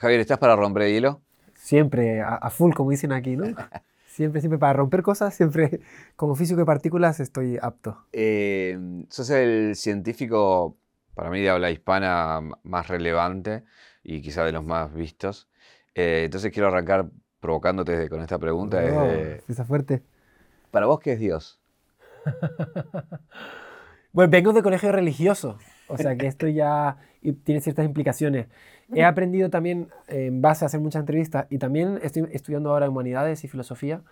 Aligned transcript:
Javier, 0.00 0.20
¿estás 0.20 0.38
para 0.38 0.56
romper 0.56 0.84
el 0.84 0.94
hielo? 0.94 1.20
Siempre, 1.52 2.22
a, 2.22 2.48
full, 2.48 2.72
como 2.72 2.90
dicen 2.90 3.12
aquí, 3.12 3.36
¿no? 3.36 3.44
siempre, 4.06 4.40
siempre 4.40 4.58
para 4.58 4.72
romper 4.72 5.02
cosas, 5.02 5.34
siempre 5.34 5.80
como 6.16 6.34
físico 6.34 6.58
de 6.58 6.64
partículas 6.64 7.20
estoy 7.20 7.58
apto. 7.60 8.06
Eh, 8.14 9.04
sos 9.10 9.28
el 9.28 9.76
científico, 9.76 10.78
para 11.14 11.28
mí 11.28 11.42
de 11.42 11.50
habla 11.50 11.70
hispana, 11.70 12.40
más 12.62 12.88
relevante 12.88 13.64
y 14.02 14.22
quizá 14.22 14.42
de 14.42 14.52
los 14.52 14.64
más 14.64 14.94
vistos. 14.94 15.50
Eh, 15.94 16.22
entonces 16.24 16.50
quiero 16.50 16.68
arrancar 16.68 17.10
provocándote 17.38 18.08
con 18.08 18.22
esta 18.22 18.38
pregunta. 18.38 18.82
Oh, 18.82 19.64
fuerte. 19.66 20.02
¿Para 20.70 20.86
vos 20.86 20.98
qué 21.00 21.12
es 21.12 21.20
Dios? 21.20 21.60
bueno, 24.14 24.30
vengo 24.30 24.54
de 24.54 24.62
colegio 24.62 24.92
religioso, 24.92 25.58
o 25.88 25.98
sea 25.98 26.16
que 26.16 26.26
esto 26.26 26.48
ya 26.48 26.96
tiene 27.44 27.60
ciertas 27.60 27.84
implicaciones. 27.84 28.46
He 28.92 29.04
aprendido 29.04 29.50
también, 29.50 29.88
en 30.08 30.42
base 30.42 30.64
a 30.64 30.66
hacer 30.66 30.80
muchas 30.80 31.00
entrevistas, 31.00 31.46
y 31.50 31.58
también 31.58 31.98
estoy 32.02 32.26
estudiando 32.32 32.70
ahora 32.70 32.88
humanidades 32.88 33.44
y 33.44 33.48
filosofía, 33.48 34.02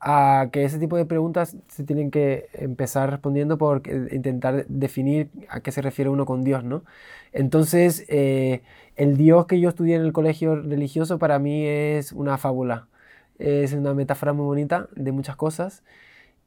a 0.00 0.48
que 0.52 0.64
ese 0.64 0.78
tipo 0.78 0.96
de 0.96 1.06
preguntas 1.06 1.56
se 1.68 1.84
tienen 1.84 2.10
que 2.10 2.48
empezar 2.52 3.10
respondiendo 3.10 3.56
por 3.58 3.82
intentar 4.12 4.66
definir 4.68 5.30
a 5.48 5.60
qué 5.60 5.72
se 5.72 5.82
refiere 5.82 6.10
uno 6.10 6.26
con 6.26 6.42
Dios, 6.42 6.62
¿no? 6.64 6.84
Entonces, 7.32 8.04
eh, 8.08 8.62
el 8.96 9.16
Dios 9.16 9.46
que 9.46 9.60
yo 9.60 9.68
estudié 9.68 9.96
en 9.96 10.02
el 10.02 10.12
colegio 10.12 10.56
religioso 10.56 11.18
para 11.18 11.38
mí 11.38 11.66
es 11.66 12.12
una 12.12 12.38
fábula, 12.38 12.86
es 13.38 13.72
una 13.72 13.94
metáfora 13.94 14.32
muy 14.32 14.44
bonita 14.44 14.88
de 14.94 15.12
muchas 15.12 15.36
cosas, 15.36 15.82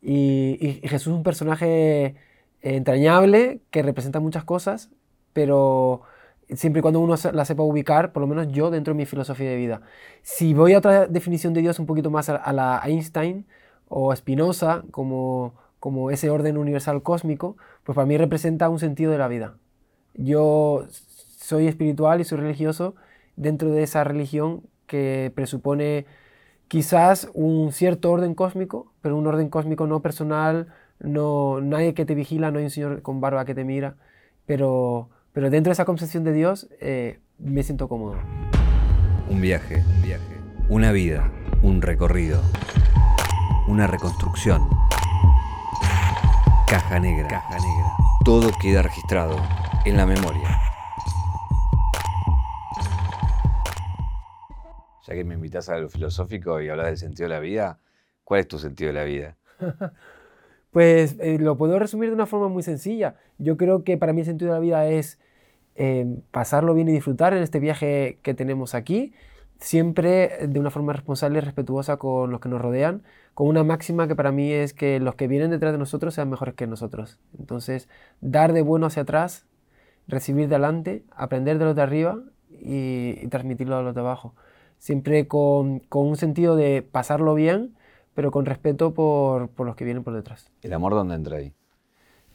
y, 0.01 0.57
y 0.62 0.87
Jesús 0.87 1.13
es 1.13 1.17
un 1.17 1.23
personaje 1.23 2.15
entrañable 2.62 3.62
que 3.71 3.81
representa 3.81 4.20
muchas 4.20 4.43
cosas, 4.43 4.91
pero 5.38 6.02
siempre 6.50 6.80
y 6.80 6.82
cuando 6.82 7.00
uno 7.00 7.14
la 7.32 7.46
sepa 7.46 7.62
ubicar, 7.62 8.12
por 8.12 8.22
lo 8.22 8.27
menos 8.27 8.48
yo 8.48 8.72
dentro 8.72 8.96
de 8.96 8.98
mi 8.98 9.05
filosofía 9.05 9.52
de 9.52 9.55
vida. 9.55 9.82
Si 10.23 10.55
voy 10.55 10.73
a 10.73 10.80
otra 10.80 11.05
definición 11.05 11.54
de 11.54 11.62
Dios 11.62 11.77
un 11.77 11.86
poquito 11.86 12.10
más 12.10 12.27
a, 12.27 12.54
la 12.54 12.82
Einstein 12.84 13.46
o 13.88 14.12
a 14.12 14.16
Spinoza, 14.16 14.84
como, 14.90 15.54
como 15.79 16.10
ese 16.10 16.32
orden 16.32 16.57
universal 16.57 17.04
cósmico, 17.04 17.55
pues 17.84 17.96
para 17.96 18.07
mí 18.07 18.18
representa 18.18 18.68
un 18.68 18.79
sentido 18.79 19.12
de 19.12 19.20
la 19.20 19.27
vida. 19.27 19.57
Yo 20.16 20.88
soy 20.90 21.68
espiritual 21.68 22.20
y 22.20 22.24
soy 22.24 22.40
religioso 22.40 22.96
dentro 23.35 23.70
de 23.70 23.84
esa 23.84 24.04
religión 24.04 24.63
que 24.88 25.32
presupone 25.35 26.07
quizás 26.68 27.29
un 27.35 27.72
cierto 27.74 28.12
orden 28.12 28.34
cósmico, 28.34 28.91
pero 29.01 29.18
un 29.18 29.27
orden 29.27 29.49
cósmico 29.49 29.85
no 29.85 30.01
personal, 30.01 30.74
no 30.99 31.62
nadie 31.62 31.94
que 31.94 32.05
te 32.07 32.16
vigila, 32.16 32.49
no 32.49 32.57
hay 32.57 32.66
un 32.66 32.72
señor 32.72 33.04
con 33.04 33.22
barba 33.22 33.46
que 33.46 33.54
te 33.54 33.63
mira, 33.63 33.98
pero 34.48 35.10
pero 35.38 35.52
dentro 35.52 35.70
de 35.70 35.74
esa 35.74 35.85
concepción 35.85 36.24
de 36.24 36.34
Dios 36.34 36.68
eh, 36.80 37.20
me 37.38 37.62
siento 37.62 37.88
cómodo. 37.88 38.16
Un 39.30 39.40
viaje, 39.40 39.84
un 39.88 40.02
viaje. 40.02 40.41
Una 40.68 40.91
vida, 40.91 41.32
un 41.62 41.84
recorrido. 41.84 42.41
Una 43.68 43.85
reconstrucción. 43.85 44.68
Caja 46.66 46.99
negra. 46.99 47.27
Caja 47.27 47.55
negra. 47.60 47.91
Todo 48.26 48.49
queda 48.60 48.82
registrado 48.82 49.35
en 49.85 49.96
la 49.96 50.07
memoria. 50.07 50.60
Ya 55.05 55.13
que 55.13 55.24
me 55.24 55.35
invitas 55.35 55.70
a 55.70 55.77
lo 55.77 55.88
filosófico 55.88 56.60
y 56.62 56.70
hablas 56.70 56.88
del 56.88 56.98
sentido 56.98 57.29
de 57.29 57.35
la 57.35 57.41
vida, 57.41 57.79
¿cuál 58.24 58.40
es 58.40 58.48
tu 58.48 58.57
sentido 58.57 58.88
de 58.88 58.94
la 58.96 59.04
vida? 59.04 59.38
pues 60.72 61.16
eh, 61.20 61.38
lo 61.38 61.57
puedo 61.57 61.77
resumir 61.77 62.10
de 62.10 62.16
una 62.16 62.26
forma 62.26 62.48
muy 62.48 62.63
sencilla. 62.63 63.18
Yo 63.38 63.55
creo 63.55 63.84
que 63.84 63.99
para 63.99 64.13
mí 64.13 64.22
el 64.22 64.25
sentido 64.25 64.50
de 64.51 64.57
la 64.57 64.62
vida 64.62 64.88
es 64.88 65.19
pasarlo 66.31 66.73
bien 66.73 66.89
y 66.89 66.91
disfrutar 66.91 67.33
en 67.33 67.44
este 67.44 67.59
viaje 67.59 68.19
que 68.23 68.33
tenemos 68.33 68.73
aquí, 68.75 69.13
siempre 69.59 70.47
de 70.47 70.59
una 70.59 70.69
forma 70.69 70.94
responsable 70.94 71.39
y 71.39 71.41
respetuosa 71.41 71.97
con 71.97 72.31
los 72.31 72.39
que 72.39 72.50
nos 72.50 72.61
rodean, 72.61 73.03
con 73.33 73.47
una 73.47 73.63
máxima 73.63 74.07
que 74.07 74.16
para 74.16 74.31
mí 74.31 74.51
es 74.51 74.73
que 74.73 75.00
los 75.00 75.16
que 75.16 75.28
vienen 75.28 75.51
detrás 75.51 75.72
de 75.72 75.78
nosotros 75.78 76.13
sean 76.13 76.29
mejores 76.29 76.55
que 76.55 76.67
nosotros. 76.67 77.19
Entonces, 77.37 77.89
dar 78.21 78.53
de 78.53 78.61
bueno 78.61 78.87
hacia 78.87 79.03
atrás, 79.03 79.45
recibir 80.07 80.47
de 80.47 80.55
adelante, 80.55 81.03
aprender 81.16 81.59
de 81.59 81.66
los 81.66 81.75
de 81.75 81.81
arriba 81.81 82.19
y, 82.49 83.27
transmitirlo 83.27 83.77
a 83.77 83.81
los 83.81 83.93
de 83.93 84.01
abajo. 84.01 84.33
Siempre 84.79 85.27
con, 85.27 85.79
con, 85.79 86.07
un 86.07 86.17
sentido 86.17 86.55
de 86.55 86.81
pasarlo 86.83 87.33
bien, 87.33 87.75
pero 88.13 88.31
con 88.31 88.45
respeto 88.45 88.93
por, 88.93 89.49
por 89.49 89.66
los 89.66 89.75
que 89.75 89.85
vienen 89.85 90.03
por 90.03 90.13
detrás. 90.13 90.51
¿El 90.61 90.73
amor 90.73 90.93
dónde 90.93 91.16
entra 91.16 91.37
ahí? 91.37 91.53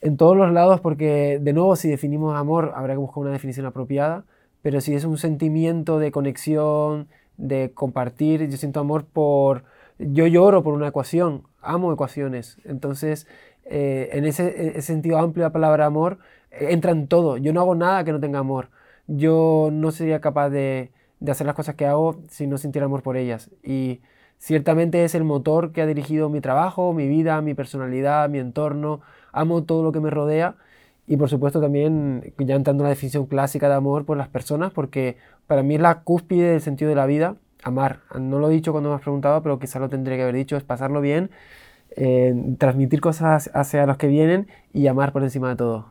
En 0.02 0.16
todos 0.16 0.36
los 0.36 0.52
lados, 0.52 0.80
porque 0.80 1.38
de 1.40 1.52
nuevo 1.52 1.76
si 1.76 1.88
definimos 1.88 2.36
amor 2.36 2.72
habrá 2.74 2.94
que 2.94 2.98
buscar 2.98 3.22
una 3.22 3.30
definición 3.30 3.66
apropiada, 3.66 4.24
pero 4.60 4.80
si 4.80 4.94
es 4.94 5.04
un 5.04 5.16
sentimiento 5.16 5.98
de 5.98 6.10
conexión, 6.10 7.08
de 7.36 7.70
compartir, 7.72 8.48
yo 8.48 8.56
siento 8.56 8.80
amor 8.80 9.06
por, 9.06 9.64
yo 9.98 10.26
lloro 10.26 10.62
por 10.62 10.74
una 10.74 10.88
ecuación, 10.88 11.44
amo 11.60 11.92
ecuaciones, 11.92 12.58
entonces 12.64 13.26
eh, 13.64 14.10
en 14.12 14.24
ese, 14.24 14.82
sentido 14.82 15.18
amplio 15.18 15.44
la 15.44 15.52
palabra 15.52 15.86
amor 15.86 16.18
eh, 16.50 16.68
entra 16.70 16.90
en 16.90 17.06
todo, 17.06 17.36
yo 17.36 17.52
no 17.52 17.60
hago 17.60 17.76
nada 17.76 18.04
que 18.04 18.12
no 18.12 18.20
tenga 18.20 18.40
amor, 18.40 18.70
yo 19.06 19.70
no 19.72 19.92
sería 19.92 20.20
capaz 20.20 20.50
de, 20.50 20.90
de 21.20 21.30
hacer 21.30 21.46
las 21.46 21.54
cosas 21.54 21.76
que 21.76 21.86
hago 21.86 22.20
si 22.28 22.48
no 22.48 22.58
sintiera 22.58 22.86
amor 22.86 23.02
por 23.02 23.16
ellas. 23.16 23.50
Y 23.62 24.00
ciertamente 24.42 25.04
es 25.04 25.14
el 25.14 25.22
motor 25.22 25.70
que 25.70 25.82
ha 25.82 25.86
dirigido 25.86 26.28
mi 26.28 26.40
trabajo, 26.40 26.92
mi 26.92 27.06
vida, 27.06 27.40
mi 27.42 27.54
personalidad, 27.54 28.28
mi 28.28 28.40
entorno, 28.40 29.00
amo 29.30 29.62
todo 29.62 29.84
lo 29.84 29.92
que 29.92 30.00
me 30.00 30.10
rodea 30.10 30.56
y 31.06 31.16
por 31.16 31.28
supuesto 31.28 31.60
también, 31.60 32.32
ya 32.38 32.56
entrando 32.56 32.82
en 32.82 32.84
la 32.84 32.88
definición 32.90 33.26
clásica 33.26 33.68
de 33.68 33.74
amor 33.74 34.04
por 34.04 34.16
las 34.16 34.28
personas, 34.28 34.72
porque 34.72 35.16
para 35.46 35.62
mí 35.62 35.76
es 35.76 35.80
la 35.80 36.00
cúspide 36.00 36.50
del 36.50 36.60
sentido 36.60 36.88
de 36.88 36.96
la 36.96 37.06
vida, 37.06 37.36
amar. 37.62 38.00
No 38.18 38.40
lo 38.40 38.50
he 38.50 38.52
dicho 38.52 38.72
cuando 38.72 38.90
me 38.90 38.96
has 38.96 39.02
preguntado, 39.02 39.42
pero 39.42 39.60
quizá 39.60 39.78
lo 39.78 39.88
tendría 39.88 40.16
que 40.16 40.22
haber 40.24 40.34
dicho, 40.34 40.56
es 40.56 40.64
pasarlo 40.64 41.00
bien, 41.00 41.30
eh, 41.96 42.34
transmitir 42.58 43.00
cosas 43.00 43.48
hacia 43.54 43.86
los 43.86 43.96
que 43.96 44.08
vienen 44.08 44.48
y 44.72 44.88
amar 44.88 45.12
por 45.12 45.22
encima 45.22 45.50
de 45.50 45.56
todo. 45.56 45.86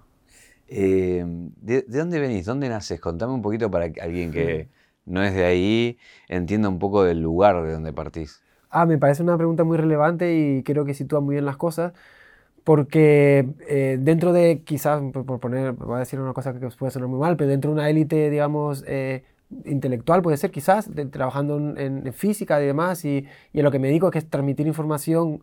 Eh, 0.67 1.23
¿de, 1.61 1.83
dónde 1.87 2.19
venís? 2.19 2.45
¿Dónde 2.45 2.67
naces? 2.67 2.99
Contame 2.99 3.33
un 3.33 3.41
poquito 3.41 3.71
para 3.71 3.91
que 3.91 4.01
alguien 4.01 4.31
que 4.31 4.69
no 5.05 5.23
es 5.23 5.33
de 5.33 5.45
ahí 5.45 5.97
entienda 6.27 6.69
un 6.69 6.79
poco 6.79 7.03
del 7.03 7.21
lugar 7.21 7.63
de 7.63 7.73
donde 7.73 7.93
partís. 7.93 8.40
Ah, 8.71 8.85
me 8.85 8.97
parece 8.97 9.21
una 9.23 9.37
pregunta 9.37 9.63
muy 9.63 9.77
relevante 9.77 10.33
y 10.35 10.63
creo 10.63 10.85
que 10.85 10.93
sitúa 10.93 11.19
muy 11.19 11.35
bien 11.35 11.45
las 11.45 11.57
cosas 11.57 11.93
porque 12.63 13.47
eh, 13.67 13.97
dentro 13.99 14.33
de, 14.33 14.61
quizás, 14.63 15.01
por 15.11 15.39
poner, 15.39 15.73
voy 15.73 15.95
a 15.95 15.99
decir 15.99 16.19
una 16.19 16.33
cosa 16.33 16.53
que 16.53 16.67
puede 16.69 16.91
sonar 16.91 17.09
muy 17.09 17.19
mal, 17.19 17.35
pero 17.37 17.49
dentro 17.49 17.71
de 17.71 17.73
una 17.75 17.89
élite, 17.89 18.29
digamos, 18.29 18.83
eh, 18.87 19.23
intelectual 19.65 20.21
puede 20.21 20.37
ser 20.37 20.51
quizás, 20.51 20.89
trabajando 21.11 21.57
en, 21.57 22.13
física 22.13 22.61
y 22.61 22.65
demás, 22.67 23.03
y, 23.05 23.25
y, 23.53 23.59
a 23.59 23.63
lo 23.63 23.71
que 23.71 23.79
me 23.79 23.87
dedico 23.87 24.07
es 24.07 24.13
que 24.13 24.21
transmitir 24.21 24.67
información 24.67 25.41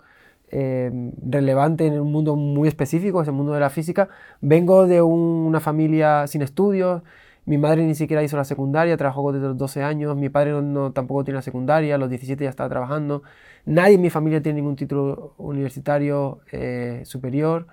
eh, 0.51 0.91
relevante 1.23 1.87
en 1.87 2.01
un 2.01 2.11
mundo 2.11 2.37
muy 2.37 2.69
específico, 2.69 3.21
es 3.21 3.29
el 3.29 3.35
mundo 3.35 3.53
de 3.53 3.61
la 3.61 3.71
física. 3.71 4.09
Vengo 4.41 4.87
de 4.87 5.03
una 5.03 5.61
familia 5.61 6.27
sin 6.27 6.43
estudios, 6.43 7.03
mi 7.49 7.57
madre 7.57 7.87
ni 7.87 7.95
siquiera 7.95 8.23
hizo 8.23 8.37
la 8.37 8.45
secundaria, 8.45 8.95
trabajó 8.99 9.33
desde 9.33 9.47
los 9.47 9.57
12 9.57 9.83
años, 9.83 10.15
mi 10.17 10.29
padre 10.29 10.61
no, 10.61 10.93
tampoco 10.93 11.25
tiene 11.25 11.37
la 11.37 11.43
secundaria, 11.43 11.95
a 11.95 11.99
los 11.99 12.11
17 12.11 12.45
ya 12.45 12.51
estaba 12.51 12.69
trabajando. 12.69 13.23
Nadie 13.65 13.95
en 13.95 14.03
mi 14.03 14.11
familia 14.11 14.43
tiene 14.43 14.57
ningún 14.61 14.77
título 14.77 15.33
universitario 15.39 16.41
eh, 16.53 17.01
superior 17.07 17.67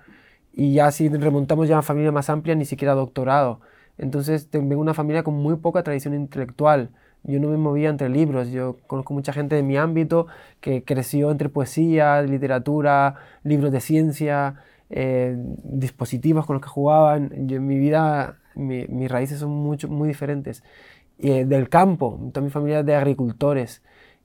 y 0.54 0.72
ya 0.72 0.90
si 0.92 1.10
remontamos 1.10 1.68
ya 1.68 1.76
a 1.78 1.82
familia 1.82 2.10
más 2.10 2.30
amplia, 2.30 2.54
ni 2.54 2.64
siquiera 2.64 2.94
doctorado. 2.94 3.60
Entonces 3.98 4.48
tengo 4.48 4.80
una 4.80 4.94
familia 4.94 5.22
con 5.22 5.34
muy 5.34 5.56
poca 5.56 5.82
tradición 5.82 6.14
intelectual. 6.14 6.88
Yo 7.24 7.38
no 7.38 7.48
me 7.48 7.58
movía 7.58 7.90
entre 7.90 8.08
libros, 8.08 8.50
yo 8.50 8.78
conozco 8.86 9.12
mucha 9.12 9.34
gente 9.34 9.56
de 9.56 9.62
mi 9.62 9.76
ámbito 9.76 10.26
que 10.62 10.84
creció 10.84 11.30
entre 11.30 11.50
poesía, 11.50 12.22
literatura, 12.22 13.16
libros 13.42 13.72
de 13.72 13.80
ciencia, 13.80 14.54
eh, 14.88 15.36
dispositivos 15.64 16.46
con 16.46 16.54
los 16.54 16.62
que 16.62 16.70
jugaban. 16.70 17.46
Yo 17.46 17.58
en 17.58 17.66
mi 17.66 17.78
vida 17.78 18.38
mis 18.56 19.10
raíces 19.10 19.40
son 19.40 19.50
mucho, 19.50 19.88
muy 19.88 20.08
diferentes. 20.08 20.62
Eh, 21.18 21.46
del 21.46 21.68
campo, 21.70 22.18
toda 22.32 22.44
mi 22.44 22.50
familia 22.50 22.80
es 22.80 22.86
de 22.86 22.94
agricultores. 22.94 23.82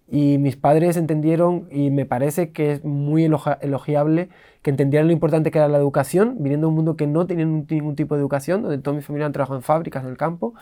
Y 0.09 0.37
mis 0.39 0.57
padres 0.57 0.97
entendieron, 0.97 1.67
y 1.71 1.89
me 1.89 2.05
parece 2.05 2.51
que 2.51 2.73
es 2.73 2.83
muy 2.83 3.23
elogiable, 3.23 4.27
que 4.61 4.69
entendieran 4.69 5.07
lo 5.07 5.13
importante 5.13 5.51
que 5.51 5.57
era 5.57 5.69
la 5.69 5.77
educación, 5.77 6.35
viniendo 6.39 6.67
de 6.67 6.69
un 6.69 6.75
mundo 6.75 6.97
que 6.97 7.07
no 7.07 7.25
tenía 7.27 7.45
ningún 7.45 7.95
tipo 7.95 8.15
de 8.15 8.21
educación, 8.21 8.61
donde 8.61 8.77
toda 8.79 8.95
mi 8.95 9.01
familia 9.01 9.25
han 9.27 9.31
trabajado 9.31 9.57
en 9.57 9.63
fábricas, 9.63 10.03
en 10.03 10.09
el 10.09 10.17
campo, 10.17 10.53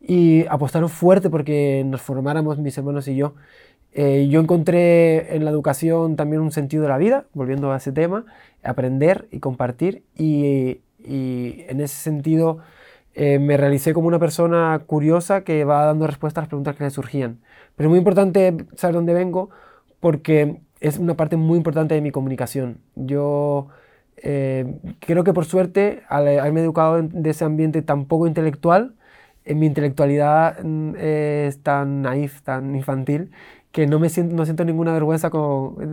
y 0.00 0.46
apostaron 0.48 0.88
fuerte 0.88 1.30
porque 1.30 1.82
nos 1.84 2.00
formáramos 2.00 2.58
mis 2.58 2.78
hermanos 2.78 3.08
y 3.08 3.16
yo. 3.16 3.34
Eh, 3.92 4.28
yo 4.30 4.40
encontré 4.40 5.34
en 5.34 5.44
la 5.44 5.50
educación 5.50 6.14
también 6.14 6.42
un 6.42 6.52
sentido 6.52 6.84
de 6.84 6.88
la 6.90 6.98
vida, 6.98 7.26
volviendo 7.34 7.72
a 7.72 7.78
ese 7.78 7.90
tema, 7.90 8.24
aprender 8.62 9.26
y 9.32 9.40
compartir, 9.40 10.04
y, 10.16 10.82
y 11.02 11.64
en 11.68 11.80
ese 11.80 11.96
sentido 11.96 12.58
eh, 13.18 13.38
me 13.38 13.56
realicé 13.56 13.94
como 13.94 14.08
una 14.08 14.18
persona 14.18 14.78
curiosa 14.86 15.42
que 15.42 15.64
va 15.64 15.86
dando 15.86 16.06
respuestas 16.06 16.42
a 16.42 16.44
las 16.44 16.48
preguntas 16.48 16.76
que 16.76 16.84
le 16.84 16.90
surgían. 16.90 17.40
Pero 17.74 17.88
es 17.88 17.90
muy 17.90 17.98
importante 17.98 18.54
saber 18.76 18.94
dónde 18.94 19.14
vengo 19.14 19.48
porque 20.00 20.60
es 20.80 20.98
una 20.98 21.16
parte 21.16 21.36
muy 21.38 21.56
importante 21.56 21.94
de 21.94 22.02
mi 22.02 22.10
comunicación. 22.10 22.82
Yo 22.94 23.68
eh, 24.18 24.80
creo 25.00 25.24
que 25.24 25.32
por 25.32 25.46
suerte, 25.46 26.02
al 26.10 26.28
haberme 26.38 26.60
educado 26.60 26.98
en, 26.98 27.24
ese 27.24 27.46
ambiente 27.46 27.80
tan 27.80 28.04
poco 28.04 28.26
intelectual, 28.26 28.94
en 29.46 29.60
mi 29.60 29.66
intelectualidad 29.66 30.62
mm, 30.62 30.96
es 30.98 31.62
tan 31.62 32.02
naif, 32.02 32.42
tan 32.42 32.76
infantil, 32.76 33.30
que 33.76 33.86
no 33.86 33.98
me 33.98 34.08
siento, 34.08 34.34
no 34.34 34.46
siento 34.46 34.64
ninguna 34.64 34.94
vergüenza 34.94 35.30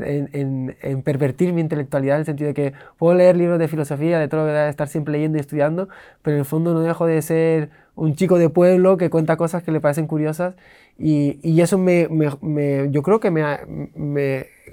en, 0.06 0.78
en, 0.82 1.02
pervertir 1.02 1.52
mi 1.52 1.60
intelectualidad 1.60 2.16
en 2.16 2.20
el 2.22 2.26
sentido 2.26 2.48
de 2.48 2.54
que 2.54 2.74
puedo 2.98 3.14
leer 3.14 3.36
libros 3.36 3.60
de 3.60 3.68
filosofía, 3.68 4.20
de 4.20 4.30
todo 4.30 4.44
lo 4.44 4.48
que 4.48 4.54
de 4.54 4.70
estar 4.70 4.88
siempre 4.88 5.12
leyendo 5.12 5.38
y 5.38 5.42
estudiando, 5.42 5.90
pero 6.22 6.38
en 6.38 6.40
el 6.40 6.46
fondo 6.46 6.74
no 6.74 6.80
dejo 6.80 7.06
de 7.06 7.22
ser 7.22 7.72
un 7.96 8.16
chico 8.16 8.38
de 8.38 8.48
pueblo 8.48 8.96
que 8.96 9.10
cuenta 9.10 9.36
cosas 9.36 9.64
que 9.64 9.74
le 9.74 9.82
parecen 9.82 10.08
curiosas 10.08 10.56
y, 10.98 11.40
y 11.44 11.60
eso 11.60 11.78
me, 11.78 12.08
me, 12.08 12.90
yo 12.90 13.02
creo 13.02 13.20
que 13.20 13.32
me, 13.32 13.44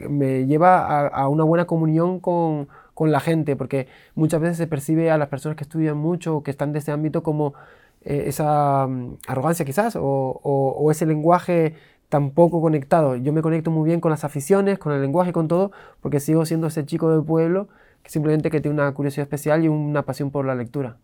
me 0.09 0.47
lleva 0.47 0.87
a, 0.87 1.09
a, 1.09 1.29
una 1.29 1.43
buena 1.43 1.65
comunión 1.67 2.21
con, 2.21 2.69
con, 2.95 3.11
la 3.11 3.19
gente, 3.19 3.57
porque 3.57 3.89
muchas 4.15 4.41
veces 4.41 4.57
se 4.57 4.69
percibe 4.69 5.11
a 5.11 5.19
las 5.19 5.27
personas 5.27 5.57
que 5.57 5.65
estudian 5.65 5.97
mucho 5.97 6.37
o 6.37 6.43
que 6.45 6.53
están 6.53 6.73
de 6.73 6.79
ese 6.79 6.93
ámbito 6.93 7.25
como 7.25 7.55
eh, 8.03 8.25
esa 8.29 8.87
mm, 8.87 9.19
arrogancia 9.27 9.65
quizás 9.67 9.97
o, 9.97 10.03
o, 10.03 10.71
o 10.79 10.91
ese 10.91 11.07
lenguaje 11.07 11.75
tampoco 12.11 12.61
conectado. 12.61 13.17
Yo 13.17 13.33
me 13.33 13.41
conecto 13.41 13.71
muy 13.71 13.89
bien 13.89 14.01
con 14.01 14.11
las 14.11 14.25
aficiones, 14.25 14.79
con 14.79 14.93
el 14.93 15.01
lenguaje, 15.01 15.33
con 15.33 15.49
todo, 15.49 15.73
porque 16.01 16.21
sigo 16.21 16.45
siendo 16.45 16.67
ese 16.67 16.85
chico 16.85 17.11
del 17.11 17.25
pueblo 17.25 17.69
que 18.03 18.11
simplemente 18.11 18.51
que 18.51 18.61
tiene 18.61 18.75
una 18.75 18.93
curiosidad 18.93 19.23
especial 19.25 19.65
y 19.65 19.69
una 19.69 20.03
pasión 20.03 20.31
por 20.31 20.45
la 20.45 20.55
lectura. 20.55 20.99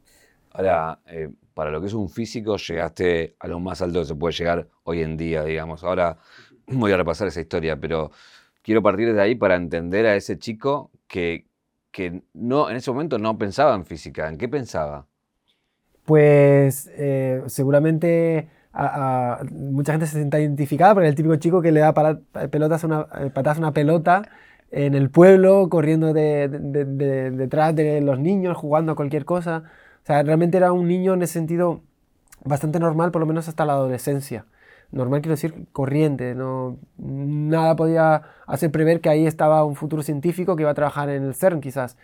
Ahora, 0.53 0.99
eh, 1.07 1.31
para 1.55 1.71
lo 1.71 1.81
que 1.81 1.87
es 1.87 1.95
un 1.95 2.09
físico, 2.09 2.57
llegaste 2.57 3.37
a 3.39 3.47
lo 3.47 3.61
más 3.61 3.81
alto 3.83 4.01
que 4.01 4.07
se 4.07 4.15
puede 4.15 4.35
llegar 4.35 4.69
hoy 4.85 5.03
en 5.03 5.17
día, 5.17 5.45
digamos. 5.45 5.85
Ahora 5.85 6.19
voy 6.67 6.93
a 6.93 6.97
repasar 6.97 7.29
esa 7.29 7.41
historia, 7.41 7.79
pero 7.79 8.11
quiero 8.63 8.83
partir 8.83 9.15
de 9.15 9.21
ahí 9.21 9.35
para 9.35 9.55
entender 9.55 10.07
a 10.07 10.17
ese 10.17 10.39
chico 10.39 10.91
que, 11.07 11.47
que 11.93 12.23
no, 12.35 12.69
en 12.69 12.77
ese 12.77 12.91
momento 12.91 13.19
no 13.19 13.39
pensaba 13.39 13.75
en 13.75 13.85
física. 13.85 14.29
¿En 14.29 14.39
qué 14.39 14.49
pensaba? 14.49 15.07
Pues 16.05 16.91
eh, 16.95 17.43
seguramente 17.47 18.49
mucha 19.53 19.93
gente 19.93 20.07
se 20.07 20.17
sienta 20.17 20.39
identificada 20.41 20.95
porque 20.95 21.09
el 21.09 21.15
típico 21.15 21.37
chico 21.37 21.63
que 21.63 21.73
le 21.73 21.81
da 21.81 21.95
pelotas 22.51 22.85
una, 22.85 23.07
eh, 23.21 23.31
patadas 23.31 23.59
a 23.59 23.61
una 23.61 23.73
pelota 23.73 24.23
en 24.71 24.95
el 24.95 25.11
pueblo, 25.11 25.69
corriendo 25.69 26.13
detrás 26.13 27.75
de 27.75 28.01
los 28.01 28.19
niños, 28.19 28.57
jugando 28.57 28.93
a 28.93 28.97
cualquier 28.97 29.25
cosa. 29.25 29.63
O 30.03 30.07
sea, 30.07 30.23
realmente 30.23 30.57
era 30.59 30.73
un 30.73 30.89
niño 30.89 31.15
en 31.15 31.23
ese 31.23 31.35
sentido 31.35 31.83
bastante 32.45 32.79
normal, 32.81 33.11
por 33.13 33.21
lo 33.21 33.27
menos 33.27 33.49
hasta 33.49 33.65
la 33.65 33.75
adolescencia 33.75 34.45
normal 34.97 35.21
quiero 35.21 35.35
decir 35.35 35.67
corriente, 35.73 36.35
no, 36.35 36.79
nada 36.97 37.77
podía 37.77 38.23
hacer 38.47 38.71
prever 38.71 39.01
que 39.01 39.09
ahí 39.09 39.27
estaba 39.27 39.65
un 39.65 39.77
futuro 39.77 40.03
científico 40.03 40.57
que 40.57 40.63
iba 40.63 40.71
a 40.71 40.75
trabajar 40.75 41.11
en 41.11 41.23
el 41.23 41.35
CERN 41.35 41.61
quizás, 41.61 41.97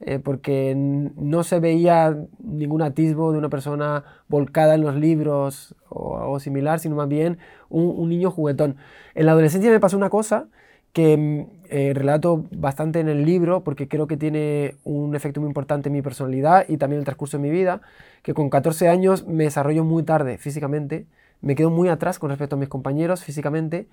eh, 0.00 0.18
porque 0.18 0.74
no 0.76 1.44
se 1.44 1.60
veía 1.60 2.16
ningún 2.42 2.82
atisbo 2.82 3.32
de 3.32 3.38
una 3.38 3.48
persona 3.48 4.04
volcada 4.28 4.74
en 4.74 4.82
los 4.82 4.96
libros 4.96 5.74
o 5.88 6.18
algo 6.18 6.40
similar, 6.40 6.80
sino 6.80 6.96
más 6.96 7.08
bien 7.08 7.38
un, 7.68 8.08
niño 8.08 8.30
juguetón. 8.30 8.76
En 9.14 9.26
la 9.26 9.32
adolescencia 9.32 9.70
me 9.70 9.80
pasó 9.80 9.96
una 9.96 10.10
cosa 10.10 10.48
que 10.92 11.16
mm, 11.16 11.46
eh, 11.70 11.92
relato 11.94 12.46
bastante 12.50 12.98
en 12.98 13.08
el 13.08 13.24
libro 13.24 13.62
porque 13.62 13.86
creo 13.86 14.06
que 14.08 14.16
tiene 14.16 14.74
un 14.82 15.14
efecto 15.14 15.40
muy 15.40 15.48
importante 15.48 15.88
en 15.88 15.92
mi 15.92 16.02
personalidad 16.02 16.64
y 16.68 16.78
también 16.78 16.98
en 16.98 17.02
el 17.02 17.04
transcurso 17.04 17.36
de 17.36 17.42
mi 17.44 17.50
vida, 17.50 17.80
que 18.22 18.34
con 18.34 18.50
14 18.50 18.88
años 18.88 19.26
me 19.26 19.44
desarrollo 19.44 19.84
muy 19.84 20.02
tarde 20.02 20.36
físicamente, 20.38 21.06
me 21.40 21.54
quedo 21.54 21.70
muy 21.70 21.88
atrás 21.88 22.18
con 22.18 22.30
respecto 22.30 22.56
a 22.56 22.58
mis 22.58 22.68
compañeros 22.68 23.24
físicamente 23.24 23.88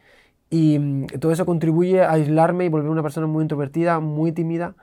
y 0.50 0.80
mm, 0.80 1.06
todo 1.20 1.32
eso 1.32 1.46
contribuye 1.46 2.02
a 2.02 2.12
aislarme 2.12 2.66
y 2.66 2.70
volver 2.70 2.90
una 2.90 3.04
persona 3.04 3.28
muy 3.28 3.44
introvertida, 3.44 4.00
muy 4.00 4.32
tímida 4.32 4.76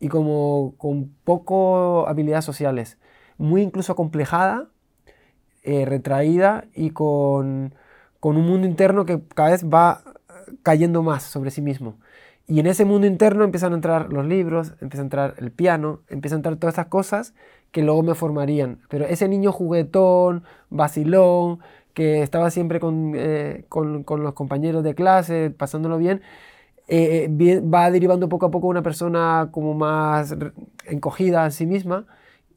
y 0.00 0.08
como 0.08 0.74
con 0.78 1.14
poco 1.24 2.06
habilidades 2.08 2.44
sociales, 2.44 2.98
muy 3.38 3.62
incluso 3.62 3.96
complejada, 3.96 4.68
eh, 5.62 5.84
retraída 5.86 6.64
y 6.74 6.90
con, 6.90 7.74
con 8.20 8.36
un 8.36 8.46
mundo 8.46 8.66
interno 8.66 9.06
que 9.06 9.20
cada 9.34 9.50
vez 9.50 9.64
va 9.64 10.02
cayendo 10.62 11.02
más 11.02 11.22
sobre 11.22 11.50
sí 11.50 11.62
mismo. 11.62 11.98
Y 12.46 12.60
en 12.60 12.66
ese 12.66 12.84
mundo 12.84 13.06
interno 13.06 13.44
empiezan 13.44 13.72
a 13.72 13.76
entrar 13.76 14.12
los 14.12 14.26
libros, 14.26 14.74
empieza 14.80 15.00
a 15.02 15.04
entrar 15.04 15.34
el 15.38 15.50
piano, 15.50 16.00
empiezan 16.08 16.36
a 16.36 16.40
entrar 16.40 16.56
todas 16.56 16.74
esas 16.74 16.86
cosas 16.86 17.34
que 17.70 17.82
luego 17.82 18.02
me 18.02 18.14
formarían. 18.14 18.80
Pero 18.90 19.06
ese 19.06 19.28
niño 19.28 19.50
juguetón, 19.50 20.44
vacilón, 20.68 21.60
que 21.94 22.22
estaba 22.22 22.50
siempre 22.50 22.80
eh, 23.16 23.64
con, 23.68 24.04
con, 24.04 24.22
los 24.22 24.34
compañeros 24.34 24.84
de 24.84 24.94
clase, 24.94 25.50
pasándolo 25.50 25.98
bien, 25.98 26.22
eh, 26.88 27.30
eh, 27.40 27.60
va 27.60 27.90
derivando 27.90 28.28
poco 28.28 28.46
a 28.46 28.50
poco 28.50 28.66
una 28.68 28.82
persona 28.82 29.48
como 29.52 29.74
más 29.74 30.36
encogida 30.86 31.44
a 31.44 31.50
sí 31.50 31.66
misma 31.66 32.06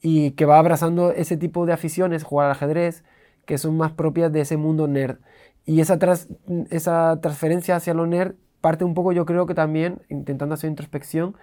y 0.01 0.31
que 0.31 0.45
va 0.45 0.60
abrazando 0.60 1.12
ese 1.12 1.38
tipo 1.38 1.66
de 1.66 1.74
aficiones, 1.74 2.24
jugar 2.24 2.48
al 2.48 2.54
ajedrez, 2.54 3.04
que 3.45 3.57
son 3.57 3.78
más 3.78 3.92
propias 3.94 4.31
de 4.31 4.42
ese 4.42 4.57
mundo 4.57 4.88
nerd. 4.88 5.19
Y 5.66 5.81
esa, 5.81 6.00
esa 6.69 7.19
transferencia 7.22 7.75
hacia 7.78 7.94
lo 7.94 8.06
nerd 8.07 8.36
parte 8.62 8.84
un 8.86 8.94
poco, 8.94 9.12
yo 9.13 9.25
creo 9.25 9.45
que 9.45 9.54
también, 9.54 10.01
intentando 10.10 10.56
hacer 10.56 10.69
introspección, 10.69 11.36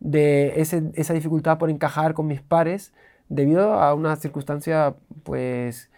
de 0.00 0.60
ese, 0.60 0.92
esa 0.94 1.14
dificultad 1.14 1.58
por 1.58 1.70
encajar 1.70 2.14
con 2.14 2.26
mis 2.26 2.40
pares 2.42 2.92
debido 3.28 3.74
a 3.74 3.94
una 3.94 4.16
circunstancia, 4.16 4.94
pues, 5.24 5.90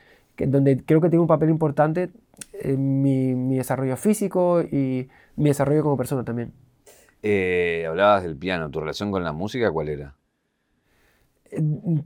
donde 0.47 0.83
creo 0.85 1.01
que 1.01 1.09
tiene 1.09 1.21
un 1.21 1.29
papel 1.29 1.51
importante 1.51 2.11
en 2.53 3.03
mi, 3.03 3.57
desarrollo 3.57 3.97
físico 3.97 4.63
y 4.63 5.09
mi 5.37 5.49
desarrollo 5.49 5.83
como 5.83 5.97
persona 5.97 6.25
también. 6.25 6.53
Eh, 7.23 7.85
hablabas 7.89 8.23
del 8.23 8.37
piano, 8.37 8.71
¿tu 8.71 8.81
relación 8.81 9.11
con 9.11 9.25
la 9.25 9.33
música 9.33 9.71
cuál 9.71 9.89
era? 9.89 10.17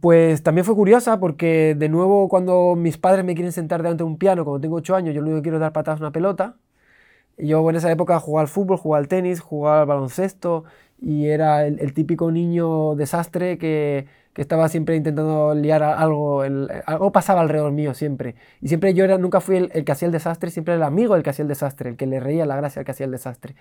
Pues 0.01 0.43
también 0.43 0.65
fue 0.65 0.75
curiosa 0.75 1.21
porque 1.21 1.75
de 1.77 1.89
nuevo 1.89 2.29
cuando 2.29 2.75
mis 2.77 2.97
padres 2.97 3.25
me 3.25 3.35
quieren 3.35 3.53
sentar 3.53 3.83
delante 3.83 4.03
de 4.03 4.09
un 4.09 4.19
piano, 4.19 4.45
cuando 4.45 4.61
tengo 4.61 4.77
8 4.77 4.97
años, 4.97 5.15
yo 5.15 5.21
lo 5.21 5.27
único 5.29 5.39
que 5.39 5.43
quiero 5.43 5.59
es 5.59 5.61
dar 5.61 5.73
patadas 5.73 6.01
a 6.01 6.05
una 6.05 6.13
pelota. 6.13 6.57
Yo 7.37 7.69
en 7.69 7.77
esa 7.77 7.91
época 7.91 8.19
jugaba 8.21 8.43
al 8.43 8.49
fútbol, 8.49 8.79
jugaba 8.79 9.01
al 9.01 9.09
tenis, 9.09 9.41
jugaba 9.41 9.81
al 9.81 9.87
baloncesto 9.87 10.65
y 11.01 11.27
era 11.27 11.67
el 11.67 11.93
típico 11.93 12.31
niño 12.31 12.95
desastre 12.95 13.59
que, 13.59 14.07
que 14.35 14.43
estaba 14.43 14.69
siempre 14.69 14.97
intentando 14.97 15.55
liar 15.55 15.83
algo, 15.85 16.43
algo 16.43 17.13
pasaba 17.13 17.41
alrededor 17.41 17.71
mío 17.71 17.95
siempre. 17.95 18.35
Y 18.61 18.69
siempre 18.69 18.93
yo 18.93 19.05
era, 19.05 19.17
nunca 19.17 19.41
fui 19.41 19.57
el, 19.73 19.85
que 19.85 19.93
hacía 19.93 20.07
el 20.07 20.13
desastre, 20.13 20.51
siempre 20.51 20.75
el 20.75 20.83
amigo 20.83 21.15
del 21.15 21.23
que 21.23 21.31
hacía 21.31 21.45
el 21.45 21.49
desastre, 21.49 21.91
el 21.91 21.97
que 21.97 22.07
le 22.07 22.19
reía 22.19 22.45
la 22.45 22.57
gracia 22.57 22.81
al 22.81 22.85
que 22.85 22.91
hacía 22.91 23.07
el 23.07 23.13
desastre. 23.13 23.55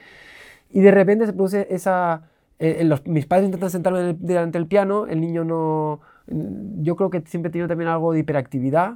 Y 0.72 0.81
de 0.81 0.92
repente 0.92 1.28
se 1.28 1.34
produce 1.34 1.68
esa... 1.70 2.24
Eh, 2.58 2.84
los, 2.84 3.06
mis 3.06 3.25
padres 3.28 3.46
intentan 3.46 3.70
sentarme 3.70 4.16
delante 4.18 4.58
del 4.58 4.68
piano, 4.68 5.06
el 5.06 5.22
niño 5.22 5.44
no... 5.44 6.02
Yo 6.28 6.96
creo 6.96 7.10
que 7.12 7.22
siempre 7.22 7.50
he 7.50 7.52
tenido 7.52 7.68
también 7.68 7.90
algo 7.90 8.12
de 8.14 8.20
hiperactividad. 8.20 8.96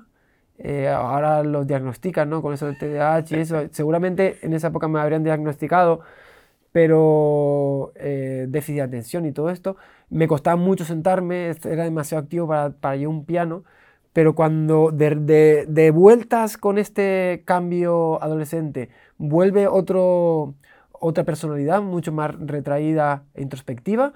Eh, 0.58 0.88
ahora 0.88 1.44
lo 1.44 1.64
diagnostican, 1.66 2.28
¿no? 2.28 2.42
Con 2.42 2.56
eso 2.56 2.66
del 2.66 2.78
TDAH 2.80 3.38
y 3.38 3.40
eso. 3.42 3.62
Seguramente 3.70 4.40
en 4.42 4.54
esa 4.54 4.70
época 4.70 4.88
me 4.88 5.00
habrían 5.00 5.24
diagnosticado 5.24 6.02
pero 6.78 7.92
eh, 7.96 8.27
déficit 8.46 8.76
de 8.76 8.82
atención 8.84 9.26
y 9.26 9.32
todo 9.32 9.50
esto. 9.50 9.78
Me 10.10 10.28
costaba 10.28 10.56
mucho 10.56 10.86
sentarme, 10.86 11.50
era 11.64 11.84
demasiado 11.84 12.24
activo 12.24 12.48
para, 12.48 12.70
para 12.72 12.96
yo 12.98 13.10
un 13.10 13.26
piano, 13.26 13.64
pero 14.14 14.34
cuando 14.36 14.92
de, 14.92 15.66
de, 15.68 15.92
vueltas 15.92 16.58
con 16.58 16.80
este 16.80 17.44
cambio 17.46 18.22
adolescente 18.24 18.90
vuelve 19.20 19.68
otro, 19.68 20.56
otra 20.92 21.24
personalidad 21.24 21.84
mucho 21.84 22.12
más 22.12 22.32
retraída 22.40 23.26
e 23.36 23.44
introspectiva, 23.44 24.14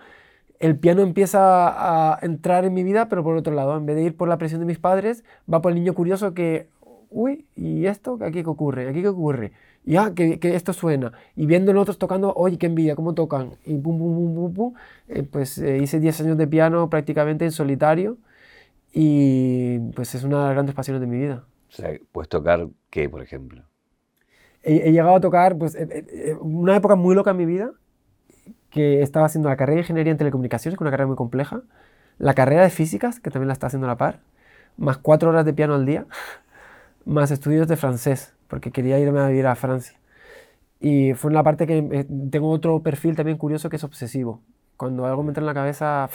el 0.59 0.77
piano 0.79 1.01
empieza 1.03 2.13
a 2.13 2.19
entrar 2.23 2.65
en 2.65 2.73
mi 2.73 2.83
vida, 2.83 3.09
pero 3.09 3.23
por 3.23 3.37
otro 3.37 3.53
lado, 3.53 3.77
en 3.77 3.85
vez 3.85 3.95
de 3.95 4.03
ir 4.03 4.17
por 4.17 4.27
la 4.27 4.37
presión 4.39 4.59
de 4.61 4.65
mis 4.65 4.79
padres, 4.79 5.23
va 5.51 5.61
por 5.61 5.71
el 5.71 5.77
niño 5.77 5.93
curioso 5.93 6.33
que, 6.33 6.67
uy, 7.11 7.45
¿y 7.55 7.85
esto? 7.85 8.17
¿Aquí 8.21 8.41
qué 8.41 8.49
ocurre? 8.49 8.89
¿Aquí 8.89 9.01
qué 9.03 9.07
ocurre? 9.07 9.51
Y 9.83 9.95
ah, 9.95 10.13
que, 10.15 10.39
que, 10.39 10.55
esto 10.55 10.73
suena. 10.73 11.11
Y 11.35 11.45
viendo 11.47 11.77
otros 11.79 11.97
tocando, 11.97 12.33
oye, 12.35 12.57
qué 12.57 12.67
envidia, 12.67 12.95
cómo 12.95 13.13
tocan. 13.13 13.53
Y 13.65 13.77
pum, 13.77 13.97
pum, 13.97 14.15
pum, 14.15 14.35
pum, 14.35 14.53
pum. 14.53 14.73
Eh, 15.07 15.23
pues 15.23 15.57
eh, 15.57 15.79
hice 15.79 15.99
10 15.99 16.21
años 16.21 16.37
de 16.37 16.47
piano 16.47 16.89
prácticamente 16.89 17.45
en 17.45 17.51
solitario. 17.51 18.17
Y 18.93 19.79
pues 19.95 20.13
es 20.13 20.23
una 20.23 20.39
de 20.39 20.43
las 20.45 20.53
grandes 20.53 20.75
pasiones 20.75 21.01
de 21.01 21.07
mi 21.07 21.17
vida. 21.17 21.45
O 21.69 21.73
sea, 21.73 21.89
¿puedes 22.11 22.29
tocar 22.29 22.67
qué, 22.89 23.09
por 23.09 23.23
ejemplo? 23.23 23.63
He, 24.63 24.91
llegado 24.91 25.15
a 25.15 25.21
tocar, 25.21 25.57
pues, 25.57 25.73
eh, 25.73 26.37
una 26.39 26.75
época 26.75 26.95
muy 26.95 27.15
loca 27.15 27.31
en 27.31 27.37
mi 27.37 27.45
vida, 27.45 27.71
que 28.69 29.01
estaba 29.01 29.25
haciendo 29.25 29.49
la 29.49 29.55
carrera 29.55 29.77
de 29.77 29.81
Ingeniería 29.81 30.11
en 30.11 30.17
Telecomunicaciones, 30.17 30.77
que 30.77 30.83
es 30.83 30.85
una 30.85 30.91
carrera 30.91 31.07
muy 31.07 31.15
compleja, 31.15 31.63
la 32.19 32.35
carrera 32.35 32.61
de 32.61 32.69
Físicas, 32.69 33.19
que 33.19 33.31
también 33.31 33.47
la 33.47 33.53
está 33.53 33.67
haciendo 33.67 33.87
a 33.87 33.91
la 33.91 33.97
par, 33.97 34.19
más 34.77 34.97
cuatro 34.97 35.29
horas 35.29 35.45
de 35.45 35.53
piano 35.53 35.73
al 35.73 35.87
día, 35.87 36.05
más 37.05 37.31
estudios 37.31 37.67
de 37.67 37.75
francés 37.75 38.35
porque 38.51 38.69
quería 38.71 38.99
irme 38.99 39.21
a 39.21 39.29
vivir 39.29 39.47
a 39.47 39.55
Francia. 39.55 39.97
Y 40.81 41.13
fue 41.13 41.31
una 41.31 41.41
parte 41.41 41.65
que 41.65 41.77
eh, 41.77 42.05
tengo 42.29 42.49
otro 42.49 42.81
perfil 42.81 43.15
también 43.15 43.37
curioso 43.37 43.69
que 43.69 43.77
es 43.77 43.83
obsesivo. 43.85 44.41
Cuando 44.75 45.05
algo 45.05 45.23
me 45.23 45.29
entra 45.29 45.41
en 45.41 45.45
la 45.45 45.53
cabeza... 45.53 46.09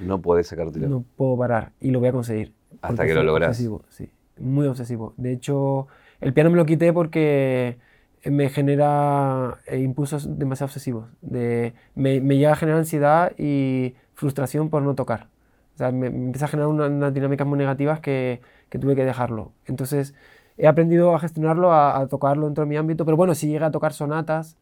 no 0.00 0.20
puedes 0.20 0.48
sacártelo. 0.48 0.88
No 0.88 1.04
puedo 1.16 1.38
parar 1.38 1.70
y 1.80 1.92
lo 1.92 2.00
voy 2.00 2.08
a 2.08 2.12
conseguir. 2.12 2.52
Hasta 2.82 3.06
que 3.06 3.14
lo 3.14 3.22
logras. 3.22 3.50
Obsesivo, 3.50 3.84
sí. 3.88 4.10
Muy 4.40 4.66
obsesivo. 4.66 5.14
De 5.16 5.32
hecho, 5.32 5.86
el 6.20 6.32
piano 6.32 6.50
me 6.50 6.56
lo 6.56 6.66
quité 6.66 6.92
porque 6.92 7.78
me 8.24 8.48
genera 8.48 9.58
eh, 9.68 9.78
impulsos 9.78 10.40
demasiado 10.40 10.66
obsesivos. 10.66 11.06
De, 11.20 11.74
me, 11.94 12.20
me 12.20 12.36
llega 12.36 12.50
a 12.50 12.56
generar 12.56 12.80
ansiedad 12.80 13.30
y 13.38 13.94
frustración 14.14 14.70
por 14.70 14.82
no 14.82 14.96
tocar. 14.96 15.28
O 15.76 15.78
sea, 15.78 15.92
me, 15.92 16.08
empieza 16.08 16.46
a 16.46 16.48
generar 16.48 16.68
unas 16.68 17.14
dinámicas 17.14 17.46
muy 17.46 17.58
negativas 17.58 18.00
que, 18.00 18.40
que, 18.70 18.80
tuve 18.80 18.96
que 18.96 19.04
dejarlo. 19.04 19.52
Entonces, 19.66 20.14
he 20.60 20.66
aprendido 20.66 21.14
a 21.14 21.18
gestionarlo, 21.18 21.72
a, 21.72 22.06
tocarlo 22.08 22.46
dentro 22.46 22.64
de 22.64 22.68
mi 22.68 22.76
ámbito, 22.76 23.04
pero 23.04 23.16
bueno, 23.16 23.34
si 23.34 23.48
llega 23.48 23.66
a 23.66 23.70
tocar 23.70 23.92
sonatas 23.92 24.56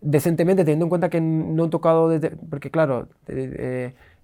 decentemente, 0.00 0.64
teniendo 0.64 0.86
en 0.86 0.88
cuenta 0.90 1.08
que 1.08 1.20
no 1.20 1.66
he 1.66 1.68
tocado 1.68 2.08
desde, 2.08 2.30
porque 2.30 2.70
claro, 2.70 3.08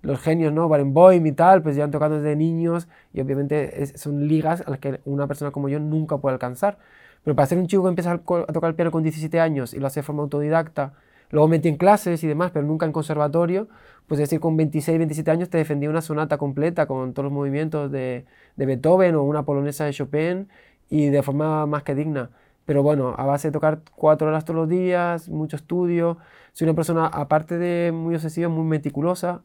los 0.03 0.21
genios, 0.21 0.53
¿no? 0.53 0.69
Barenboim 0.69 1.25
y 1.27 1.33
tal, 1.33 1.63
pues 1.63 1.77
ya 1.77 1.85
han 1.85 1.91
tocado 1.91 2.17
desde 2.21 2.37
niños 2.37 2.89
y 3.13 3.21
obviamente 3.21 3.87
son 3.97 4.27
ligas 4.29 4.63
a 4.67 4.71
las 4.71 4.79
que 4.81 5.01
una 5.05 5.27
persona 5.27 5.53
como 5.53 5.69
yo 5.69 5.79
nunca 5.79 6.19
puede 6.19 6.35
alcanzar. 6.35 6.79
Pero 7.25 7.37
para 7.37 7.47
ser 7.47 7.59
un 7.59 7.69
chico 7.69 7.85
que 7.85 7.91
empieza 7.91 8.13
a, 8.13 8.19
tocar 8.19 8.69
el 8.69 8.75
piano 8.75 8.91
con 8.91 9.03
17 9.03 9.39
años 9.41 9.75
y 9.75 9.79
lo 9.79 9.87
hace 9.87 10.01
de 10.01 10.05
forma 10.05 10.23
autodidacta, 10.23 10.93
luego 11.31 11.47
metí 11.49 11.69
en 11.69 11.77
clases 11.77 12.23
y 12.25 12.27
demás, 12.27 12.51
pero 12.53 12.67
nunca 12.67 12.85
en 12.85 12.93
conservatorio, 12.93 13.69
pues 14.09 14.21
es 14.21 14.29
decir, 14.29 14.41
con 14.41 14.57
26, 14.57 14.99
27 14.99 15.31
años 15.31 15.49
te 15.49 15.59
defendí 15.59 15.87
una 15.87 16.03
sonata 16.03 16.37
completa 16.37 16.87
con 16.87 17.15
todos 17.15 17.25
los 17.25 17.33
movimientos 17.33 17.91
de, 17.93 18.27
de 18.57 18.67
Beethoven 18.67 19.15
o 19.15 19.23
una 19.23 19.45
polonesa 19.45 19.85
de 19.85 19.93
Chopin 19.93 20.49
y 20.93 21.09
de 21.09 21.23
forma 21.23 21.65
más 21.65 21.85
que 21.85 21.95
digna. 21.95 22.31
Pero 22.67 22.83
bueno, 22.83 23.15
a 23.17 23.25
base 23.25 23.49
de 23.49 23.53
tocar 23.53 23.81
cuatro 23.97 24.29
horas 24.29 24.45
todos 24.45 24.61
los 24.61 24.69
días, 24.69 25.31
mucho 25.31 25.57
estudio, 25.57 26.19
soy 26.53 26.67
una 26.67 26.75
persona, 26.75 27.07
aparte 27.07 27.57
de 27.57 27.93
muy 27.93 28.15
obsesiva, 28.15 28.51
muy 28.51 28.65
meticulosa 28.65 29.41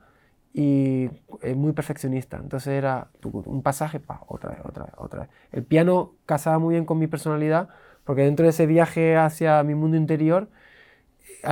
y 0.54 1.10
eh, 1.42 1.56
muy 1.56 1.72
perfeccionista. 1.72 2.36
Entonces 2.36 2.74
era 2.74 3.08
un 3.24 3.64
pasaje, 3.64 4.02
pa, 4.02 4.24
otra 4.28 4.50
vez, 4.50 4.60
otra 4.66 4.84
vez, 4.84 4.94
otra 4.98 5.22
vez. 5.22 5.30
El 5.54 5.64
piano 5.64 6.16
casaba 6.26 6.60
muy 6.60 6.74
bien 6.74 6.84
con 6.84 7.00
mi 7.00 7.08
personalidad, 7.08 7.70
porque 8.04 8.24
dentro 8.24 8.44
de 8.44 8.50
ese 8.50 8.66
viaje 8.66 9.16
hacia 9.16 9.64
mi 9.64 9.74
mundo 9.74 9.96
interior, 9.96 10.50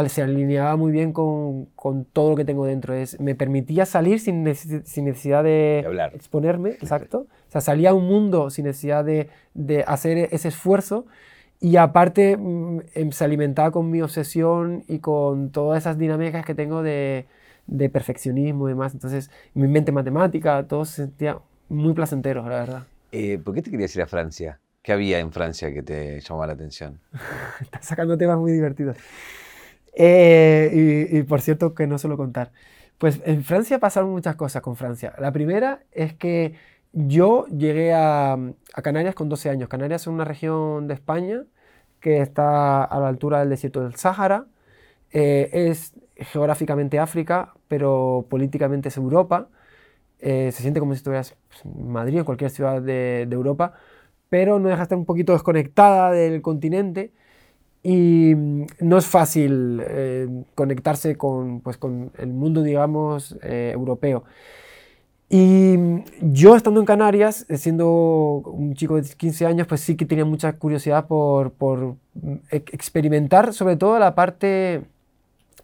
se 0.07 0.21
alineaba 0.21 0.75
muy 0.75 0.91
bien 0.91 1.13
con, 1.13 1.65
con, 1.75 2.05
todo 2.05 2.31
lo 2.31 2.35
que 2.35 2.45
tengo 2.45 2.65
dentro. 2.65 2.93
Es, 2.93 3.19
me 3.19 3.35
permitía 3.35 3.85
salir 3.85 4.19
sin, 4.19 4.53
sin 4.55 5.05
necesidad 5.05 5.43
de, 5.43 5.85
exponerme, 6.13 6.71
exacto. 6.71 7.27
O 7.47 7.51
sea, 7.51 7.61
salía 7.61 7.91
a 7.91 7.93
un 7.93 8.05
mundo 8.05 8.49
sin 8.49 8.65
necesidad 8.65 9.05
de, 9.05 9.29
de 9.53 9.83
hacer 9.83 10.29
ese 10.31 10.49
esfuerzo 10.49 11.05
y 11.59 11.77
aparte 11.77 12.37
mm, 12.37 12.79
em, 12.93 13.11
se 13.11 13.23
alimentaba 13.23 13.71
con 13.71 13.89
mi 13.89 14.01
obsesión 14.01 14.83
y 14.87 14.99
con 14.99 15.51
todas 15.51 15.83
esas 15.83 15.97
dinámicas 15.97 16.45
que 16.45 16.55
tengo 16.55 16.83
de, 16.83 17.25
de 17.67 17.89
perfeccionismo 17.89 18.67
y 18.67 18.71
demás. 18.71 18.93
Entonces, 18.93 19.31
mi 19.53 19.67
mente 19.67 19.91
matemática, 19.91 20.67
todo 20.67 20.85
se 20.85 21.03
sentía 21.03 21.39
muy 21.69 21.93
placentero, 21.93 22.43
la 22.43 22.59
verdad. 22.59 22.83
Eh, 23.11 23.39
¿Por 23.43 23.53
qué 23.53 23.61
te 23.61 23.71
querías 23.71 23.95
ir 23.95 24.01
a 24.01 24.07
Francia? 24.07 24.59
¿Qué 24.81 24.91
había 24.91 25.19
en 25.19 25.31
Francia 25.31 25.73
que 25.73 25.81
te 25.81 26.19
llamaba 26.19 26.47
la 26.47 26.53
atención? 26.53 26.99
Estás 27.61 27.85
sacando 27.85 28.17
temas 28.17 28.37
muy 28.37 28.51
divertidos. 28.51 28.97
Eh, 29.95 31.09
y, 31.11 31.23
por 31.23 31.41
cierto, 31.41 31.73
que 31.73 31.87
no 31.87 31.97
suelo 31.97 32.17
contar. 32.17 32.51
Pues 32.97 33.21
en 33.25 33.43
Francia 33.43 33.79
pasaron 33.79 34.11
muchas 34.11 34.35
cosas 34.35 34.61
con 34.61 34.75
Francia. 34.75 35.13
La 35.19 35.31
primera 35.31 35.83
es 35.91 36.13
que 36.13 36.55
yo 36.93 37.45
llegué 37.47 37.93
a, 37.93 38.33
a, 38.33 38.81
Canarias 38.81 39.15
con 39.15 39.29
12 39.29 39.49
años. 39.49 39.69
Canarias 39.69 40.03
es 40.03 40.07
una 40.07 40.25
región 40.25 40.87
de 40.87 40.93
España 40.93 41.43
que 41.99 42.21
está 42.21 42.83
a 42.83 42.99
la 42.99 43.07
altura 43.07 43.39
del 43.39 43.49
desierto 43.49 43.81
del 43.81 43.95
Sáhara. 43.95 44.45
Eh, 45.11 45.49
es 45.69 45.93
geográficamente 46.17 46.99
África, 46.99 47.53
pero 47.67 48.27
políticamente 48.29 48.89
es 48.89 48.97
Europa. 48.97 49.49
Eh, 50.19 50.51
se 50.51 50.61
siente 50.61 50.79
como 50.79 50.93
si 50.93 50.97
estuvieras 50.97 51.35
en 51.63 51.89
Madrid 51.91 52.21
o 52.21 52.25
cualquier 52.25 52.51
ciudad 52.51 52.81
de, 52.81 53.23
Europa, 53.31 53.73
pero 54.29 54.59
no 54.59 54.67
deja 54.69 54.79
de 54.79 54.83
estar 54.83 54.97
un 54.97 55.05
poquito 55.05 55.33
desconectada 55.33 56.11
del 56.11 56.41
continente 56.41 57.13
y 57.85 58.33
mm, 58.33 58.65
no 58.79 58.97
es 58.97 59.05
fácil 59.05 59.79
eh, 59.87 60.27
conectarse 60.55 61.17
con, 61.17 61.61
pues, 61.61 61.77
con, 61.77 62.11
el 62.17 62.33
mundo, 62.33 62.63
digamos, 62.63 63.37
eh, 63.43 63.71
europeo. 63.73 64.23
Y 65.29 65.77
mm, 65.77 66.03
yo 66.33 66.55
estando 66.55 66.79
en 66.79 66.87
Canarias, 66.87 67.45
eh, 67.47 67.57
siendo 67.57 67.87
un 67.87 68.73
chico 68.73 68.95
de 68.99 69.03
15 69.03 69.45
años, 69.45 69.67
pues 69.67 69.81
sí 69.81 69.95
que 69.95 70.05
tenía 70.05 70.25
mucha 70.25 70.53
curiosidad 70.53 71.05
por, 71.07 71.51
por 71.53 71.97
mm, 72.15 72.35
experimentar 72.51 73.53
sobre 73.53 73.75
todo 73.77 73.99
la 73.99 74.15
parte 74.15 74.81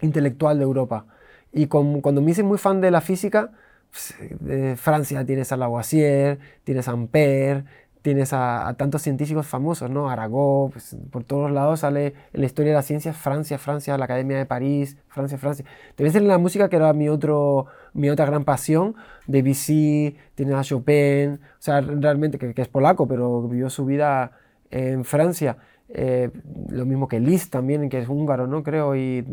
intelectual 0.00 0.58
de 0.58 0.64
Europa. 0.64 1.06
Y 1.52 1.66
cuando 1.66 2.22
me 2.22 2.30
hice 2.30 2.44
muy 2.44 2.58
fan 2.58 2.80
de 2.80 2.92
la 2.92 3.00
física, 3.00 3.50
pues, 3.90 4.14
de 4.40 4.76
Francia 4.76 5.24
tienes 5.26 5.52
a 5.52 5.56
Lavoisier, 5.56 6.38
tienes 6.64 6.88
a 6.88 6.92
Ampère, 6.92 7.64
tienes 8.02 8.32
a, 8.32 8.74
tantos 8.76 9.02
científicos 9.02 9.46
famosos, 9.46 9.88
¿no? 9.88 10.10
Arago, 10.10 10.70
pues, 10.72 10.96
por 11.10 11.24
todos 11.24 11.50
lados 11.50 11.80
sale 11.80 12.14
en 12.32 12.40
la 12.40 12.46
historia 12.46 12.72
de 12.72 12.76
la 12.76 12.82
ciencia 12.82 13.12
Francia, 13.12 13.58
Francia, 13.58 13.96
la 13.96 14.04
Academia 14.04 14.36
de 14.36 14.44
París, 14.44 14.98
Francia, 15.08 15.38
Francia. 15.38 15.64
Te 15.94 16.02
ves 16.02 16.14
en 16.16 16.26
la 16.26 16.38
música 16.38 16.68
que 16.68 16.76
era 16.76 16.92
mi, 16.92 17.08
otro, 17.08 17.66
mi 17.94 18.10
otra 18.10 18.26
gran 18.26 18.44
pasión, 18.44 18.96
Debussy, 19.26 20.16
tienes 20.34 20.56
a 20.56 20.62
Chopin, 20.62 21.34
o 21.34 21.38
sea, 21.60 21.80
realmente, 21.80 22.38
que, 22.38 22.60
es 22.60 22.68
polaco, 22.68 23.06
pero 23.06 23.48
vivió 23.48 23.70
su 23.70 23.84
vida 23.84 24.32
en 24.70 25.04
Francia. 25.04 25.56
Eh, 25.94 26.30
lo 26.70 26.86
mismo 26.86 27.06
que 27.06 27.20
Liszt 27.20 27.52
también, 27.52 27.88
que 27.88 27.98
es 27.98 28.08
húngaro, 28.08 28.46
¿no? 28.46 28.62
Creo, 28.62 28.96
y 28.96 29.24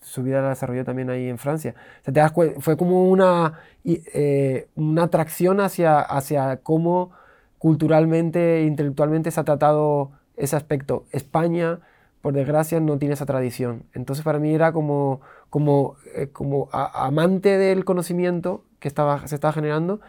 su 0.00 0.22
vida 0.22 0.40
la 0.40 0.48
desarrolló 0.48 0.84
también 0.84 1.10
ahí 1.10 1.28
en 1.28 1.38
Francia. 1.38 1.74
O 2.00 2.04
sea, 2.04 2.14
te 2.14 2.20
das 2.20 2.32
fue 2.58 2.76
como 2.76 3.10
una, 3.10 3.60
eh, 3.84 4.68
una 4.74 5.04
atracción 5.04 5.60
hacia, 5.60 6.00
hacia 6.00 6.56
cómo 6.62 7.12
culturalmente, 7.62 8.64
intelectualmente 8.64 9.30
se 9.30 9.38
ha 9.38 9.44
tratado 9.44 10.10
ese 10.36 10.56
aspecto. 10.56 11.04
España, 11.12 11.78
por 12.20 12.34
desgracia, 12.34 12.80
no 12.80 12.98
tiene 12.98 13.14
esa 13.14 13.24
tradición. 13.24 13.84
Entonces 13.94 14.24
para 14.24 14.40
mí 14.40 14.52
era 14.52 14.72
como, 14.72 15.20
como, 15.48 15.94
eh, 16.16 16.26
como 16.32 16.68
amante 16.72 17.58
del 17.58 17.84
conocimiento 17.84 18.64
que 18.80 18.88
estaba, 18.88 19.28
se 19.28 19.36
estaba 19.36 19.52
generando, 19.52 20.00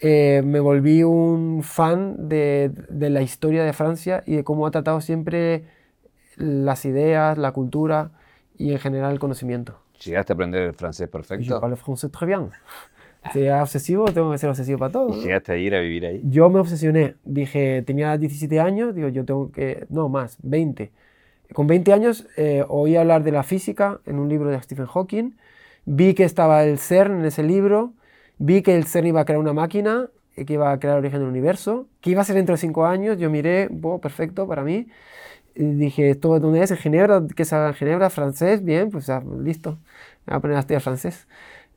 eh, 0.00 0.42
me 0.44 0.60
volví 0.60 1.02
un 1.02 1.62
fan 1.62 2.28
de, 2.28 2.70
de, 2.90 3.08
la 3.08 3.22
historia 3.22 3.64
de 3.64 3.72
Francia 3.72 4.22
y 4.26 4.36
de 4.36 4.44
cómo 4.44 4.66
ha 4.66 4.70
tratado 4.70 5.00
siempre 5.00 5.64
las 6.36 6.84
ideas, 6.84 7.38
la 7.38 7.52
cultura 7.52 8.10
y 8.58 8.72
en 8.72 8.78
general 8.78 9.12
el 9.12 9.18
conocimiento. 9.18 9.80
¿Llegaste 10.04 10.32
a 10.32 10.34
aprender 10.34 10.62
el 10.64 10.74
francés 10.74 11.08
perfecto? 11.08 11.54
Je 11.54 11.58
parle 11.58 11.76
français 11.76 12.10
très 12.10 12.26
bien 12.26 12.50
sea 13.32 13.62
obsesivo, 13.62 14.06
tengo 14.06 14.32
que 14.32 14.38
ser 14.38 14.50
obsesivo 14.50 14.78
para 14.78 14.92
todo. 14.92 15.16
¿Y 15.16 15.22
llegaste 15.22 15.52
a 15.52 15.56
ir 15.56 15.74
a 15.74 15.80
vivir 15.80 16.06
ahí? 16.06 16.20
Yo 16.24 16.50
me 16.50 16.58
obsesioné. 16.58 17.14
Dije, 17.24 17.82
tenía 17.82 18.16
17 18.18 18.60
años, 18.60 18.94
digo, 18.94 19.08
yo 19.08 19.24
tengo 19.24 19.52
que. 19.52 19.86
No, 19.90 20.08
más, 20.08 20.38
20. 20.42 20.90
Con 21.52 21.66
20 21.66 21.92
años 21.92 22.26
eh, 22.36 22.64
oí 22.68 22.96
hablar 22.96 23.22
de 23.22 23.32
la 23.32 23.42
física 23.42 24.00
en 24.06 24.18
un 24.18 24.28
libro 24.28 24.50
de 24.50 24.60
Stephen 24.60 24.86
Hawking. 24.86 25.36
Vi 25.84 26.14
que 26.14 26.24
estaba 26.24 26.64
el 26.64 26.78
CERN 26.78 27.20
en 27.20 27.24
ese 27.26 27.42
libro. 27.42 27.92
Vi 28.38 28.62
que 28.62 28.74
el 28.76 28.86
CERN 28.86 29.08
iba 29.08 29.20
a 29.20 29.24
crear 29.24 29.38
una 29.38 29.52
máquina 29.52 30.08
que 30.34 30.54
iba 30.54 30.72
a 30.72 30.80
crear 30.80 30.96
el 30.96 31.00
origen 31.00 31.20
del 31.20 31.28
universo. 31.28 31.86
Que 32.00 32.10
iba 32.10 32.22
a 32.22 32.24
ser 32.24 32.36
dentro 32.36 32.54
de 32.54 32.58
5 32.58 32.86
años. 32.86 33.18
Yo 33.18 33.30
miré, 33.30 33.68
oh, 33.82 34.00
perfecto 34.00 34.48
para 34.48 34.62
mí. 34.62 34.88
Y 35.54 35.64
dije, 35.64 36.10
¿esto 36.10 36.38
dónde 36.40 36.62
es? 36.62 36.70
¿En 36.70 36.78
Ginebra? 36.78 37.22
¿Qué 37.36 37.42
es 37.42 37.52
en 37.52 37.74
Ginebra? 37.74 38.10
¿Francés? 38.10 38.64
Bien, 38.64 38.90
pues 38.90 39.06
ya, 39.06 39.22
listo. 39.42 39.78
Me 40.26 40.32
voy 40.32 40.36
a 40.36 40.40
poner 40.40 40.56
a 40.56 40.60
estudiar 40.60 40.80
francés. 40.80 41.26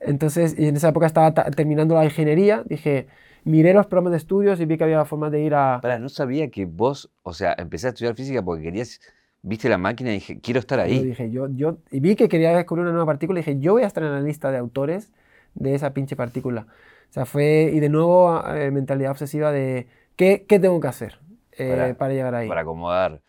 Entonces, 0.06 0.56
en 0.58 0.76
esa 0.76 0.90
época 0.90 1.06
estaba 1.06 1.34
terminando 1.34 1.96
la 1.96 2.06
ingeniería, 2.06 2.64
dije, 2.66 3.08
miré 3.44 3.74
los 3.74 3.88
programas 3.88 4.12
de 4.12 4.18
estudios 4.18 4.60
y 4.60 4.66
vi 4.66 4.78
que 4.78 4.84
había 4.84 5.04
formas 5.06 5.32
de 5.32 5.42
ir 5.42 5.56
a... 5.56 5.80
Para, 5.82 6.00
no 6.00 6.10
sabía 6.10 6.50
que 6.50 6.66
vos, 6.66 7.12
o 7.24 7.34
sea, 7.34 7.56
empecé 7.58 7.88
a 7.88 7.90
estudiar 7.90 8.16
física 8.16 8.42
porque 8.44 8.64
querías, 8.64 9.00
viste 9.42 9.70
la 9.70 9.78
máquina 9.78 10.12
y 10.12 10.16
dije, 10.16 10.40
quiero 10.42 10.60
estar 10.60 10.80
ahí. 10.80 11.00
Yo 11.00 11.04
dije, 11.04 11.32
yo, 11.32 11.48
yo, 11.50 11.78
y 11.92 12.00
vi 12.00 12.16
que 12.16 12.28
quería 12.28 12.56
descubrir 12.56 12.84
una 12.84 12.92
nueva 12.92 13.06
partícula 13.06 13.40
y 13.40 13.44
dije, 13.44 13.60
yo 13.60 13.74
voy 13.74 13.84
a 13.84 13.88
estar 13.88 14.04
en 14.04 14.12
la 14.12 14.22
lista 14.22 14.52
de 14.52 14.58
autores 14.58 15.12
de 15.54 15.76
esa 15.76 15.94
pinche 15.94 16.16
partícula. 16.16 16.68
O 17.10 17.14
sea, 17.14 17.26
fue, 17.26 17.72
y 17.74 17.80
de 17.80 17.90
nuevo, 17.90 18.44
eh, 18.48 18.72
mentalidad 18.72 19.12
obsesiva 19.12 19.52
de, 19.52 19.88
¿qué, 20.16 20.46
qué 20.48 20.60
tengo 20.60 20.80
que 20.80 20.88
hacer 20.88 21.20
eh, 21.54 21.96
para, 21.98 22.14
llegar 22.14 22.36
ahí? 22.36 22.48
Para 22.48 22.62
acomodar. 22.62 23.22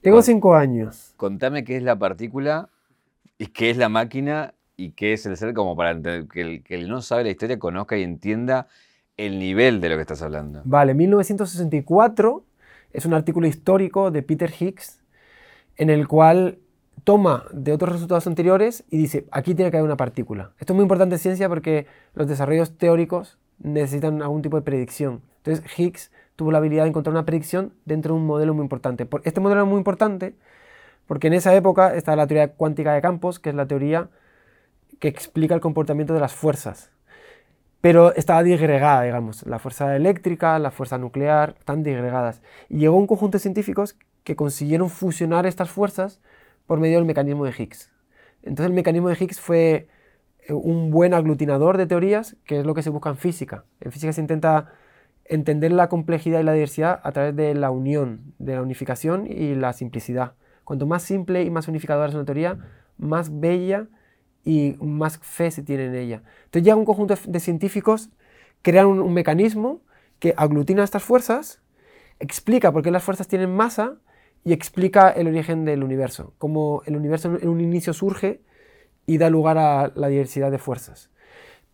Tengo 0.00 0.20
cinco 0.22 0.54
años. 0.54 1.14
Contame 1.16 1.62
qué 1.64 1.76
es 1.76 1.82
la 1.82 1.96
partícula 1.96 2.68
y 3.38 3.46
qué 3.46 3.70
es 3.70 3.76
la 3.76 3.88
máquina 3.88 4.54
y 4.76 4.92
qué 4.92 5.12
es 5.12 5.26
el 5.26 5.36
ser 5.36 5.54
como 5.54 5.76
para 5.76 6.00
que 6.00 6.40
el 6.40 6.62
que 6.62 6.78
no 6.84 7.02
sabe 7.02 7.24
la 7.24 7.30
historia 7.30 7.58
conozca 7.58 7.96
y 7.96 8.02
entienda 8.02 8.68
el 9.16 9.38
nivel 9.38 9.80
de 9.80 9.88
lo 9.88 9.96
que 9.96 10.02
estás 10.02 10.22
hablando. 10.22 10.62
Vale, 10.64 10.94
1964 10.94 12.44
es 12.92 13.06
un 13.06 13.14
artículo 13.14 13.46
histórico 13.46 14.10
de 14.10 14.22
Peter 14.22 14.52
Higgs 14.58 15.00
en 15.76 15.90
el 15.90 16.08
cual 16.08 16.58
toma 17.04 17.44
de 17.52 17.72
otros 17.72 17.92
resultados 17.92 18.26
anteriores 18.26 18.84
y 18.90 18.96
dice, 18.96 19.26
aquí 19.30 19.54
tiene 19.54 19.70
que 19.70 19.76
haber 19.76 19.86
una 19.86 19.96
partícula. 19.96 20.52
Esto 20.58 20.72
es 20.72 20.76
muy 20.76 20.82
importante 20.82 21.16
en 21.16 21.18
ciencia 21.18 21.48
porque 21.48 21.86
los 22.14 22.28
desarrollos 22.28 22.76
teóricos 22.76 23.38
necesitan 23.58 24.22
algún 24.22 24.42
tipo 24.42 24.56
de 24.56 24.62
predicción. 24.62 25.22
Entonces 25.38 25.64
Higgs 25.78 26.10
tuvo 26.36 26.52
la 26.52 26.58
habilidad 26.58 26.84
de 26.84 26.90
encontrar 26.90 27.12
una 27.12 27.24
predicción 27.24 27.72
dentro 27.84 28.14
de 28.14 28.20
un 28.20 28.26
modelo 28.26 28.54
muy 28.54 28.62
importante. 28.62 29.08
Este 29.24 29.40
modelo 29.40 29.62
es 29.62 29.68
muy 29.68 29.78
importante 29.78 30.34
porque 31.06 31.26
en 31.26 31.34
esa 31.34 31.54
época 31.54 31.94
está 31.94 32.14
la 32.16 32.26
teoría 32.26 32.52
cuántica 32.52 32.94
de 32.94 33.02
campos, 33.02 33.38
que 33.38 33.50
es 33.50 33.54
la 33.54 33.66
teoría 33.66 34.08
que 35.02 35.08
explica 35.08 35.56
el 35.56 35.60
comportamiento 35.60 36.14
de 36.14 36.20
las 36.20 36.32
fuerzas. 36.32 36.92
Pero 37.80 38.14
estaba 38.14 38.44
disgregada, 38.44 39.02
digamos. 39.02 39.44
La 39.48 39.58
fuerza 39.58 39.96
eléctrica, 39.96 40.60
la 40.60 40.70
fuerza 40.70 40.96
nuclear, 40.96 41.56
están 41.58 41.82
disgregadas. 41.82 42.40
Y 42.68 42.78
llegó 42.78 42.96
un 42.96 43.08
conjunto 43.08 43.36
de 43.36 43.42
científicos 43.42 43.96
que 44.22 44.36
consiguieron 44.36 44.90
fusionar 44.90 45.44
estas 45.44 45.70
fuerzas 45.70 46.20
por 46.68 46.78
medio 46.78 46.98
del 46.98 47.04
mecanismo 47.04 47.44
de 47.44 47.50
Higgs. 47.50 47.90
Entonces 48.44 48.66
el 48.66 48.74
mecanismo 48.74 49.08
de 49.08 49.16
Higgs 49.18 49.40
fue 49.40 49.88
eh, 50.46 50.52
un 50.52 50.92
buen 50.92 51.14
aglutinador 51.14 51.78
de 51.78 51.86
teorías, 51.86 52.36
que 52.44 52.60
es 52.60 52.64
lo 52.64 52.74
que 52.74 52.84
se 52.84 52.90
busca 52.90 53.10
en 53.10 53.16
física. 53.16 53.64
En 53.80 53.90
física 53.90 54.12
se 54.12 54.20
intenta 54.20 54.70
entender 55.24 55.72
la 55.72 55.88
complejidad 55.88 56.38
y 56.38 56.44
la 56.44 56.52
diversidad 56.52 57.00
a 57.02 57.10
través 57.10 57.34
de 57.34 57.54
la 57.56 57.72
unión, 57.72 58.34
de 58.38 58.54
la 58.54 58.62
unificación 58.62 59.26
y 59.26 59.56
la 59.56 59.72
simplicidad. 59.72 60.34
Cuanto 60.62 60.86
más 60.86 61.02
simple 61.02 61.42
y 61.42 61.50
más 61.50 61.66
unificadora 61.66 62.08
es 62.08 62.14
una 62.14 62.24
teoría, 62.24 62.58
más 62.98 63.40
bella 63.40 63.88
y 64.44 64.76
más 64.80 65.18
fe 65.18 65.50
se 65.50 65.62
tiene 65.62 65.86
en 65.86 65.94
ella. 65.94 66.22
Entonces 66.44 66.66
ya 66.66 66.76
un 66.76 66.84
conjunto 66.84 67.14
de 67.26 67.40
científicos 67.40 68.10
crean 68.62 68.86
un, 68.86 69.12
mecanismo 69.12 69.80
que 70.18 70.34
aglutina 70.36 70.84
estas 70.84 71.02
fuerzas, 71.02 71.60
explica 72.20 72.72
por 72.72 72.82
qué 72.82 72.90
las 72.90 73.02
fuerzas 73.02 73.28
tienen 73.28 73.54
masa 73.54 73.96
y 74.44 74.52
explica 74.52 75.10
el 75.10 75.28
origen 75.28 75.64
del 75.64 75.84
universo, 75.84 76.34
cómo 76.38 76.82
el 76.86 76.96
universo 76.96 77.38
en 77.40 77.48
un 77.48 77.60
inicio 77.60 77.92
surge 77.92 78.40
y 79.06 79.18
da 79.18 79.30
lugar 79.30 79.58
a 79.58 79.92
la 79.94 80.08
diversidad 80.08 80.50
de 80.50 80.58
fuerzas. 80.58 81.10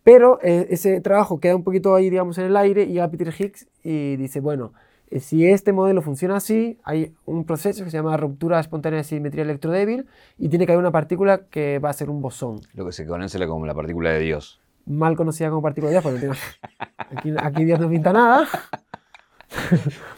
Pero 0.03 0.39
eh, 0.41 0.67
ese 0.69 1.01
trabajo 1.01 1.39
queda 1.39 1.55
un 1.55 1.63
poquito 1.63 1.93
ahí, 1.93 2.09
digamos, 2.09 2.37
en 2.37 2.45
el 2.45 2.57
aire 2.57 2.83
y 2.83 2.93
llega 2.93 3.11
Peter 3.11 3.33
Higgs 3.37 3.67
y 3.83 4.15
dice, 4.15 4.39
bueno, 4.39 4.73
si 5.17 5.47
este 5.47 5.73
modelo 5.73 6.01
funciona 6.01 6.35
así, 6.35 6.77
hay 6.83 7.13
un 7.25 7.45
proceso 7.45 7.83
que 7.83 7.89
se 7.89 7.97
llama 7.97 8.15
ruptura 8.17 8.59
espontánea 8.59 8.97
de 8.97 9.03
simetría 9.03 9.43
electrodébil 9.43 10.05
y 10.37 10.49
tiene 10.49 10.65
que 10.65 10.73
haber 10.73 10.81
una 10.81 10.91
partícula 10.91 11.41
que 11.49 11.79
va 11.79 11.89
a 11.89 11.93
ser 11.93 12.09
un 12.09 12.21
bosón. 12.21 12.61
Lo 12.73 12.85
que 12.85 12.91
se 12.91 13.07
conoce 13.07 13.45
como 13.47 13.65
la 13.65 13.73
partícula 13.73 14.11
de 14.11 14.19
Dios. 14.19 14.61
Mal 14.85 15.15
conocida 15.15 15.49
como 15.49 15.61
partícula 15.61 15.91
de 15.91 15.99
Dios, 15.99 16.03
porque 16.03 16.29
aquí, 16.97 17.33
aquí, 17.37 17.65
Dios 17.65 17.79
no 17.79 17.89
pinta 17.89 18.13
nada. 18.13 18.47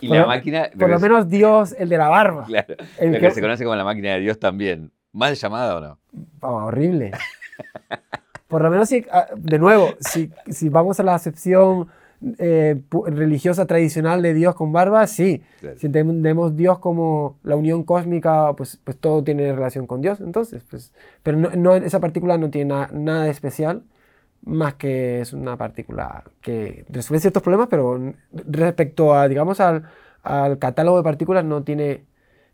y 0.01 0.07
la 0.09 0.25
máquina... 0.25 0.69
Por 0.77 0.89
lo 0.89 0.99
menos 0.99 1.29
Dios, 1.29 1.73
el 1.77 1.87
de 1.87 1.97
la 1.97 2.09
barba. 2.09 2.45
Claro, 2.45 2.75
el 2.99 3.19
que, 3.19 3.31
se 3.31 3.41
conoce 3.41 3.63
como 3.63 3.75
la 3.75 3.85
máquina 3.85 4.13
de 4.13 4.19
Dios 4.19 4.39
también. 4.39 4.91
¿Mal 5.13 5.35
llamada 5.35 5.77
o 5.77 5.79
no? 5.81 5.99
horrible. 6.41 7.11
Por 8.47 8.61
lo 8.61 8.69
menos, 8.69 8.89
si, 8.89 9.05
ah, 9.11 9.27
de 9.35 9.59
nuevo, 9.59 9.93
si, 9.99 10.29
si 10.49 10.67
vamos 10.67 10.99
a 10.99 11.03
la 11.03 11.15
acepción 11.15 11.87
eh, 12.37 12.81
religiosa 13.07 13.65
tradicional 13.65 14.21
de 14.21 14.33
Dios 14.33 14.55
con 14.55 14.71
barba, 14.71 15.07
sí. 15.07 15.41
Si 15.77 15.87
entendemos 15.87 16.55
Dios 16.55 16.79
como 16.79 17.39
la 17.43 17.55
unión 17.55 17.83
cósmica, 17.83 18.53
pues, 18.55 18.79
pues 18.83 18.97
todo 18.97 19.23
tiene 19.23 19.53
relación 19.53 19.87
con 19.87 20.01
Dios, 20.01 20.21
entonces, 20.21 20.63
pues, 20.69 20.93
pero 21.23 21.37
no, 21.37 21.75
esa 21.75 21.99
partícula 21.99 22.37
no 22.37 22.49
tiene 22.49 22.87
nada 22.91 23.23
de 23.23 23.31
especial, 23.31 23.83
más 24.43 24.75
que 24.75 25.21
es 25.21 25.33
una 25.33 25.57
partícula 25.57 26.23
que 26.41 26.85
resuelve 26.89 27.21
ciertos 27.21 27.43
problemas, 27.43 27.67
pero 27.69 28.13
respecto 28.31 29.13
a, 29.13 29.27
digamos, 29.27 29.59
al, 29.59 29.83
al 30.23 30.59
catálogo 30.59 30.97
de 30.97 31.03
partículas 31.03 31.45
no 31.45 31.63
tiene 31.63 32.05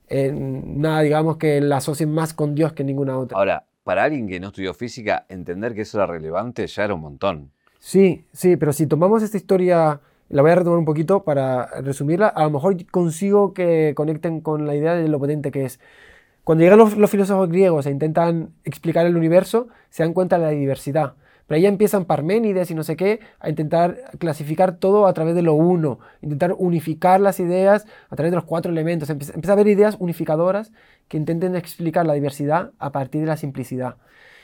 eh, 0.10 0.32
nada, 0.34 1.02
digamos, 1.02 1.38
que 1.38 1.62
la 1.62 1.78
asocien 1.78 2.14
más 2.14 2.34
con 2.34 2.56
Dios 2.56 2.74
que 2.74 2.84
ninguna 2.84 3.18
otra. 3.18 3.38
Ahora, 3.38 3.66
para 3.84 4.04
alguien 4.04 4.28
que 4.28 4.40
no 4.40 4.48
estudió 4.48 4.74
física, 4.74 5.26
entender 5.30 5.74
que 5.74 5.82
eso 5.82 5.98
era 5.98 6.08
relevante 6.08 6.68
ya 6.68 6.86
era 6.86 6.94
un 6.94 7.02
montón. 7.02 7.52
Sí, 7.88 8.26
sí, 8.34 8.58
pero 8.58 8.74
si 8.74 8.86
tomamos 8.86 9.24
esta 9.24 9.38
historia, 9.38 10.02
la 10.28 10.42
voy 10.42 10.52
a 10.52 10.56
retomar 10.56 10.78
un 10.78 10.84
poquito 10.84 11.24
para 11.24 11.68
resumirla, 11.80 12.28
a 12.28 12.44
lo 12.44 12.50
mejor 12.50 12.76
consigo 12.88 13.54
que 13.54 13.94
conecten 13.96 14.42
con 14.42 14.68
la 14.68 14.76
idea 14.76 14.94
de 14.94 15.08
lo 15.08 15.20
potente 15.20 15.52
que 15.52 15.64
es. 15.64 15.80
Cuando 16.44 16.66
llegan 16.66 16.80
los, 16.80 17.10
filósofos 17.10 17.48
griegos 17.48 17.86
e 17.86 17.92
intentan 17.92 18.52
explicar 18.66 19.06
el 19.06 19.16
universo, 19.16 19.70
se 19.90 20.04
dan 20.04 20.12
cuenta 20.12 20.38
de 20.38 20.44
la 20.44 20.50
diversidad. 20.50 21.14
Pero 21.48 21.56
ahí 21.60 21.66
empiezan 21.66 22.04
Parménides 22.04 22.70
y 22.72 22.76
no 22.76 22.84
sé 22.84 22.98
qué 22.98 23.22
a 23.40 23.50
intentar 23.50 24.02
clasificar 24.20 24.80
todo 24.80 25.08
a 25.08 25.14
través 25.14 25.34
de 25.34 25.44
lo 25.44 25.54
uno, 25.54 26.00
intentar 26.22 26.56
unificar 26.58 27.22
las 27.22 27.40
ideas 27.40 27.86
a 28.10 28.18
través 28.18 28.34
de 28.34 28.36
los 28.36 28.44
cuatro 28.44 28.70
elementos. 28.70 29.10
Empieza, 29.10 29.34
empieza 29.34 29.54
a 29.54 29.56
haber 29.56 29.68
ideas 29.70 29.96
unificadoras 29.98 30.74
que 31.08 31.16
intenten 31.16 31.56
explicar 31.56 32.06
la 32.06 32.16
diversidad 32.16 32.72
a 32.80 32.92
partir 32.92 33.22
de 33.22 33.28
la 33.28 33.38
simplicidad. 33.38 33.96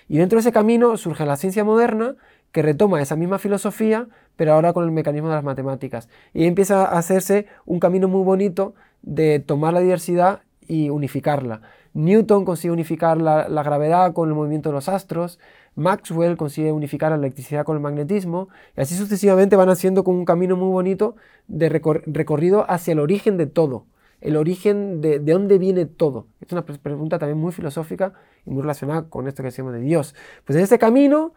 Y 0.07 0.17
dentro 0.17 0.37
de 0.37 0.41
ese 0.41 0.51
camino 0.53 0.95
surge 0.95 1.25
la 1.25 1.35
ciencia 1.35 1.65
moderna 1.65 2.15
que 2.53 2.61
retoma 2.61 3.01
esa 3.01 3.17
misma 3.17 3.39
filosofía, 3.39 4.07
pero 4.37 4.53
ahora 4.53 4.71
con 4.71 4.85
el 4.85 4.91
mecanismo 4.91 5.27
de 5.27 5.35
las 5.35 5.43
matemáticas. 5.43 6.07
Y 6.33 6.45
empieza 6.45 6.85
a 6.85 6.99
hacerse 6.99 7.47
un 7.65 7.79
camino 7.79 8.07
muy 8.07 8.23
bonito 8.23 8.75
de 9.01 9.39
tomar 9.39 9.73
la 9.73 9.81
diversidad 9.81 10.41
y 10.67 10.89
unificarla. 10.89 11.61
Newton 11.93 12.45
consigue 12.45 12.71
unificar 12.71 13.19
la, 13.19 13.47
gravedad 13.63 14.13
con 14.13 14.29
el 14.29 14.35
movimiento 14.35 14.69
de 14.69 14.73
los 14.73 14.87
astros, 14.87 15.39
Maxwell 15.75 16.37
consigue 16.37 16.71
unificar 16.71 17.11
la 17.11 17.17
electricidad 17.17 17.65
con 17.65 17.75
el 17.75 17.81
magnetismo, 17.81 18.49
y 18.77 18.81
así 18.81 18.95
sucesivamente 18.95 19.55
van 19.55 19.69
haciendo 19.69 20.03
con 20.03 20.15
un 20.15 20.25
camino 20.25 20.55
muy 20.55 20.69
bonito 20.69 21.15
de 21.47 21.69
recorrido 21.69 22.69
hacia 22.69 22.91
el 22.91 22.99
origen 22.99 23.37
de 23.37 23.47
todo, 23.47 23.85
el 24.21 24.37
origen 24.37 25.01
de, 25.01 25.19
de 25.19 25.33
dónde 25.33 25.57
viene 25.57 25.85
todo. 25.85 26.27
Es 26.39 26.51
una 26.51 26.63
pregunta 26.63 27.17
también 27.17 27.39
muy 27.39 27.51
filosófica 27.51 28.13
y 28.45 28.51
muy 28.51 28.61
relacionada 28.61 29.09
con 29.09 29.27
esto 29.27 29.41
que 29.41 29.47
decimos 29.47 29.73
de 29.73 29.79
Dios. 29.79 30.15
Pues 30.45 30.55
en 30.55 30.63
este 30.63 30.77
camino 30.79 31.33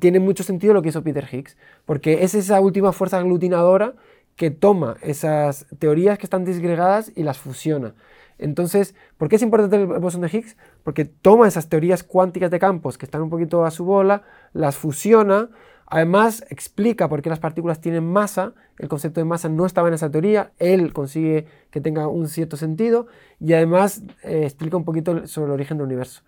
tiene 0.00 0.20
mucho 0.20 0.42
sentido 0.42 0.74
lo 0.74 0.82
que 0.82 0.90
hizo 0.90 1.02
Peter 1.02 1.26
Higgs, 1.30 1.56
porque 1.84 2.24
es 2.24 2.34
esa 2.34 2.60
última 2.60 2.92
fuerza 2.92 3.18
aglutinadora 3.18 3.94
que 4.36 4.50
toma 4.50 4.96
esas 5.02 5.66
teorías 5.78 6.18
que 6.18 6.26
están 6.26 6.44
disgregadas 6.44 7.12
y 7.16 7.24
las 7.24 7.38
fusiona. 7.38 7.94
Entonces, 8.38 8.94
¿por 9.16 9.28
qué 9.28 9.36
es 9.36 9.42
importante 9.42 9.76
el 9.76 9.86
bosón 9.86 10.20
de 10.20 10.28
Higgs? 10.28 10.56
Porque 10.84 11.04
toma 11.04 11.48
esas 11.48 11.68
teorías 11.68 12.04
cuánticas 12.04 12.50
de 12.50 12.60
campos 12.60 12.96
que 12.96 13.04
están 13.04 13.22
un 13.22 13.30
poquito 13.30 13.64
a 13.64 13.70
su 13.72 13.84
bola, 13.84 14.22
las 14.52 14.76
fusiona, 14.76 15.50
además 15.86 16.44
explica 16.50 17.08
por 17.08 17.20
qué 17.20 17.30
las 17.30 17.40
partículas 17.40 17.80
tienen 17.80 18.04
masa, 18.04 18.54
el 18.78 18.88
concepto 18.88 19.20
de 19.20 19.24
masa 19.24 19.48
no 19.48 19.66
estaba 19.66 19.88
en 19.88 19.94
esa 19.94 20.10
teoría, 20.10 20.52
él 20.58 20.92
consigue 20.92 21.46
que 21.72 21.80
tenga 21.80 22.06
un 22.06 22.28
cierto 22.28 22.56
sentido 22.56 23.08
y 23.40 23.54
además 23.54 24.02
eh, 24.22 24.42
explica 24.44 24.76
un 24.76 24.84
poquito 24.84 25.26
sobre 25.26 25.46
el 25.46 25.54
origen 25.54 25.78
del 25.78 25.86
universo. 25.86 26.22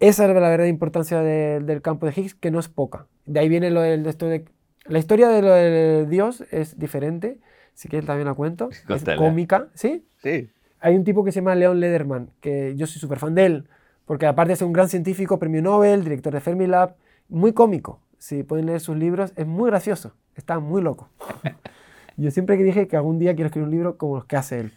Esa 0.00 0.22
es 0.22 0.28
la 0.28 0.34
verdadera 0.34 0.68
importancia 0.68 1.20
del 1.22 1.82
campo 1.82 2.06
de 2.06 2.12
Higgs, 2.12 2.34
que 2.34 2.50
no 2.50 2.60
es 2.60 2.68
poca. 2.68 3.06
De 3.26 3.40
ahí 3.40 3.48
viene 3.48 3.70
lo 3.70 3.80
del, 3.80 4.06
esto 4.06 4.26
de... 4.26 4.44
La 4.86 4.98
historia 4.98 5.28
de 5.28 5.42
lo 5.42 5.52
de 5.52 6.06
Dios 6.06 6.44
es 6.50 6.78
diferente, 6.78 7.40
si 7.74 7.88
quieres 7.88 8.06
también 8.06 8.26
la 8.26 8.34
cuento. 8.34 8.70
Es 8.70 9.04
cómica, 9.16 9.68
¿sí? 9.74 10.06
Sí. 10.22 10.50
Hay 10.80 10.94
un 10.94 11.04
tipo 11.04 11.24
que 11.24 11.32
se 11.32 11.40
llama 11.40 11.54
Leon 11.56 11.80
Lederman, 11.80 12.30
que 12.40 12.74
yo 12.76 12.86
soy 12.86 13.00
súper 13.00 13.18
fan 13.18 13.34
de 13.34 13.46
él, 13.46 13.68
porque 14.04 14.26
aparte 14.26 14.54
ser 14.56 14.66
un 14.66 14.72
gran 14.72 14.88
científico, 14.88 15.38
premio 15.38 15.60
Nobel, 15.60 16.04
director 16.04 16.32
de 16.32 16.40
Fermilab, 16.40 16.94
muy 17.28 17.52
cómico. 17.52 18.00
Si 18.18 18.44
pueden 18.44 18.66
leer 18.66 18.80
sus 18.80 18.96
libros, 18.96 19.32
es 19.36 19.46
muy 19.46 19.68
gracioso, 19.70 20.14
está 20.36 20.60
muy 20.60 20.80
loco. 20.80 21.10
yo 22.16 22.30
siempre 22.30 22.56
dije 22.56 22.88
que 22.88 22.96
algún 22.96 23.18
día 23.18 23.34
quiero 23.34 23.46
escribir 23.46 23.66
un 23.66 23.72
libro 23.72 23.98
como 23.98 24.16
los 24.16 24.24
que 24.24 24.36
hace 24.36 24.60
él. 24.60 24.72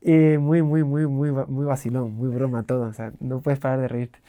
Y 0.00 0.38
muy, 0.38 0.62
muy, 0.62 0.84
muy, 0.84 1.06
muy, 1.06 1.30
muy 1.32 1.66
vacilón, 1.66 2.14
muy 2.14 2.28
broma 2.28 2.62
todo, 2.62 2.82
o 2.82 2.92
sea, 2.92 3.12
no 3.20 3.40
puedes 3.40 3.58
parar 3.58 3.80
de 3.80 3.88
reírte. 3.88 4.20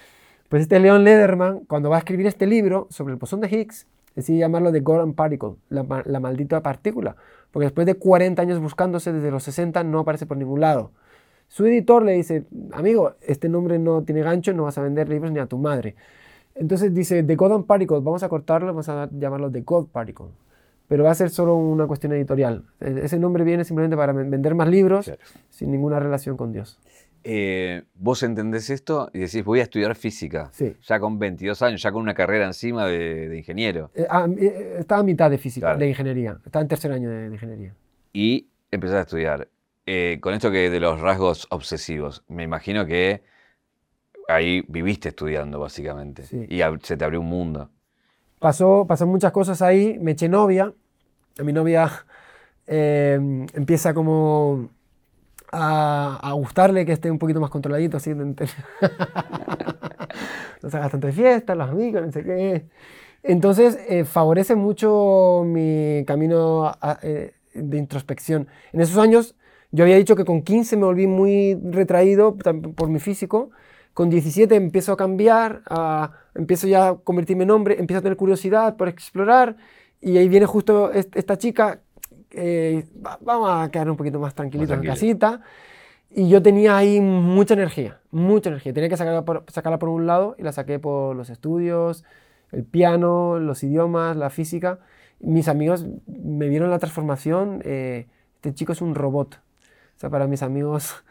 Pues 0.49 0.63
este 0.63 0.79
Leon 0.79 1.03
Lederman, 1.03 1.59
cuando 1.65 1.89
va 1.91 1.97
a 1.97 1.99
escribir 1.99 2.25
este 2.25 2.47
libro 2.47 2.87
sobre 2.89 3.13
el 3.13 3.19
bosón 3.19 3.39
de 3.41 3.49
Higgs, 3.49 3.87
decide 4.15 4.39
llamarlo 4.39 4.71
The 4.71 4.79
Golden 4.79 5.13
Particle, 5.13 5.55
la, 5.69 5.83
maldita 5.83 6.61
partícula, 6.63 7.15
porque 7.51 7.65
después 7.65 7.85
de 7.85 7.95
40 7.95 8.41
años 8.41 8.59
buscándose 8.59 9.13
desde 9.13 9.29
los 9.29 9.43
60 9.43 9.83
no 9.83 9.99
aparece 9.99 10.25
por 10.25 10.37
ningún 10.37 10.61
lado. 10.61 10.91
Su 11.47 11.65
editor 11.65 12.03
le 12.03 12.13
dice, 12.13 12.45
amigo, 12.71 13.13
este 13.21 13.47
nombre 13.49 13.79
no 13.79 14.03
tiene 14.03 14.21
gancho, 14.21 14.53
no 14.53 14.63
vas 14.63 14.77
a 14.77 14.81
vender 14.81 15.07
libros 15.09 15.31
ni 15.31 15.39
a 15.39 15.45
tu 15.45 15.57
madre. 15.57 15.95
Entonces 16.55 16.93
dice, 16.93 17.23
The 17.23 17.35
Golden 17.35 17.63
Particle, 17.63 17.99
vamos 18.01 18.23
a 18.23 18.29
cortarlo, 18.29 18.67
vamos 18.67 18.89
a 18.89 19.09
llamarlo 19.11 19.51
The 19.51 19.61
Gold 19.61 19.89
Particle 19.89 20.27
pero 20.89 21.05
va 21.05 21.11
a 21.11 21.15
ser 21.15 21.29
solo 21.29 21.55
una 21.55 21.87
cuestión 21.87 22.11
editorial. 22.11 22.65
E-, 22.81 23.01
ese 23.03 23.17
nombre 23.17 23.45
viene 23.45 23.63
simplemente 23.63 23.95
para 23.95 24.11
vender 24.11 24.55
más 24.55 24.67
libros 24.67 25.09
sin 25.49 25.71
ninguna 25.71 25.99
relación 25.99 26.35
con 26.35 26.51
Dios. 26.51 26.77
Eh, 27.23 27.83
vos 27.95 28.23
entendés 28.23 28.69
esto 28.69 29.09
y 29.13 29.19
decís, 29.19 29.43
voy 29.43 29.59
a 29.59 29.63
estudiar 29.63 29.95
física. 29.95 30.49
Sí. 30.51 30.75
Ya 30.81 30.99
con 30.99 31.19
22 31.19 31.61
años, 31.61 31.81
ya 31.81 31.91
con 31.91 32.01
una 32.01 32.13
carrera 32.13 32.45
encima 32.45 32.87
de, 32.87 33.37
ingeniero. 33.37 33.91
Eh, 33.93 34.07
ah, 34.09 34.27
eh, 34.37 34.77
estaba 34.79 35.01
a 35.01 35.03
mitad 35.03 35.29
de 35.29 35.37
física, 35.37 35.75
de 35.75 35.89
ingeniería. 35.89 36.39
Estaba 36.45 36.63
en 36.63 36.67
tercer 36.67 36.91
año 36.91 37.09
de, 37.09 37.27
ingeniería. 37.27 37.75
Y 38.13 38.47
empezás 38.71 38.95
a 38.97 39.01
estudiar. 39.01 39.47
con 40.21 40.33
esto 40.33 40.49
que 40.49 40.69
de 40.69 40.79
los 40.79 40.99
rasgos 41.01 41.45
obsesivos, 41.51 42.23
me 42.27 42.43
imagino 42.43 42.85
que 42.85 43.21
ahí 44.27 44.63
viviste 44.67 45.09
estudiando, 45.09 45.59
básicamente. 45.59 46.23
Y 46.49 46.61
se 46.81 46.97
te 46.97 47.03
abrió 47.03 47.19
un 47.19 47.27
mundo. 47.27 47.69
Pasó, 48.39 48.85
pasó 48.87 49.05
muchas 49.05 49.31
cosas 49.33 49.61
ahí, 49.61 49.99
me 49.99 50.11
eché 50.11 50.29
novia, 50.29 50.73
a 51.37 51.43
mi 51.43 51.51
novia 51.53 51.89
em, 52.67 53.45
empieza 53.53 53.93
como 53.93 54.69
a, 55.51 56.31
gustarle 56.35 56.85
que 56.85 56.93
esté 56.93 57.11
un 57.11 57.19
poquito 57.19 57.41
más 57.41 57.49
controladito, 57.49 57.97
así, 57.97 58.13
tanto 58.15 58.45
de 61.07 61.11
fiesta, 61.13 61.55
los 61.55 61.69
amigos, 61.69 62.05
no 62.05 62.11
sé 62.11 62.23
qué. 62.23 62.65
Entonces 63.23 63.77
eh, 63.89 64.05
favorece 64.05 64.55
mucho 64.55 65.43
mi 65.45 66.05
camino 66.07 66.71
eh, 67.01 67.33
de 67.53 67.77
introspección. 67.77 68.47
En 68.71 68.81
esos 68.81 68.97
años 68.97 69.35
yo 69.71 69.83
había 69.83 69.97
dicho 69.97 70.15
que 70.15 70.25
con 70.25 70.43
15 70.43 70.77
me 70.77 70.85
volví 70.85 71.07
muy 71.07 71.59
retraído 71.61 72.37
por 72.37 72.89
mi 72.89 72.99
físico 72.99 73.51
con 73.99 74.09
17 74.09 74.55
empiezo 74.55 74.93
a 74.93 74.95
cambiar, 74.95 75.61
empiezo 76.33 76.67
ya 76.69 76.87
a 76.87 76.95
convertirme 76.95 77.43
en 77.43 77.51
hombre, 77.51 77.75
empiezo 77.77 77.99
a 77.99 78.01
tener 78.01 78.15
curiosidad 78.15 78.77
por 78.77 78.87
explorar 78.87 79.57
y 79.99 80.17
ahí 80.17 80.29
viene 80.29 80.45
justo 80.45 80.89
esta 80.93 81.37
chica, 81.37 81.81
vamos 83.19 83.49
a 83.51 83.69
quedar 83.69 83.91
un 83.91 83.97
poquito 83.97 84.17
más 84.17 84.33
tranquilitos 84.33 84.77
en 84.77 84.85
casita. 84.85 85.41
Y 86.09 86.29
yo 86.29 86.41
tenía 86.41 86.77
ahí 86.77 87.01
mucha 87.01 87.55
energía, 87.55 87.99
mucha 88.09 88.47
energía. 88.47 88.73
Tenía 88.73 88.87
que 88.87 88.95
sacarla 88.95 89.25
por, 89.25 89.43
sacarla 89.49 89.79
por 89.79 89.89
un 89.89 90.07
lado 90.07 90.33
y 90.39 90.43
la 90.43 90.53
saqué 90.53 90.79
por 90.79 91.13
los 91.13 91.29
estudios, 91.29 92.05
el 92.53 92.63
piano, 92.63 93.37
los 93.37 93.61
idiomas, 93.63 94.15
la 94.15 94.29
física. 94.29 94.79
Mis 95.19 95.49
amigos 95.49 95.85
me 96.07 96.47
vieron 96.47 96.69
la 96.69 96.79
transformación. 96.79 97.61
Eh, 97.65 98.07
este 98.35 98.53
chico 98.53 98.71
es 98.71 98.81
un 98.81 98.95
robot. 98.95 99.35
O 99.35 99.99
sea, 99.99 100.09
para 100.09 100.25
mis 100.25 100.41
amigos 100.41 100.95
eh, 100.95 101.08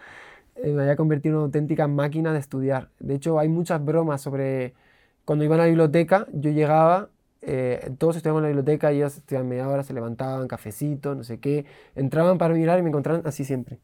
me 0.64 0.82
había 0.82 0.96
convertido 0.96 1.34
en 1.34 1.36
una 1.38 1.44
auténtica 1.46 1.88
máquina 1.88 2.32
de 2.32 2.38
estudiar. 2.38 2.90
De 2.98 3.14
hecho, 3.14 3.38
hay 3.38 3.48
muchas 3.48 3.84
bromas 3.84 4.20
sobre 4.20 4.74
cuando 5.24 5.44
iban 5.44 5.60
a 5.60 5.64
la 5.64 5.68
biblioteca, 5.68 6.26
yo 6.32 6.50
llegaba, 6.50 7.10
eh, 7.42 7.90
todos 7.98 8.16
estudiaban 8.16 8.40
en 8.40 8.42
la 8.44 8.48
biblioteca, 8.48 8.90
ellos 8.90 9.16
estudiaban 9.16 9.48
media 9.48 9.68
hora, 9.68 9.82
se 9.82 9.92
levantaban, 9.92 10.48
cafecito, 10.48 11.14
no 11.14 11.24
sé 11.24 11.38
qué, 11.38 11.66
entraban 11.94 12.38
para 12.38 12.54
mirar 12.54 12.78
y 12.78 12.82
me 12.82 12.88
encontraban 12.88 13.22
así 13.26 13.44
siempre 13.44 13.78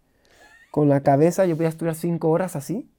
con 0.74 0.88
la 0.88 1.04
cabeza, 1.04 1.46
yo 1.46 1.54
podía 1.54 1.68
estudiar 1.68 1.94
cinco 1.94 2.30
horas 2.30 2.56
así 2.56 2.90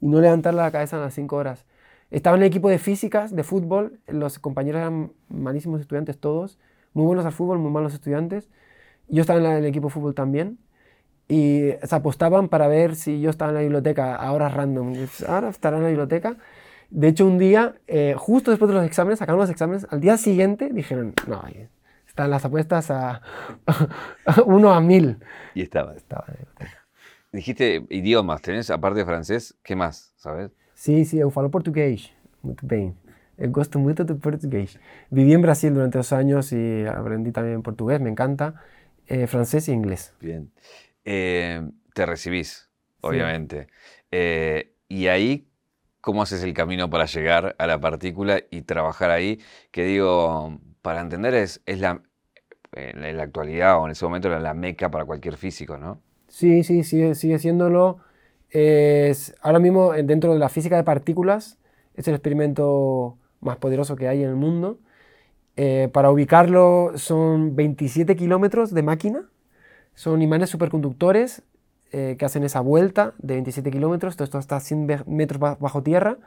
y 0.00 0.06
no 0.06 0.20
levantar 0.20 0.54
la 0.54 0.70
cabeza 0.70 0.94
en 0.94 1.02
las 1.02 1.14
cinco 1.14 1.34
horas. 1.34 1.66
Estaba 2.12 2.36
en 2.36 2.44
el 2.44 2.46
equipo 2.46 2.68
de 2.68 2.78
físicas, 2.78 3.34
de 3.34 3.42
fútbol, 3.42 3.98
los 4.06 4.38
compañeros 4.38 4.78
eran 4.78 5.12
malísimos 5.28 5.80
estudiantes 5.80 6.16
todos, 6.20 6.60
muy 6.92 7.06
buenos 7.06 7.26
al 7.26 7.32
fútbol, 7.32 7.58
muy 7.58 7.72
malos 7.72 7.92
estudiantes. 7.92 8.48
Yo 9.08 9.22
estaba 9.22 9.40
en, 9.40 9.46
el 9.46 9.64
equipo 9.64 9.88
de 9.88 9.94
fútbol 9.94 10.14
también 10.14 10.58
y 11.28 11.72
se 11.82 11.94
apostaban 11.94 12.48
para 12.48 12.68
ver 12.68 12.96
si 12.96 13.20
yo 13.20 13.30
estaba 13.30 13.50
en 13.50 13.54
la 13.56 13.60
biblioteca 13.60 14.16
a 14.16 14.32
horas 14.32 14.54
random. 14.54 14.94
Ahora 15.28 15.50
estará 15.50 15.76
en 15.76 15.82
la 15.82 15.88
biblioteca. 15.90 16.36
De 16.90 17.08
hecho, 17.08 17.26
un 17.26 17.36
día, 17.36 17.74
eh, 17.86 18.14
justo 18.16 18.50
después 18.50 18.70
de 18.70 18.76
los 18.76 18.86
exámenes, 18.86 19.18
sacaron 19.18 19.38
los 19.38 19.50
exámenes, 19.50 19.86
al 19.90 20.00
día 20.00 20.16
siguiente 20.16 20.70
dijeron, 20.72 21.12
no, 21.26 21.42
están 22.06 22.30
las 22.30 22.44
apuestas 22.46 22.90
a, 22.90 23.20
uno 24.46 24.72
a 24.72 24.80
mil. 24.80 25.18
Y 25.54 25.62
estaba. 25.62 25.94
estaba 25.94 26.24
en 26.28 26.34
la 26.34 26.38
biblioteca. 26.38 26.86
Dijiste 27.30 27.86
idiomas, 27.90 28.40
¿tenés 28.40 28.70
aparte 28.70 29.00
de 29.00 29.04
francés? 29.04 29.54
¿Qué 29.62 29.76
más, 29.76 30.14
sabes? 30.16 30.50
Sí, 30.74 31.04
sí, 31.04 31.18
eu 31.18 31.30
falo 31.30 31.50
portugués, 31.50 32.10
muy 32.40 32.54
bien. 32.62 32.94
Eu 33.36 33.50
gosto 33.50 33.78
mucho 33.78 34.04
de 34.04 34.14
portugués. 34.14 34.78
Viví 35.10 35.34
en 35.34 35.42
Brasil 35.42 35.74
durante 35.74 35.98
dos 35.98 36.12
años 36.12 36.52
y 36.52 36.86
aprendí 36.86 37.32
también 37.32 37.62
portugués, 37.62 38.00
me 38.00 38.10
encanta, 38.10 38.54
eh, 39.06 39.26
francés 39.26 39.68
y 39.68 39.72
inglés. 39.72 40.14
Bien. 40.20 40.50
Eh, 41.10 41.62
te 41.94 42.04
recibís, 42.04 42.68
obviamente. 43.00 43.68
Eh, 44.10 44.74
y 44.88 45.06
ahí, 45.06 45.48
¿cómo 46.02 46.20
haces 46.20 46.42
el 46.42 46.52
camino 46.52 46.90
para 46.90 47.06
llegar 47.06 47.56
a 47.58 47.66
la 47.66 47.80
partícula 47.80 48.42
y 48.50 48.60
trabajar 48.62 49.10
ahí? 49.10 49.40
Que 49.70 49.84
digo, 49.84 50.60
para 50.82 51.00
entender, 51.00 51.32
es, 51.32 51.62
es 51.64 51.80
la, 51.80 52.02
en 52.72 53.16
la 53.16 53.22
actualidad 53.22 53.80
o 53.80 53.86
en 53.86 53.92
ese 53.92 54.04
momento 54.04 54.28
la 54.28 54.52
meca 54.52 54.90
para 54.90 55.06
cualquier 55.06 55.38
físico, 55.38 55.78
¿no? 55.78 56.02
Sí, 56.28 56.62
sí, 56.62 56.84
sigue, 56.84 57.14
sigue 57.14 57.38
siéndolo. 57.38 58.00
Es, 58.50 59.34
ahora 59.40 59.60
mismo, 59.60 59.94
eh, 59.94 60.02
dentro 60.02 60.34
de 60.34 60.38
la 60.38 60.50
física 60.50 60.76
de 60.76 60.84
partículas, 60.84 61.58
es 61.94 62.06
el 62.06 62.16
experimento 62.16 63.16
más 63.40 63.56
poderoso 63.56 63.96
que 63.96 64.08
hay 64.08 64.22
en 64.22 64.28
el 64.28 64.36
mundo. 64.36 64.78
Eh, 65.56 65.88
para 65.90 66.10
ubicarlo 66.10 66.92
son 66.96 67.56
27 67.56 68.14
kilómetros 68.14 68.74
de 68.74 68.82
máquina. 68.82 69.30
Son 69.98 70.22
imanes 70.22 70.50
superconductores 70.50 71.42
eh, 71.90 72.14
que 72.20 72.24
hacen 72.24 72.44
esa 72.44 72.60
vuelta 72.60 73.14
de 73.18 73.34
27 73.34 73.68
kilómetros. 73.72 74.14
Todo 74.14 74.26
esto 74.26 74.38
está 74.38 74.54
a 74.54 74.60
100 74.60 74.86
metros 75.08 75.40
bajo 75.40 75.82
tierra. 75.82 76.18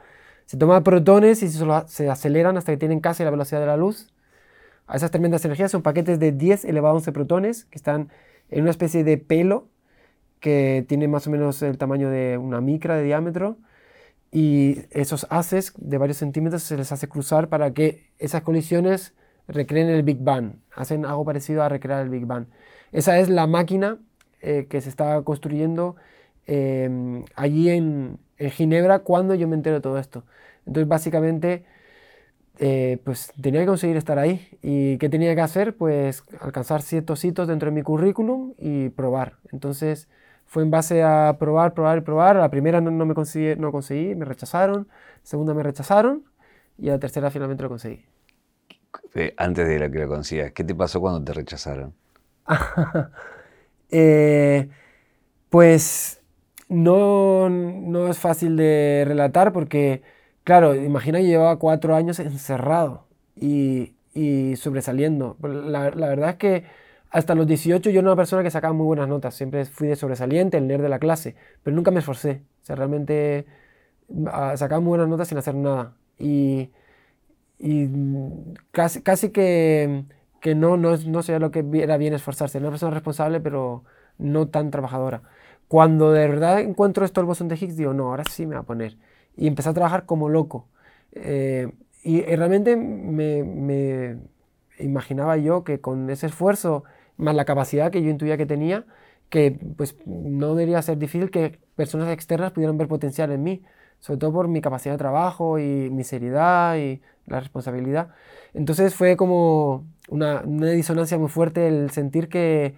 Se 0.44 0.58
toman 0.58 0.84
protones 0.84 1.42
y 1.42 1.48
se, 1.48 1.64
se 1.86 2.10
aceleran 2.10 2.58
hasta 2.58 2.70
que 2.70 2.76
tienen 2.76 3.00
casi 3.00 3.24
la 3.24 3.30
velocidad 3.30 3.60
de 3.60 3.66
la 3.66 3.78
luz. 3.78 4.12
A 4.86 4.96
esas 4.96 5.10
tremendas 5.10 5.42
energías 5.46 5.70
son 5.70 5.80
paquetes 5.80 6.20
de 6.20 6.32
10 6.32 6.66
elevado 6.66 6.92
a 6.92 6.98
11 6.98 7.12
protones 7.12 7.64
que 7.64 7.78
están 7.78 8.10
en 8.50 8.60
una 8.60 8.70
especie 8.72 9.04
de 9.04 9.16
pelo 9.16 9.68
que 10.40 10.84
tiene 10.86 11.08
más 11.08 11.26
o 11.26 11.30
menos 11.30 11.62
el 11.62 11.78
tamaño 11.78 12.10
de 12.10 12.36
una 12.36 12.60
micra 12.60 12.96
de 12.96 13.04
diámetro 13.04 13.56
y 14.30 14.80
esos 14.90 15.26
haces 15.30 15.72
de 15.78 15.96
varios 15.96 16.18
centímetros 16.18 16.62
se 16.62 16.76
les 16.76 16.92
hace 16.92 17.08
cruzar 17.08 17.48
para 17.48 17.72
que 17.72 18.10
esas 18.18 18.42
colisiones 18.42 19.14
recreen 19.48 19.88
el 19.88 20.02
Big 20.02 20.18
Bang, 20.18 20.56
hacen 20.74 21.06
algo 21.06 21.24
parecido 21.24 21.62
a 21.62 21.70
recrear 21.70 22.02
el 22.02 22.10
Big 22.10 22.26
Bang. 22.26 22.48
Esa 22.92 23.18
es 23.18 23.28
la 23.28 23.46
máquina 23.46 23.98
eh, 24.40 24.66
que 24.68 24.80
se 24.80 24.88
está 24.88 25.22
construyendo 25.22 25.96
em, 26.46 27.24
allí 27.36 27.70
en, 27.70 28.18
en, 28.38 28.50
Ginebra 28.50 29.00
cuando 29.00 29.34
yo 29.34 29.48
me 29.48 29.56
entero 29.56 29.76
de 29.76 29.82
todo 29.82 29.98
esto. 29.98 30.24
Entonces 30.66 30.88
básicamente 30.88 31.64
eh, 32.58 32.98
pues 33.04 33.32
tenía 33.40 33.60
que 33.60 33.66
conseguir 33.66 33.96
estar 33.96 34.18
ahí 34.18 34.46
y 34.62 34.98
¿qué 34.98 35.08
tenía 35.08 35.34
que 35.34 35.40
hacer? 35.40 35.76
Pues 35.76 36.24
alcanzar 36.40 36.82
ciertos 36.82 37.24
hitos 37.24 37.48
dentro 37.48 37.70
de 37.70 37.74
mi 37.74 37.82
currículum 37.82 38.54
y 38.58 38.90
probar. 38.90 39.38
Entonces 39.52 40.08
fue 40.46 40.62
en 40.62 40.70
base 40.70 41.02
a 41.02 41.36
probar, 41.38 41.74
probar 41.74 41.98
y 41.98 42.00
probar. 42.02 42.36
la 42.36 42.50
primera 42.50 42.80
no, 42.80 43.06
me 43.06 43.14
conseguí, 43.14 43.56
no 43.56 43.72
conseguí, 43.72 44.14
me 44.14 44.26
rechazaron. 44.26 44.86
segunda 45.22 45.54
me 45.54 45.62
rechazaron. 45.62 46.24
Y 46.78 46.86
la 46.86 46.98
tercera 46.98 47.30
finalmente 47.30 47.62
lo 47.62 47.68
conseguí. 47.68 48.04
Antes 49.36 49.68
de 49.68 49.90
que 49.90 49.98
lo 49.98 50.08
consigas, 50.08 50.52
¿qué 50.52 50.64
te 50.64 50.74
pasó 50.74 51.00
cuando 51.00 51.22
te 51.24 51.32
rechazaron? 51.32 51.94
Eh, 53.94 54.70
pues 55.50 56.22
no, 56.68 57.50
no 57.50 58.08
es 58.08 58.18
fácil 58.18 58.56
de 58.56 59.04
relatar 59.06 59.52
porque, 59.52 60.02
claro, 60.44 60.74
imagina 60.76 61.18
que 61.18 61.26
llevaba 61.26 61.58
cuatro 61.58 61.94
años 61.96 62.18
encerrado 62.20 63.06
y, 63.36 63.94
y 64.14 64.56
sobresaliendo. 64.56 65.36
La, 65.42 65.90
la 65.90 66.08
verdad 66.08 66.30
es 66.30 66.36
que 66.36 66.64
hasta 67.10 67.34
los 67.34 67.46
18 67.46 67.90
yo 67.90 68.00
era 68.00 68.08
una 68.10 68.16
persona 68.16 68.42
que 68.42 68.50
sacaba 68.50 68.74
muy 68.74 68.86
buenas 68.86 69.08
notas, 69.08 69.34
siempre 69.34 69.64
fui 69.66 69.88
de 69.88 69.96
sobresaliente, 69.96 70.58
el 70.58 70.68
nerd 70.68 70.82
de 70.82 70.88
la 70.90 70.98
clase, 71.00 71.36
pero 71.62 71.76
nunca 71.76 71.90
me 71.92 72.00
esforcé, 72.00 72.42
o 72.62 72.66
sea, 72.66 72.76
realmente 72.76 73.46
ah, 74.28 74.56
sacaba 74.56 74.80
muy 74.80 74.90
buenas 74.90 75.08
notas 75.08 75.28
sin 75.28 75.38
hacer 75.38 75.54
nada. 75.54 75.96
Y, 76.18 76.70
y 77.58 77.88
casi, 78.72 79.02
casi 79.02 79.30
que, 79.30 80.04
que 80.42 80.56
no, 80.56 80.76
no, 80.76 80.96
no 80.96 81.22
sé 81.22 81.38
lo 81.38 81.52
que 81.52 81.64
era 81.74 81.96
bien 81.96 82.14
esforzarse, 82.14 82.58
una 82.58 82.70
persona 82.70 82.92
responsable, 82.92 83.40
pero 83.40 83.84
no 84.18 84.48
tan 84.48 84.70
trabajadora. 84.72 85.22
Cuando 85.68 86.12
de 86.12 86.28
verdad 86.28 86.60
encuentro 86.60 87.04
esto 87.04 87.20
el 87.20 87.26
bosón 87.26 87.48
de 87.48 87.56
Higgs, 87.56 87.76
digo, 87.76 87.94
no, 87.94 88.08
ahora 88.08 88.24
sí 88.24 88.44
me 88.46 88.56
va 88.56 88.62
a 88.62 88.64
poner. 88.64 88.98
Y 89.36 89.46
empecé 89.46 89.70
a 89.70 89.74
trabajar 89.74 90.04
como 90.04 90.28
loco. 90.28 90.68
Eh, 91.12 91.72
y, 92.02 92.22
realmente 92.22 92.76
me, 92.76 93.44
me 93.44 94.18
imaginaba 94.80 95.36
yo 95.36 95.62
que 95.64 95.80
con 95.80 96.10
ese 96.10 96.26
esfuerzo 96.26 96.82
más 97.16 97.36
la 97.36 97.44
capacidad 97.44 97.92
que 97.92 98.02
yo 98.02 98.10
intuía 98.10 98.36
que 98.36 98.46
tenía, 98.46 98.84
que 99.30 99.58
pues 99.76 99.96
no 100.06 100.54
debería 100.56 100.82
ser 100.82 100.98
difícil 100.98 101.30
que 101.30 101.60
personas 101.76 102.10
externas 102.12 102.52
pudieran 102.52 102.78
ver 102.78 102.88
potencial 102.88 103.30
en 103.30 103.44
mí, 103.44 103.62
sobre 104.00 104.18
todo 104.18 104.32
por 104.32 104.48
mi 104.48 104.60
capacidad 104.60 104.94
de 104.94 104.98
trabajo 104.98 105.60
y 105.60 105.88
mi 105.90 106.02
seriedad 106.04 106.76
y 106.76 107.00
la 107.26 107.38
responsabilidad. 107.40 108.08
Entonces 108.54 108.94
fue 108.94 109.16
como 109.16 109.86
una, 110.08 110.42
una 110.44 110.70
disonancia 110.70 111.18
muy 111.18 111.28
fuerte 111.28 111.68
el 111.68 111.90
sentir 111.90 112.28
que, 112.28 112.74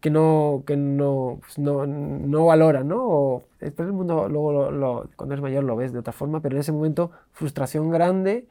que 0.00 0.10
no, 0.10 0.64
que 0.66 0.76
no, 0.76 1.38
pues 1.40 1.58
no, 1.58 1.86
no 1.86 2.46
valora, 2.46 2.84
¿no? 2.84 3.44
Después 3.60 3.86
el 3.88 3.92
mundo, 3.94 4.28
luego 4.28 4.70
lo, 4.70 5.10
cuando 5.16 5.34
eres 5.34 5.42
mayor 5.42 5.64
lo 5.64 5.76
ves 5.76 5.92
de 5.92 5.98
otra 6.00 6.12
forma, 6.12 6.40
pero 6.40 6.56
en 6.56 6.60
ese 6.60 6.72
momento 6.72 7.10
frustración 7.32 7.90
grande, 7.90 8.48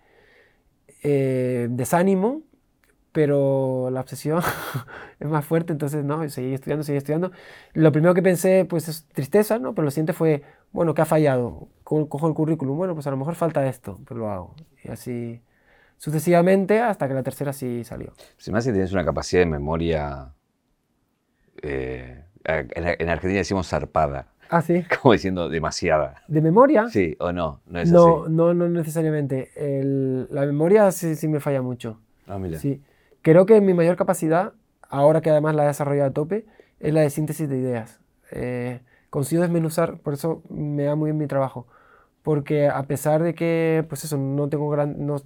eh, 1.03 1.67
desánimo 1.71 2.43
pero 3.11 3.89
la 3.91 4.01
obsesión 4.01 4.41
es 5.19 5.27
más 5.27 5.45
fuerte, 5.45 5.73
entonces 5.73 6.03
no, 6.05 6.27
seguí 6.29 6.53
estudiando, 6.53 6.83
seguí 6.83 6.97
estudiando. 6.97 7.31
Lo 7.73 7.91
primero 7.91 8.13
que 8.13 8.21
pensé, 8.21 8.65
pues 8.65 8.87
es 8.87 9.07
tristeza, 9.07 9.59
¿no? 9.59 9.73
Pero 9.73 9.85
lo 9.85 9.91
siguiente 9.91 10.13
fue, 10.13 10.43
bueno, 10.71 10.93
¿qué 10.93 11.01
ha 11.01 11.05
fallado? 11.05 11.69
Cojo 11.83 12.27
el 12.27 12.33
currículum, 12.33 12.77
bueno, 12.77 12.93
pues 12.93 13.07
a 13.07 13.11
lo 13.11 13.17
mejor 13.17 13.35
falta 13.35 13.67
esto, 13.67 13.99
pero 14.07 14.19
lo 14.21 14.29
hago. 14.29 14.55
Y 14.83 14.91
así 14.91 15.41
sucesivamente 15.99 16.79
hasta 16.79 17.07
que 17.07 17.13
la 17.13 17.21
tercera 17.21 17.53
sí 17.53 17.83
salió. 17.83 18.13
Se 18.37 18.51
me 18.51 18.57
hace 18.57 18.69
que 18.69 18.73
tienes 18.73 18.91
una 18.91 19.05
capacidad 19.05 19.43
de 19.43 19.45
memoria, 19.45 20.33
eh, 21.61 22.23
en, 22.45 23.09
Argentina 23.09 23.37
decimos 23.37 23.67
zarpada. 23.67 24.29
Ah, 24.49 24.63
sí. 24.63 24.83
Como 25.01 25.13
diciendo 25.13 25.49
demasiada. 25.49 26.23
¿De 26.27 26.41
memoria? 26.41 26.87
Sí, 26.89 27.15
o 27.19 27.31
no, 27.31 27.61
no 27.67 27.79
es 27.79 27.91
no, 27.91 28.23
así. 28.23 28.31
No, 28.31 28.53
no 28.55 28.67
necesariamente. 28.67 29.51
la 30.31 30.45
memoria 30.47 30.91
sí, 30.91 31.15
sí 31.15 31.27
me 31.27 31.39
falla 31.39 31.61
mucho. 31.61 31.99
Ah, 32.25 32.39
mira. 32.39 32.57
Sí. 32.57 32.81
Creo 33.21 33.45
que 33.45 33.61
mi 33.61 33.73
mayor 33.73 33.97
capacidad, 33.97 34.53
ahora 34.81 35.21
que 35.21 35.29
además 35.29 35.53
la 35.53 35.65
he 35.65 35.67
desarrollado 35.67 36.09
a 36.09 36.13
tope, 36.13 36.45
es 36.79 36.93
la 36.93 37.01
de 37.01 37.09
síntesis 37.09 37.49
de 37.49 37.57
ideas. 37.57 37.99
Eh, 38.31 38.79
consigo 39.09 39.41
desmenuzar, 39.41 39.99
por 39.99 40.13
eso 40.13 40.41
me 40.49 40.83
da 40.83 40.95
muy 40.95 41.09
bien 41.09 41.17
mi 41.17 41.27
trabajo, 41.27 41.67
porque 42.23 42.69
a 42.69 42.83
pesar 42.83 43.21
de 43.21 43.35
que, 43.35 43.85
pues 43.89 44.05
eso, 44.05 44.17
no 44.17 44.47
tengo 44.47 44.69
gran, 44.69 45.05
no, 45.05 45.17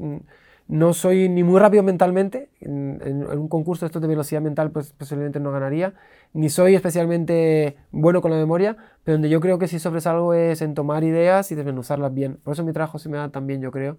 no 0.68 0.94
soy 0.94 1.30
ni 1.30 1.44
muy 1.44 1.60
rápido 1.60 1.84
mentalmente, 1.84 2.50
en, 2.62 3.28
un 3.28 3.48
concurso 3.48 3.86
de 3.86 3.88
estos 3.88 4.02
de 4.02 4.08
velocidad 4.08 4.42
mental 4.42 4.72
pues 4.72 4.94
posiblemente 4.94 5.40
no 5.40 5.52
ganaría, 5.52 5.94
ni 6.34 6.50
soy 6.50 6.76
especialmente 6.76 7.78
bueno 7.92 8.22
con 8.22 8.32
la 8.32 8.38
memoria, 8.38 8.78
pero 9.04 9.16
donde 9.16 9.30
yo 9.30 9.40
creo 9.40 9.60
que 9.60 9.68
sí 9.68 9.80
sobresalgo 9.80 10.34
es 10.34 10.62
en 10.62 10.74
tomar 10.74 11.04
ideas 11.04 11.52
y 11.52 11.56
desmenuzarlas 11.56 12.14
bien. 12.14 12.38
Por 12.44 12.54
eso 12.54 12.64
mi 12.64 12.74
trabajo 12.74 13.00
se 13.00 13.10
me 13.10 13.18
da 13.18 13.30
tan 13.30 13.46
bien, 13.48 13.62
yo 13.62 13.72
creo, 13.72 13.98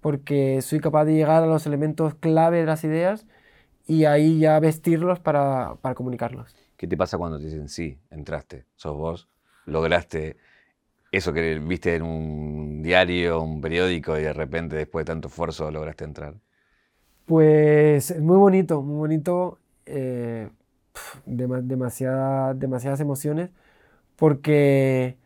porque 0.00 0.62
soy 0.62 0.80
capaz 0.80 1.04
de 1.04 1.14
llegar 1.14 1.42
a 1.42 1.46
los 1.46 1.66
elementos 1.66 2.14
clave 2.14 2.60
de 2.60 2.66
las 2.66 2.84
ideas 2.84 3.26
y 3.86 4.04
ahí 4.04 4.38
ya 4.38 4.58
vestirlos 4.60 5.20
para, 5.20 5.76
para 5.80 5.94
comunicarlos. 5.94 6.54
¿Qué 6.76 6.86
te 6.86 6.96
pasa 6.96 7.18
cuando 7.18 7.38
te 7.38 7.44
dicen 7.46 7.68
sí, 7.68 7.98
entraste, 8.10 8.66
sos 8.76 8.96
vos? 8.96 9.28
lograste 9.66 10.36
eso 11.16 11.32
que 11.32 11.58
viste 11.58 11.96
en 11.96 12.02
un 12.02 12.82
diario, 12.82 13.42
un 13.42 13.60
periódico 13.60 14.18
y 14.18 14.22
de 14.22 14.32
repente 14.32 14.76
después 14.76 15.04
de 15.04 15.12
tanto 15.12 15.28
esfuerzo 15.28 15.70
lograste 15.70 16.04
entrar? 16.04 16.34
Pues 17.24 18.18
muy 18.20 18.36
bonito, 18.36 18.82
muy 18.82 18.96
bonito. 18.96 19.58
Eh, 19.86 20.48
demasiadas 21.26 23.00
emociones 23.00 23.50
porque 24.16 25.18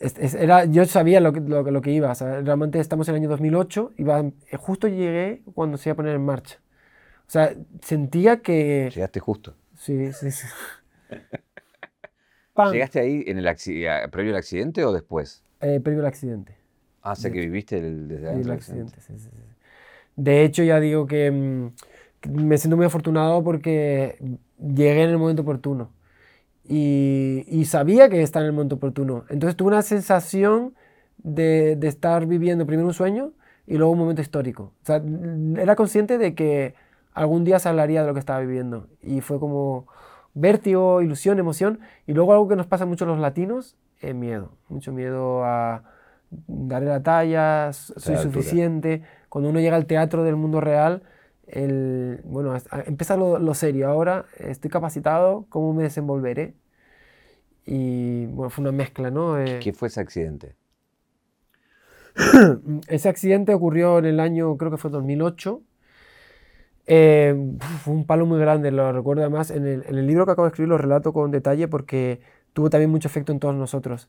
era, 0.00 0.64
yo 0.64 0.84
sabía 0.86 1.20
lo 1.20 1.32
que, 1.32 1.40
lo, 1.40 1.80
que 1.80 1.90
iba. 1.90 2.12
realmente 2.14 2.80
estamos 2.80 3.08
en 3.08 3.14
el 3.14 3.22
año 3.22 3.28
2008 3.30 3.92
y 3.96 4.04
justo 4.56 4.88
llegué 4.88 5.42
cuando 5.54 5.76
se 5.76 5.88
iba 5.88 5.94
a 5.94 5.96
poner 5.96 6.14
en 6.14 6.24
marcha. 6.24 6.60
O 7.26 7.30
sea, 7.30 7.54
sentía 7.80 8.40
que... 8.40 8.90
Llegaste 8.94 9.20
justo. 9.20 9.54
Sí, 9.74 10.12
sí, 10.12 10.30
sí. 10.30 10.46
¿Llegaste 12.72 13.00
ahí 13.00 13.24
en 13.26 13.38
el 13.38 13.56
previo 14.10 14.32
al 14.32 14.38
accidente 14.38 14.84
o 14.84 14.92
después? 14.92 15.44
Eh, 15.60 15.80
previo 15.80 16.00
al 16.00 16.06
accidente. 16.06 16.56
Ah, 17.02 17.14
que 17.22 17.30
viviste 17.30 17.80
desde 17.80 18.28
antes 18.28 18.46
del 18.46 18.52
accidente. 18.52 19.00
Sí, 19.00 19.14
sí, 19.18 19.28
de 20.16 20.44
hecho, 20.44 20.62
ya 20.62 20.80
digo 20.80 21.06
que, 21.06 21.30
mm, 21.30 21.70
me 22.30 22.58
siento 22.58 22.76
muy 22.76 22.86
afortunado 22.86 23.44
porque 23.44 24.18
llegué 24.58 25.02
en 25.04 25.10
el 25.10 25.18
momento 25.18 25.42
oportuno. 25.42 25.90
Y, 26.64 27.44
y, 27.46 27.66
sabía 27.66 28.08
que 28.08 28.22
estaba 28.22 28.44
en 28.44 28.48
el 28.48 28.54
momento 28.54 28.76
oportuno. 28.76 29.24
Entonces 29.28 29.56
tuve 29.56 29.68
una 29.68 29.82
sensación 29.82 30.74
de, 31.18 31.76
de, 31.76 31.86
estar 31.86 32.26
viviendo 32.26 32.66
primero 32.66 32.88
un 32.88 32.94
sueño 32.94 33.32
y 33.66 33.76
luego 33.76 33.92
un 33.92 33.98
momento 33.98 34.22
histórico. 34.22 34.72
O 34.82 34.86
sea, 34.86 35.00
era 35.58 35.76
consciente 35.76 36.18
de 36.18 36.34
que 36.34 36.74
algún 37.14 37.44
día 37.44 37.58
se 37.60 37.68
hablaría 37.68 38.00
de 38.02 38.08
lo 38.08 38.14
que 38.14 38.20
estaba 38.20 38.40
viviendo. 38.40 38.88
Y 39.02 39.20
fue 39.20 39.38
como 39.38 39.86
vértigo, 40.36 41.02
ilusión, 41.02 41.40
emoción. 41.40 41.80
Y 42.06 42.12
luego 42.12 42.32
algo 42.32 42.46
que 42.46 42.54
nos 42.54 42.66
pasa 42.66 42.86
mucho 42.86 43.04
a 43.04 43.08
los 43.08 43.18
latinos, 43.18 43.76
es 44.00 44.14
miedo. 44.14 44.52
Mucho 44.68 44.92
miedo 44.92 45.44
a 45.44 45.82
darle 46.46 46.90
la 46.90 47.02
talla, 47.02 47.72
soy 47.72 48.16
suficiente. 48.18 49.02
Cuando 49.28 49.50
uno 49.50 49.58
llega 49.58 49.76
al 49.76 49.86
teatro 49.86 50.22
del 50.22 50.36
mundo 50.36 50.60
real, 50.60 51.02
el, 51.46 52.20
bueno, 52.24 52.54
empieza 52.84 53.16
lo, 53.16 53.54
serio. 53.54 53.88
Ahora 53.88 54.26
estoy 54.38 54.70
capacitado, 54.70 55.46
¿cómo 55.48 55.72
me 55.72 55.82
desenvolveré? 55.82 56.54
Y 57.64 58.26
bueno, 58.26 58.50
fue 58.50 58.62
una 58.62 58.72
mezcla, 58.72 59.10
¿no? 59.10 59.40
Eh, 59.40 59.58
¿Qué 59.60 59.72
fue 59.72 59.88
ese 59.88 60.00
accidente? 60.00 60.54
ese 62.88 63.08
accidente 63.08 63.52
ocurrió 63.52 63.98
en 63.98 64.04
el 64.04 64.20
año, 64.20 64.56
creo 64.56 64.70
que 64.70 64.76
fue 64.76 64.90
2008. 64.90 65.60
Eh, 66.86 67.34
fue 67.82 67.94
un 67.94 68.06
palo 68.06 68.26
muy 68.26 68.38
grande, 68.38 68.70
lo 68.70 68.92
recuerdo 68.92 69.22
además. 69.22 69.50
En 69.50 69.66
el, 69.66 69.84
en 69.86 69.98
el, 69.98 70.06
libro 70.06 70.24
que 70.24 70.32
acabo 70.32 70.46
de 70.46 70.50
escribir 70.50 70.68
lo 70.68 70.78
relato 70.78 71.12
con 71.12 71.30
detalle 71.30 71.68
porque 71.68 72.20
tuvo 72.52 72.70
también 72.70 72.90
mucho 72.90 73.08
efecto 73.08 73.32
en 73.32 73.40
todos 73.40 73.54
nosotros. 73.54 74.08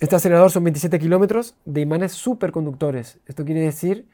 Este 0.00 0.16
acelerador 0.16 0.50
son 0.50 0.64
27 0.64 0.98
kilómetros 0.98 1.54
de 1.64 1.80
imanes 1.80 2.12
superconductores. 2.12 3.18
Esto 3.26 3.44
quiere 3.44 3.60
decir 3.60 4.06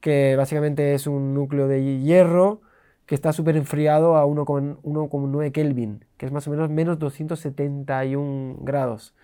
que 0.00 0.34
básicamente 0.36 0.94
es 0.94 1.06
un 1.06 1.34
núcleo 1.34 1.68
de 1.68 2.00
hierro 2.00 2.62
que 3.06 3.14
está 3.14 3.32
súper 3.32 3.56
enfriado 3.56 4.16
a 4.16 4.24
1,9 4.24 5.52
Kelvin, 5.52 6.04
que 6.16 6.26
es 6.26 6.32
más 6.32 6.46
o 6.46 6.50
menos 6.50 6.70
menos 6.70 6.98
271 6.98 8.58
grados. 8.60 9.14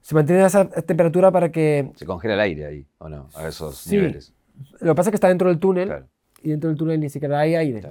Se 0.00 0.14
mantiene 0.14 0.42
a 0.42 0.46
esa 0.46 0.68
temperatura 0.68 1.32
para 1.32 1.50
que... 1.50 1.90
Se 1.96 2.06
congela 2.06 2.34
el 2.34 2.40
aire 2.40 2.66
ahí, 2.66 2.86
¿o 2.98 3.08
no? 3.08 3.28
A 3.34 3.48
esos 3.48 3.86
niveles. 3.88 4.32
Lo 4.80 4.92
que 4.92 4.94
pasa 4.94 5.10
es 5.10 5.12
que 5.12 5.16
está 5.16 5.28
dentro 5.28 5.48
del 5.48 5.58
túnel 5.58 6.06
y 6.42 6.50
dentro 6.50 6.68
del 6.68 6.78
túnel 6.78 7.00
ni 7.00 7.08
siquiera 7.08 7.40
hay 7.40 7.54
aire. 7.54 7.82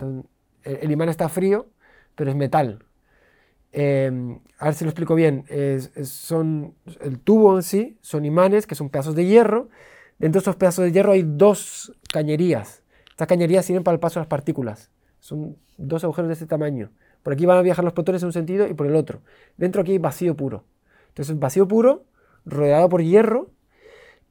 el, 0.63 0.91
imán 0.91 1.09
está 1.09 1.29
frío, 1.29 1.67
pero 2.15 2.29
es 2.29 2.35
metal. 2.35 2.83
Em, 3.71 4.39
a 4.57 4.65
ver 4.65 4.73
si 4.73 4.85
lo 4.85 4.91
explico 4.91 5.15
bien. 5.15 5.45
son 6.03 6.75
el 7.01 7.19
tubo 7.19 7.55
en 7.55 7.63
sí, 7.63 7.97
son 8.01 8.25
imanes 8.25 8.67
que 8.67 8.75
son 8.75 8.89
pedazos 8.89 9.15
de 9.15 9.25
hierro 9.25 9.69
Dentro 10.17 10.39
de 10.39 10.43
estos 10.43 10.55
pedazos 10.55 10.85
de 10.85 10.91
hierro 10.91 11.11
hay 11.11 11.23
dos 11.23 11.93
cañerías. 12.11 12.83
Estas 13.09 13.27
cañerías 13.27 13.65
sirven 13.65 13.83
para 13.83 13.95
el 13.95 13.99
paso 13.99 14.19
de 14.19 14.21
las 14.21 14.27
partículas. 14.27 14.89
Son 15.19 15.57
dos 15.77 16.03
agujeros 16.03 16.29
de 16.29 16.33
este 16.33 16.45
tamaño. 16.45 16.91
Por 17.21 17.33
aquí 17.33 17.45
van 17.45 17.57
a 17.57 17.61
viajar 17.61 17.83
los 17.83 17.93
protones 17.93 18.21
en 18.21 18.27
un 18.27 18.33
sentido 18.33 18.67
y 18.67 18.73
por 18.73 18.87
el 18.87 18.95
otro. 18.95 19.21
Dentro 19.57 19.81
aquí 19.81 19.91
hay 19.91 19.97
vacío 19.97 20.35
puro. 20.35 20.63
Entonces, 21.09 21.37
vacío 21.37 21.67
puro, 21.67 22.05
rodeado 22.45 22.87
por 22.87 23.01
hierro 23.01 23.49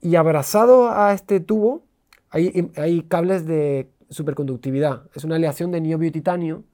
y 0.01 0.17
abrazado 0.17 0.91
a 0.91 1.13
este 1.13 1.41
tubo 1.41 1.85
hay, 2.31 2.71
hay 2.77 3.03
cables 3.03 3.47
de 3.47 3.91
superconductividad. 4.15 5.09
Es 5.15 5.25
una 5.25 5.37
aleación 5.37 5.71
de 5.71 5.81
niobio 5.81 6.09
y 6.09 6.13
titanio 6.13 6.65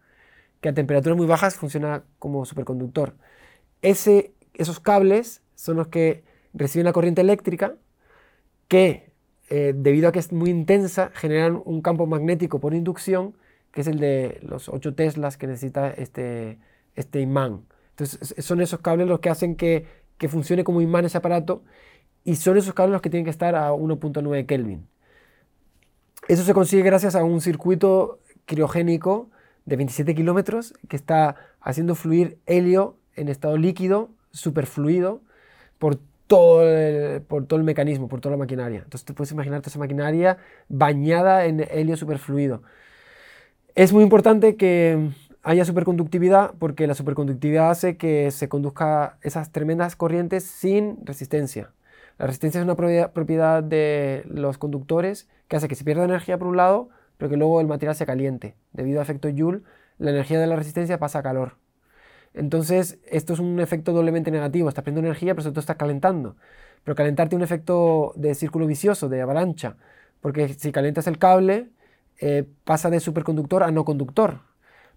que 0.60 0.68
a 0.68 0.74
temperaturas 0.74 1.16
muy 1.16 1.26
bajas 1.26 1.56
funciona 1.56 2.04
como 2.18 2.44
superconductor. 2.44 3.14
Esos 3.82 4.80
cables 4.80 5.42
son 5.54 5.76
los 5.76 5.88
que 5.88 6.24
reciben 6.52 6.84
la 6.84 6.92
corriente 6.92 7.20
eléctrica 7.22 7.76
que, 8.68 9.12
eh, 9.48 9.72
debido 9.74 10.08
a 10.08 10.12
que 10.12 10.18
es 10.18 10.32
muy 10.32 10.50
intensa, 10.50 11.10
generan 11.14 11.60
un 11.64 11.82
campo 11.82 12.06
magnético 12.06 12.60
por 12.60 12.74
inducción, 12.74 13.36
que 13.72 13.80
es 13.80 13.86
el 13.86 13.98
de 13.98 14.38
los 14.42 14.68
8 14.68 14.94
teslas 14.94 15.36
que 15.36 15.46
necesita 15.46 15.90
este, 15.90 16.58
este 16.94 17.20
imán. 17.20 17.64
Entonces, 17.90 18.34
son 18.44 18.60
esos 18.60 18.80
cables 18.80 19.08
los 19.08 19.20
que 19.20 19.30
hacen 19.30 19.56
que, 19.56 19.86
que 20.18 20.28
funcione 20.28 20.64
como 20.64 20.80
imán 20.80 21.04
ese 21.04 21.18
aparato 21.18 21.64
y 22.24 22.36
son 22.36 22.58
esos 22.58 22.74
cables 22.74 22.92
los 22.92 23.02
que 23.02 23.10
tienen 23.10 23.24
que 23.24 23.30
estar 23.30 23.54
a 23.54 23.72
1.9 23.72 24.46
Kelvin. 24.46 24.86
Eso 26.30 26.44
se 26.44 26.54
consigue 26.54 26.84
gracias 26.84 27.16
a 27.16 27.24
un 27.24 27.40
circuito 27.40 28.20
criogénico 28.44 29.30
de 29.64 29.74
27 29.74 30.14
kilómetros 30.14 30.74
que 30.88 30.94
está 30.94 31.34
haciendo 31.60 31.96
fluir 31.96 32.38
helio 32.46 32.94
en 33.16 33.28
estado 33.28 33.56
líquido, 33.56 34.10
superfluido, 34.30 35.22
por 35.80 35.98
todo 36.28 36.62
el, 36.62 37.22
por 37.22 37.46
todo 37.46 37.58
el 37.58 37.64
mecanismo, 37.64 38.06
por 38.06 38.20
toda 38.20 38.36
la 38.36 38.38
maquinaria. 38.38 38.78
Entonces 38.84 39.04
te 39.04 39.12
puedes 39.12 39.32
imaginar 39.32 39.60
toda 39.60 39.70
esa 39.70 39.80
maquinaria 39.80 40.38
bañada 40.68 41.46
en 41.46 41.66
helio 41.68 41.96
superfluido. 41.96 42.62
Es 43.74 43.92
muy 43.92 44.04
importante 44.04 44.54
que 44.54 45.10
haya 45.42 45.64
superconductividad 45.64 46.54
porque 46.60 46.86
la 46.86 46.94
superconductividad 46.94 47.72
hace 47.72 47.96
que 47.96 48.30
se 48.30 48.48
conduzca 48.48 49.18
esas 49.22 49.50
tremendas 49.50 49.96
corrientes 49.96 50.44
sin 50.44 51.04
resistencia. 51.04 51.72
La 52.20 52.26
resistencia 52.26 52.60
es 52.60 52.64
una 52.66 52.76
propiedad 52.76 53.62
de 53.62 54.24
los 54.28 54.58
conductores 54.58 55.26
que 55.48 55.56
hace 55.56 55.68
que 55.68 55.74
se 55.74 55.84
pierda 55.84 56.04
energía 56.04 56.36
por 56.36 56.48
un 56.48 56.58
lado, 56.58 56.90
pero 57.16 57.30
que 57.30 57.38
luego 57.38 57.62
el 57.62 57.66
material 57.66 57.96
se 57.96 58.04
caliente. 58.04 58.56
Debido 58.74 59.00
al 59.00 59.04
efecto 59.04 59.30
Joule, 59.34 59.62
la 59.96 60.10
energía 60.10 60.38
de 60.38 60.46
la 60.46 60.54
resistencia 60.54 60.98
pasa 60.98 61.20
a 61.20 61.22
calor. 61.22 61.56
Entonces, 62.34 62.98
esto 63.06 63.32
es 63.32 63.38
un 63.38 63.58
efecto 63.58 63.94
doblemente 63.94 64.30
negativo. 64.30 64.68
Estás 64.68 64.84
perdiendo 64.84 65.08
energía, 65.08 65.32
pero 65.32 65.44
sobre 65.44 65.54
todo 65.54 65.60
estás 65.60 65.76
calentando. 65.78 66.36
Pero 66.84 66.94
calentar 66.94 67.30
tiene 67.30 67.40
un 67.40 67.44
efecto 67.44 68.12
de 68.16 68.34
círculo 68.34 68.66
vicioso, 68.66 69.08
de 69.08 69.22
avalancha. 69.22 69.76
Porque 70.20 70.50
si 70.50 70.72
calientas 70.72 71.06
el 71.06 71.16
cable, 71.16 71.70
eh, 72.18 72.44
pasa 72.64 72.90
de 72.90 73.00
superconductor 73.00 73.62
a 73.62 73.70
no 73.70 73.86
conductor. 73.86 74.40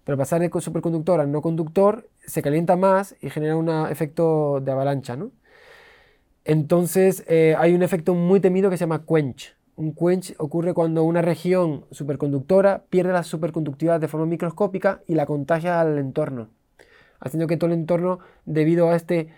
Pero 0.04 0.18
pasar 0.18 0.42
de 0.42 0.50
superconductor 0.60 1.20
a 1.20 1.26
no 1.26 1.40
conductor 1.40 2.06
se 2.26 2.42
calienta 2.42 2.76
más 2.76 3.16
y 3.22 3.30
genera 3.30 3.56
un 3.56 3.70
efecto 3.90 4.60
de 4.60 4.72
avalancha. 4.72 5.16
¿no? 5.16 5.30
Entonces, 6.44 7.24
eh, 7.26 7.54
hay 7.58 7.74
un 7.74 7.82
efecto 7.82 8.14
muy 8.14 8.40
temido 8.40 8.70
que 8.70 8.76
se 8.76 8.82
llama 8.82 9.04
quench. 9.06 9.56
Un 9.76 9.94
quench 9.94 10.34
ocurre 10.38 10.74
cuando 10.74 11.04
una 11.04 11.22
región 11.22 11.86
superconductora 11.90 12.84
pierde 12.90 13.12
la 13.12 13.22
superconductividad 13.22 14.00
de 14.00 14.08
forma 14.08 14.26
microscópica 14.26 15.02
y 15.06 15.14
la 15.14 15.26
contagia 15.26 15.80
al 15.80 15.98
entorno 15.98 16.48
haciendo 17.24 17.46
que 17.46 17.56
todo 17.56 17.70
el 17.70 17.78
entorno, 17.78 18.20
debido 18.44 18.90
a 18.90 18.96
este, 18.96 19.28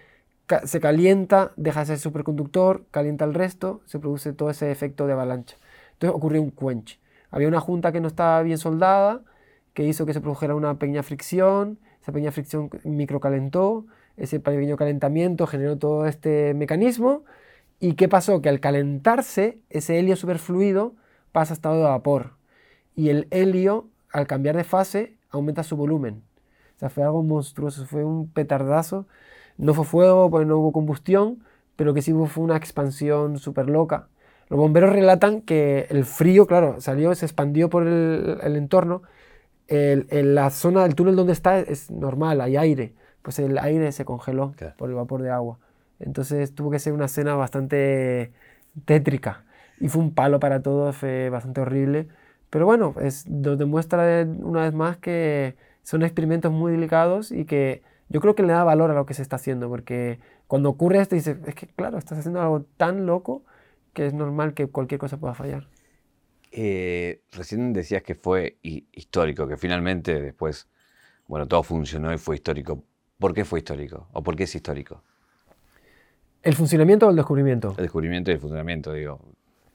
se 0.64 0.80
calienta, 0.80 1.52
deja 1.56 1.80
de 1.80 1.86
ser 1.86 1.98
superconductor, 1.98 2.84
calienta 2.90 3.24
el 3.24 3.32
resto, 3.32 3.80
se 3.86 3.98
produce 3.98 4.32
todo 4.32 4.50
ese 4.50 4.70
efecto 4.70 5.06
de 5.06 5.14
avalancha. 5.14 5.56
Entonces 5.92 6.14
ocurrió 6.14 6.42
un 6.42 6.50
quench. 6.50 7.00
Había 7.30 7.48
una 7.48 7.60
junta 7.60 7.92
que 7.92 8.00
no 8.00 8.08
estaba 8.08 8.42
bien 8.42 8.58
soldada, 8.58 9.22
que 9.72 9.84
hizo 9.84 10.04
que 10.04 10.12
se 10.12 10.20
produjera 10.20 10.54
una 10.54 10.78
pequeña 10.78 11.02
fricción, 11.02 11.78
esa 12.02 12.12
pequeña 12.12 12.32
fricción 12.32 12.70
microcalentó, 12.84 13.86
ese 14.16 14.40
pequeño 14.40 14.76
calentamiento 14.76 15.46
generó 15.46 15.76
todo 15.78 16.06
este 16.06 16.54
mecanismo. 16.54 17.24
¿Y 17.80 17.94
qué 17.94 18.08
pasó? 18.08 18.40
Que 18.40 18.48
al 18.48 18.60
calentarse, 18.60 19.60
ese 19.70 19.98
helio 19.98 20.16
superfluido 20.16 20.94
pasa 21.32 21.52
a 21.52 21.56
estado 21.56 21.76
de 21.76 21.82
vapor. 21.84 22.32
Y 22.94 23.10
el 23.10 23.28
helio, 23.30 23.88
al 24.10 24.26
cambiar 24.26 24.56
de 24.56 24.64
fase, 24.64 25.18
aumenta 25.30 25.62
su 25.62 25.76
volumen. 25.76 26.22
O 26.76 26.78
sea, 26.78 26.90
fue 26.90 27.04
algo 27.04 27.22
monstruoso, 27.22 27.86
fue 27.86 28.04
un 28.04 28.30
petardazo. 28.30 29.06
No 29.58 29.74
fue 29.74 29.84
fuego, 29.84 30.30
pues 30.30 30.46
no 30.46 30.58
hubo 30.58 30.72
combustión, 30.72 31.44
pero 31.76 31.94
que 31.94 32.02
sí 32.02 32.12
fue 32.12 32.44
una 32.44 32.56
expansión 32.56 33.38
súper 33.38 33.68
loca. 33.68 34.08
Los 34.48 34.58
bomberos 34.58 34.92
relatan 34.92 35.40
que 35.42 35.86
el 35.90 36.04
frío, 36.04 36.46
claro, 36.46 36.80
salió, 36.80 37.14
se 37.14 37.26
expandió 37.26 37.68
por 37.68 37.86
el, 37.86 38.56
entorno. 38.56 39.02
En 39.68 40.34
la 40.34 40.50
zona 40.50 40.84
del 40.84 40.94
túnel 40.94 41.16
donde 41.16 41.32
está 41.32 41.58
es 41.58 41.90
normal, 41.90 42.40
hay 42.40 42.56
aire. 42.56 42.94
Pues 43.26 43.40
el 43.40 43.58
aire 43.58 43.90
se 43.90 44.04
congeló 44.04 44.54
por 44.78 44.88
el 44.88 44.94
vapor 44.94 45.20
de 45.20 45.30
agua. 45.30 45.58
Entonces 45.98 46.54
tuvo 46.54 46.70
que 46.70 46.78
ser 46.78 46.92
una 46.92 47.06
escena 47.06 47.34
bastante 47.34 48.30
tétrica. 48.84 49.44
Y 49.80 49.88
fue 49.88 50.00
un 50.00 50.14
palo 50.14 50.38
para 50.38 50.62
todos, 50.62 50.94
fue 50.94 51.28
bastante 51.28 51.60
horrible. 51.60 52.06
Pero 52.50 52.66
bueno, 52.66 52.94
es, 53.00 53.26
nos 53.26 53.58
demuestra 53.58 54.24
una 54.24 54.62
vez 54.62 54.72
más 54.74 54.96
que 54.98 55.56
son 55.82 56.04
experimentos 56.04 56.52
muy 56.52 56.70
delicados 56.70 57.32
y 57.32 57.46
que 57.46 57.82
yo 58.10 58.20
creo 58.20 58.36
que 58.36 58.44
le 58.44 58.52
da 58.52 58.62
valor 58.62 58.92
a 58.92 58.94
lo 58.94 59.06
que 59.06 59.14
se 59.14 59.22
está 59.22 59.34
haciendo, 59.34 59.68
porque 59.68 60.20
cuando 60.46 60.68
ocurre 60.68 61.00
esto, 61.00 61.16
dices, 61.16 61.38
es 61.46 61.54
que 61.56 61.66
claro, 61.66 61.98
estás 61.98 62.18
haciendo 62.18 62.40
algo 62.40 62.62
tan 62.76 63.06
loco 63.06 63.42
que 63.92 64.06
es 64.06 64.14
normal 64.14 64.54
que 64.54 64.68
cualquier 64.68 65.00
cosa 65.00 65.16
pueda 65.16 65.34
fallar. 65.34 65.66
Eh, 66.52 67.22
recién 67.32 67.72
decías 67.72 68.04
que 68.04 68.14
fue 68.14 68.60
histórico, 68.62 69.48
que 69.48 69.56
finalmente 69.56 70.22
después, 70.22 70.68
bueno, 71.26 71.48
todo 71.48 71.64
funcionó 71.64 72.12
y 72.12 72.18
fue 72.18 72.36
histórico. 72.36 72.84
¿Por 73.18 73.32
qué 73.32 73.44
fue 73.44 73.60
histórico? 73.60 74.06
¿O 74.12 74.22
por 74.22 74.36
qué 74.36 74.44
es 74.44 74.54
histórico? 74.54 75.02
¿El 76.42 76.54
funcionamiento 76.54 77.06
o 77.06 77.10
el 77.10 77.16
descubrimiento? 77.16 77.70
El 77.70 77.84
descubrimiento 77.84 78.30
y 78.30 78.34
el 78.34 78.40
funcionamiento, 78.40 78.92
digo. 78.92 79.18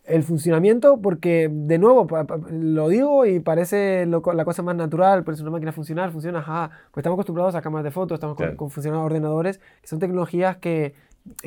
El 0.04 0.24
funcionamiento, 0.24 1.02
porque 1.02 1.50
de 1.52 1.78
nuevo, 1.78 2.08
lo 2.50 2.90
digo 2.90 3.26
y 3.26 3.40
parece 3.40 4.06
la 4.06 4.46
cosa 4.46 4.64
más 4.64 4.76
natural, 4.76 5.24
pero 5.24 5.36
es 5.36 5.42
una 5.42 5.52
máquina 5.52 5.72
funcional, 5.72 6.12
funciona, 6.12 6.40
ajá, 6.40 6.72
pues 6.92 7.02
estamos 7.04 7.18
acostumbrados 7.18 7.56
a 7.56 7.62
cámaras 7.62 7.84
de 7.84 7.92
fotos, 7.92 8.16
estamos 8.16 8.36
con, 8.36 8.56
con 8.56 8.70
funcionando 8.70 9.06
ordenadores, 9.06 9.60
que 9.82 9.88
son 9.88 10.00
tecnologías 10.00 10.58
que, 10.58 10.96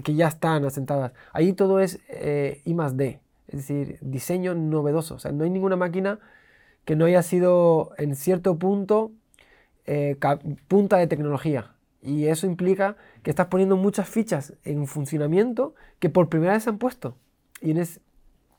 que, 0.02 0.14
ya 0.14 0.28
están 0.28 0.64
asentadas. 0.64 1.12
Ahí 1.32 1.52
todo 1.52 1.80
es 1.80 2.00
eh, 2.08 2.62
I 2.64 2.74
más 2.74 2.96
D, 2.96 3.20
es 3.48 3.56
decir, 3.56 3.98
diseño 4.00 4.54
novedoso. 4.54 5.16
O 5.16 5.18
sea, 5.18 5.32
no 5.32 5.44
hay 5.44 5.50
ninguna 5.50 5.76
máquina 5.76 6.18
que 6.84 6.96
no 6.96 7.06
haya 7.06 7.22
sido 7.22 7.92
en 7.98 8.14
cierto 8.14 8.56
punto 8.58 9.10
eh, 9.86 10.16
punta 10.68 10.96
de 10.96 11.06
tecnología. 11.06 11.73
Y 12.04 12.26
eso 12.26 12.46
implica 12.46 12.96
que 13.22 13.30
estás 13.30 13.46
poniendo 13.46 13.76
muchas 13.76 14.08
fichas 14.08 14.52
en 14.64 14.86
funcionamiento 14.86 15.74
que 15.98 16.10
por 16.10 16.28
primera 16.28 16.52
vez 16.52 16.64
se 16.64 16.70
han 16.70 16.78
puesto. 16.78 17.16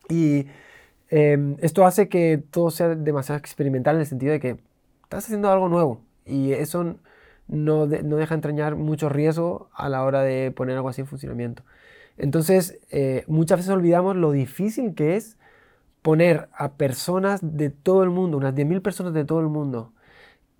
Y, 0.08 0.46
em, 1.10 1.56
esto 1.60 1.86
hace 1.86 2.08
que 2.08 2.42
todo 2.50 2.70
sea 2.70 2.94
demasiado 2.96 3.38
experimental 3.38 3.94
en 3.94 4.00
el 4.00 4.06
sentido 4.06 4.32
de 4.32 4.40
que 4.40 4.58
estás 5.04 5.24
haciendo 5.24 5.50
algo 5.50 5.68
nuevo. 5.68 6.00
Y 6.24 6.52
eso 6.52 6.96
no, 7.46 7.86
no 7.86 8.16
deja 8.16 8.34
entrañar 8.34 8.74
mucho 8.74 9.08
riesgo 9.08 9.70
a 9.74 9.88
la 9.88 10.02
hora 10.02 10.22
de 10.22 10.50
poner 10.50 10.76
algo 10.76 10.88
así 10.88 11.02
en 11.02 11.06
funcionamiento. 11.06 11.62
Entonces, 12.18 12.80
eh, 12.90 13.24
muchas 13.28 13.58
veces 13.58 13.72
olvidamos 13.72 14.16
lo 14.16 14.32
difícil 14.32 14.94
que 14.94 15.16
es 15.16 15.36
poner 16.02 16.48
a 16.52 16.72
personas 16.72 17.40
de 17.42 17.70
todo 17.70 18.02
el 18.02 18.10
mundo, 18.10 18.38
unas 18.38 18.54
10.000 18.54 18.80
personas 18.82 19.12
de 19.12 19.24
todo 19.24 19.40
el 19.40 19.48
mundo, 19.48 19.92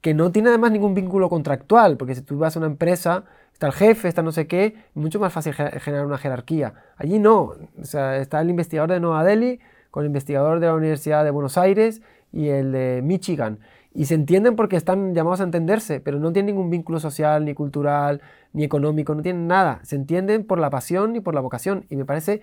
que 0.00 0.14
no 0.14 0.30
tiene 0.32 0.50
además 0.50 0.72
ningún 0.72 0.94
vínculo 0.94 1.28
contractual, 1.28 1.96
porque 1.96 2.14
si 2.14 2.22
tú 2.22 2.38
vas 2.38 2.56
a 2.56 2.61
una 2.61 2.68
empresa, 2.68 3.24
está 3.52 3.66
el 3.66 3.72
jefe, 3.72 4.09
está 4.09 4.22
no 4.22 4.32
sé 4.32 4.46
qué, 4.46 4.76
mucho 4.94 5.18
más 5.18 5.32
fácil 5.32 5.54
generar 5.54 6.06
una 6.06 6.18
jerarquía. 6.18 6.74
Allí 6.96 7.18
no, 7.18 7.54
está 7.80 8.40
el 8.40 8.50
investigador 8.50 8.90
de 8.90 9.00
Nueva 9.00 9.24
Delhi 9.24 9.61
con 9.90 10.04
el 10.04 10.09
investigador 10.09 10.61
de 10.61 10.66
la 10.66 10.74
Universidad 10.74 11.24
de 11.24 11.30
Buenos 11.30 11.56
Aires 11.56 12.02
y 12.32 12.48
el 12.48 12.72
de 12.72 13.00
Michigan. 13.02 13.59
Y 13.94 14.04
se 14.04 14.14
entienden 14.14 14.56
porque 14.56 14.76
están 14.76 15.14
llamados 15.14 15.40
a 15.40 15.44
entenderse, 15.44 16.00
pero 16.00 16.18
no 16.18 16.30
tienen 16.30 16.54
ningún 16.54 16.68
vínculo 16.68 17.00
social, 17.00 17.46
ni 17.46 17.54
cultural, 17.54 18.20
ni 18.52 18.62
económico, 18.62 19.14
no 19.14 19.22
tienen 19.22 19.46
nada. 19.46 19.80
Se 19.85 19.96
entienden 19.96 20.44
por 20.44 20.59
la 20.59 20.68
pasión 20.68 21.16
y 21.16 21.20
por 21.20 21.35
la 21.35 21.40
vocación. 21.40 21.87
Y 21.88 21.96
me 21.96 22.04
parece 22.04 22.42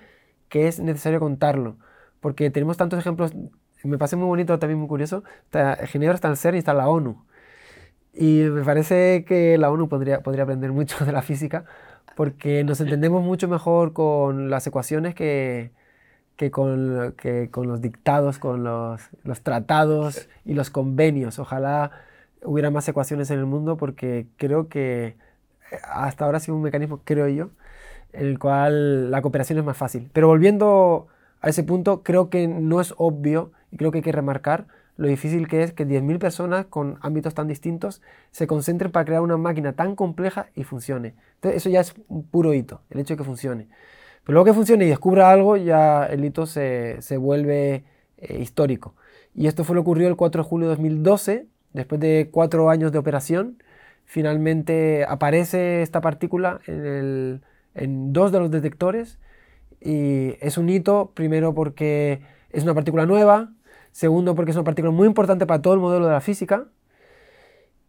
que 0.49 0.67
es 0.67 0.79
necesario 0.79 1.19
contarlo, 1.19 1.77
porque 2.21 2.49
tenemos 2.49 2.77
tantos 2.77 2.97
ejemplos. 2.97 3.35
Me 3.83 3.99
parece 3.99 4.15
muy 4.15 4.25
bonito, 4.25 4.57
también 4.57 4.79
muy 4.79 4.87
curioso. 4.87 5.23
Está, 5.43 5.75
Ginebra 5.85 6.15
está 6.15 6.27
el 6.29 6.37
CERN 6.37 6.55
y 6.55 6.57
está 6.57 6.73
la 6.73 6.89
ONU. 6.89 7.23
Y 8.13 8.41
me 8.43 8.63
parece 8.63 9.25
que 9.25 9.57
la 9.57 9.71
ONU 9.71 9.89
podría, 9.89 10.21
podría 10.21 10.43
aprender 10.43 10.71
mucho 10.71 11.03
de 11.05 11.11
la 11.11 11.21
física 11.21 11.65
porque 12.15 12.63
nos 12.63 12.79
entendemos 12.79 13.23
mucho 13.23 13.47
mejor 13.47 13.93
con 13.93 14.49
las 14.49 14.67
ecuaciones 14.67 15.15
que, 15.15 15.71
que, 16.35 16.51
con, 16.51 17.15
que 17.17 17.49
con 17.49 17.67
los 17.67 17.81
dictados, 17.81 18.39
con 18.39 18.63
los, 18.63 19.01
los, 19.23 19.41
tratados 19.41 20.27
y 20.45 20.53
los 20.53 20.69
convenios. 20.69 21.39
Ojalá 21.39 21.91
hubiera 22.43 22.69
más 22.69 22.87
ecuaciones 22.87 23.31
en 23.31 23.39
el 23.39 23.45
mundo 23.45 23.77
porque 23.77 24.27
creo 24.37 24.67
que 24.69 25.15
hasta 25.83 26.25
ahora 26.25 26.37
ha 26.37 26.41
sido 26.41 26.55
un 26.55 26.63
mecanismo, 26.63 27.01
creo 27.03 27.27
yo, 27.27 27.49
en 28.11 28.27
el 28.27 28.39
cual 28.39 29.09
la 29.09 29.21
cooperación 29.21 29.59
es 29.59 29.65
más 29.65 29.77
fácil. 29.77 30.09
Pero 30.13 30.27
volviendo 30.27 31.07
a 31.41 31.49
ese 31.49 31.63
punto, 31.63 32.03
creo 32.03 32.29
que 32.29 32.47
no 32.47 32.79
es 32.79 32.93
obvio 32.97 33.51
y 33.71 33.77
creo 33.77 33.91
que 33.91 33.99
hay 33.99 34.03
que 34.03 34.11
remarcar 34.11 34.67
lo 34.95 35.07
difícil 35.07 35.47
que 35.47 35.63
es 35.63 35.73
que 35.73 35.87
10.000 35.87 36.19
personas 36.19 36.65
con 36.67 36.97
ámbitos 37.01 37.33
tan 37.33 37.47
distintos 37.47 38.01
se 38.31 38.47
concentren 38.47 38.91
para 38.91 39.05
crear 39.05 39.21
una 39.21 39.37
máquina 39.37 39.73
tan 39.73 39.95
compleja 39.95 40.47
y 40.55 40.63
funcione. 40.63 41.15
Eso 41.41 41.69
ya 41.69 41.81
es 41.81 41.95
un 42.07 42.23
puro 42.23 42.53
hito, 42.53 42.81
el 42.89 42.99
hecho 42.99 43.13
de 43.13 43.17
que 43.17 43.23
funcione. 43.23 43.67
Pero 44.23 44.33
luego 44.33 44.45
que 44.45 44.53
funcione 44.53 44.85
y 44.85 44.89
descubra 44.89 45.31
algo, 45.31 45.57
ya 45.57 46.05
el 46.05 46.23
hito 46.23 46.45
se, 46.45 47.01
se 47.01 47.17
vuelve 47.17 47.83
eh, 48.17 48.39
histórico. 48.39 48.95
Y 49.35 49.47
esto 49.47 49.63
fue 49.63 49.75
lo 49.75 49.81
que 49.81 49.89
ocurrió 49.89 50.07
el 50.07 50.15
4 50.15 50.43
de 50.43 50.49
julio 50.49 50.67
de 50.69 50.75
2012, 50.75 51.47
después 51.73 51.99
de 51.99 52.29
cuatro 52.31 52.69
años 52.69 52.91
de 52.91 52.99
operación. 52.99 53.57
Finalmente 54.05 55.05
aparece 55.07 55.81
esta 55.81 56.01
partícula 56.01 56.59
en, 56.67 56.85
el, 56.85 57.41
en 57.73 58.13
dos 58.13 58.31
de 58.31 58.39
los 58.39 58.51
detectores 58.51 59.17
y 59.81 60.35
es 60.39 60.57
un 60.57 60.69
hito, 60.69 61.11
primero 61.13 61.53
porque 61.53 62.21
es 62.51 62.63
una 62.63 62.73
partícula 62.73 63.05
nueva, 63.05 63.51
Segundo, 63.93 64.33
porque 64.33 64.51
es 64.51 64.57
una 64.57 64.63
partícula 64.63 64.91
muy 64.91 65.07
importante 65.07 65.45
para 65.45 65.61
todo 65.61 65.75
el 65.75 65.79
modelo 65.79 66.07
de 66.07 66.13
la 66.13 66.19
física. 66.19 66.65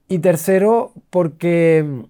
Y 0.07 0.19
tercero, 0.19 0.93
porque, 1.09 2.05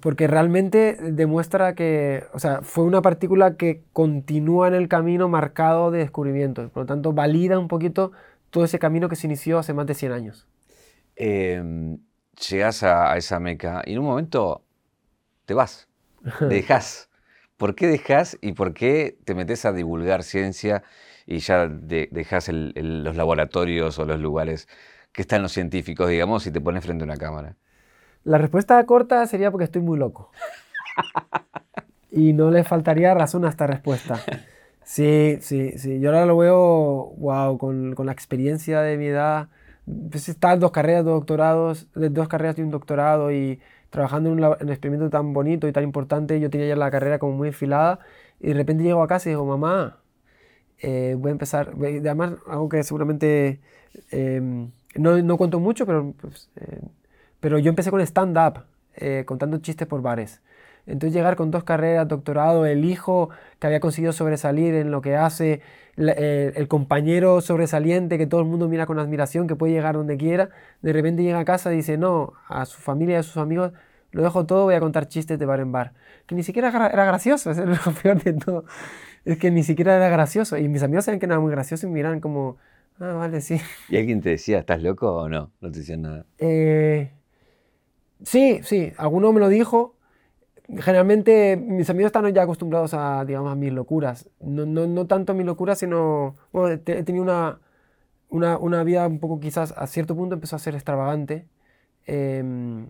porque 0.00 0.26
realmente 0.26 0.98
demuestra 1.00 1.74
que, 1.74 2.24
o 2.34 2.38
sea, 2.38 2.60
fue 2.60 2.84
una 2.84 3.00
partícula 3.00 3.56
que 3.56 3.82
continúa 3.94 4.68
en 4.68 4.74
el 4.74 4.86
camino 4.86 5.30
marcado 5.30 5.90
de 5.90 6.00
descubrimiento. 6.00 6.68
Por 6.68 6.82
lo 6.82 6.86
tanto, 6.86 7.14
valida 7.14 7.58
un 7.58 7.68
poquito 7.68 8.12
todo 8.50 8.64
ese 8.64 8.78
camino 8.78 9.08
que 9.08 9.16
se 9.16 9.26
inició 9.26 9.58
hace 9.58 9.72
más 9.72 9.86
de 9.86 9.94
100 9.94 10.12
años. 10.12 10.46
Em, 11.16 11.98
llegas 12.50 12.82
a, 12.82 13.16
esa 13.16 13.40
meca 13.40 13.82
y 13.86 13.94
en 13.94 14.00
un 14.00 14.04
momento 14.04 14.62
te 15.46 15.54
vas, 15.54 15.88
dejas. 16.50 17.08
¿Por 17.56 17.74
qué 17.74 17.86
dejas 17.86 18.36
y 18.42 18.52
por 18.52 18.74
qué 18.74 19.16
te 19.24 19.34
metes 19.34 19.64
a 19.64 19.72
divulgar 19.72 20.22
ciencia 20.22 20.82
y 21.30 21.38
ya 21.38 21.68
dejas 21.68 22.50
los 22.50 23.16
laboratorios 23.16 23.98
o 24.00 24.04
los 24.04 24.18
lugares 24.18 24.68
que 25.12 25.22
están 25.22 25.42
los 25.42 25.52
científicos, 25.52 26.08
digamos, 26.08 26.44
y 26.46 26.50
te 26.50 26.60
pones 26.60 26.84
frente 26.84 27.04
a 27.04 27.06
una 27.06 27.16
cámara? 27.16 27.54
La 28.24 28.36
respuesta 28.36 28.84
corta 28.84 29.24
sería 29.26 29.52
porque 29.52 29.64
estoy 29.64 29.80
muy 29.80 29.96
loco. 29.96 30.32
y 32.10 32.32
no 32.32 32.50
le 32.50 32.64
faltaría 32.64 33.14
razón 33.14 33.44
a 33.44 33.48
esta 33.48 33.66
respuesta. 33.66 34.20
Sí, 34.82 35.38
sí, 35.40 35.78
sí. 35.78 36.00
Yo 36.00 36.08
ahora 36.08 36.26
lo 36.26 36.36
veo, 36.36 37.14
wow, 37.16 37.58
con, 37.58 37.94
con 37.94 38.06
la 38.06 38.12
experiencia 38.12 38.80
de 38.80 38.96
mi 38.96 39.06
edad. 39.06 39.48
Pues 40.10 40.36
dos 40.58 40.72
carreras, 40.72 41.04
dos 41.04 41.20
doctorados, 41.20 41.86
dos 41.94 42.26
carreras 42.26 42.58
y 42.58 42.62
un 42.62 42.70
doctorado 42.70 43.30
y 43.30 43.60
trabajando 43.90 44.32
en 44.32 44.42
un, 44.42 44.44
en 44.44 44.66
un, 44.66 44.68
experimento 44.70 45.08
tan 45.08 45.32
bonito 45.32 45.68
y 45.68 45.72
tan 45.72 45.84
importante. 45.84 46.40
Yo 46.40 46.50
tenía 46.50 46.66
ya 46.66 46.74
la 46.74 46.90
carrera 46.90 47.20
como 47.20 47.36
muy 47.36 47.48
enfilada 47.48 48.00
y 48.40 48.48
de 48.48 48.54
repente 48.54 48.82
llego 48.82 49.00
a 49.00 49.06
casa 49.06 49.28
y 49.28 49.32
digo, 49.32 49.46
mamá, 49.46 49.99
eh, 50.82 51.14
voy 51.18 51.30
a 51.30 51.32
empezar, 51.32 51.72
además 51.76 52.34
algo 52.48 52.68
que 52.68 52.82
seguramente 52.82 53.60
em, 54.10 54.70
no, 54.96 55.20
no, 55.22 55.36
cuento 55.36 55.60
mucho, 55.60 55.86
pero, 55.86 56.14
pues, 56.20 56.48
eh, 56.56 56.80
pero 57.40 57.58
yo 57.58 57.68
empecé 57.68 57.90
con 57.90 58.00
stand-up, 58.00 58.64
eh, 58.96 59.24
contando 59.26 59.58
chistes 59.58 59.86
por 59.86 60.02
bares. 60.02 60.40
Entonces 60.86 61.14
llegar 61.14 61.36
con 61.36 61.50
dos 61.50 61.64
carreras, 61.64 62.08
doctorado, 62.08 62.66
el 62.66 62.84
hijo 62.84 63.28
que 63.58 63.66
había 63.66 63.80
conseguido 63.80 64.12
sobresalir 64.12 64.74
en 64.74 64.90
lo 64.90 65.02
que 65.02 65.16
hace, 65.16 65.60
el 65.96 66.68
compañero 66.68 67.42
sobresaliente 67.42 68.16
que 68.16 68.26
todo 68.26 68.40
el 68.40 68.46
mundo 68.46 68.68
mira 68.68 68.86
con 68.86 68.98
admiración, 68.98 69.46
que 69.46 69.54
puede 69.54 69.74
llegar 69.74 69.94
donde 69.96 70.16
quiera, 70.16 70.48
de 70.80 70.92
repente 70.94 71.22
llega 71.22 71.38
a 71.38 71.44
casa 71.44 71.72
y 71.72 71.76
dice, 71.76 71.98
no, 71.98 72.32
a 72.48 72.64
su 72.64 72.80
familia 72.80 73.16
y 73.16 73.18
a 73.18 73.22
sus 73.22 73.36
amigos, 73.36 73.72
lo 74.12 74.22
dejo 74.22 74.46
todo, 74.46 74.64
voy 74.64 74.74
a 74.74 74.80
contar 74.80 75.06
chistes 75.08 75.38
de 75.38 75.46
bar 75.46 75.60
en 75.60 75.70
bar. 75.70 75.92
Que 76.26 76.34
ni 76.34 76.42
siquiera 76.42 76.68
era 76.68 77.04
gracioso, 77.04 77.50
es 77.50 77.58
lo 77.58 77.92
peor 78.02 78.22
de 78.22 78.32
todo 78.32 78.64
es 79.24 79.38
que 79.38 79.50
ni 79.50 79.62
siquiera 79.62 79.96
era 79.96 80.08
gracioso. 80.08 80.56
Y 80.56 80.68
mis 80.68 80.82
amigos 80.82 81.04
saben 81.04 81.20
que 81.20 81.26
no 81.26 81.34
era 81.34 81.40
muy 81.40 81.50
gracioso 81.50 81.86
y 81.86 81.90
me 81.90 81.96
miran 81.96 82.20
como, 82.20 82.56
ah, 82.98 83.12
vale, 83.12 83.40
sí. 83.40 83.60
¿Y 83.88 83.96
alguien 83.96 84.20
te 84.20 84.30
decía, 84.30 84.58
estás 84.58 84.82
loco 84.82 85.12
o 85.14 85.28
no? 85.28 85.50
No 85.60 85.70
te 85.70 85.78
decían 85.80 86.02
nada. 86.02 86.26
Eh, 86.38 87.10
sí, 88.22 88.60
sí, 88.62 88.92
alguno 88.96 89.32
me 89.32 89.40
lo 89.40 89.48
dijo. 89.48 89.96
Generalmente 90.68 91.56
mis 91.56 91.90
amigos 91.90 92.08
están 92.10 92.32
ya 92.32 92.42
acostumbrados 92.42 92.94
a, 92.94 93.24
digamos, 93.24 93.52
a 93.52 93.56
mis 93.56 93.72
locuras. 93.72 94.28
No, 94.40 94.66
no, 94.66 94.86
no 94.86 95.06
tanto 95.06 95.32
a 95.32 95.34
mis 95.34 95.46
locuras, 95.46 95.78
sino, 95.78 96.36
bueno, 96.52 96.68
he 96.68 96.78
tenido 96.78 97.24
una, 97.24 97.58
una, 98.28 98.56
una, 98.56 98.84
vida 98.84 99.06
un 99.08 99.18
poco 99.18 99.40
quizás 99.40 99.74
a 99.76 99.88
cierto 99.88 100.14
punto 100.14 100.34
empezó 100.36 100.54
a 100.56 100.60
ser 100.60 100.74
extravagante. 100.74 101.46
Em, 102.06 102.88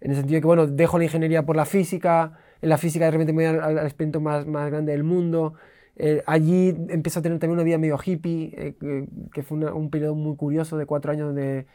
en 0.00 0.10
el 0.10 0.16
sentido 0.16 0.36
de 0.36 0.40
que, 0.40 0.46
bueno, 0.46 0.66
dejo 0.66 0.98
la 0.98 1.04
ingeniería 1.04 1.44
por 1.44 1.54
la 1.54 1.64
física, 1.66 2.38
en 2.62 2.68
la 2.68 2.78
física 2.78 3.04
de 3.04 3.10
repente 3.10 3.32
me 3.32 3.50
voy 3.50 3.60
al, 3.60 3.78
experimento 3.78 4.20
más, 4.20 4.46
más 4.46 4.70
grande 4.70 4.92
del 4.92 5.04
mundo. 5.04 5.54
Eh, 5.96 6.22
allí 6.26 6.74
empiezo 6.88 7.20
a 7.20 7.22
tener 7.22 7.38
también 7.38 7.58
una 7.58 7.64
vida 7.64 7.76
medio 7.76 7.98
hippie, 8.02 8.54
eh, 8.56 9.06
que 9.32 9.42
fue 9.42 9.58
un 9.58 9.90
periodo 9.90 10.14
muy 10.14 10.36
curioso 10.36 10.78
de 10.78 10.86
cuatro 10.86 11.12
años 11.12 11.26
donde 11.26 11.66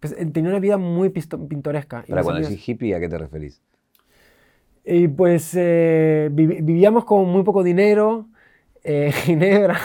pues, 0.00 0.14
eh, 0.18 0.26
tenía 0.32 0.50
una 0.50 0.60
vida 0.60 0.78
muy 0.78 1.10
pintoresca. 1.10 2.04
Para 2.08 2.22
cuando 2.22 2.48
decís 2.48 2.66
hippie, 2.66 2.94
¿a 2.94 3.00
qué 3.00 3.08
te 3.08 3.18
referís? 3.18 3.60
Y 4.84 5.08
pues 5.08 5.52
vivíamos 5.54 7.04
con 7.04 7.28
muy 7.28 7.42
poco 7.42 7.62
dinero, 7.62 8.28
en 8.84 9.12
Ginebra. 9.12 9.78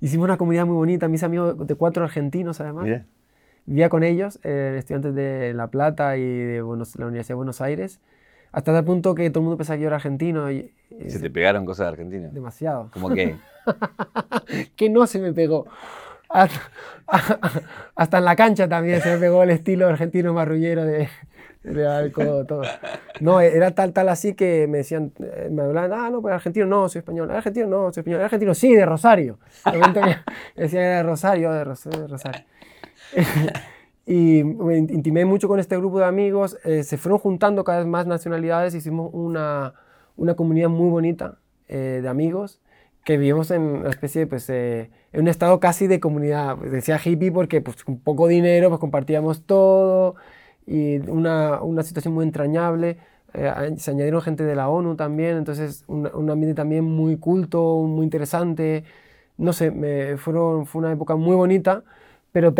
Hicimos 0.00 0.24
una 0.24 0.36
comunidad 0.36 0.66
muy 0.66 0.76
bonita, 0.76 1.08
mis 1.08 1.22
amigos 1.22 1.66
de 1.66 1.74
cuatro 1.74 2.04
argentinos 2.04 2.60
además. 2.60 2.86
vivía 3.64 3.88
con 3.88 4.04
ellos, 4.04 4.38
eh, 4.44 4.76
estudiantes 4.78 5.14
de 5.14 5.54
La 5.54 5.68
Plata 5.68 6.16
y 6.16 6.22
de 6.22 6.58
la 6.58 7.06
Universidad 7.06 7.28
de 7.28 7.34
Buenos 7.34 7.60
Aires, 7.60 8.00
hasta 8.56 8.72
tal 8.72 8.84
punto 8.86 9.14
que 9.14 9.28
todo 9.28 9.40
el 9.40 9.44
mundo 9.44 9.58
pensaba 9.58 9.76
que 9.76 9.82
yo 9.82 9.88
era 9.88 9.96
argentino. 9.96 10.50
Y, 10.50 10.72
¿Se 11.08 11.20
te 11.20 11.28
pegaron 11.28 11.66
cosas 11.66 11.88
de 11.88 11.88
Argentina? 11.90 12.30
Demasiado. 12.32 12.88
¿Cómo 12.90 13.10
qué? 13.10 13.36
que 14.76 14.88
no 14.88 15.06
se 15.06 15.18
me 15.18 15.34
pegó. 15.34 15.66
Hasta, 17.96 18.18
en 18.18 18.24
la 18.24 18.34
cancha 18.34 18.66
también 18.66 19.02
se 19.02 19.10
me 19.10 19.18
pegó 19.18 19.42
el 19.42 19.50
estilo 19.50 19.86
argentino 19.86 20.32
marrullero 20.32 20.86
de, 20.86 21.06
de 21.64 22.10
todo. 22.48 22.62
No, 23.20 23.42
era 23.42 23.72
tal, 23.72 23.92
tal 23.92 24.08
así 24.08 24.32
que 24.32 24.66
me 24.66 24.78
decían, 24.78 25.12
eh, 25.20 25.48
me 25.50 25.64
hablaban, 25.64 25.92
ah, 25.92 26.08
no, 26.08 26.22
pues 26.22 26.32
argentino 26.32 26.64
no, 26.64 26.88
soy 26.88 27.00
español, 27.00 27.30
argentino 27.30 27.66
no, 27.66 27.92
soy 27.92 28.00
español, 28.00 28.22
argentino 28.22 28.54
sí, 28.54 28.74
de 28.74 28.86
Rosario. 28.86 29.38
decía 30.56 30.80
de 30.80 31.02
Rosario, 31.02 31.52
de 31.52 31.62
Rosario. 31.62 32.06
Y 34.06 34.44
me 34.44 34.78
intimé 34.78 35.24
mucho 35.24 35.48
con 35.48 35.60
este 35.60 35.76
grupo 35.76 35.98
de 35.98 36.06
amigos, 36.06 36.58
eh, 36.64 36.84
se 36.84 36.96
fueron 36.96 37.18
juntando 37.18 37.64
cada 37.64 37.78
vez 37.78 37.86
más 37.88 38.06
nacionalidades, 38.06 38.74
hicimos 38.74 39.10
una, 39.12 39.74
una 40.16 40.34
comunidad 40.36 40.68
muy 40.68 40.88
bonita 40.90 41.38
eh, 41.68 42.00
de 42.02 42.08
amigos 42.08 42.60
que 43.04 43.16
vivimos 43.18 43.52
en 43.52 43.62
una 43.62 43.90
especie 43.90 44.22
de, 44.22 44.26
pues, 44.26 44.50
en 44.50 44.90
un 45.14 45.28
estado 45.28 45.60
casi 45.60 45.86
de 45.86 46.00
comunidad. 46.00 46.56
Decía 46.56 47.00
hippie 47.02 47.30
porque 47.30 47.60
pues, 47.60 47.84
con 47.84 47.98
poco 48.00 48.26
dinero 48.26 48.68
pues, 48.68 48.80
compartíamos 48.80 49.42
todo 49.46 50.16
y 50.66 50.98
una, 51.08 51.62
una 51.62 51.84
situación 51.84 52.14
muy 52.14 52.24
entrañable. 52.24 52.98
Eh, 53.34 53.74
se 53.78 53.92
añadieron 53.92 54.22
gente 54.22 54.44
de 54.44 54.56
la 54.56 54.68
ONU 54.68 54.96
también, 54.96 55.36
entonces 55.36 55.84
un, 55.86 56.10
un 56.14 56.30
ambiente 56.30 56.54
también 56.56 56.84
muy 56.84 57.16
culto, 57.16 57.76
muy 57.82 58.04
interesante. 58.04 58.84
No 59.38 59.52
sé, 59.52 59.70
me, 59.70 60.16
fueron, 60.16 60.66
fue 60.66 60.80
una 60.80 60.92
época 60.92 61.16
muy 61.16 61.36
bonita, 61.36 61.84
pero 62.32 62.54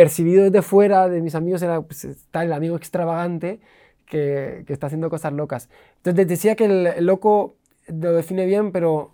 percibido 0.00 0.44
desde 0.44 0.62
fuera 0.62 1.10
de 1.10 1.20
mis 1.20 1.34
amigos 1.34 1.60
era 1.60 1.82
pues, 1.82 2.06
está 2.06 2.42
el 2.42 2.54
amigo 2.54 2.74
extravagante 2.74 3.60
que, 4.06 4.64
que, 4.66 4.72
está 4.72 4.86
haciendo 4.86 5.10
cosas 5.10 5.34
locas. 5.34 5.68
Entonces 5.98 6.26
decía 6.26 6.56
que 6.56 6.64
el 6.64 7.04
loco 7.04 7.56
lo 7.86 8.14
define 8.14 8.46
bien, 8.46 8.72
pero 8.72 9.10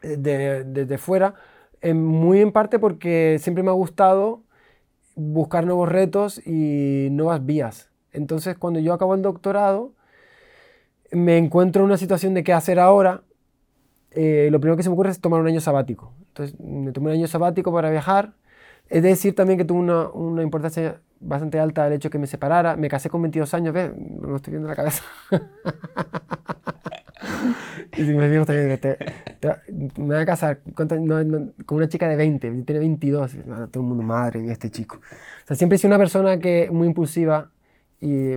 desde 0.00 0.96
fuera, 0.96 1.34
muy 1.82 2.40
en 2.40 2.52
parte 2.52 2.78
porque 2.78 3.38
siempre 3.40 3.64
me 3.64 3.70
ha 3.70 3.74
gustado 3.74 4.44
buscar 5.16 5.66
nuevos 5.66 5.88
retos 5.88 6.40
y 6.46 7.08
nuevas 7.10 7.44
vías. 7.44 7.90
Entonces, 8.12 8.56
cuando 8.56 8.78
yo 8.78 8.92
acabo 8.92 9.16
el 9.16 9.22
doctorado, 9.22 9.92
me 11.10 11.36
encuentro 11.36 11.82
en 11.82 11.86
una 11.86 11.96
situación 11.96 12.32
de 12.32 12.44
qué 12.44 12.52
hacer 12.52 12.78
ahora. 12.78 13.24
Eh, 14.12 14.50
lo 14.52 14.60
primero 14.60 14.76
que 14.76 14.84
se 14.84 14.88
me 14.88 14.92
ocurre 14.92 15.10
es 15.10 15.20
tomar 15.20 15.40
un 15.40 15.48
año 15.48 15.60
sabático. 15.60 16.12
Entonces, 16.28 16.60
me 16.60 16.92
tomé 16.92 17.10
un 17.10 17.16
año 17.16 17.26
sabático 17.26 17.72
para 17.72 17.90
viajar. 17.90 18.34
Es 18.90 19.02
decir 19.02 19.34
también 19.34 19.58
que 19.58 19.64
tuvo 19.64 19.78
una, 19.78 20.08
una 20.08 20.42
importancia 20.42 21.00
bastante 21.20 21.60
alta 21.60 21.86
el 21.86 21.92
hecho 21.92 22.08
de 22.08 22.12
que 22.12 22.18
me 22.18 22.26
separara. 22.26 22.76
Me 22.76 22.88
casé 22.88 23.08
con 23.08 23.22
22 23.22 23.54
años, 23.54 23.72
¿ves? 23.72 23.92
Me 23.96 24.36
estoy 24.36 24.52
viendo 24.52 24.68
la 24.68 24.76
cabeza. 24.76 25.04
y 27.96 28.04
si 28.04 28.12
me 28.14 28.28
digo 28.28 28.44
también, 28.44 28.78
te, 28.80 28.98
me 29.96 30.06
voy 30.06 30.16
a 30.16 30.26
casar 30.26 30.60
con, 30.74 30.88
una 31.70 31.88
chica 31.88 32.08
de 32.08 32.16
20, 32.16 32.50
tiene 32.64 32.78
22, 32.80 33.36
todo 33.70 33.82
el 33.82 33.88
mundo, 33.88 34.02
madre 34.02 34.40
mía, 34.40 34.52
este 34.52 34.70
chico. 34.70 34.96
O 34.96 35.46
sea, 35.46 35.56
siempre 35.56 35.76
he 35.76 35.78
sido 35.78 35.88
una 35.88 35.98
persona 35.98 36.38
que 36.38 36.68
muy 36.72 36.88
impulsiva 36.88 37.50
y 38.00 38.32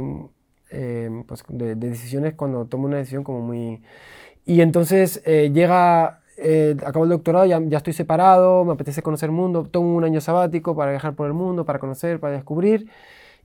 eh, 0.69 1.23
pues 1.27 1.43
de, 1.49 1.75
decisiones 1.75 2.33
cuando 2.35 2.65
tomo 2.65 2.85
una 2.85 2.97
decisión 2.97 3.23
como 3.23 3.41
muy... 3.41 3.81
Y 4.45 4.59
entonces 4.59 5.21
eh, 5.25 5.51
llega, 5.53 6.21
eh, 6.37 6.75
acabo 6.85 7.05
el 7.05 7.11
doctorado, 7.11 7.45
ya, 7.45 7.77
estoy 7.77 7.93
separado, 7.93 8.65
me 8.65 8.73
apetece 8.73 9.01
conocer 9.01 9.29
el 9.29 9.35
mundo, 9.35 9.63
tomo 9.69 9.95
un 9.95 10.03
año 10.03 10.21
sabático 10.21 10.75
para 10.75 10.91
viajar 10.91 11.15
por 11.15 11.27
el 11.27 11.33
mundo, 11.33 11.65
para 11.65 11.79
conocer, 11.79 12.19
para 12.19 12.33
descubrir. 12.33 12.89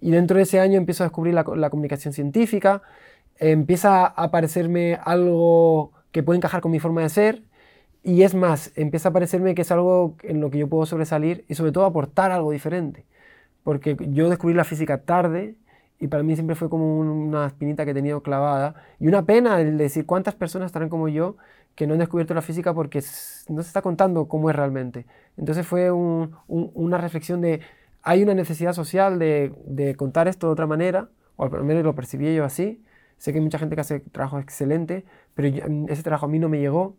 Y 0.01 0.11
dentro 0.11 0.37
de 0.37 0.45
ese 0.45 0.61
año 0.61 0.79
empiezo 0.79 1.05
a 1.05 1.07
descubrir 1.07 1.35
la, 1.35 1.45
la 1.57 1.71
comunicación 1.71 2.13
científica, 2.15 2.83
empieza 3.39 4.07
a 4.07 4.25
aparecerme 4.25 4.99
algo 5.05 5.93
que 6.13 6.23
puede 6.23 6.39
encajar 6.39 6.61
con 6.61 6.71
mi 6.73 6.81
forma 6.81 7.03
de 7.03 7.09
ser 7.09 7.43
y 8.03 8.23
es 8.23 8.35
más, 8.35 8.73
empieza 8.77 9.11
a 9.11 9.13
parecerme 9.13 9.55
que 9.55 9.63
es 9.63 9.71
algo 9.73 10.17
en 10.23 10.41
lo 10.41 10.51
que 10.51 10.59
yo 10.59 10.69
puedo 10.69 10.87
sobresalir 10.87 11.45
y 11.49 11.55
sobre 11.55 11.73
todo 11.73 11.85
aportar 11.85 12.31
algo 12.31 12.53
diferente. 12.53 13.05
Porque 13.65 13.97
yo 14.13 14.31
descubrí 14.31 14.55
la 14.55 14.65
física 14.65 15.03
tarde 15.03 15.57
y 16.01 16.09
para 16.09 16.23
mí 16.23 16.35
siempre 16.35 16.57
fue 16.57 16.71
como 16.71 16.99
una 16.99 17.47
espinita 17.49 17.85
que 17.85 17.91
he 17.91 17.95
tenido 17.95 18.23
clavada 18.23 18.77
y 19.01 19.09
una 19.09 19.27
pena 19.27 19.61
el 19.61 19.77
decir 19.79 20.07
cuántas 20.07 20.35
personas 20.35 20.67
estarán 20.67 20.89
como 20.89 21.09
yo 21.09 21.37
que 21.79 21.87
no 21.87 21.93
han 21.93 22.01
descubierto 22.01 22.35
la 22.35 22.43
física 22.43 22.75
porque 22.75 22.99
no 23.49 23.63
se 23.63 23.69
está 23.69 23.83
contando 23.83 24.27
cómo 24.27 24.51
es 24.51 24.57
realmente. 24.57 25.07
Entonces 25.37 25.65
fue 25.65 25.93
una 25.93 26.99
reflexión 26.99 27.41
de 27.41 27.61
hay 28.03 28.25
una 28.25 28.35
necesidad 28.35 28.73
social 28.73 29.21
de, 29.21 29.95
contar 29.97 30.27
esto 30.27 30.49
de 30.49 30.55
otra 30.55 30.67
manera, 30.67 31.09
o 31.37 31.45
al 31.45 31.63
menos 31.63 31.85
lo 31.85 31.95
percibí 31.95 32.35
yo 32.35 32.45
así, 32.45 32.83
Sé 33.17 33.33
que 33.33 33.39
hay 33.39 33.45
mucha 33.45 33.59
gente 33.59 33.75
que 33.75 33.81
hace 33.81 34.01
trabajo 34.01 34.39
excelente, 34.39 35.05
pero 35.35 35.49
ese 35.89 36.03
trabajo 36.05 36.27
a 36.27 36.29
mí 36.29 36.39
no 36.39 36.49
me 36.49 36.61
llegó. 36.61 36.97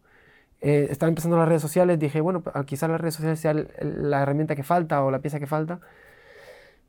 Eh, 0.61 0.87
estaba 0.89 1.09
empezando 1.09 1.37
las 1.37 1.47
redes 1.47 1.61
sociales, 1.61 1.97
dije, 1.97 2.19
bueno, 2.21 2.41
pues, 2.41 2.53
quizás 2.65 2.89
las 2.89 2.99
redes 2.99 3.15
sociales 3.15 3.39
sea 3.39 3.53
la 3.53 4.21
herramienta 4.21 4.55
que 4.55 4.63
falta 4.63 5.01
o 5.03 5.11
la 5.11 5.19
pieza 5.19 5.39
que 5.39 5.47
falta. 5.47 5.79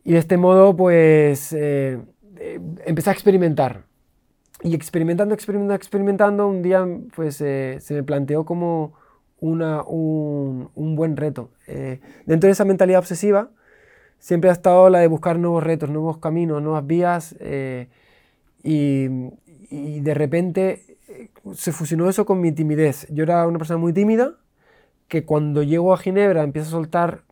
Y 0.05 0.13
de 0.13 0.19
este 0.19 0.37
modo, 0.37 0.77
pues, 0.77 1.53
eh, 1.53 2.01
eh, 2.39 2.61
empecé 2.87 3.11
a 3.11 3.13
experimentar. 3.13 3.85
Y 4.63 4.75
experimentando, 4.75 5.35
experimentando, 5.35 5.75
experimentando, 5.75 6.49
un 6.49 6.63
día, 6.63 6.87
pues, 7.15 7.37
se 7.37 7.81
me 7.91 8.03
planteó 8.03 8.45
como 8.45 8.95
una, 9.41 9.83
un, 9.83 10.71
un, 10.75 10.97
buen 10.97 11.17
reto. 11.17 11.51
dentro 12.27 12.49
de 12.49 12.53
esa 12.53 12.65
mentalidad 12.65 13.01
obsesiva, 13.01 13.51
siempre 14.19 14.51
ha 14.51 14.53
estado 14.53 14.91
la 14.91 14.99
de 14.99 15.07
buscar 15.07 15.39
nuevos 15.39 15.63
retos, 15.63 15.89
nuevos 15.89 16.19
caminos, 16.19 16.63
nuevas 16.63 16.87
vías 16.87 17.35
y, 18.63 19.09
de 20.01 20.15
repente 20.15 20.97
eh, 21.09 21.31
se 21.55 21.73
fusionó 21.73 22.09
eso 22.09 22.25
con 22.25 22.41
mi 22.41 22.53
timidez. 22.53 23.07
Yo 23.11 23.25
era 23.25 23.47
una 23.47 23.59
persona 23.59 23.79
muy 23.79 23.93
tímida 23.93 24.35
que 25.09 25.25
cuando 25.25 25.63
llego 25.63 25.93
a 25.93 25.99
Ginebra 25.99 26.43
empiezo 26.43 26.69
a 26.69 26.71
soltar 26.73 27.23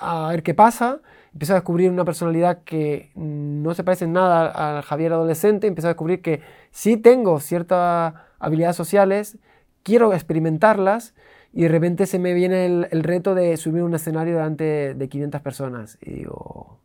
a 0.00 0.28
ver 0.30 0.42
qué 0.42 0.54
pasa, 0.54 1.00
empiezo 1.32 1.52
a 1.52 1.56
descubrir 1.56 1.90
una 1.90 2.04
personalidad 2.04 2.62
que 2.64 3.10
no 3.14 3.74
se 3.74 3.84
parece 3.84 4.04
en 4.04 4.12
nada 4.12 4.46
al 4.76 4.82
Javier 4.82 5.12
adolescente, 5.12 5.66
empiezo 5.66 5.88
a 5.88 5.90
descubrir 5.90 6.22
que 6.22 6.40
sí 6.70 6.96
tengo 6.96 7.40
ciertas 7.40 8.14
habilidades 8.38 8.76
sociales, 8.76 9.38
quiero 9.82 10.12
experimentarlas 10.12 11.14
y 11.52 11.62
de 11.62 11.68
repente 11.68 12.06
se 12.06 12.18
me 12.18 12.34
viene 12.34 12.66
el, 12.66 12.88
el 12.90 13.02
reto 13.02 13.34
de 13.34 13.56
subir 13.56 13.82
un 13.82 13.94
escenario 13.94 14.34
delante 14.34 14.94
de 14.94 15.08
500 15.08 15.40
personas 15.40 15.98
y 16.00 16.10
digo, 16.10 16.78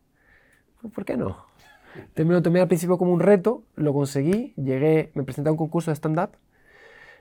¿por 0.93 1.05
qué 1.05 1.17
no? 1.17 1.45
Me 2.15 2.25
lo 2.25 2.41
tomé 2.41 2.59
al 2.59 2.67
principio 2.67 2.97
como 2.97 3.13
un 3.13 3.19
reto, 3.19 3.63
lo 3.75 3.93
conseguí, 3.93 4.53
llegué, 4.57 5.11
me 5.13 5.23
presenté 5.23 5.49
a 5.49 5.51
un 5.51 5.57
concurso 5.57 5.91
de 5.91 5.95
stand-up, 5.95 6.31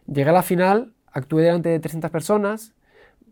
llegué 0.07 0.31
a 0.31 0.33
la 0.33 0.43
final, 0.43 0.93
actué 1.07 1.43
delante 1.43 1.69
de 1.69 1.79
300 1.79 2.11
personas, 2.11 2.75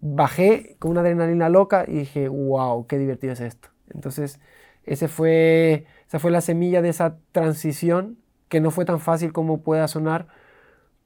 bajé 0.01 0.77
con 0.79 0.93
una 0.93 1.01
adrenalina 1.01 1.49
loca 1.49 1.85
y 1.87 1.93
dije, 1.93 2.29
wow, 2.29 2.87
qué 2.87 2.99
divertido 2.99 3.33
es 3.33 3.41
esto. 3.41 3.72
Entonces, 3.95 4.41
ese 4.85 5.09
fue, 5.09 5.87
esa 6.09 6.19
fue 6.19 6.31
la 6.31 6.41
semilla 6.41 6.83
de 6.83 6.89
esa 6.91 7.19
transición 7.33 8.19
que 8.49 8.61
no 8.61 8.71
fue 8.71 8.85
tan 8.85 9.01
fácil 9.01 9.33
como 9.33 9.63
pueda 9.63 9.89
sonar, 9.89 10.29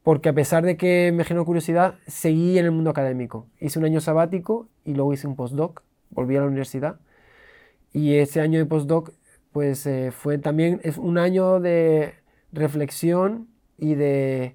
porque 0.02 0.28
a 0.28 0.32
pesar 0.34 0.64
de 0.64 0.76
que 0.76 1.12
me 1.14 1.24
generó 1.24 1.44
curiosidad, 1.44 1.96
seguí 2.06 2.58
en 2.58 2.64
el 2.66 2.70
mundo 2.72 2.90
académico. 2.90 3.46
Hice 3.60 3.78
un 3.78 3.84
año 3.84 4.00
sabático 4.00 4.68
y 4.84 4.94
luego 4.94 5.12
hice 5.12 5.26
un 5.26 5.36
postdoc, 5.36 5.82
volví 6.10 6.36
a 6.36 6.40
la 6.40 6.46
universidad. 6.46 7.00
Y 7.92 8.16
ese 8.16 8.40
año 8.40 8.58
de 8.58 8.66
postdoc 8.66 9.12
pues 9.52 9.86
eh, 9.86 10.10
fue 10.12 10.36
también 10.36 10.80
es 10.84 10.98
un 10.98 11.16
año 11.16 11.60
de 11.60 12.14
reflexión 12.52 13.48
y 13.78 13.94
de, 13.94 14.54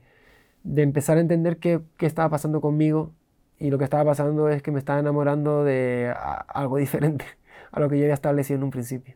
de 0.63 0.81
empezar 0.83 1.17
a 1.17 1.21
entender 1.21 1.57
qué, 1.57 1.81
qué, 1.97 2.05
estaba 2.05 2.29
pasando 2.29 2.61
conmigo 2.61 3.11
y 3.57 3.71
lo 3.71 3.79
que 3.79 3.83
estaba 3.85 4.05
pasando 4.05 4.49
es 4.49 4.61
que 4.61 4.71
me 4.71 4.77
estaba 4.77 4.99
enamorando 4.99 5.63
de 5.63 6.13
algo 6.47 6.77
diferente 6.85 7.25
a 7.71 7.79
lo 7.79 7.89
que 7.89 7.97
yo 7.97 8.03
había 8.03 8.13
establecido 8.13 8.57
en 8.57 8.63
un 8.63 8.71
principio. 8.71 9.15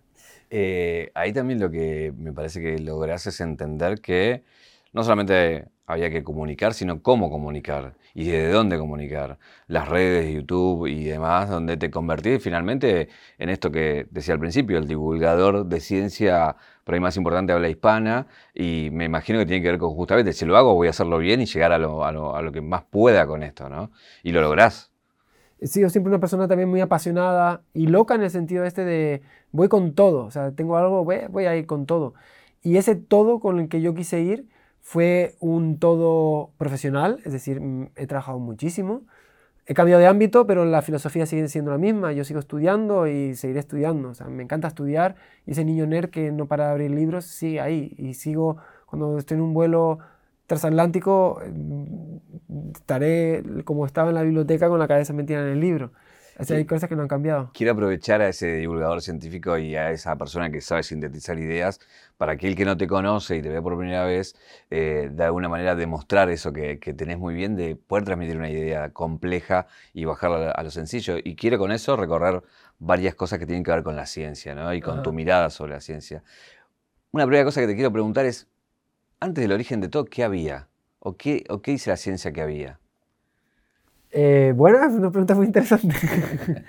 Eh, 0.49 1.11
ahí 1.15 1.33
también 1.33 1.59
lo 1.59 1.71
que 1.71 2.13
me 2.17 2.31
parece 2.31 2.61
que 2.61 2.79
logras 2.79 3.25
es 3.27 3.41
entender 3.41 3.99
que 4.01 4.43
no 4.93 5.03
solamente 5.03 5.67
había 5.87 6.09
que 6.09 6.23
comunicar, 6.23 6.73
sino 6.73 7.01
cómo 7.01 7.29
comunicar 7.29 7.95
y 8.13 8.25
desde 8.25 8.49
dónde 8.49 8.77
comunicar. 8.77 9.37
Las 9.67 9.87
redes, 9.87 10.33
YouTube 10.33 10.87
y 10.87 11.03
demás, 11.03 11.49
donde 11.49 11.77
te 11.77 11.91
convertís 11.91 12.41
finalmente 12.41 13.09
en 13.37 13.49
esto 13.49 13.71
que 13.71 14.07
decía 14.09 14.33
al 14.33 14.39
principio, 14.39 14.77
el 14.77 14.87
divulgador 14.87 15.65
de 15.65 15.79
ciencia 15.79 16.55
por 16.83 16.95
ahí 16.95 17.01
más 17.01 17.17
importante 17.17 17.53
habla 17.53 17.69
hispana 17.69 18.27
y 18.53 18.89
me 18.91 19.05
imagino 19.05 19.39
que 19.39 19.45
tiene 19.45 19.61
que 19.61 19.69
ver 19.71 19.79
con 19.79 19.93
justamente, 19.93 20.33
si 20.33 20.45
lo 20.45 20.57
hago 20.57 20.73
voy 20.73 20.87
a 20.87 20.91
hacerlo 20.91 21.17
bien 21.17 21.41
y 21.41 21.45
llegar 21.45 21.71
a 21.71 21.77
lo, 21.77 22.05
a 22.05 22.11
lo, 22.11 22.35
a 22.35 22.41
lo 22.41 22.51
que 22.51 22.61
más 22.61 22.83
pueda 22.83 23.27
con 23.27 23.43
esto, 23.43 23.69
¿no? 23.69 23.91
Y 24.23 24.31
lo 24.31 24.41
lográs. 24.41 24.94
He 25.59 25.67
sido 25.67 25.89
siempre 25.89 26.09
una 26.09 26.19
persona 26.19 26.47
también 26.47 26.69
muy 26.69 26.81
apasionada 26.81 27.61
y 27.73 27.87
loca 27.87 28.15
en 28.15 28.23
el 28.23 28.29
sentido 28.29 28.65
este 28.65 28.83
de 28.85 29.21
voy 29.51 29.69
con 29.69 29.93
todo, 29.93 30.25
o 30.25 30.31
sea, 30.31 30.51
tengo 30.51 30.77
algo, 30.77 31.05
voy, 31.05 31.19
voy 31.29 31.45
a 31.45 31.55
ir 31.55 31.65
con 31.65 31.85
todo. 31.85 32.13
Y 32.61 32.77
ese 32.77 32.95
todo 32.95 33.39
con 33.39 33.59
el 33.59 33.69
que 33.69 33.81
yo 33.81 33.93
quise 33.93 34.21
ir 34.21 34.47
fue 34.81 35.35
un 35.39 35.79
todo 35.79 36.51
profesional, 36.57 37.19
es 37.25 37.33
decir, 37.33 37.61
mm, 37.61 37.91
he 37.95 38.07
trabajado 38.07 38.39
muchísimo, 38.39 39.03
he 39.65 39.73
cambiado 39.73 39.99
de 39.99 40.07
ámbito, 40.07 40.45
pero 40.45 40.65
la 40.65 40.81
filosofía 40.81 41.25
sigue 41.25 41.47
siendo 41.47 41.71
la 41.71 41.77
misma. 41.77 42.11
Yo 42.13 42.23
sigo 42.23 42.39
estudiando 42.39 43.07
y 43.07 43.35
seguiré 43.35 43.59
estudiando. 43.59 44.09
O 44.09 44.13
sea, 44.13 44.27
me 44.27 44.43
encanta 44.43 44.67
estudiar 44.67 45.15
y 45.45 45.51
ese 45.51 45.65
niño 45.65 45.87
nerd 45.87 46.09
que 46.09 46.31
no 46.31 46.47
para 46.47 46.65
de 46.67 46.71
abrir 46.71 46.91
libros 46.91 47.25
sigue 47.25 47.59
ahí. 47.61 47.95
Y 47.97 48.13
sigo, 48.13 48.57
cuando 48.85 49.17
estoy 49.17 49.35
en 49.35 49.41
un 49.41 49.53
vuelo 49.53 49.99
transatlántico, 50.47 51.41
mm, 51.47 52.17
estaré 52.75 53.43
como 53.63 53.85
estaba 53.85 54.09
en 54.09 54.15
la 54.15 54.23
biblioteca 54.23 54.69
con 54.69 54.79
la 54.79 54.87
cabeza 54.87 55.13
metida 55.13 55.41
en 55.41 55.47
el 55.47 55.59
libro. 55.59 55.91
Hay 56.37 56.65
cosas 56.65 56.89
que 56.89 56.95
no 56.97 57.03
han 57.03 57.07
cambiado. 57.07 57.51
Quiero 57.53 57.71
aprovechar 57.71 58.21
a 58.21 58.27
ese 58.27 58.55
divulgador 58.57 59.01
científico 59.01 59.57
y 59.57 59.75
a 59.75 59.91
esa 59.91 60.17
persona 60.17 60.49
que 60.51 60.59
sabe 60.59 60.83
sintetizar 60.83 61.39
ideas 61.39 61.79
para 62.17 62.33
aquel 62.33 62.55
que 62.55 62.65
no 62.65 62.75
te 62.75 62.87
conoce 62.87 63.37
y 63.37 63.41
te 63.41 63.47
ve 63.47 63.61
por 63.61 63.77
primera 63.77 64.03
vez, 64.03 64.35
eh, 64.69 65.09
de 65.11 65.23
alguna 65.23 65.47
manera 65.47 65.75
demostrar 65.75 66.29
eso 66.29 66.51
que, 66.51 66.77
tenés 66.77 67.17
muy 67.17 67.35
bien, 67.35 67.55
de 67.55 67.77
poder 67.77 68.03
transmitir 68.03 68.35
una 68.35 68.49
idea 68.49 68.89
compleja 68.89 69.67
y 69.93 70.03
bajarla 70.03 70.51
a 70.51 70.63
lo 70.63 70.71
sencillo. 70.71 71.15
Y 71.23 71.35
quiero 71.35 71.57
con 71.57 71.71
eso 71.71 71.95
recorrer 71.95 72.43
varias 72.79 73.15
cosas 73.15 73.39
que 73.39 73.45
tienen 73.45 73.63
que 73.63 73.71
ver 73.71 73.83
con 73.83 73.95
la 73.95 74.05
ciencia 74.05 74.53
¿no? 74.55 74.73
y 74.73 74.81
con 74.81 75.03
tu 75.03 75.13
mirada 75.13 75.49
sobre 75.49 75.73
la 75.73 75.79
ciencia. 75.79 76.21
Una 77.11 77.25
primera 77.25 77.45
cosa 77.45 77.61
que 77.61 77.67
te 77.67 77.75
quiero 77.75 77.93
preguntar 77.93 78.25
es, 78.25 78.49
antes 79.19 79.41
del 79.41 79.51
origen 79.51 79.81
de 79.81 79.89
todo, 79.89 80.05
¿qué 80.05 80.23
había? 80.23 80.67
¿O 80.99 81.17
qué, 81.17 81.43
o 81.49 81.61
qué 81.61 81.71
dice 81.71 81.89
la 81.89 81.97
ciencia 81.97 82.31
que 82.31 82.41
había? 82.41 82.79
Eh, 84.11 84.53
bueno, 84.55 84.83
es 84.83 84.93
una 84.93 85.11
pregunta 85.11 85.35
muy 85.35 85.45
interesante. 85.45 85.95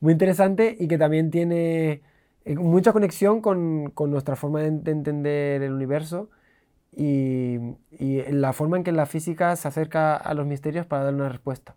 muy 0.00 0.12
interesante 0.12 0.76
y 0.78 0.88
que 0.88 0.98
también 0.98 1.30
tiene 1.30 2.02
eh, 2.44 2.56
mucha 2.56 2.92
conexión 2.92 3.40
con, 3.40 3.90
con 3.90 4.10
nuestra 4.10 4.36
forma 4.36 4.60
de, 4.60 4.68
entender 4.68 5.62
el 5.62 5.72
universo 5.72 6.30
y, 6.92 7.58
y, 7.92 8.22
la 8.30 8.52
forma 8.52 8.76
en 8.76 8.84
que 8.84 8.92
la 8.92 9.06
física 9.06 9.54
se 9.56 9.68
acerca 9.68 10.16
a 10.16 10.34
los 10.34 10.46
misterios 10.46 10.86
para 10.86 11.04
dar 11.04 11.14
una 11.14 11.28
respuesta. 11.28 11.76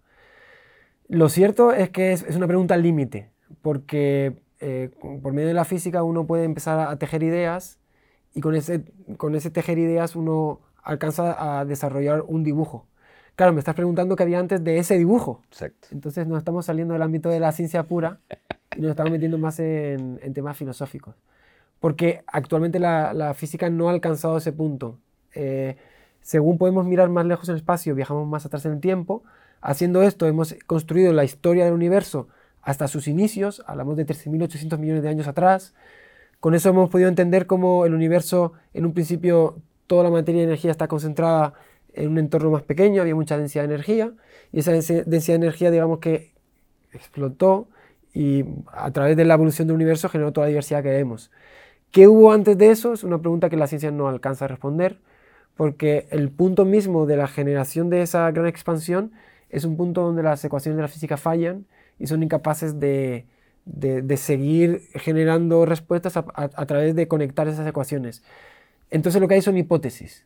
Lo 1.08 1.30
cierto 1.30 1.74
es 1.74 1.90
que 1.90 2.14
es, 2.14 2.36
una 2.36 2.48
pregunta 2.48 2.78
límite, 2.78 3.30
porque 3.62 4.42
eh, 4.60 4.90
por 5.22 5.34
medio 5.34 5.50
de 5.50 5.54
la 5.54 5.66
física 5.66 6.02
uno 6.02 6.26
puede 6.26 6.46
empezar 6.46 6.80
a 6.80 6.98
tejer 6.98 7.24
ideas 7.24 7.80
y 8.34 8.42
con 8.42 8.56
ese, 8.56 8.84
con 9.18 9.36
ese 9.36 9.50
tejer 9.50 9.78
ideas 9.78 10.16
uno 10.16 10.60
alcanza 10.82 11.60
a 11.60 11.66
desarrollar 11.66 12.24
un 12.28 12.44
dibujo. 12.44 12.88
Claro, 13.36 13.54
me 13.54 13.60
estás 13.60 13.76
preguntando 13.76 14.16
qué 14.16 14.24
había 14.24 14.40
antes 14.40 14.64
de 14.64 14.78
ese 14.78 14.98
dibujo. 14.98 15.42
Exacto. 15.50 15.88
Entonces 15.92 16.28
no 16.28 16.38
estamos 16.38 16.66
saliendo 16.66 16.94
del 16.94 17.02
ámbito 17.02 17.30
de 17.30 17.40
la 17.40 17.52
ciencia 17.52 17.84
pura 17.84 18.20
y 18.76 18.82
nos 18.82 18.92
estamos 18.92 19.12
metiendo 19.12 19.38
más 19.38 19.60
en, 19.60 20.20
temas 20.34 20.58
filosóficos. 20.58 21.16
Porque 21.80 22.24
actualmente 22.28 22.80
la, 22.80 23.34
física 23.36 23.70
no 23.70 23.90
ha 23.90 23.92
alcanzado 23.92 24.38
ese 24.38 24.52
punto. 24.52 25.00
Eh, 25.34 25.78
según 26.22 26.58
podemos 26.58 26.86
mirar 26.86 27.10
más 27.10 27.26
lejos 27.26 27.50
en 27.50 27.54
el 27.54 27.58
espacio, 27.58 27.96
viajamos 27.96 28.28
más 28.28 28.46
atrás 28.46 28.66
en 28.66 28.74
el 28.74 28.80
tiempo. 28.80 29.24
Haciendo 29.62 30.04
esto 30.04 30.28
hemos 30.28 30.56
construido 30.68 31.12
la 31.12 31.24
historia 31.24 31.66
del 31.66 31.74
universo 31.74 32.28
hasta 32.62 32.88
sus 32.88 33.08
inicios, 33.08 33.64
hablamos 33.68 33.98
de 33.98 34.06
13.800 34.06 34.78
millones 34.78 35.04
de 35.04 35.10
años 35.10 35.28
atrás. 35.28 35.74
Con 36.44 36.56
eso 36.56 36.68
hemos 36.68 36.90
podido 36.90 37.08
entender 37.08 37.48
cómo 37.48 37.86
el 37.86 37.94
universo, 37.94 38.52
en 38.74 38.86
un 38.86 38.92
principio, 38.92 39.62
toda 39.88 40.04
la 40.04 40.10
materia 40.10 40.42
y 40.42 40.44
energía 40.44 40.72
está 40.72 40.90
concentrada 40.90 41.54
en 41.94 42.10
un 42.10 42.18
entorno 42.18 42.52
más 42.52 42.64
pequeño, 42.64 43.02
había 43.02 43.16
mucha 43.16 43.38
densidad 43.38 43.64
de 43.64 43.76
energía, 43.76 44.12
y 44.52 44.60
esa 44.60 44.74
densidad 44.74 45.06
de 45.06 45.34
energía, 45.36 45.72
digamos 45.72 46.00
que 46.00 46.34
explotó 46.92 47.70
y 48.14 48.44
a 48.74 48.92
través 48.92 49.16
de 49.16 49.24
la 49.24 49.36
evolución 49.36 49.70
del 49.70 49.76
universo 49.76 50.10
generó 50.10 50.34
toda 50.34 50.48
la 50.48 50.50
diversidad 50.50 50.84
que 50.84 50.90
vemos. 50.90 51.32
¿Qué 51.92 52.10
hubo 52.10 52.34
antes 52.34 52.58
de 52.58 52.72
eso? 52.72 52.92
Es 52.92 53.06
una 53.06 53.20
pregunta 53.20 53.50
que 53.50 53.56
la 53.56 53.68
ciencia 53.68 53.92
no 53.92 54.10
alcanza 54.10 54.44
a 54.44 54.50
responder, 54.50 55.00
porque 55.56 56.08
el 56.12 56.30
punto 56.30 56.66
mismo 56.66 57.06
de 57.06 57.16
la 57.16 57.30
generación 57.30 57.90
de 57.90 58.02
esa 58.02 58.30
gran 58.32 58.48
expansión 58.48 59.14
es 59.50 59.64
un 59.64 59.78
punto 59.78 60.02
donde 60.02 60.24
las 60.24 60.44
ecuaciones 60.44 60.76
de 60.76 60.82
la 60.82 60.90
física 60.90 61.16
fallan 61.16 61.68
y 62.00 62.08
son 62.08 62.22
incapaces 62.22 62.82
de, 62.82 63.28
de, 63.66 64.18
seguir 64.18 64.82
generando 64.96 65.66
respuestas 65.66 66.18
a, 66.18 66.66
través 66.66 66.96
de 66.96 67.08
conectar 67.08 67.48
esas 67.48 67.68
ecuaciones. 67.68 68.24
Entonces 68.90 69.22
lo 69.22 69.28
que 69.28 69.36
hay 69.36 69.42
son 69.42 69.58
hipótesis. 69.58 70.26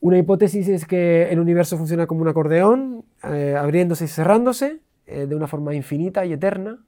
Una 0.00 0.18
hipótesis 0.18 0.68
es 0.68 0.86
que 0.86 1.30
el 1.30 1.38
universo 1.38 1.78
funciona 1.78 2.06
como 2.06 2.22
un 2.22 2.28
acordeón, 2.28 3.04
eh, 3.22 3.56
abriéndose 3.58 4.04
y 4.04 4.08
cerrándose 4.08 4.80
eh, 5.06 5.26
de 5.26 5.34
una 5.34 5.46
forma 5.46 5.74
infinita 5.74 6.24
y 6.26 6.32
eterna. 6.32 6.78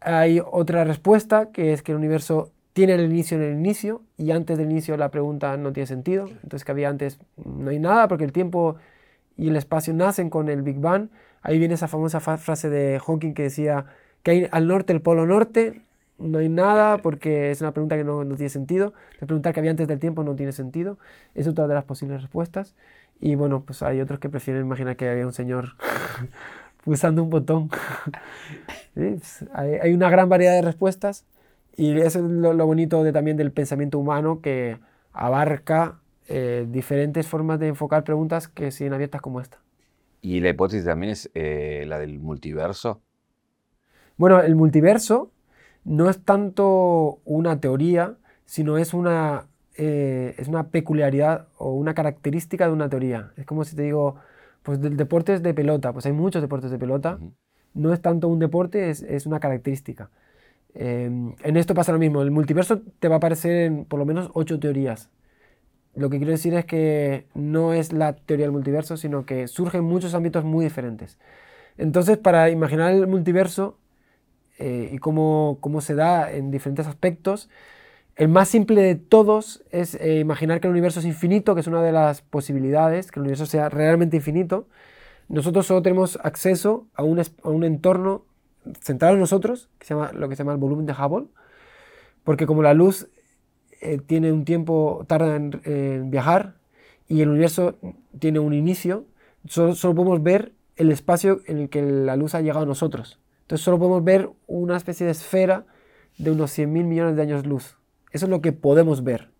Hay 0.00 0.40
otra 0.44 0.84
respuesta 0.84 1.50
que 1.50 1.72
es 1.72 1.82
que 1.82 1.92
el 1.92 1.98
universo 1.98 2.52
tiene 2.74 2.94
el 2.94 3.04
inicio 3.04 3.36
en 3.38 3.44
el 3.44 3.52
inicio 3.54 4.02
y 4.18 4.32
antes 4.32 4.58
del 4.58 4.70
inicio 4.70 4.96
la 4.96 5.10
pregunta 5.10 5.56
no 5.56 5.72
tiene 5.72 5.86
sentido. 5.86 6.26
Entonces 6.26 6.64
que 6.64 6.72
había 6.72 6.88
antes 6.88 7.18
no 7.42 7.70
hay 7.70 7.78
nada 7.78 8.08
porque 8.08 8.24
el 8.24 8.32
tiempo 8.32 8.76
y 9.36 9.48
el 9.48 9.56
espacio 9.56 9.94
nacen 9.94 10.28
con 10.28 10.48
el 10.48 10.62
Big 10.62 10.78
Bang. 10.78 11.08
Ahí 11.40 11.58
viene 11.58 11.74
esa 11.74 11.88
famosa 11.88 12.20
frase 12.20 12.68
de 12.68 13.00
Hawking 13.00 13.32
que 13.32 13.44
decía 13.44 13.86
que 14.24 14.30
hay 14.32 14.48
al 14.50 14.66
norte 14.66 14.92
el 14.92 15.00
polo 15.00 15.26
norte, 15.26 15.82
no 16.18 16.38
hay 16.38 16.48
nada 16.48 16.98
porque 16.98 17.50
es 17.50 17.60
una 17.60 17.72
pregunta 17.72 17.96
que 17.96 18.04
no, 18.04 18.24
no 18.24 18.34
tiene 18.34 18.48
sentido. 18.48 18.94
La 19.20 19.26
pregunta 19.26 19.52
que 19.52 19.60
había 19.60 19.70
antes 19.70 19.86
del 19.86 20.00
tiempo 20.00 20.24
no 20.24 20.34
tiene 20.34 20.52
sentido. 20.52 20.98
Es 21.34 21.46
otra 21.46 21.68
de 21.68 21.74
las 21.74 21.84
posibles 21.84 22.22
respuestas. 22.22 22.74
Y 23.20 23.34
bueno, 23.34 23.64
pues 23.64 23.82
hay 23.82 24.00
otros 24.00 24.18
que 24.20 24.28
prefieren 24.28 24.64
imaginar 24.64 24.96
que 24.96 25.08
había 25.08 25.26
un 25.26 25.32
señor 25.32 25.76
pulsando 26.84 27.22
un 27.22 27.30
botón. 27.30 27.70
Pues 28.94 29.44
hay, 29.52 29.92
una 29.92 30.08
gran 30.08 30.28
variedad 30.28 30.52
de 30.52 30.62
respuestas 30.62 31.24
y 31.76 31.98
eso 31.98 32.20
es 32.20 32.24
lo, 32.24 32.54
bonito 32.64 33.02
de, 33.02 33.12
también 33.12 33.36
del 33.36 33.50
pensamiento 33.50 33.98
humano 33.98 34.40
que 34.40 34.78
abarca 35.12 35.98
eh, 36.28 36.64
diferentes 36.70 37.26
formas 37.26 37.58
de 37.58 37.66
enfocar 37.66 38.04
preguntas 38.04 38.46
que 38.46 38.70
siguen 38.70 38.92
abiertas 38.92 39.20
como 39.20 39.40
esta. 39.40 39.58
¿Y 40.22 40.38
la 40.38 40.50
hipótesis 40.50 40.84
también 40.84 41.10
es 41.10 41.28
eh, 41.34 41.84
la 41.88 41.98
del 41.98 42.20
multiverso? 42.20 43.02
Bueno, 44.16 44.40
el 44.40 44.54
multiverso 44.54 45.30
no 45.84 46.08
es 46.08 46.24
tanto 46.24 47.20
una 47.24 47.60
teoría, 47.60 48.16
sino 48.44 48.78
es 48.78 48.94
una, 48.94 49.46
eh, 49.76 50.34
es 50.38 50.48
una 50.48 50.68
peculiaridad 50.68 51.48
o 51.58 51.72
una 51.72 51.94
característica 51.94 52.66
de 52.66 52.72
una 52.72 52.88
teoría. 52.88 53.32
Es 53.36 53.46
como 53.46 53.64
si 53.64 53.76
te 53.76 53.82
digo, 53.82 54.16
pues 54.62 54.80
del 54.80 54.96
deporte 54.96 55.34
es 55.34 55.42
de 55.42 55.54
pelota, 55.54 55.92
pues 55.92 56.06
hay 56.06 56.12
muchos 56.12 56.42
deportes 56.42 56.70
de 56.70 56.78
pelota. 56.78 57.18
No 57.74 57.92
es 57.92 58.00
tanto 58.00 58.28
un 58.28 58.38
deporte, 58.38 58.90
es, 58.90 59.26
una 59.26 59.40
característica. 59.40 60.10
Em, 60.74 61.34
en 61.42 61.56
esto 61.56 61.74
pasa 61.74 61.92
lo 61.92 61.98
mismo, 61.98 62.22
el 62.22 62.30
multiverso 62.30 62.80
te 63.00 63.08
va 63.08 63.16
a 63.16 63.18
aparecer 63.18 63.52
en 63.66 63.84
por 63.84 63.98
lo 63.98 64.06
menos 64.06 64.30
ocho 64.34 64.58
teorías. 64.60 65.10
Lo 65.94 66.10
que 66.10 66.18
quiero 66.18 66.32
decir 66.32 66.54
es 66.54 66.64
que 66.66 67.26
no 67.34 67.72
es 67.72 67.92
la 67.92 68.14
teoría 68.14 68.46
del 68.46 68.52
multiverso, 68.52 68.96
sino 68.96 69.26
que 69.26 69.48
surgen 69.48 69.84
muchos 69.84 70.14
ámbitos 70.14 70.44
muy 70.44 70.64
diferentes. 70.64 71.18
Entonces, 71.78 72.18
para 72.18 72.50
imaginar 72.50 72.92
el 72.92 73.06
multiverso, 73.06 73.78
eh, 74.58 74.90
y 74.92 74.98
cómo, 74.98 75.58
cómo, 75.60 75.80
se 75.80 75.94
da 75.94 76.30
en 76.32 76.50
diferentes 76.50 76.86
aspectos. 76.86 77.48
El 78.16 78.28
más 78.28 78.48
simple 78.48 78.82
de 78.82 78.94
todos 78.94 79.64
es 79.70 79.96
eh, 79.96 80.20
imaginar 80.20 80.60
que 80.60 80.68
el 80.68 80.72
universo 80.72 81.00
es 81.00 81.06
infinito, 81.06 81.54
que 81.54 81.60
es 81.62 81.66
una 81.66 81.82
de 81.82 81.92
las 81.92 82.22
posibilidades, 82.22 83.10
que 83.10 83.18
el 83.18 83.22
universo 83.22 83.46
sea 83.46 83.68
realmente 83.68 84.16
infinito. 84.16 84.68
Nosotros 85.28 85.66
solo 85.66 85.82
tenemos 85.82 86.18
acceso 86.22 86.86
a 86.94 87.02
un, 87.02 87.20
a 87.20 87.48
un 87.48 87.64
entorno 87.64 88.24
centrado 88.80 89.14
en 89.14 89.20
nosotros, 89.20 89.68
que 89.78 89.86
se 89.86 89.94
llama, 89.94 90.12
lo 90.12 90.28
que 90.28 90.36
se 90.36 90.42
llama 90.42 90.52
el 90.52 90.58
volumen 90.58 90.86
de 90.86 90.92
Hubble, 90.92 91.26
porque 92.22 92.46
como 92.46 92.62
la 92.62 92.74
luz 92.74 93.08
eh, 93.80 93.98
tiene 93.98 94.32
un 94.32 94.44
tiempo, 94.44 95.04
tarda 95.08 95.36
en, 95.36 96.10
viajar, 96.10 96.54
y 97.08 97.20
el 97.20 97.28
universo 97.28 97.76
tiene 98.18 98.38
un 98.38 98.54
inicio, 98.54 99.04
solo, 99.46 99.74
solo 99.74 99.94
podemos 99.94 100.22
ver 100.22 100.52
el 100.76 100.90
espacio 100.90 101.40
en 101.46 101.58
el 101.58 101.68
que 101.68 101.82
la 101.82 102.16
luz 102.16 102.34
ha 102.34 102.40
llegado 102.40 102.62
a 102.62 102.66
nosotros. 102.66 103.18
Entonces 103.44 103.62
solo 103.62 103.78
podemos 103.78 104.02
ver 104.02 104.30
una 104.46 104.76
especie 104.76 105.04
de 105.04 105.12
esfera 105.12 105.66
de 106.16 106.30
unos 106.30 106.50
100 106.52 106.72
mil 106.72 106.84
millones 106.84 107.14
de 107.14 107.22
años 107.22 107.46
luz. 107.46 107.76
Eso 108.10 108.24
es 108.24 108.30
lo 108.30 108.40
que 108.40 108.52
podemos 108.52 109.04
ver. 109.04 109.30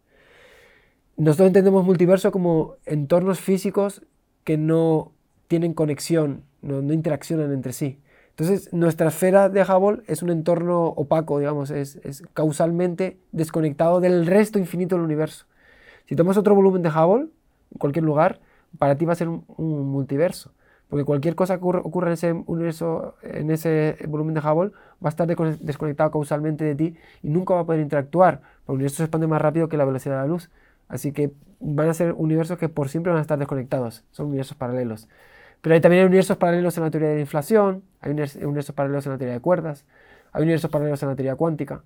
Nosotros 1.17 1.47
entendemos 1.47 1.87
multiverso 1.87 2.31
como 2.31 2.77
entornos 2.85 3.41
físicos 3.41 4.03
que 4.43 4.59
no 4.59 5.13
tienen 5.49 5.73
conexión, 5.73 6.43
no, 6.61 6.81
interaccionan 6.93 7.51
entre 7.53 7.73
sí. 7.73 7.99
Entonces, 8.31 8.71
nuestra 8.75 9.09
esfera 9.09 9.49
de 9.49 9.63
Hubble 9.63 10.03
es 10.07 10.23
un 10.23 10.29
entorno 10.29 10.87
opaco, 10.89 11.39
digamos, 11.39 11.71
es, 11.71 11.99
causalmente 12.35 13.17
desconectado 13.33 14.01
del 14.01 14.27
resto 14.27 14.59
infinito 14.59 14.97
del 14.97 15.05
universo. 15.05 15.47
Si 16.07 16.15
tomas 16.15 16.37
otro 16.37 16.55
volumen 16.55 16.83
de 16.83 16.91
Hubble, 16.91 17.29
en 17.71 17.79
cualquier 17.79 18.05
lugar, 18.05 18.41
para 18.77 18.99
ti 18.99 19.07
va 19.07 19.13
a 19.15 19.17
ser 19.17 19.29
un 19.29 19.43
multiverso. 19.89 20.53
Porque 20.89 21.05
cualquier 21.05 21.35
cosa 21.35 21.59
que 21.59 21.65
ocurra 21.65 22.09
en 22.09 22.13
ese 22.15 22.33
universo, 22.33 23.17
en 23.23 23.51
ese 23.51 23.97
volumen 24.07 24.35
de 24.35 24.41
Hubble, 24.41 24.71
va 25.05 25.09
a 25.09 25.09
estar 25.09 25.27
desconectado 25.27 26.11
causalmente 26.11 26.65
de 26.65 26.75
ti 26.75 26.97
y 27.23 27.29
nunca 27.31 27.55
va 27.55 27.61
a 27.61 27.67
poder 27.67 27.81
interactuar. 27.81 28.41
Porque 28.65 28.73
el 28.73 28.75
universo 28.75 28.97
se 28.99 29.05
expande 29.05 29.27
más 29.27 29.41
rápido 29.43 29.69
que 29.69 29.77
la 29.77 29.85
velocidad 29.85 30.17
de 30.17 30.23
la 30.23 30.29
luz. 30.29 30.51
Así 30.89 31.13
que 31.13 31.33
van 31.61 31.89
a 31.89 31.95
ser 31.95 32.13
universos 32.13 32.59
que 32.59 32.69
por 32.69 32.89
siempre 32.89 33.11
van 33.11 33.19
a 33.19 33.23
estar 33.23 33.39
desconectados. 33.39 34.05
Son 34.11 34.27
universos 34.27 34.57
paralelos. 34.57 35.09
Pero 35.63 35.75
hay 35.75 35.81
también 35.81 36.05
universos 36.05 36.37
paralelos 36.37 36.77
en 36.77 36.85
la 36.85 36.91
teoría 36.91 37.09
de 37.09 37.15
la 37.15 37.21
inflación, 37.23 37.83
hay 38.03 38.11
universos 38.11 38.75
paralelos 38.75 39.07
en 39.07 39.13
la 39.13 39.19
teoría 39.19 39.35
de 39.35 39.41
cuerdas, 39.41 39.87
hay 40.33 40.43
universos 40.43 40.71
paralelos 40.71 41.03
en 41.03 41.09
la 41.09 41.17
teoría 41.17 41.37
cuántica, 41.37 41.83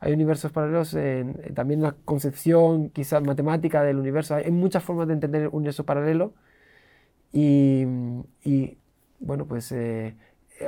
hay 0.00 0.12
universos 0.14 0.50
paralelos 0.50 0.94
en, 0.94 1.54
también 1.54 1.78
en 1.78 1.84
la 1.84 1.94
concepción 2.04 2.90
quizás 2.90 3.22
matemática 3.22 3.84
del 3.84 3.98
universo. 3.98 4.34
Hay, 4.34 4.46
hay 4.46 4.50
muchas 4.50 4.82
formas 4.82 5.06
de 5.06 5.14
entender 5.14 5.42
el 5.42 5.48
universo 5.52 5.84
paralelo 5.84 6.32
y, 7.32 8.76
bueno, 9.20 9.46
pues 9.46 9.70
eh, 9.72 10.14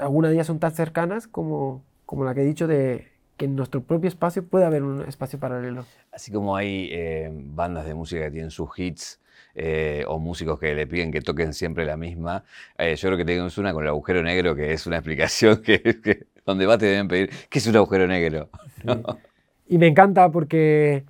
algunas 0.00 0.30
de 0.30 0.36
ellas 0.36 0.46
son 0.46 0.58
tan 0.58 0.72
cercanas 0.72 1.26
como, 1.26 1.84
como 2.06 2.24
la 2.24 2.34
que 2.34 2.42
he 2.42 2.44
dicho 2.44 2.66
de 2.66 3.08
que 3.36 3.46
en 3.46 3.56
nuestro 3.56 3.82
propio 3.82 4.08
espacio 4.08 4.46
puede 4.46 4.64
haber 4.64 4.82
un 4.82 5.02
espacio 5.02 5.38
paralelo. 5.38 5.84
Así 6.12 6.30
como 6.30 6.54
hay 6.54 6.88
eh, 6.92 7.30
bandas 7.32 7.86
de 7.86 7.94
música 7.94 8.22
que 8.24 8.30
tienen 8.30 8.50
sus 8.50 8.68
hits 8.78 9.20
eh, 9.54 10.04
o 10.06 10.18
músicos 10.18 10.60
que 10.60 10.74
le 10.74 10.86
piden 10.86 11.10
que 11.10 11.20
toquen 11.20 11.52
siempre 11.52 11.84
la 11.84 11.96
misma, 11.96 12.44
yo 12.78 13.08
creo 13.08 13.16
que 13.16 13.24
tenemos 13.24 13.58
una 13.58 13.72
con 13.72 13.82
el 13.82 13.88
agujero 13.88 14.22
negro 14.22 14.54
que 14.54 14.72
es 14.72 14.86
una 14.86 14.96
explicación 14.96 15.62
que, 15.62 16.26
donde 16.46 16.66
va 16.66 16.78
te 16.78 16.86
deben 16.86 17.08
pedir, 17.08 17.30
¿qué 17.48 17.58
es 17.58 17.66
un 17.66 17.76
agujero 17.76 18.06
negro? 18.06 18.48
Y 19.66 19.78
me 19.78 19.86
encanta 19.86 20.30
porque 20.30 21.04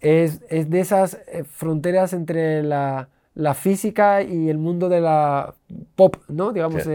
es, 0.00 0.40
es 0.48 0.70
de 0.70 0.80
esas 0.80 1.18
fronteras 1.46 2.12
entre 2.12 2.62
la, 2.62 3.08
la, 3.34 3.54
física 3.54 4.22
y 4.22 4.48
el 4.48 4.58
mundo 4.58 4.88
de 4.88 5.00
la 5.00 5.54
pop, 5.94 6.16
¿no? 6.28 6.52
Digamos, 6.52 6.86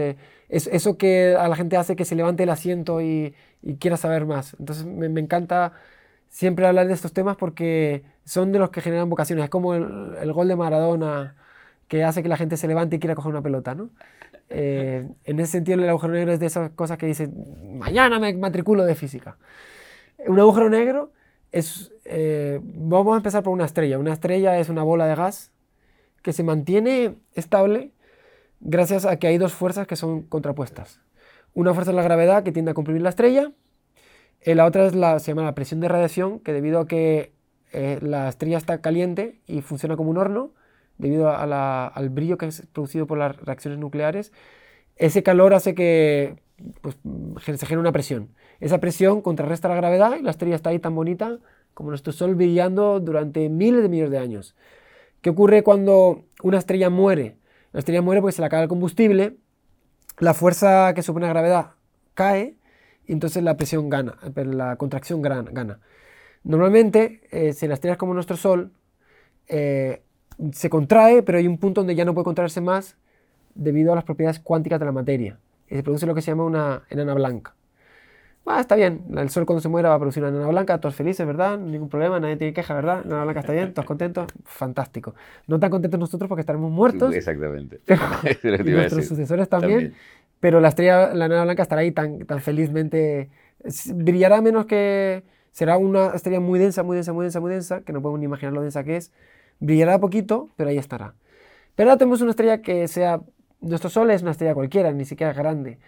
es 0.48 0.66
eso 0.66 0.96
que 0.96 1.36
a 1.38 1.48
la 1.48 1.56
gente 1.56 1.76
hace 1.76 1.96
que 1.96 2.04
se 2.04 2.14
levante 2.14 2.42
el 2.42 2.50
asiento 2.50 3.00
y, 3.00 3.34
quiera 3.80 3.96
saber 3.96 4.24
más. 4.24 4.54
Entonces 4.58 4.86
me, 4.86 5.06
encanta 5.20 5.72
siempre 6.28 6.66
hablar 6.66 6.86
de 6.86 6.94
estos 6.94 7.12
temas 7.12 7.36
porque 7.36 8.02
son 8.24 8.52
de 8.52 8.58
los 8.58 8.70
que 8.70 8.80
generan 8.80 9.10
vocaciones. 9.10 9.44
Es 9.44 9.50
como 9.50 9.74
el, 9.74 10.32
gol 10.32 10.48
de 10.48 10.56
Maradona 10.56 11.34
que 11.88 12.04
hace 12.04 12.22
que 12.22 12.28
la 12.28 12.36
gente 12.36 12.56
se 12.56 12.68
levante 12.68 12.96
y 12.96 12.98
quiera 12.98 13.14
coger 13.14 13.30
una 13.30 13.42
pelota, 13.42 13.74
¿no? 13.74 13.90
Eh, 14.50 15.06
en 15.24 15.40
ese 15.40 15.52
sentido, 15.52 15.82
el 15.82 15.88
agujero 15.88 16.14
negro 16.14 16.32
es 16.32 16.40
de 16.40 16.46
esas 16.46 16.70
cosas 16.70 16.98
que 16.98 17.06
dicen, 17.06 17.78
mañana 17.78 18.18
me 18.18 18.32
matriculo 18.34 18.84
de 18.84 18.94
física. 18.94 19.36
Un 20.26 20.38
agujero 20.40 20.70
negro 20.70 21.12
es, 21.52 21.92
eh, 22.04 22.60
vamos 22.62 23.14
a 23.14 23.16
empezar 23.18 23.42
por 23.42 23.52
una 23.52 23.64
estrella. 23.64 23.98
Una 23.98 24.12
estrella 24.12 24.58
es 24.58 24.68
una 24.68 24.82
bola 24.82 25.06
de 25.06 25.14
gas 25.14 25.50
que 26.28 26.34
se 26.34 26.42
mantiene 26.42 27.14
estable 27.32 27.90
gracias 28.60 29.06
a 29.06 29.16
que 29.16 29.28
hay 29.28 29.38
dos 29.38 29.54
fuerzas 29.54 29.86
que 29.86 29.96
son 29.96 30.24
contrapuestas. 30.24 31.00
Una 31.54 31.72
fuerza 31.72 31.92
es 31.92 31.96
la 31.96 32.02
gravedad 32.02 32.42
que 32.42 32.52
tiende 32.52 32.72
a 32.72 32.74
comprimir 32.74 33.00
la 33.00 33.08
estrella, 33.08 33.52
y 34.44 34.52
la 34.52 34.66
otra 34.66 34.84
es 34.84 34.94
la, 34.94 35.18
se 35.20 35.30
llama 35.30 35.44
la 35.44 35.54
presión 35.54 35.80
de 35.80 35.88
radiación, 35.88 36.40
que 36.40 36.52
debido 36.52 36.80
a 36.80 36.86
que 36.86 37.32
eh, 37.72 37.98
la 38.02 38.28
estrella 38.28 38.58
está 38.58 38.82
caliente 38.82 39.40
y 39.46 39.62
funciona 39.62 39.96
como 39.96 40.10
un 40.10 40.18
horno, 40.18 40.52
debido 40.98 41.30
al 41.30 42.10
brillo 42.10 42.36
que 42.36 42.48
es 42.48 42.66
producido 42.74 43.06
por 43.06 43.16
las 43.16 43.34
reacciones 43.38 43.78
nucleares, 43.78 44.30
ese 44.96 45.22
calor 45.22 45.54
hace 45.54 45.74
que 45.74 46.36
pues, 46.82 46.98
se 47.56 47.64
genere 47.64 47.80
una 47.80 47.92
presión. 47.92 48.34
Esa 48.60 48.80
presión 48.80 49.22
contrarresta 49.22 49.68
la 49.68 49.76
gravedad 49.76 50.18
y 50.20 50.22
la 50.22 50.32
estrella 50.32 50.56
está 50.56 50.68
ahí 50.68 50.78
tan 50.78 50.94
bonita 50.94 51.38
como 51.72 51.88
nuestro 51.88 52.12
Sol 52.12 52.34
brillando 52.34 53.00
durante 53.00 53.48
miles 53.48 53.80
de 53.80 53.88
millones 53.88 54.10
de 54.10 54.18
años. 54.18 54.54
¿Qué 55.20 55.30
ocurre 55.30 55.62
cuando 55.62 56.24
una 56.42 56.58
estrella 56.58 56.90
muere? 56.90 57.36
La 57.72 57.80
estrella 57.80 58.02
muere 58.02 58.20
porque 58.20 58.32
se 58.32 58.42
le 58.42 58.46
acaba 58.46 58.62
el 58.62 58.68
combustible, 58.68 59.36
la 60.18 60.34
fuerza 60.34 60.92
que 60.94 61.02
supone 61.02 61.26
la 61.26 61.32
gravedad 61.32 61.72
cae 62.14 62.56
y 63.06 63.12
entonces 63.12 63.42
la 63.42 63.56
presión 63.56 63.88
gana, 63.88 64.16
la 64.34 64.76
contracción 64.76 65.22
gana. 65.22 65.80
Normalmente, 66.44 67.20
eh, 67.30 67.52
si 67.52 67.66
la 67.66 67.74
estrella 67.74 67.92
es 67.92 67.98
como 67.98 68.14
nuestro 68.14 68.36
Sol, 68.36 68.72
eh, 69.48 70.02
se 70.52 70.70
contrae, 70.70 71.22
pero 71.22 71.38
hay 71.38 71.46
un 71.46 71.58
punto 71.58 71.80
donde 71.80 71.94
ya 71.94 72.04
no 72.04 72.14
puede 72.14 72.24
contraerse 72.24 72.60
más 72.60 72.96
debido 73.54 73.92
a 73.92 73.96
las 73.96 74.04
propiedades 74.04 74.38
cuánticas 74.38 74.78
de 74.78 74.86
la 74.86 74.92
materia. 74.92 75.38
Y 75.68 75.74
se 75.76 75.82
produce 75.82 76.06
lo 76.06 76.14
que 76.14 76.22
se 76.22 76.30
llama 76.30 76.44
una 76.44 76.82
enana 76.90 77.14
blanca. 77.14 77.54
Ah, 78.46 78.60
está 78.60 78.76
bien, 78.76 79.02
el 79.14 79.28
sol 79.28 79.44
cuando 79.44 79.60
se 79.60 79.68
muera 79.68 79.90
va 79.90 79.96
a 79.96 79.98
producir 79.98 80.22
una 80.22 80.30
enana 80.30 80.48
blanca, 80.48 80.78
todos 80.78 80.94
felices, 80.94 81.26
¿verdad? 81.26 81.58
Ningún 81.58 81.90
problema, 81.90 82.18
nadie 82.18 82.36
tiene 82.36 82.54
queja, 82.54 82.74
¿verdad? 82.74 83.00
La 83.02 83.08
enana 83.08 83.24
blanca 83.24 83.40
está 83.40 83.52
bien, 83.52 83.74
todos 83.74 83.86
contentos, 83.86 84.26
fantástico. 84.44 85.14
No 85.46 85.60
tan 85.60 85.70
contentos 85.70 86.00
nosotros 86.00 86.28
porque 86.28 86.40
estaremos 86.40 86.70
muertos. 86.70 87.14
Exactamente. 87.14 87.80
y 88.64 88.70
nuestros 88.70 89.06
sucesores 89.06 89.48
también, 89.48 89.94
Pero 90.40 90.60
la 90.60 90.68
estrella, 90.68 91.14
la 91.14 91.26
enana 91.26 91.44
blanca 91.44 91.62
estará 91.62 91.82
ahí 91.82 91.92
tan, 91.92 92.20
tan 92.20 92.40
felizmente, 92.40 93.28
brillará 93.94 94.40
menos 94.40 94.64
que, 94.64 95.24
será 95.58 95.76
una 95.76 96.10
estrella 96.14 96.38
muy 96.38 96.60
densa, 96.60 96.84
muy 96.84 96.94
densa, 96.94 97.12
muy 97.12 97.24
densa, 97.24 97.40
muy 97.40 97.50
densa, 97.50 97.80
que 97.80 97.92
no 97.92 98.00
podemos 98.00 98.20
ni 98.20 98.26
imaginar 98.26 98.52
lo 98.52 98.62
densa 98.62 98.84
que 98.84 98.96
es. 98.96 99.10
Brillará 99.58 99.98
poquito, 99.98 100.50
pero 100.56 100.70
ahí 100.70 100.78
estará. 100.78 101.14
Pero 101.74 101.90
ahora 101.90 101.98
tenemos 101.98 102.20
una 102.20 102.30
estrella 102.30 102.62
que 102.62 102.86
sea, 102.86 103.22
nuestro 103.60 103.90
Sol 103.90 104.08
es 104.12 104.22
una 104.22 104.30
estrella 104.30 104.54
cualquiera, 104.54 104.92
ni 104.92 105.04
siquiera 105.04 105.32
grande. 105.32 105.78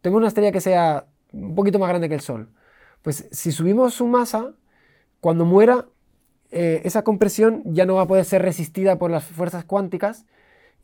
Tenemos 0.00 0.20
una 0.20 0.28
estrella 0.28 0.50
que 0.50 0.62
sea 0.62 1.06
un 1.32 1.54
poquito 1.54 1.78
más 1.78 1.88
grande 1.88 2.08
que 2.08 2.14
el 2.14 2.20
Sol. 2.20 2.48
Pues 3.02 3.28
si 3.30 3.52
subimos 3.52 3.94
su 3.94 4.06
masa, 4.06 4.54
cuando 5.20 5.44
muera, 5.44 5.86
eh, 6.50 6.82
esa 6.84 7.02
compresión 7.02 7.62
ya 7.66 7.86
no 7.86 7.96
va 7.96 8.02
a 8.02 8.06
poder 8.06 8.24
ser 8.24 8.42
resistida 8.42 8.98
por 8.98 9.10
las 9.10 9.24
fuerzas 9.24 9.64
cuánticas 9.64 10.26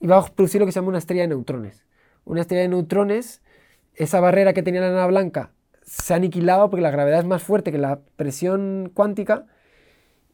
y 0.01 0.07
va 0.07 0.18
a 0.18 0.26
producir 0.26 0.61
lo 0.61 0.66
que 0.66 0.72
se 0.72 0.76
llama 0.80 0.88
una 0.88 0.99
estrella 0.99 1.22
de 1.22 1.28
neutrones. 1.28 1.84
Una 2.24 2.40
estrella 2.40 2.62
de 2.62 2.68
neutrones, 2.68 3.42
esa 3.95 4.20
barrera 4.20 4.53
que 4.53 4.62
tenía 4.62 4.80
la 4.80 4.90
nana 4.90 5.07
blanca 5.07 5.53
se 5.84 6.14
ha 6.14 6.16
aniquilado 6.16 6.70
porque 6.70 6.82
la 6.82 6.90
gravedad 6.90 7.20
es 7.20 7.26
más 7.26 7.42
fuerte 7.42 7.70
que 7.70 7.78
la 7.78 8.01
presión 8.16 8.90
cuántica 8.95 9.47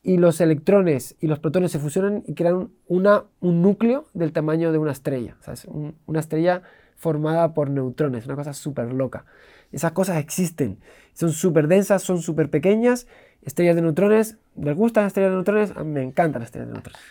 y 0.02 0.16
los 0.16 0.40
electrones 0.40 1.16
y 1.20 1.26
los 1.26 1.38
protones 1.40 1.72
se 1.72 1.78
fusionan 1.78 2.22
y 2.26 2.34
crean 2.34 2.70
una, 2.86 3.24
un 3.40 3.61
núcleo 3.61 4.06
del 4.14 4.32
tamaño 4.32 4.72
de 4.72 4.78
una 4.78 4.92
estrella. 4.92 5.36
O 5.40 5.42
sea, 5.42 5.54
es 5.54 5.66
una 6.06 6.20
estrella 6.20 6.62
formada 6.96 7.52
por 7.54 7.70
neutrones, 7.70 8.26
una 8.26 8.36
cosa 8.36 8.52
súper 8.52 8.92
loca. 8.92 9.24
Esas 9.72 9.92
cosas 9.92 10.18
existen. 10.18 10.78
Son 11.12 11.32
súper 11.32 11.68
densas, 11.68 12.02
son 12.02 12.22
súper 12.22 12.50
pequeñas. 12.50 13.06
Estrellas 13.42 13.76
de 13.76 13.82
neutrones, 13.82 14.38
¿les 14.56 14.76
gustan 14.76 15.04
las 15.04 15.10
estrellas 15.10 15.30
de 15.30 15.36
neutrones? 15.36 15.72
A 15.76 15.84
mí 15.84 15.92
me 15.92 16.02
encantan 16.02 16.40
las 16.40 16.48
estrellas 16.48 16.68
de 16.68 16.74
neutrones. 16.74 17.02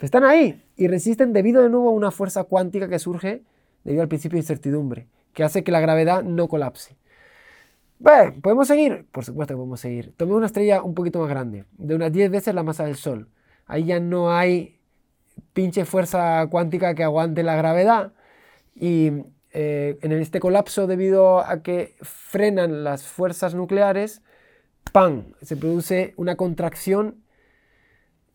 están 0.00 0.24
ahí 0.24 0.62
y 0.76 0.88
resisten 0.88 1.32
debido 1.32 1.62
de 1.62 1.68
nuevo 1.68 1.90
a 1.90 1.92
una 1.92 2.10
fuerza 2.10 2.44
cuántica 2.44 2.88
que 2.88 2.98
surge 2.98 3.42
debido 3.84 4.02
al 4.02 4.08
principio 4.08 4.36
de 4.36 4.40
incertidumbre, 4.40 5.06
que 5.32 5.44
hace 5.44 5.62
que 5.62 5.72
la 5.72 5.80
gravedad 5.80 6.22
no 6.22 6.48
colapse. 6.48 6.96
Bueno, 7.98 8.34
¿podemos 8.42 8.66
seguir? 8.66 9.06
Por 9.12 9.24
supuesto 9.24 9.54
que 9.54 9.58
podemos 9.58 9.78
seguir. 9.78 10.12
Tomemos 10.16 10.38
una 10.38 10.46
estrella 10.46 10.82
un 10.82 10.94
poquito 10.94 11.20
más 11.20 11.28
grande, 11.28 11.66
de 11.78 11.94
unas 11.94 12.12
10 12.12 12.30
veces 12.30 12.54
la 12.54 12.64
masa 12.64 12.84
del 12.84 12.96
Sol. 12.96 13.28
Ahí 13.66 13.84
ya 13.84 14.00
no 14.00 14.32
hay 14.32 14.80
pinche 15.52 15.84
fuerza 15.84 16.46
cuántica 16.50 16.94
que 16.94 17.04
aguante 17.04 17.42
la 17.42 17.54
gravedad 17.54 18.12
y 18.74 19.12
eh, 19.52 19.98
en 20.00 20.12
este 20.12 20.40
colapso 20.40 20.86
debido 20.86 21.40
a 21.40 21.62
que 21.62 21.94
frenan 22.00 22.84
las 22.84 23.06
fuerzas 23.06 23.54
nucleares, 23.54 24.22
¡pam! 24.92 25.34
Se 25.42 25.56
produce 25.56 26.14
una 26.16 26.36
contracción 26.36 27.22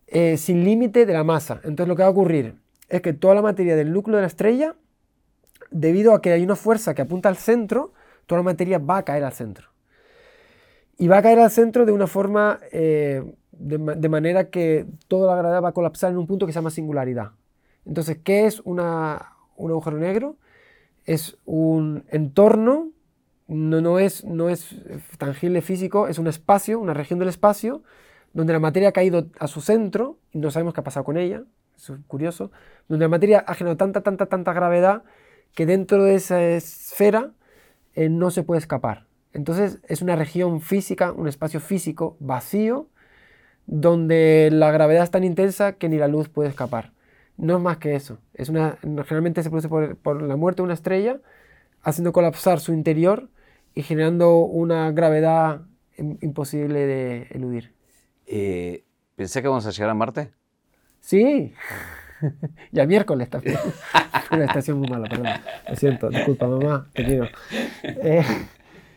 eh, 0.07 0.37
sin 0.37 0.63
límite 0.63 1.05
de 1.05 1.13
la 1.13 1.23
masa. 1.23 1.55
Entonces 1.63 1.87
lo 1.87 1.95
que 1.95 2.03
va 2.03 2.07
a 2.07 2.11
ocurrir 2.11 2.55
es 2.89 3.01
que 3.01 3.13
toda 3.13 3.35
la 3.35 3.41
materia 3.41 3.75
del 3.75 3.91
núcleo 3.91 4.17
de 4.17 4.21
la 4.21 4.27
estrella, 4.27 4.75
debido 5.71 6.13
a 6.13 6.21
que 6.21 6.31
hay 6.31 6.43
una 6.43 6.55
fuerza 6.55 6.93
que 6.93 7.01
apunta 7.01 7.29
al 7.29 7.37
centro, 7.37 7.93
toda 8.25 8.39
la 8.39 8.43
materia 8.43 8.77
va 8.77 8.97
a 8.97 9.03
caer 9.03 9.23
al 9.23 9.33
centro. 9.33 9.69
Y 10.97 11.07
va 11.07 11.17
a 11.17 11.21
caer 11.21 11.39
al 11.39 11.51
centro 11.51 11.85
de 11.85 11.91
una 11.91 12.07
forma, 12.07 12.59
eh, 12.71 13.23
de, 13.51 14.09
manera 14.09 14.49
que 14.49 14.85
toda 15.07 15.35
la 15.35 15.41
gravedad 15.41 15.63
va 15.63 15.69
a 15.69 15.73
colapsar 15.73 16.11
en 16.11 16.17
un 16.17 16.27
punto 16.27 16.45
que 16.45 16.53
se 16.53 16.59
llama 16.59 16.69
singularidad. 16.69 17.31
Entonces, 17.85 18.19
¿qué 18.23 18.45
es 18.45 18.61
un 18.61 18.79
agujero 18.79 19.97
negro? 19.97 20.37
Es 21.07 21.37
un 21.45 22.03
entorno, 22.09 22.91
no, 23.47 23.81
no, 23.81 23.97
es, 23.97 24.25
no 24.25 24.49
es 24.49 24.75
tangible 25.17 25.61
físico, 25.61 26.07
es 26.07 26.19
un 26.19 26.27
espacio, 26.27 26.79
una 26.79 26.93
región 26.93 27.17
del 27.17 27.29
espacio, 27.29 27.81
donde 28.33 28.53
la 28.53 28.59
materia 28.59 28.89
ha 28.89 28.91
caído 28.91 29.29
a 29.39 29.47
su 29.47 29.61
centro 29.61 30.19
y 30.31 30.37
no 30.37 30.51
sabemos 30.51 30.73
qué 30.73 30.81
ha 30.81 30.83
pasado 30.83 31.05
con 31.05 31.17
ella, 31.17 31.43
es 31.77 31.91
curioso, 32.07 32.51
donde 32.89 33.05
la 33.05 33.09
materia 33.09 33.39
ha 33.39 33.53
generado 33.55 33.77
tanta, 33.77 34.01
tanta, 34.01 34.25
tanta 34.25 34.53
gravedad 34.53 35.03
que 35.55 35.65
dentro 35.65 36.03
de 36.03 36.15
esa 36.15 36.43
esfera 36.43 37.31
eh, 37.95 38.09
no 38.09 38.29
se 38.29 38.43
puede 38.43 38.59
escapar. 38.59 39.07
Entonces 39.31 39.79
es 39.87 40.01
una 40.01 40.17
región 40.17 40.59
física, 40.59 41.13
un 41.13 41.27
espacio 41.27 41.61
físico 41.61 42.17
vacío, 42.19 42.89
donde 43.65 44.49
la 44.51 44.71
gravedad 44.71 45.03
es 45.03 45.11
tan 45.11 45.23
intensa 45.23 45.73
que 45.73 45.87
ni 45.87 45.97
la 45.97 46.07
luz 46.09 46.27
puede 46.27 46.49
escapar. 46.49 46.91
No 47.37 47.57
es 47.57 47.61
más 47.61 47.77
que 47.77 47.95
eso. 47.95 48.17
Es 48.33 48.49
una, 48.49 48.77
generalmente 48.81 49.43
se 49.43 49.49
produce 49.49 49.69
por, 49.95 50.21
la 50.21 50.35
muerte 50.35 50.61
de 50.61 50.65
una 50.65 50.73
estrella, 50.73 51.19
haciendo 51.81 52.11
colapsar 52.11 52.59
su 52.59 52.73
interior 52.73 53.29
y 53.75 53.83
generando 53.83 54.39
una 54.39 54.91
gravedad 54.91 55.61
imposible 55.97 56.85
de 56.85 57.27
eludir. 57.31 57.73
Eh, 58.25 58.83
¿Pensé 59.15 59.41
que 59.41 59.47
vamos 59.47 59.65
a 59.65 59.71
llegar 59.71 59.89
a 59.89 59.93
Marte? 59.93 60.31
Sí. 60.99 61.53
ya 62.71 62.85
miércoles 62.85 63.29
también. 63.29 63.57
una 64.31 64.45
estación 64.45 64.79
muy 64.79 64.89
mala, 64.89 65.07
perdón. 65.07 65.27
Lo 65.69 65.75
siento, 65.75 66.09
disculpa, 66.09 66.47
mamá, 66.47 66.87
te 66.93 67.05
quiero. 67.05 67.27
Eh, 67.83 68.23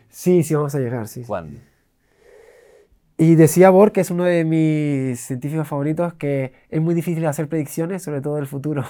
sí, 0.08 0.42
sí, 0.42 0.54
vamos 0.54 0.74
a 0.74 0.78
llegar, 0.78 1.06
sí. 1.06 1.22
¿Cuándo? 1.26 1.60
Y 3.20 3.34
decía 3.34 3.68
Bohr, 3.68 3.92
que 3.92 4.00
es 4.00 4.10
uno 4.10 4.24
de 4.24 4.46
mis 4.46 5.20
científicos 5.20 5.68
favoritos, 5.68 6.14
que 6.14 6.54
es 6.70 6.80
muy 6.80 6.94
difícil 6.94 7.26
hacer 7.26 7.48
predicciones, 7.48 8.02
sobre 8.02 8.22
todo 8.22 8.36
del 8.36 8.46
futuro. 8.46 8.82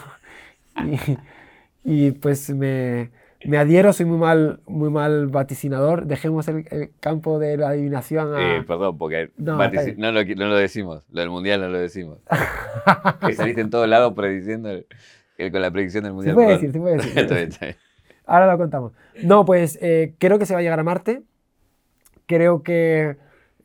y, 1.85 2.13
pues 2.13 2.49
me, 2.51 3.11
me, 3.45 3.59
adhiero, 3.59 3.93
soy 3.93 4.07
muy 4.07 4.19
mal, 4.19 4.61
muy 4.69 4.89
mal 4.89 5.27
vaticinador. 5.27 6.07
Dejemos 6.07 6.47
el, 6.47 6.93
campo 7.01 7.41
de 7.41 7.57
la 7.57 7.71
adivinación 7.71 8.33
a... 8.33 8.59
Eh, 8.59 8.63
perdón, 8.63 8.99
porque 8.99 9.33
no, 9.37 9.57
no, 9.57 10.13
lo, 10.13 10.25
no, 10.25 10.47
lo, 10.47 10.55
decimos, 10.55 11.03
lo 11.11 11.21
del 11.23 11.31
mundial 11.31 11.61
no 11.63 11.69
lo 11.69 11.81
decimos. 11.81 12.19
que 13.27 13.33
saliste 13.33 13.63
en 13.63 13.71
todos 13.71 13.89
lados 13.89 14.13
prediciendo 14.15 14.71
con 15.51 15.61
la 15.61 15.73
predicción 15.73 16.05
del 16.05 16.13
mundial. 16.13 16.35
Sí 16.35 16.37
puede 16.37 16.53
decir, 16.53 16.73
sí 16.73 16.79
puede 16.79 17.47
decir. 17.47 17.77
ahora 18.27 18.53
lo 18.53 18.59
contamos. 18.59 18.93
No, 19.25 19.45
pues 19.45 19.77
eh, 19.83 20.15
creo 20.19 20.39
que 20.39 20.47
se 20.47 20.55
va 20.55 20.61
a 20.61 20.63
llegar 20.63 20.79
a 20.79 20.85
Marte. 20.85 21.23
Creo 22.27 22.63
que 22.63 23.17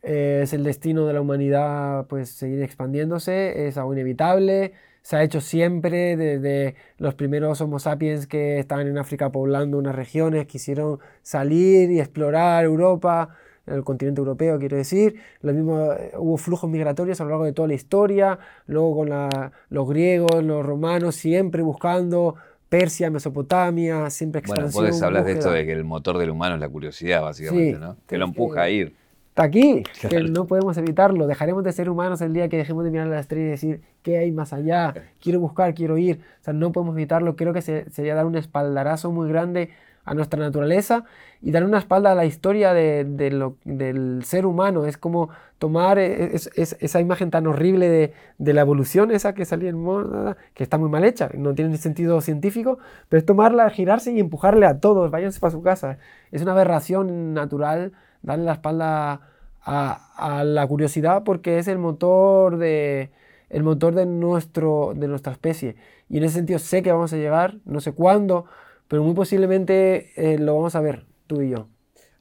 eh, 0.06 0.42
es 0.44 0.54
el 0.54 0.64
destino 0.64 1.06
de 1.08 1.14
la 1.14 1.22
humanidad, 1.22 2.06
pues 2.08 2.30
seguir 2.30 2.62
expandiéndose, 2.62 3.68
es 3.68 3.78
algo 3.78 3.94
inevitable. 3.94 4.74
Se 5.02 5.16
ha 5.18 5.24
hecho 5.24 5.42
siempre 5.42 6.16
desde 6.16 6.76
los 6.98 7.14
primeros 7.16 7.60
Homo 7.62 7.80
sapiens 7.80 8.26
que 8.28 8.58
estaban 8.60 8.88
en 8.88 8.98
África 8.98 9.32
poblando 9.32 9.78
unas 9.78 9.96
regiones, 9.96 10.46
quisieron 10.48 11.00
salir 11.22 11.92
y 11.92 12.00
explorar 12.00 12.64
Europa, 12.66 13.36
el 13.68 13.84
continente 13.84 14.20
europeo, 14.20 14.60
quiero 14.60 14.78
decir. 14.78 15.16
Lo 15.42 15.54
mismo, 15.54 15.92
eh, 15.94 16.12
hubo 16.18 16.38
flujos 16.38 16.70
migratorios 16.70 17.20
a 17.20 17.24
lo 17.24 17.32
largo 17.32 17.46
de 17.46 17.54
toda 17.54 17.68
la 17.68 17.74
historia, 17.74 18.38
luego 18.68 18.96
con 18.98 19.10
la- 19.10 19.52
los 19.70 19.88
griegos, 19.90 20.44
los 20.44 20.64
romanos, 20.66 21.16
siempre 21.16 21.62
buscando 21.64 22.36
Persia, 22.70 23.10
Mesopotamia, 23.12 24.10
siempre 24.10 24.42
Bueno, 24.46 24.66
expansión. 24.66 24.92
vos 24.92 25.02
hablas 25.04 25.26
de 25.26 25.34
esto 25.34 25.52
de 25.52 25.66
que 25.66 25.72
el 25.72 25.84
motor 25.84 26.18
del 26.18 26.30
humano 26.32 26.56
es 26.56 26.62
la 26.62 26.70
curiosidad, 26.70 27.22
básicamente, 27.22 27.74
Sí, 27.76 27.80
¿no? 27.80 27.98
Que 28.08 28.18
lo 28.18 28.26
empuja 28.26 28.64
a 28.64 28.70
ir. 28.70 28.96
Está 29.36 29.44
aquí, 29.44 29.84
que 30.08 30.22
no 30.24 30.48
podemos 30.48 30.78
evitarlo. 30.78 31.28
Dejaremos 31.28 31.62
de 31.66 31.74
ser 31.74 31.90
humanos 31.90 32.22
el 32.22 32.32
día 32.32 32.48
que 32.48 32.56
dejemos 32.56 32.86
de 32.86 32.92
mirar 32.92 33.08
a 33.08 33.10
la 33.10 33.20
estrella 33.20 33.48
y 33.48 33.50
decir, 33.50 33.82
¿qué 34.02 34.18
hay 34.18 34.32
más 34.32 34.54
allá? 34.54 34.94
Quiero 35.22 35.42
buscar, 35.42 35.74
quiero 35.74 35.98
ir. 35.98 36.22
O 36.40 36.44
sea, 36.46 36.54
no 36.54 36.72
podemos 36.72 36.96
evitarlo. 36.96 37.36
Creo 37.36 37.52
que 37.52 37.62
se- 37.62 37.90
sería 37.90 38.16
dar 38.16 38.26
un 38.28 38.38
espaldarazo 38.38 39.12
muy 39.12 39.28
grande 39.28 39.72
a 40.06 40.14
nuestra 40.14 40.40
naturaleza 40.40 41.04
y 41.42 41.52
dar 41.52 41.66
una 41.66 41.80
espalda 41.80 42.14
a 42.14 42.16
la 42.16 42.24
historia 42.24 42.74
de, 42.74 43.04
de 43.04 43.30
lo- 43.32 43.58
del 43.66 44.22
ser 44.24 44.46
humano. 44.46 44.86
Es 44.86 44.98
como 44.98 45.28
tomar 45.60 46.00
e- 46.00 46.34
es- 46.34 46.50
es- 46.56 46.78
esa 46.80 47.02
imagen 47.02 47.30
tan 47.30 47.46
horrible 47.46 47.90
de, 47.90 48.14
de 48.38 48.54
la 48.54 48.62
evolución, 48.62 49.12
esa 49.12 49.34
que 49.34 49.44
salía 49.44 49.70
en 49.70 49.78
moda, 49.82 50.38
que 50.54 50.64
está 50.64 50.78
muy 50.78 50.90
mal 50.90 51.04
hecha, 51.04 51.30
no 51.34 51.54
tiene 51.54 51.72
ni 51.72 51.78
sentido 51.78 52.22
científico, 52.22 52.78
pero 53.10 53.20
es 53.20 53.26
tomarla, 53.26 53.70
girarse 53.70 54.14
y 54.14 54.20
empujarle 54.22 54.66
a 54.66 54.80
todos, 54.80 55.12
váyanse 55.12 55.42
para 55.42 55.52
su 55.52 55.62
casa. 55.62 55.98
Es 56.32 56.42
una 56.42 56.54
aberración 56.54 57.34
natural 57.34 57.92
darle 58.26 58.46
la 58.46 58.54
espalda 58.54 59.22
a, 59.62 60.38
a 60.40 60.44
la 60.44 60.68
curiosidad 60.68 61.24
porque 61.24 61.58
es 61.60 61.68
el 61.68 61.78
motor 61.78 62.58
de 62.58 63.12
el 63.50 63.64
motor 63.64 63.94
de 63.96 64.06
nuestro 64.06 64.94
de 64.96 65.08
nuestra 65.08 65.32
especie 65.32 65.76
y 66.10 66.18
en 66.18 66.24
ese 66.24 66.36
sentido 66.36 66.60
sé 66.60 66.82
que 66.84 66.92
vamos 66.92 67.14
a 67.14 67.18
llegar 67.18 67.58
no 67.66 67.80
sé 67.80 67.92
cuándo 67.94 68.46
pero 68.88 69.04
muy 69.04 69.14
posiblemente 69.14 70.12
eh, 70.16 70.38
lo 70.40 70.56
vamos 70.56 70.76
a 70.76 70.82
ver 70.82 71.06
tú 71.28 71.42
y 71.42 71.50
yo 71.52 71.68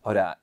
Ahora, 0.02 0.38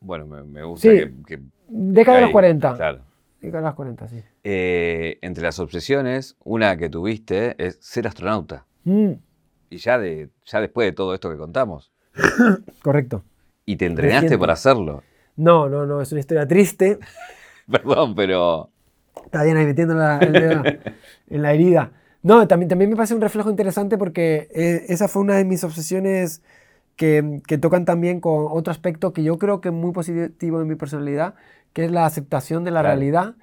bueno, 0.00 0.26
me, 0.26 0.44
me 0.44 0.62
gusta 0.62 0.88
Sí. 0.88 0.96
que, 0.96 1.12
que- 1.26 1.42
década 1.68 2.16
de 2.18 2.22
los 2.22 2.28
ahí, 2.28 2.32
40 2.32 2.76
Claro. 2.76 3.00
década 3.40 3.62
de 3.62 3.68
los 3.68 3.74
40 3.74 4.08
sí 4.08 4.22
Eh, 4.44 5.18
entre 5.22 5.42
las 5.42 5.58
obsesiones, 5.58 6.36
una 6.44 6.76
que 6.76 6.88
tuviste 6.88 7.54
es 7.64 7.78
ser 7.80 8.06
astronauta. 8.06 8.64
Mm, 8.84 9.12
Y 9.70 9.76
ya, 9.78 9.98
de, 9.98 10.28
ya 10.44 10.60
después 10.60 10.86
de 10.86 10.92
todo 10.92 11.14
esto 11.14 11.30
que 11.30 11.36
contamos. 11.36 11.92
correcto 12.82 13.22
Y 13.66 13.76
te 13.76 13.86
entrenaste 13.86 14.36
Reciente. 14.36 14.38
para 14.38 14.52
hacerlo. 14.54 15.02
no 15.36 15.68
no 15.68 15.86
no 15.86 16.00
es 16.02 16.12
una 16.12 16.20
historia 16.20 16.46
triste 16.46 16.98
Perdón, 17.70 18.14
pero 18.14 18.70
Está 19.24 19.44
bien 19.44 19.56
ahí 19.56 19.66
metiendo 19.66 19.94
la, 19.94 20.18
en 20.20 21.42
la 21.42 21.52
herida. 21.52 21.92
No, 22.22 22.46
también, 22.48 22.68
también 22.68 22.90
me 22.90 22.96
parece 22.96 23.14
un 23.14 23.20
reflejo 23.20 23.50
interesante 23.50 23.98
porque 23.98 24.48
eh, 24.54 24.84
esa 24.88 25.08
fue 25.08 25.22
una 25.22 25.34
de 25.36 25.44
mis 25.44 25.64
obsesiones 25.64 26.42
que, 26.96 27.40
que 27.46 27.58
tocan 27.58 27.84
también 27.84 28.20
con 28.20 28.46
otro 28.50 28.70
aspecto 28.70 29.12
que 29.12 29.22
yo 29.22 29.38
creo 29.38 29.60
que 29.60 29.68
es 29.70 29.74
muy 29.74 29.92
positivo 29.92 30.60
en 30.60 30.68
mi 30.68 30.76
personalidad, 30.76 31.34
que 31.72 31.84
es 31.86 31.90
la 31.92 32.06
aceptación 32.06 32.64
de 32.64 32.70
la 32.72 32.82
Claro. 32.82 32.88
realidad 32.88 33.34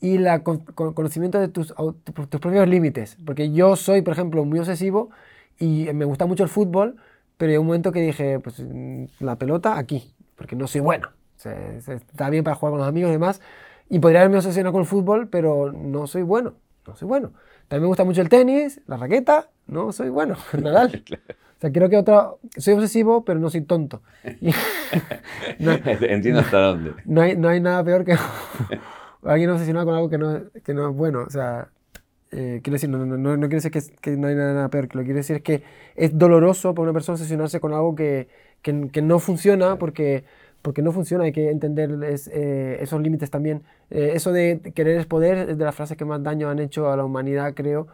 y 0.00 0.16
el 0.16 0.42
conocimiento 0.42 1.38
de 1.40 1.48
tus, 1.48 1.74
tus 2.04 2.40
propios 2.40 2.68
límites. 2.68 3.16
Porque 3.24 3.52
yo 3.52 3.76
soy, 3.76 4.02
por 4.02 4.12
ejemplo, 4.14 4.44
muy 4.44 4.58
obsesivo 4.58 5.10
y 5.58 5.88
me 5.94 6.04
gusta 6.04 6.26
mucho 6.26 6.42
el 6.42 6.48
fútbol, 6.50 6.96
pero 7.36 7.52
hay 7.52 7.58
un 7.58 7.66
momento 7.66 7.92
que 7.92 8.00
dije, 8.00 8.40
pues 8.40 8.62
la 9.20 9.36
pelota 9.36 9.78
aquí, 9.78 10.14
porque 10.36 10.56
no 10.56 10.66
soy 10.66 10.80
bueno. 10.80 11.08
O 11.08 11.40
sea, 11.40 11.80
se- 11.80 11.94
está 11.94 12.30
bien 12.30 12.44
para 12.44 12.56
jugar 12.56 12.72
con 12.72 12.78
los 12.80 12.88
amigos 12.88 13.10
y 13.10 13.12
demás. 13.12 13.40
Y 13.88 13.98
podría 14.00 14.20
haberme 14.20 14.38
obsesionado 14.38 14.72
con 14.72 14.80
el 14.82 14.86
fútbol, 14.88 15.28
pero 15.28 15.72
no 15.72 16.06
soy 16.06 16.22
bueno. 16.22 16.54
No 16.86 16.96
soy 16.96 17.06
bueno. 17.08 17.32
También 17.68 17.82
me 17.82 17.88
gusta 17.88 18.04
mucho 18.04 18.20
el 18.22 18.28
tenis, 18.28 18.80
la 18.86 18.96
raqueta, 18.96 19.48
no 19.66 19.92
soy 19.92 20.08
bueno. 20.08 20.36
Nadal. 20.60 21.02
O 21.56 21.58
sea, 21.58 21.72
creo 21.72 21.88
que 21.88 21.96
otra. 21.96 22.32
Soy 22.58 22.74
obsesivo, 22.74 23.24
pero 23.24 23.40
no 23.40 23.48
soy 23.48 23.62
tonto. 23.62 24.02
No, 25.58 25.72
entiendo 25.72 26.40
hasta 26.40 26.58
dónde. 26.58 26.92
no 27.06 27.22
hay, 27.22 27.34
no 27.36 27.48
hay 27.48 27.60
nada 27.60 27.82
peor 27.82 28.04
que 28.04 28.14
alguien 29.24 29.50
obsesionado 29.50 29.86
con 29.86 29.94
algo 29.94 30.10
que 30.10 30.18
no, 30.18 30.42
que 30.64 30.74
no 30.74 30.90
es 30.90 30.94
bueno. 30.96 31.24
O 31.26 31.30
sea, 31.30 31.68
eh, 32.32 32.60
quiero 32.62 32.74
decir, 32.74 32.88
no, 32.90 32.98
no, 33.06 33.16
no, 33.16 33.36
no 33.36 33.40
quiero 33.48 33.56
decir 33.56 33.70
que, 33.70 33.78
es- 33.78 33.90
que 34.00 34.16
no 34.16 34.28
hay 34.28 34.34
nada, 34.34 34.54
nada 34.54 34.68
peor. 34.70 34.88
Que 34.88 34.96
lo 34.98 35.02
que 35.02 35.06
quiero 35.06 35.18
decir 35.18 35.36
es 35.36 35.42
que 35.42 35.62
es 35.94 36.16
doloroso 36.18 36.74
para 36.74 36.84
una 36.84 36.92
persona 36.92 37.14
obsesionarse 37.14 37.60
con 37.60 37.72
algo 37.72 37.94
que, 37.94 38.28
que, 38.62 38.88
que 38.92 39.02
no 39.02 39.18
funciona 39.18 39.78
porque, 39.78 40.24
porque 40.62 40.82
no 40.82 40.92
funciona. 40.92 41.24
Hay 41.24 41.32
que 41.32 41.50
entender 41.50 42.02
es- 42.04 42.28
eh, 42.32 42.78
esos 42.80 43.00
límites 43.02 43.30
también. 43.30 43.62
Eh, 43.90 44.12
eso 44.14 44.32
de 44.32 44.60
querer 44.74 44.98
es 44.98 45.06
poder 45.06 45.50
es 45.50 45.58
de 45.58 45.64
las 45.64 45.74
frases 45.74 45.96
que 45.96 46.04
más 46.04 46.22
daño 46.22 46.48
han 46.50 46.58
hecho 46.58 46.90
a 46.90 46.96
la 46.96 47.04
humanidad, 47.04 47.54
creo 47.54 47.86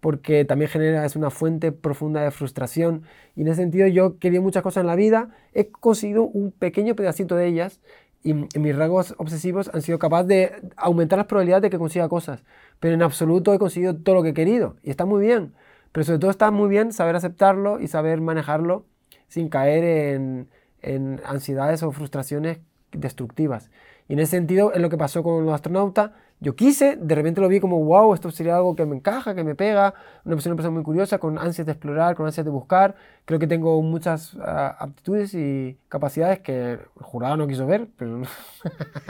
porque 0.00 0.44
también 0.44 0.70
genera, 0.70 1.04
es 1.04 1.16
una 1.16 1.30
fuente 1.30 1.72
profunda 1.72 2.22
de 2.22 2.30
frustración. 2.30 3.02
Y 3.34 3.42
en 3.42 3.48
ese 3.48 3.62
sentido 3.62 3.86
yo 3.88 4.18
quería 4.18 4.40
muchas 4.40 4.62
cosas 4.62 4.82
en 4.82 4.86
la 4.88 4.94
vida, 4.96 5.30
he 5.54 5.68
conseguido 5.70 6.24
un 6.24 6.52
pequeño 6.52 6.94
pedacito 6.94 7.34
de 7.36 7.46
ellas 7.48 7.80
y, 8.22 8.30
y 8.32 8.58
mis 8.58 8.76
rasgos 8.76 9.14
obsesivos 9.18 9.70
han 9.72 9.82
sido 9.82 9.98
capaces 9.98 10.28
de 10.28 10.52
aumentar 10.76 11.16
las 11.18 11.26
probabilidades 11.26 11.62
de 11.62 11.70
que 11.70 11.78
consiga 11.78 12.08
cosas. 12.08 12.44
Pero 12.80 12.94
en 12.94 13.02
absoluto 13.02 13.54
he 13.54 13.58
conseguido 13.58 13.96
todo 13.96 14.16
lo 14.16 14.22
que 14.22 14.30
he 14.30 14.34
querido 14.34 14.76
y 14.82 14.90
está 14.90 15.06
muy 15.06 15.24
bien. 15.24 15.54
Pero 15.92 16.04
sobre 16.04 16.18
todo 16.18 16.30
está 16.30 16.50
muy 16.50 16.68
bien 16.68 16.92
saber 16.92 17.16
aceptarlo 17.16 17.80
y 17.80 17.88
saber 17.88 18.20
manejarlo 18.20 18.84
sin 19.28 19.48
caer 19.48 19.84
en, 19.84 20.48
en 20.82 21.20
ansiedades 21.24 21.82
o 21.82 21.90
frustraciones 21.90 22.58
destructivas. 22.92 23.70
Y 24.08 24.12
en 24.12 24.20
ese 24.20 24.32
sentido 24.32 24.72
es 24.72 24.80
lo 24.80 24.88
que 24.88 24.96
pasó 24.96 25.22
con 25.22 25.44
los 25.44 25.54
astronautas. 25.54 26.10
Yo 26.38 26.54
quise, 26.54 26.96
de 26.96 27.14
repente 27.14 27.40
lo 27.40 27.48
vi 27.48 27.60
como, 27.60 27.82
wow, 27.82 28.12
esto 28.12 28.30
sería 28.30 28.56
algo 28.56 28.76
que 28.76 28.84
me 28.84 28.94
encaja, 28.94 29.34
que 29.34 29.42
me 29.42 29.54
pega, 29.54 29.94
una 30.24 30.36
persona, 30.36 30.52
una 30.52 30.56
persona 30.56 30.74
muy 30.74 30.84
curiosa, 30.84 31.18
con 31.18 31.38
ansias 31.38 31.64
de 31.66 31.72
explorar, 31.72 32.14
con 32.14 32.26
ansias 32.26 32.44
de 32.44 32.50
buscar. 32.50 32.94
Creo 33.24 33.38
que 33.38 33.46
tengo 33.46 33.80
muchas 33.80 34.36
ah, 34.40 34.76
aptitudes 34.78 35.32
y 35.32 35.78
capacidades 35.88 36.40
que 36.40 36.72
el 36.72 36.78
jurado 37.00 37.38
no 37.38 37.46
quiso 37.46 37.66
ver, 37.66 37.88
pero... 37.96 38.20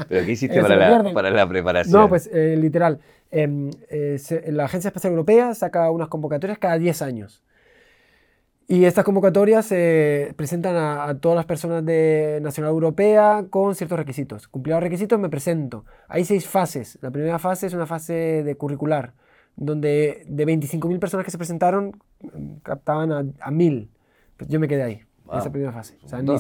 ¿Pero 0.09 0.25
qué 0.25 0.33
hiciste 0.33 0.57
Eso 0.59 0.69
para 0.69 1.03
la, 1.03 1.13
para 1.13 1.31
la 1.31 1.49
preparación? 1.49 2.01
No, 2.01 2.09
pues 2.09 2.31
eh, 2.33 2.57
literal. 2.57 3.01
Em, 3.31 3.71
eh, 3.91 4.19
se- 4.19 4.51
la 4.53 4.65
Agencia 4.67 4.89
Espacial 4.89 5.13
Europea 5.13 5.55
saca 5.55 5.91
unas 5.91 6.09
convocatorias 6.09 6.59
cada 6.59 6.79
10 6.79 7.03
años. 7.03 7.43
Y 8.69 8.85
estas 8.85 9.05
convocatorias 9.05 9.65
se 9.67 10.33
presentan 10.37 10.75
a, 10.75 11.05
a 11.05 11.19
todas 11.19 11.37
las 11.37 11.47
personas 11.47 11.85
de 11.85 12.41
nacional 12.43 12.73
europea 12.73 13.45
con 13.49 13.77
ciertos 13.77 13.97
requisitos. 13.97 14.49
Cumplidos 14.49 14.79
los 14.81 14.85
requisitos 14.85 15.21
me 15.21 15.29
presento. 15.29 15.85
Hay 16.09 16.25
seis 16.25 16.49
fases. 16.49 16.99
La 17.01 17.13
primera 17.13 17.39
fase 17.39 17.69
es 17.69 17.75
una 17.75 17.87
fase 17.87 18.43
de 18.43 18.57
curricular, 18.57 19.13
donde 19.55 20.25
de 20.27 20.45
25.000 20.47 20.99
personas 20.99 21.25
que 21.25 21.31
se 21.31 21.39
presentaron, 21.39 21.97
captaban 22.65 23.13
a, 23.13 23.19
a 23.19 23.51
1.000. 23.53 23.89
Pues 24.37 24.51
yo 24.51 24.59
me 24.59 24.67
quedé 24.67 24.83
ahí, 24.83 24.95
en 24.95 25.07
Wow. 25.27 25.39
esa 25.39 25.51
primera 25.53 25.73
fase. 25.73 25.97
O 26.05 26.09
sea, 26.09 26.21
ni- 26.23 26.37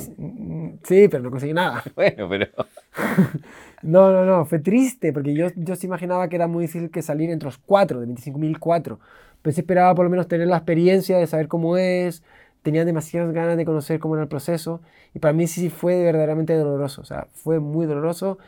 sí, 0.82 1.09
pero 1.09 1.22
no 1.22 1.30
conseguí 1.30 1.53
nada. 1.53 1.84
Bueno, 1.95 2.28
pero 2.28 2.47
No, 3.83 4.12
no, 4.12 4.24
no, 4.24 4.45
fue 4.47 4.59
triste 4.59 5.12
porque 5.12 5.35
yo, 5.35 5.49
yo 5.57 5.77
sí 5.77 5.87
imaginaba 5.87 6.29
que 6.29 6.37
era 6.37 6.47
muy 6.47 6.62
difícil 6.62 6.91
que 6.91 7.03
salir 7.03 7.31
entre 7.31 7.47
los 7.47 7.59
cuatro, 7.59 8.01
de 8.01 8.07
25.000 8.07 8.59
cuatro. 8.59 9.01
Pero 9.43 9.55
sí 9.55 9.61
esperaba 9.61 9.95
por 9.95 10.05
lo 10.05 10.11
menos 10.11 10.29
tener 10.29 10.49
la 10.49 10.57
experiencia 10.57 11.18
de 11.18 11.27
saber 11.27 11.49
cómo 11.49 11.77
es, 11.77 12.22
tenía 12.62 12.85
demasiadas 12.85 13.33
ganas 13.33 13.57
de 13.57 13.64
conocer 13.64 14.01
cómo 14.01 14.14
era 14.16 14.22
el 14.24 14.29
proceso 14.29 14.81
y 15.14 15.20
para 15.20 15.33
mí 15.33 15.47
sí 15.47 15.70
fue 15.70 16.03
verdaderamente 16.03 16.55
doloroso, 16.55 17.03
o 17.03 17.05
sea, 17.05 17.29
fue 17.33 17.61
muy 17.61 17.87
doloroso 17.87 18.39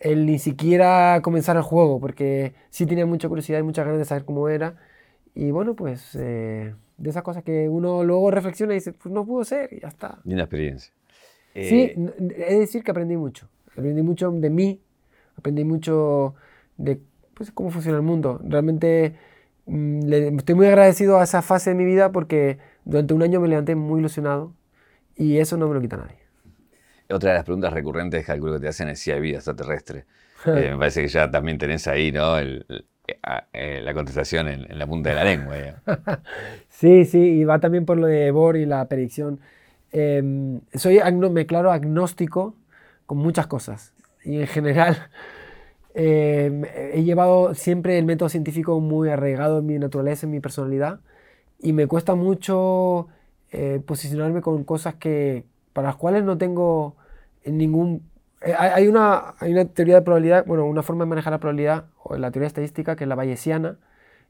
el 0.00 0.26
ni 0.26 0.38
siquiera 0.38 1.20
comenzar 1.22 1.56
el 1.56 1.62
juego 1.62 2.00
porque 2.00 2.54
sí 2.70 2.86
tenía 2.86 3.06
mucha 3.06 3.28
curiosidad 3.28 3.60
y 3.60 3.62
muchas 3.62 3.84
ganas 3.86 3.98
de 4.00 4.04
saber 4.06 4.24
cómo 4.24 4.48
era 4.48 4.76
y 5.34 5.50
bueno, 5.50 5.74
pues 5.74 6.16
eh, 6.16 6.74
de 6.96 7.10
esas 7.10 7.22
cosas 7.22 7.44
que 7.44 7.68
uno 7.68 8.04
luego 8.04 8.30
reflexiona 8.30 8.72
y 8.72 8.76
dice, 8.76 8.92
pues 8.92 9.12
no 9.12 9.24
pudo 9.24 9.44
ser 9.44 9.72
y 9.72 9.80
ya 9.80 9.88
está. 9.88 10.18
linda 10.24 10.44
experiencia. 10.44 10.92
Sí, 11.54 11.92
Eh, 11.92 11.94
he 11.94 12.54
de 12.54 12.58
decir 12.58 12.82
que 12.82 12.90
aprendí 12.90 13.16
mucho. 13.16 13.48
Aprendí 13.76 14.02
mucho 14.02 14.30
de 14.30 14.50
mí, 14.50 14.80
aprendí 15.36 15.64
mucho 15.64 16.34
de 16.76 17.00
pues, 17.34 17.50
cómo 17.52 17.70
funciona 17.70 17.98
el 17.98 18.04
mundo. 18.04 18.40
Realmente 18.44 19.14
mm, 19.66 20.00
le- 20.06 20.28
estoy 20.28 20.54
muy 20.54 20.66
agradecido 20.66 21.18
a 21.18 21.24
esa 21.24 21.42
fase 21.42 21.70
de 21.70 21.76
mi 21.76 21.84
vida 21.84 22.12
porque 22.12 22.58
durante 22.84 23.14
un 23.14 23.22
año 23.22 23.40
me 23.40 23.48
levanté 23.48 23.74
muy 23.74 24.00
ilusionado 24.00 24.52
y 25.16 25.38
eso 25.38 25.56
no 25.56 25.68
me 25.68 25.74
lo 25.74 25.80
quita 25.80 25.96
nadie. 25.96 26.16
Otra 27.10 27.30
de 27.30 27.36
las 27.36 27.44
preguntas 27.44 27.72
recurrentes, 27.72 28.24
calculo 28.24 28.54
que 28.54 28.60
te 28.60 28.68
hacen 28.68 28.88
es 28.88 28.98
si 28.98 29.10
hay 29.10 29.20
vida 29.20 29.36
extraterrestre. 29.36 30.04
Eh, 30.46 30.72
me 30.72 30.76
parece 30.78 31.00
que 31.00 31.08
ya 31.08 31.30
también 31.30 31.56
tenés 31.56 31.86
ahí, 31.86 32.12
¿no? 32.12 32.36
El- 32.38 32.66
el- 32.68 32.86
eh, 33.52 33.80
la 33.82 33.94
contestación 33.94 34.48
en, 34.48 34.70
en 34.70 34.78
la 34.78 34.86
punta 34.86 35.10
de 35.10 35.14
la 35.16 35.24
lengua. 35.24 35.56
Sí, 36.68 37.04
sí, 37.04 37.18
y 37.18 37.44
va 37.44 37.60
también 37.60 37.84
por 37.86 37.98
lo 37.98 38.06
de 38.06 38.30
Bohr 38.30 38.56
y 38.56 38.66
la 38.66 38.86
predicción. 38.88 39.40
Em, 39.92 40.60
soy, 40.74 40.98
agno- 40.98 41.30
me 41.30 41.40
declaro 41.40 41.70
agnóstico 41.70 42.54
con 43.06 43.18
muchas 43.18 43.46
cosas. 43.46 43.94
Y 44.24 44.40
en 44.40 44.46
general 44.46 45.08
em, 45.94 46.64
he 46.92 47.02
llevado 47.02 47.54
siempre 47.54 47.98
el 47.98 48.04
método 48.04 48.28
científico 48.28 48.80
muy 48.80 49.08
arraigado 49.08 49.58
en 49.58 49.66
mi 49.66 49.78
naturaleza, 49.78 50.26
en 50.26 50.32
mi 50.32 50.40
personalidad. 50.40 51.00
Y 51.60 51.72
me 51.72 51.86
cuesta 51.86 52.14
mucho 52.14 53.08
eh, 53.52 53.80
posicionarme 53.86 54.40
con 54.40 54.64
cosas 54.64 54.94
que, 54.96 55.44
para 55.72 55.88
las 55.88 55.96
cuales 55.96 56.24
no 56.24 56.38
tengo 56.38 56.96
ningún... 57.44 58.02
Eh, 58.42 58.54
hay, 58.58 58.88
una, 58.88 59.34
hay 59.38 59.52
una 59.52 59.64
teoría 59.66 59.96
de 59.96 60.02
probabilidad, 60.02 60.44
bueno, 60.46 60.66
una 60.66 60.82
forma 60.82 61.04
de 61.04 61.10
manejar 61.10 61.32
la 61.32 61.38
probabilidad, 61.38 61.86
o 62.02 62.16
la 62.16 62.30
teoría 62.30 62.48
estadística, 62.48 62.96
que 62.96 63.04
es 63.04 63.08
la 63.08 63.14
bayesiana, 63.14 63.78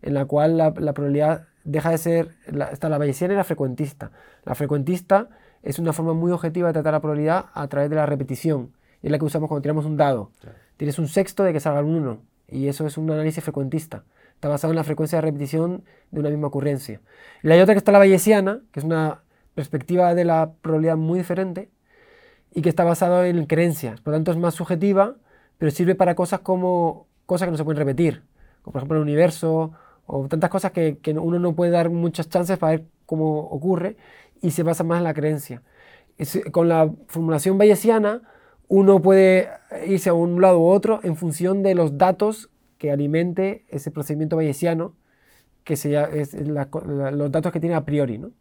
en 0.02 0.14
la 0.14 0.26
cual 0.26 0.58
la, 0.58 0.74
la 0.76 0.92
probabilidad 0.92 1.48
deja 1.64 1.90
de 1.90 1.98
ser, 1.98 2.34
está 2.70 2.88
la 2.88 2.98
bayesiana 2.98 3.34
y 3.34 3.36
la 3.36 3.44
frecuentista. 3.44 4.12
La 4.44 4.54
frecuentista 4.54 5.28
es 5.64 5.78
una 5.78 5.92
forma 5.92 6.12
muy 6.12 6.30
objetiva 6.30 6.68
de 6.68 6.74
tratar 6.74 6.92
la 6.92 7.00
probabilidad 7.00 7.46
a 7.54 7.66
través 7.68 7.88
de 7.90 7.96
la 7.96 8.06
repetición. 8.06 8.72
es 9.02 9.10
la 9.10 9.18
que 9.18 9.24
usamos 9.24 9.48
cuando 9.48 9.62
tiramos 9.62 9.86
un 9.86 9.96
dado. 9.96 10.30
Tienes 10.76 10.98
un 10.98 11.08
sexto 11.08 11.42
de 11.42 11.52
que 11.52 11.60
salga 11.60 11.80
un 11.80 11.94
1 11.94 12.18
y 12.48 12.68
eso 12.68 12.86
es 12.86 12.98
un 12.98 13.10
análisis 13.10 13.42
frecuentista. 13.42 14.04
Está 14.34 14.48
basado 14.48 14.72
en 14.72 14.76
la 14.76 14.84
frecuencia 14.84 15.16
de 15.16 15.22
repetición 15.22 15.84
de 16.10 16.20
una 16.20 16.28
misma 16.28 16.48
ocurrencia. 16.48 17.00
Y 17.42 17.50
hay 17.50 17.60
otra 17.60 17.74
que 17.74 17.78
está 17.78 17.92
la 17.92 17.98
bayesiana, 17.98 18.60
que 18.72 18.80
es 18.80 18.84
una 18.84 19.22
perspectiva 19.54 20.14
de 20.14 20.24
la 20.24 20.52
probabilidad 20.60 20.96
muy 20.96 21.18
diferente 21.18 21.70
y 22.52 22.60
que 22.60 22.68
está 22.68 22.84
basada 22.84 23.26
en 23.26 23.46
creencias. 23.46 24.00
Por 24.02 24.12
lo 24.12 24.18
tanto 24.18 24.32
es 24.32 24.36
más 24.36 24.54
subjetiva, 24.54 25.16
pero 25.56 25.70
sirve 25.70 25.94
para 25.94 26.14
cosas 26.14 26.40
como 26.40 27.06
cosas 27.24 27.46
que 27.46 27.52
no 27.52 27.56
se 27.56 27.64
pueden 27.64 27.78
repetir, 27.78 28.22
como 28.62 28.72
por 28.72 28.80
ejemplo 28.80 28.98
el 28.98 29.02
universo 29.02 29.72
o 30.06 30.28
tantas 30.28 30.50
cosas 30.50 30.72
que, 30.72 30.98
que 30.98 31.12
uno 31.12 31.38
no 31.38 31.54
puede 31.54 31.70
dar 31.70 31.88
muchas 31.88 32.28
chances 32.28 32.58
para 32.58 32.72
ver 32.72 32.84
cómo 33.06 33.40
ocurre 33.40 33.96
y 34.44 34.50
se 34.50 34.62
basa 34.62 34.84
más 34.84 34.98
en 34.98 35.04
la 35.04 35.14
creencia. 35.14 35.62
con 36.52 36.68
la 36.68 36.92
formulación 37.08 37.56
bayesiana, 37.56 38.22
uno 38.68 39.00
puede 39.00 39.48
irse 39.86 40.10
a 40.10 40.12
un 40.12 40.40
lado 40.40 40.60
u 40.60 40.66
otro 40.66 41.00
en 41.02 41.16
función 41.16 41.62
de 41.62 41.74
los 41.74 41.96
datos 41.96 42.50
que 42.76 42.92
alimente 42.92 43.64
ese 43.70 43.90
procedimiento 43.90 44.36
bayesiano, 44.36 44.94
que 45.64 45.76
se 45.76 45.94
es 46.20 46.34
los 46.34 47.32
datos 47.32 47.52
que 47.52 47.60
tiene 47.60 47.74
a 47.74 47.86
priori. 47.86 48.18
¿no? 48.18 48.32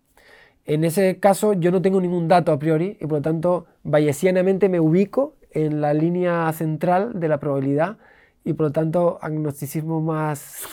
En 0.66 0.84
ese 0.84 1.20
caso, 1.20 1.54
yo 1.54 1.72
no 1.72 1.82
tengo 1.82 2.02
ningún 2.02 2.28
dato 2.28 2.52
a 2.52 2.60
priori 2.60 2.98
y 3.00 3.08
por 3.08 3.20
lo 3.20 3.22
tanto, 3.22 3.66
bayesianamente 3.84 4.68
me 4.68 4.82
ubico 4.82 5.38
en 5.52 5.80
la 5.80 5.94
línea 5.94 6.52
central 6.52 7.18
de 7.18 7.30
la 7.30 7.40
probabilidad 7.40 7.98
y 8.44 8.54
por 8.54 8.68
lo 8.68 8.72
tanto, 8.74 9.20
agnosticismo 9.22 10.02
más, 10.02 10.64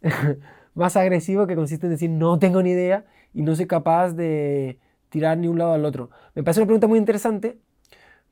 más 0.74 0.96
agresivo 0.96 1.46
que 1.46 1.56
consiste 1.56 1.86
en 1.86 1.92
decir 1.92 2.08
no 2.08 2.38
tengo 2.38 2.62
ni 2.62 2.70
idea 2.70 3.04
y 3.34 3.42
no 3.42 3.54
soy 3.54 3.66
capaz 3.66 4.12
de 4.12 4.78
tirar 5.08 5.38
ni 5.38 5.48
un 5.48 5.58
lado 5.58 5.72
al 5.72 5.84
otro. 5.84 6.10
Me 6.34 6.42
parece 6.42 6.60
una 6.60 6.66
pregunta 6.66 6.86
muy 6.86 6.98
interesante 6.98 7.58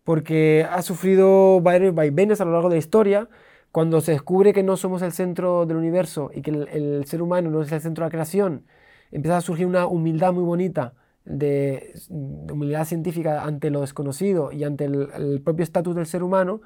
porque 0.05 0.67
ha 0.69 0.83
sufrido 0.83 1.61
varios 1.61 1.95
vaivenes 1.95 2.41
a 2.41 2.45
lo 2.45 2.53
largo 2.53 2.69
de 2.69 2.77
la 2.77 2.81
historia. 2.81 3.29
Cuando 3.73 4.01
se 4.01 4.13
descubre 4.13 4.53
que 4.53 4.63
no 4.63 4.77
somos 4.77 5.03
el 5.03 5.13
centro 5.13 5.67
del 5.67 5.77
universo 5.77 6.31
y 6.35 6.43
que 6.43 6.51
el, 6.51 7.05
ser 7.07 7.23
humano 7.23 7.51
no 7.51 7.63
es 7.63 7.71
el 7.71 7.81
centro 7.81 8.03
de 8.03 8.09
la 8.09 8.11
creación, 8.11 8.65
empieza 9.13 9.37
a 9.37 9.41
surgir 9.41 9.67
una 9.67 9.87
humildad 9.87 10.33
muy 10.33 10.43
bonita 10.43 10.95
de, 11.25 11.95
humildad 12.09 12.85
científica 12.85 13.45
ante 13.45 13.71
lo 13.71 13.83
desconocido 13.83 14.51
y 14.51 14.65
ante 14.65 14.87
el, 14.87 15.41
propio 15.45 15.63
estatus 15.63 15.95
del 15.95 16.07
ser 16.07 16.23
humano, 16.25 16.63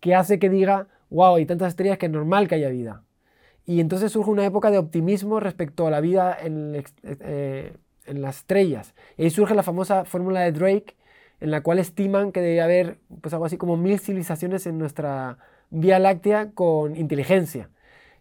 que 0.00 0.14
hace 0.14 0.38
que 0.38 0.50
diga, 0.50 0.88
wow, 1.08 1.36
hay 1.36 1.46
tantas 1.46 1.68
estrellas 1.68 1.96
que 1.96 2.06
es 2.06 2.12
normal 2.12 2.48
que 2.48 2.56
haya 2.56 2.68
vida. 2.68 3.04
Y 3.66 3.80
entonces 3.80 4.12
surge 4.12 4.30
una 4.30 4.44
época 4.44 4.70
de 4.70 4.78
optimismo 4.78 5.40
respecto 5.40 5.86
a 5.86 5.90
la 5.90 6.00
vida 6.00 6.36
en, 6.38 6.84
eh, 7.02 7.72
en 8.06 8.22
las 8.22 8.38
estrellas. 8.38 8.94
Y 9.16 9.24
ahí 9.24 9.30
surge 9.30 9.54
la 9.54 9.62
famosa 9.62 10.04
fórmula 10.04 10.40
de 10.40 10.52
Drake, 10.52 10.96
en 11.40 11.50
la 11.50 11.62
cual 11.62 11.78
estiman 11.78 12.32
que 12.32 12.40
debe 12.40 12.60
haber 12.60 12.98
pues, 13.20 13.32
algo 13.32 13.46
así 13.46 13.56
como 13.56 13.76
mil 13.76 13.98
civilizaciones 13.98 14.66
en 14.66 14.78
nuestra 14.78 15.38
Vía 15.70 15.98
Láctea 15.98 16.50
con 16.52 16.96
inteligencia. 16.96 17.70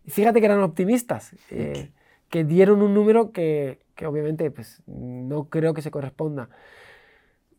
Y 0.05 0.11
fíjate 0.11 0.39
que 0.39 0.45
eran 0.45 0.61
optimistas, 0.61 1.35
eh, 1.49 1.91
que 2.29 2.43
dieron 2.43 2.81
un 2.81 2.93
número 2.93 3.31
que, 3.31 3.79
que, 3.95 4.05
obviamente 4.05 4.49
pues, 4.51 4.81
no 4.87 5.49
creo 5.49 5.73
que 5.73 5.81
se 5.81 5.91
corresponda. 5.91 6.49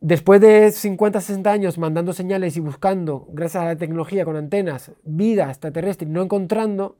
Después 0.00 0.40
de 0.40 0.70
50, 0.70 1.20
60 1.20 1.50
años 1.50 1.78
mandando 1.78 2.12
señales 2.12 2.56
y 2.56 2.60
buscando, 2.60 3.26
gracias 3.30 3.62
a 3.62 3.66
la 3.66 3.76
tecnología 3.76 4.24
con 4.26 4.36
antenas, 4.36 4.92
vida 5.02 5.48
extraterrestre 5.48 6.06
no 6.06 6.22
encontrando, 6.22 6.98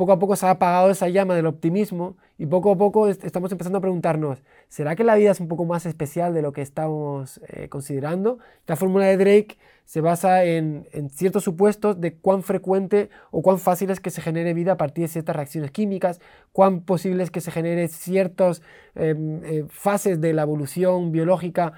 poco 0.00 0.12
a 0.12 0.18
poco 0.18 0.34
se 0.34 0.46
ha 0.46 0.50
apagado 0.52 0.90
esa 0.90 1.10
llama 1.10 1.34
del 1.34 1.44
optimismo 1.44 2.16
y 2.38 2.46
poco 2.46 2.72
a 2.72 2.78
poco 2.78 3.08
estamos 3.08 3.52
empezando 3.52 3.76
a 3.76 3.80
preguntarnos, 3.82 4.42
¿será 4.70 4.96
que 4.96 5.04
la 5.04 5.14
vida 5.14 5.30
es 5.30 5.40
un 5.40 5.48
poco 5.48 5.66
más 5.66 5.84
especial 5.84 6.32
de 6.32 6.40
lo 6.40 6.54
que 6.54 6.62
estamos 6.62 7.38
eh, 7.48 7.68
considerando? 7.68 8.38
La 8.66 8.76
fórmula 8.76 9.04
de 9.04 9.18
Drake 9.18 9.58
se 9.84 10.00
basa 10.00 10.44
en, 10.44 10.86
ciertos 11.10 11.44
supuestos 11.44 12.00
de 12.00 12.14
cuán 12.14 12.42
frecuente 12.42 13.10
o 13.30 13.42
cuán 13.42 13.58
fácil 13.58 13.90
es 13.90 14.00
que 14.00 14.08
se 14.08 14.22
genere 14.22 14.54
vida 14.54 14.72
a 14.72 14.76
partir 14.78 15.02
de 15.02 15.08
ciertas 15.08 15.36
reacciones 15.36 15.70
químicas, 15.70 16.18
cuán 16.52 16.80
posible 16.80 17.22
es 17.22 17.30
que 17.30 17.42
se 17.42 17.50
genere 17.50 17.86
ciertas 17.88 18.62
em, 18.94 19.44
eh, 19.44 19.66
fases 19.68 20.18
de 20.18 20.32
la 20.32 20.42
evolución 20.42 21.12
biológica. 21.12 21.74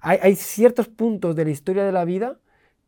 Hay, 0.00 0.18
hay, 0.20 0.34
ciertos 0.34 0.88
puntos 0.88 1.36
de 1.36 1.44
la 1.44 1.50
historia 1.52 1.84
de 1.84 1.92
la 1.92 2.04
vida 2.04 2.40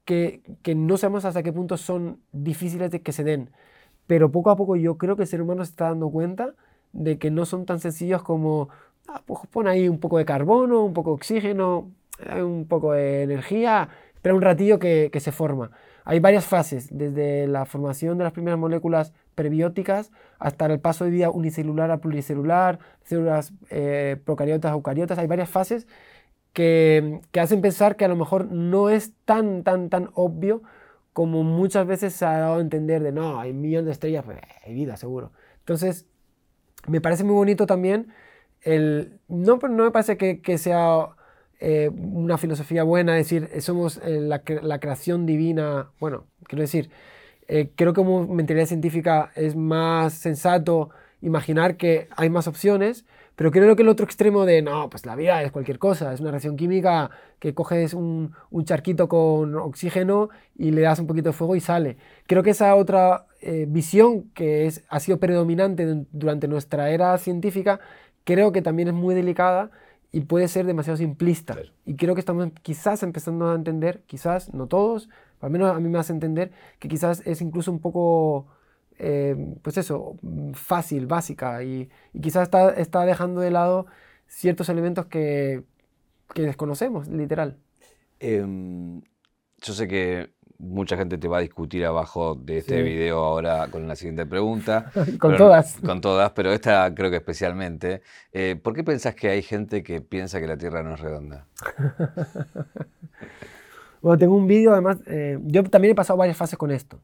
que, 0.05 0.43
que 0.63 0.75
no 0.75 0.97
sabemos 0.97 1.25
hasta 1.25 1.45
qué 1.45 1.53
punto 1.53 1.77
son 1.77 2.21
difíciles 2.33 2.91
de 2.91 3.03
que 3.03 3.13
se 3.13 3.23
den 3.23 3.51
pero 4.09 4.33
poco 4.33 4.51
a 4.51 4.57
poco 4.57 4.75
yo 4.75 4.99
creo 4.99 5.15
que 5.15 5.23
el 5.23 5.29
ser 5.29 5.43
humano 5.43 5.65
se 5.65 5.71
está 5.71 5.85
dando 5.91 6.11
cuenta 6.11 6.55
de 6.93 7.19
que 7.19 7.31
no 7.31 7.45
son 7.45 7.67
tan 7.67 7.79
sencillos 7.79 8.23
como, 8.23 8.71
ah, 9.07 9.23
pues 9.25 9.41
pon 9.51 9.69
ahí 9.69 9.89
un 9.89 10.01
poco 10.01 10.19
de 10.19 10.25
carbono, 10.25 10.83
un 10.83 10.95
poco 10.95 11.11
de 11.11 11.15
oxígeno, 11.17 11.93
un 12.35 12.67
poco 12.67 12.95
de 12.95 13.23
energía, 13.23 13.91
espera 14.15 14.35
un 14.35 14.41
ratillo 14.41 14.79
que, 14.79 15.13
se 15.21 15.31
forma. 15.31 15.71
Hay 16.05 16.21
varias 16.21 16.47
fases, 16.47 16.89
desde 16.91 17.47
la 17.47 17.67
formación 17.67 18.17
de 18.17 18.25
las 18.25 18.33
primeras 18.33 18.59
moléculas 18.59 19.13
prebióticas 19.35 20.11
hasta 20.39 20.65
el 20.67 20.81
paso 20.81 21.05
de 21.05 21.11
vida 21.11 21.31
unicelular 21.31 21.91
a 21.91 21.99
pluricelular, 21.99 22.79
células 23.05 23.53
eh, 23.69 24.17
procariotas, 24.25 24.73
eucariotas, 24.73 25.19
hay 25.19 25.27
varias 25.27 25.51
fases 25.51 25.87
que 26.55 27.21
hacen 27.39 27.61
pensar 27.61 27.95
que 27.97 28.07
a 28.07 28.09
lo 28.09 28.17
mejor 28.17 28.51
no 28.51 28.89
es 28.89 29.13
tan, 29.27 29.63
tan, 29.65 29.91
tan 29.91 30.09
obvio 30.15 30.63
como 31.19 31.43
muchas 31.43 31.85
veces 31.85 32.13
se 32.13 32.25
ha 32.25 32.39
dado 32.39 32.59
a 32.59 32.61
entender 32.61 33.03
de 33.03 33.11
no, 33.11 33.41
hay 33.41 33.51
un 33.51 33.61
millón 33.61 33.85
de 33.85 33.91
estrellas, 33.91 34.25
pues 34.25 34.39
hay 34.65 34.73
vida 34.73 34.97
seguro. 34.97 35.33
Entonces, 35.59 36.07
me 36.87 37.01
parece 37.01 37.25
muy 37.25 37.35
bonito 37.35 37.67
también 37.67 38.13
el... 38.63 39.19
No, 39.27 39.57
no 39.57 39.83
me 39.83 39.91
parece 39.91 40.17
que, 40.17 40.59
sea 40.59 41.09
eh, 41.59 41.91
una 41.93 42.39
filosofía 42.39 42.85
buena 42.85 43.15
decir 43.17 43.51
eh, 43.53 43.61
somos 43.63 44.01
eh, 44.05 44.21
la, 44.21 44.79
creación 44.79 45.27
divina. 45.27 45.91
Bueno, 45.99 46.27
quiero 46.45 46.63
decir, 46.63 46.89
creo 47.49 47.93
que 47.93 47.95
como 47.95 48.25
mentalidad 48.29 48.67
científica 48.67 49.33
es 49.35 49.57
más 49.57 50.15
sensato 50.15 50.91
imaginar 51.21 51.77
que 51.77 52.07
hay 52.17 52.31
más 52.31 52.47
opciones, 52.47 53.07
pero 53.39 53.53
creo 53.53 53.77
que 53.77 53.83
el 53.83 53.89
otro 53.89 54.05
extremo 54.05 54.45
de, 54.47 54.63
no, 54.63 54.91
pues 54.91 55.07
la 55.07 55.15
vida 55.15 55.41
es 55.45 55.53
cualquier 55.53 55.79
cosa, 55.79 56.13
es 56.13 56.19
una 56.19 56.33
reacción 56.33 56.57
química 56.57 57.13
que 57.39 57.55
coges 57.55 57.95
un, 57.95 58.33
un 58.51 58.65
charquito 58.65 59.09
con 59.09 59.55
oxígeno 59.55 60.29
y 60.57 60.73
le 60.73 60.81
das 60.81 60.99
un 60.99 61.07
poquito 61.07 61.29
de 61.29 61.35
fuego 61.35 61.55
y 61.55 61.61
sale. 61.61 61.99
Creo 62.27 62.43
que 62.43 62.51
esa 62.51 62.75
otra 62.75 63.27
eh, 63.41 63.67
visión 63.69 64.25
que 64.35 64.67
es, 64.67 64.83
ha 64.89 64.99
sido 64.99 65.21
predominante 65.21 66.05
durante 66.11 66.49
nuestra 66.49 66.91
era 66.91 67.17
científica, 67.19 67.79
creo 68.25 68.51
que 68.51 68.61
también 68.61 68.89
es 68.89 68.95
muy 68.95 69.15
delicada 69.15 69.71
y 70.11 70.23
puede 70.23 70.49
ser 70.49 70.67
demasiado 70.67 70.97
simplista. 70.97 71.55
Y 71.87 71.95
creo 71.95 72.17
que 72.17 72.21
estamos 72.21 72.49
quizás 72.63 73.05
empezando 73.05 73.49
a 73.53 73.55
entender, 73.55 74.03
quizás, 74.09 74.53
no 74.53 74.67
todos, 74.67 75.09
al 75.41 75.51
menos 75.51 75.71
a 75.71 75.79
mí 75.79 75.89
me 75.89 76.01
hace 76.01 76.13
entender 76.13 76.51
que 76.81 76.89
quizás 76.89 77.23
es 77.25 77.41
incluso 77.41 77.71
un 77.71 77.79
poco 77.79 78.49
eh, 78.99 79.55
pues 79.63 79.79
eso, 79.79 80.17
fácil, 80.55 81.07
básica, 81.07 81.63
y, 81.63 81.89
quizás 82.21 82.45
está, 82.45 82.71
está, 82.71 83.05
dejando 83.05 83.41
de 83.41 83.51
lado 83.51 83.87
ciertos 84.27 84.69
elementos 84.69 85.07
que, 85.07 85.65
que 86.35 86.43
desconocemos, 86.43 87.09
literal. 87.09 87.57
Em, 88.21 89.01
yo 89.61 89.73
sé 89.73 89.89
que 89.89 90.31
mucha 90.59 90.97
gente 90.97 91.19
te 91.19 91.29
va 91.29 91.39
a 91.39 91.41
discutir 91.41 91.85
abajo 91.85 92.35
de 92.35 92.59
este 92.59 92.83
video 92.83 93.25
ahora 93.25 93.69
con 93.69 93.87
la 93.87 93.95
siguiente 93.95 94.27
pregunta. 94.27 94.91
con 95.21 95.37
todas. 95.37 95.77
Con 95.77 96.01
todas, 96.01 96.33
pero 96.33 96.53
esta 96.53 96.93
creo 96.95 97.11
que 97.11 97.17
especialmente. 97.17 98.03
Eh, 98.33 98.57
¿Por 98.61 98.75
qué 98.75 98.83
pensás 98.83 99.15
que 99.15 99.29
hay 99.29 99.43
gente 99.43 99.83
que 99.83 100.01
piensa 100.01 100.41
que 100.41 100.47
la 100.47 100.57
Tierra 100.57 100.83
no 100.83 100.95
es 100.95 101.01
redonda? 101.01 101.47
bueno, 104.03 104.19
tengo 104.19 104.37
un 104.37 104.49
vídeo, 104.49 104.73
además, 104.73 104.99
eh, 105.07 105.39
yo 105.43 105.63
también 105.65 105.93
he 105.93 105.95
pasado 105.95 106.17
varias 106.17 106.37
fases 106.37 106.59
con 106.59 106.73
esto. 106.73 107.01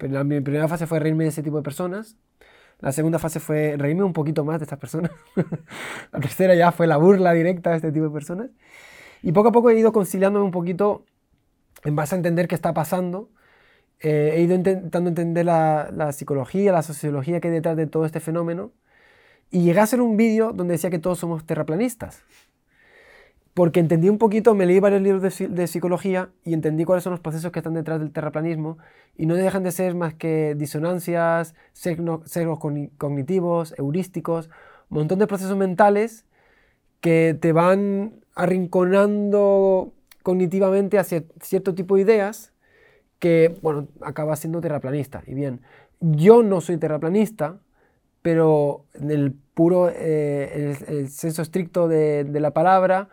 La, 0.00 0.24
mi 0.24 0.40
primera 0.40 0.68
fase 0.68 0.86
fue 0.86 0.98
reírme 0.98 1.24
de 1.24 1.30
ese 1.30 1.42
tipo 1.42 1.56
de 1.56 1.62
personas. 1.62 2.16
La 2.80 2.92
segunda 2.92 3.18
fase 3.18 3.40
fue 3.40 3.76
reírme 3.78 4.02
un 4.02 4.12
poquito 4.12 4.44
más 4.44 4.58
de 4.58 4.64
estas 4.64 4.78
personas. 4.78 5.10
la 6.12 6.20
tercera 6.20 6.54
ya 6.54 6.72
fue 6.72 6.86
la 6.86 6.96
burla 6.96 7.32
directa 7.32 7.70
de 7.70 7.76
este 7.76 7.92
tipo 7.92 8.06
de 8.06 8.10
personas. 8.10 8.50
Y 9.22 9.32
poco 9.32 9.48
a 9.48 9.52
poco 9.52 9.70
he 9.70 9.78
ido 9.78 9.92
conciliándome 9.92 10.44
un 10.44 10.50
poquito 10.50 11.04
en 11.84 11.96
base 11.96 12.14
a 12.14 12.18
entender 12.18 12.48
qué 12.48 12.54
está 12.54 12.74
pasando. 12.74 13.30
Eh, 14.00 14.34
he 14.36 14.42
ido 14.42 14.54
intentando 14.54 15.08
entender 15.08 15.46
la, 15.46 15.90
la, 15.92 16.12
psicología, 16.12 16.72
la 16.72 16.82
sociología 16.82 17.40
que 17.40 17.48
hay 17.48 17.54
detrás 17.54 17.76
de 17.76 17.86
todo 17.86 18.04
este 18.04 18.20
fenómeno. 18.20 18.72
Y 19.50 19.62
llegué 19.62 19.80
a 19.80 19.84
hacer 19.84 20.00
un 20.00 20.16
vídeo 20.16 20.52
donde 20.52 20.72
decía 20.72 20.90
que 20.90 20.98
todos 20.98 21.18
somos 21.18 21.46
terraplanistas 21.46 22.22
porque 23.54 23.80
entendí 23.80 24.08
un 24.08 24.18
poquito, 24.18 24.54
me 24.54 24.66
leí 24.66 24.80
varios 24.80 25.00
libros 25.00 25.22
de, 25.22 25.66
psicología 25.66 26.30
y 26.44 26.54
entendí 26.54 26.84
cuáles 26.84 27.04
son 27.04 27.12
los 27.12 27.20
procesos 27.20 27.52
que 27.52 27.60
están 27.60 27.74
detrás 27.74 28.00
del 28.00 28.12
terraplanismo 28.12 28.78
y 29.16 29.26
no 29.26 29.36
dejan 29.36 29.62
de 29.62 29.70
ser 29.70 29.94
más 29.94 30.14
que 30.14 30.54
disonancias, 30.56 31.54
sesgos 31.72 32.58
cognitivos, 32.98 33.74
heurísticos, 33.78 34.50
un 34.90 34.98
montón 34.98 35.20
de 35.20 35.28
procesos 35.28 35.56
mentales 35.56 36.26
que 37.00 37.36
te 37.40 37.52
van 37.52 38.14
arrinconando 38.34 39.92
cognitivamente 40.22 40.98
hacia 40.98 41.22
cierto 41.40 41.74
tipo 41.74 41.96
de 41.96 42.02
ideas 42.02 42.52
que, 43.18 43.56
bueno, 43.62 43.88
acaba 44.00 44.36
siendo 44.36 44.60
terraplanista. 44.60 45.22
Y 45.26 45.34
bien, 45.34 45.60
yo 46.00 46.42
no 46.42 46.60
soy 46.60 46.76
terraplanista, 46.78 47.58
pero 48.22 48.86
en 48.94 49.10
el 49.10 49.32
puro, 49.54 49.90
eh, 49.90 50.76
el, 50.88 51.08
senso 51.08 51.42
estricto 51.42 51.88
de, 51.88 52.26
la 52.32 52.52
palabra, 52.52 53.10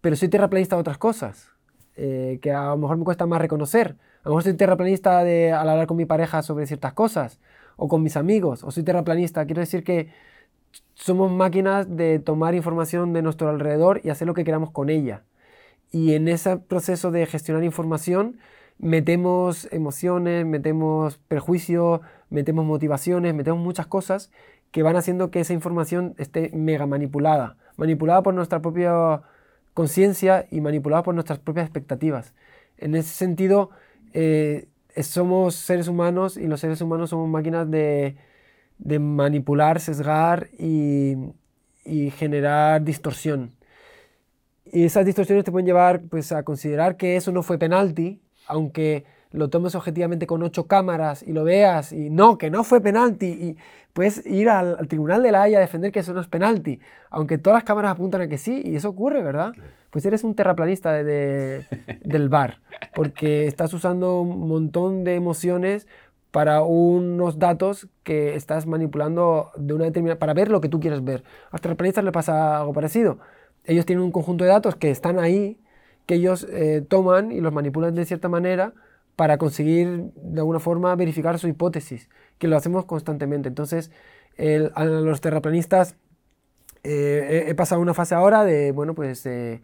pero 0.00 0.16
soy 0.16 0.28
terraplanista 0.28 0.76
de 0.76 0.80
otras 0.80 0.98
cosas, 0.98 1.50
eh, 1.96 2.38
que 2.42 2.52
a 2.52 2.68
lo 2.68 2.76
mejor 2.76 2.96
me 2.96 3.04
cuesta 3.04 3.26
más 3.26 3.40
reconocer. 3.40 3.96
A 4.22 4.28
lo 4.28 4.32
mejor 4.32 4.42
soy 4.44 4.54
terraplanista 4.54 5.22
de, 5.24 5.52
al 5.52 5.68
hablar 5.68 5.86
con 5.86 5.96
mi 5.96 6.06
pareja 6.06 6.42
sobre 6.42 6.66
ciertas 6.66 6.92
cosas, 6.92 7.40
o 7.76 7.88
con 7.88 8.02
mis 8.02 8.16
amigos, 8.16 8.64
o 8.64 8.70
soy 8.70 8.82
terraplanista. 8.82 9.44
Quiero 9.46 9.60
decir 9.60 9.84
que 9.84 10.12
somos 10.94 11.30
máquinas 11.30 11.96
de 11.96 12.18
tomar 12.18 12.54
información 12.54 13.12
de 13.12 13.22
nuestro 13.22 13.48
alrededor 13.48 14.00
y 14.04 14.10
hacer 14.10 14.26
lo 14.26 14.34
que 14.34 14.44
queramos 14.44 14.70
con 14.70 14.90
ella. 14.90 15.22
Y 15.90 16.14
en 16.14 16.28
ese 16.28 16.56
proceso 16.58 17.10
de 17.10 17.26
gestionar 17.26 17.64
información, 17.64 18.38
metemos 18.78 19.68
emociones, 19.72 20.46
metemos 20.46 21.18
prejuicios, 21.28 22.00
metemos 22.28 22.64
motivaciones, 22.64 23.34
metemos 23.34 23.60
muchas 23.60 23.86
cosas 23.86 24.30
que 24.70 24.82
van 24.82 24.96
haciendo 24.96 25.30
que 25.30 25.40
esa 25.40 25.52
información 25.52 26.14
esté 26.18 26.50
mega 26.54 26.86
manipulada, 26.86 27.56
manipulada 27.76 28.22
por 28.22 28.34
nuestra 28.34 28.60
propia 28.60 29.22
conciencia 29.74 30.46
y 30.50 30.60
manipulada 30.60 31.02
por 31.02 31.14
nuestras 31.14 31.38
propias 31.38 31.66
expectativas. 31.66 32.34
En 32.78 32.94
ese 32.94 33.10
sentido, 33.10 33.70
eh, 34.12 34.68
somos 35.02 35.54
seres 35.54 35.88
humanos 35.88 36.36
y 36.36 36.46
los 36.46 36.60
seres 36.60 36.80
humanos 36.80 37.10
somos 37.10 37.28
máquinas 37.28 37.70
de, 37.70 38.16
manipular, 38.98 39.80
sesgar 39.80 40.48
y, 40.58 41.16
y, 41.84 42.10
generar 42.10 42.82
distorsión. 42.82 43.52
Y 44.72 44.84
esas 44.84 45.04
distorsiones 45.04 45.44
te 45.44 45.52
pueden 45.52 45.66
llevar 45.66 46.02
pues, 46.02 46.32
a 46.32 46.42
considerar 46.42 46.96
que 46.96 47.16
eso 47.16 47.32
no 47.32 47.42
fue 47.42 47.58
penalti, 47.58 48.20
aunque 48.46 49.04
lo 49.32 49.48
tomes 49.48 49.74
objetivamente 49.74 50.26
con 50.26 50.42
ocho 50.42 50.66
cámaras 50.66 51.22
y 51.22 51.32
lo 51.32 51.44
veas 51.44 51.92
y 51.92 52.10
no, 52.10 52.36
que 52.38 52.50
no 52.50 52.64
fue 52.64 52.80
penalti 52.80 53.26
y 53.26 53.56
puedes 53.92 54.24
ir 54.26 54.48
al, 54.48 54.88
tribunal 54.88 55.22
de 55.22 55.32
la 55.32 55.42
Haya 55.42 55.58
a 55.58 55.60
defender 55.60 55.92
que 55.92 56.00
eso 56.00 56.12
no 56.12 56.20
es 56.20 56.26
penalti, 56.26 56.80
aunque 57.10 57.38
todas 57.38 57.58
las 57.58 57.64
cámaras 57.64 57.92
apuntan 57.92 58.22
a 58.22 58.28
que 58.28 58.38
sí 58.38 58.62
y 58.64 58.76
eso 58.76 58.88
ocurre, 58.88 59.22
¿verdad? 59.22 59.52
Pues 59.90 60.04
eres 60.04 60.24
un 60.24 60.34
terraplanista 60.34 60.92
de, 60.92 61.64
del 62.04 62.28
bar, 62.28 62.60
porque 62.94 63.46
estás 63.46 63.72
usando 63.72 64.20
un 64.20 64.48
montón 64.48 65.04
de 65.04 65.14
emociones 65.14 65.86
para 66.30 66.62
unos 66.62 67.38
datos 67.38 67.88
que 68.04 68.36
estás 68.36 68.66
manipulando 68.66 69.50
de 69.56 69.74
una 69.74 69.84
determinada 69.84 70.18
para 70.18 70.34
ver 70.34 70.50
lo 70.50 70.60
que 70.60 70.68
tú 70.68 70.78
quieres 70.78 71.02
ver. 71.04 71.24
A 71.48 71.52
los 71.52 71.60
terraplanistas 71.60 72.04
les 72.04 72.12
pasa 72.12 72.58
algo 72.58 72.72
parecido. 72.72 73.18
Ellos 73.64 73.84
tienen 73.84 74.04
un 74.04 74.12
conjunto 74.12 74.44
de 74.44 74.50
datos 74.50 74.76
que 74.76 74.90
están 74.90 75.18
ahí, 75.18 75.58
que 76.06 76.14
ellos 76.14 76.46
eh, 76.50 76.84
toman 76.88 77.32
y 77.32 77.40
los 77.40 77.52
manipulan 77.52 77.94
de 77.96 78.04
cierta 78.04 78.28
manera 78.28 78.74
para 79.16 79.38
conseguir 79.38 80.12
de 80.14 80.40
alguna 80.40 80.60
forma 80.60 80.94
verificar 80.96 81.38
su 81.38 81.48
hipótesis, 81.48 82.08
que 82.38 82.48
lo 82.48 82.56
hacemos 82.56 82.84
constantemente. 82.84 83.48
Entonces, 83.48 83.90
a 84.74 84.84
los 84.84 85.20
terraplanistas 85.20 85.96
eh, 86.82 87.44
he, 87.48 87.54
pasado 87.54 87.80
una 87.80 87.94
fase 87.94 88.14
ahora 88.14 88.44
de, 88.44 88.72
bueno, 88.72 88.94
pues 88.94 89.26
eh, 89.26 89.60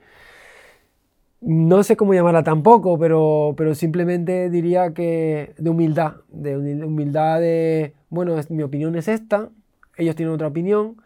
no 1.40 1.82
sé 1.82 1.96
cómo 1.96 2.14
llamarla 2.14 2.42
tampoco, 2.42 2.98
pero, 2.98 3.54
pero 3.56 3.74
simplemente 3.74 4.50
diría 4.50 4.92
que 4.92 5.54
de 5.58 5.70
humildad, 5.70 6.16
de 6.28 6.56
humildad 6.56 7.40
de, 7.40 7.94
bueno, 8.10 8.36
mi 8.50 8.62
opinión 8.62 8.96
es 8.96 9.08
esta, 9.08 9.50
ellos 9.96 10.16
tienen 10.16 10.34
otra 10.34 10.48
opinión, 10.48 11.00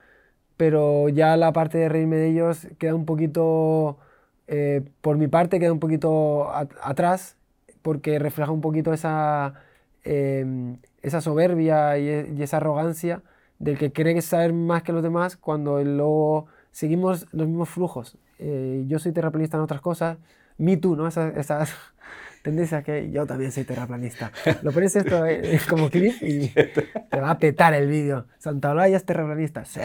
pero 0.56 1.08
ya 1.08 1.36
la 1.36 1.52
parte 1.52 1.78
de 1.78 1.88
reírme 1.88 2.16
de 2.16 2.28
ellos 2.30 2.66
queda 2.78 2.94
un 2.94 3.06
poquito, 3.06 3.98
eh, 4.48 4.82
por 5.00 5.16
mi 5.16 5.28
parte, 5.28 5.60
queda 5.60 5.72
un 5.72 5.80
poquito 5.80 6.50
atrás 6.82 7.36
porque 7.82 8.18
refleja 8.18 8.50
un 8.52 8.60
poquito 8.60 8.92
esa, 8.92 9.54
em, 10.04 10.78
esa 11.02 11.20
soberbia 11.20 11.96
e, 11.96 12.32
y, 12.36 12.42
esa 12.42 12.58
arrogancia 12.58 13.22
del 13.58 13.78
que 13.78 13.92
cree 13.92 14.14
que 14.14 14.22
saber 14.22 14.52
más 14.52 14.82
que 14.82 14.92
los 14.92 15.02
demás 15.02 15.36
cuando 15.36 15.82
luego 15.82 16.46
seguimos 16.72 17.26
los 17.32 17.46
mismos 17.46 17.68
flujos. 17.68 18.16
Eh, 18.38 18.84
yo 18.88 18.98
soy 18.98 19.12
terraplanista 19.12 19.56
en 19.56 19.62
otras 19.62 19.80
cosas, 19.80 20.18
me 20.56 20.76
too, 20.76 20.96
¿no? 20.96 21.06
Esas, 21.08 21.36
esas 21.36 21.74
tendencias 22.42 22.82
que 22.84 23.10
yo 23.10 23.26
también 23.26 23.52
soy 23.52 23.64
terraplanista. 23.64 24.32
Lo 24.62 24.72
pones 24.72 24.96
esto 24.96 25.26
eh, 25.26 25.60
como 25.68 25.90
clip 25.90 26.14
y 26.22 26.48
te 26.48 27.20
va 27.20 27.30
a 27.30 27.38
petar 27.38 27.74
el 27.74 27.88
vídeo. 27.88 28.26
Santa 28.38 28.70
Olaya 28.70 28.96
es 28.96 29.04
terraplanista. 29.04 29.64
Sí, 29.64 29.80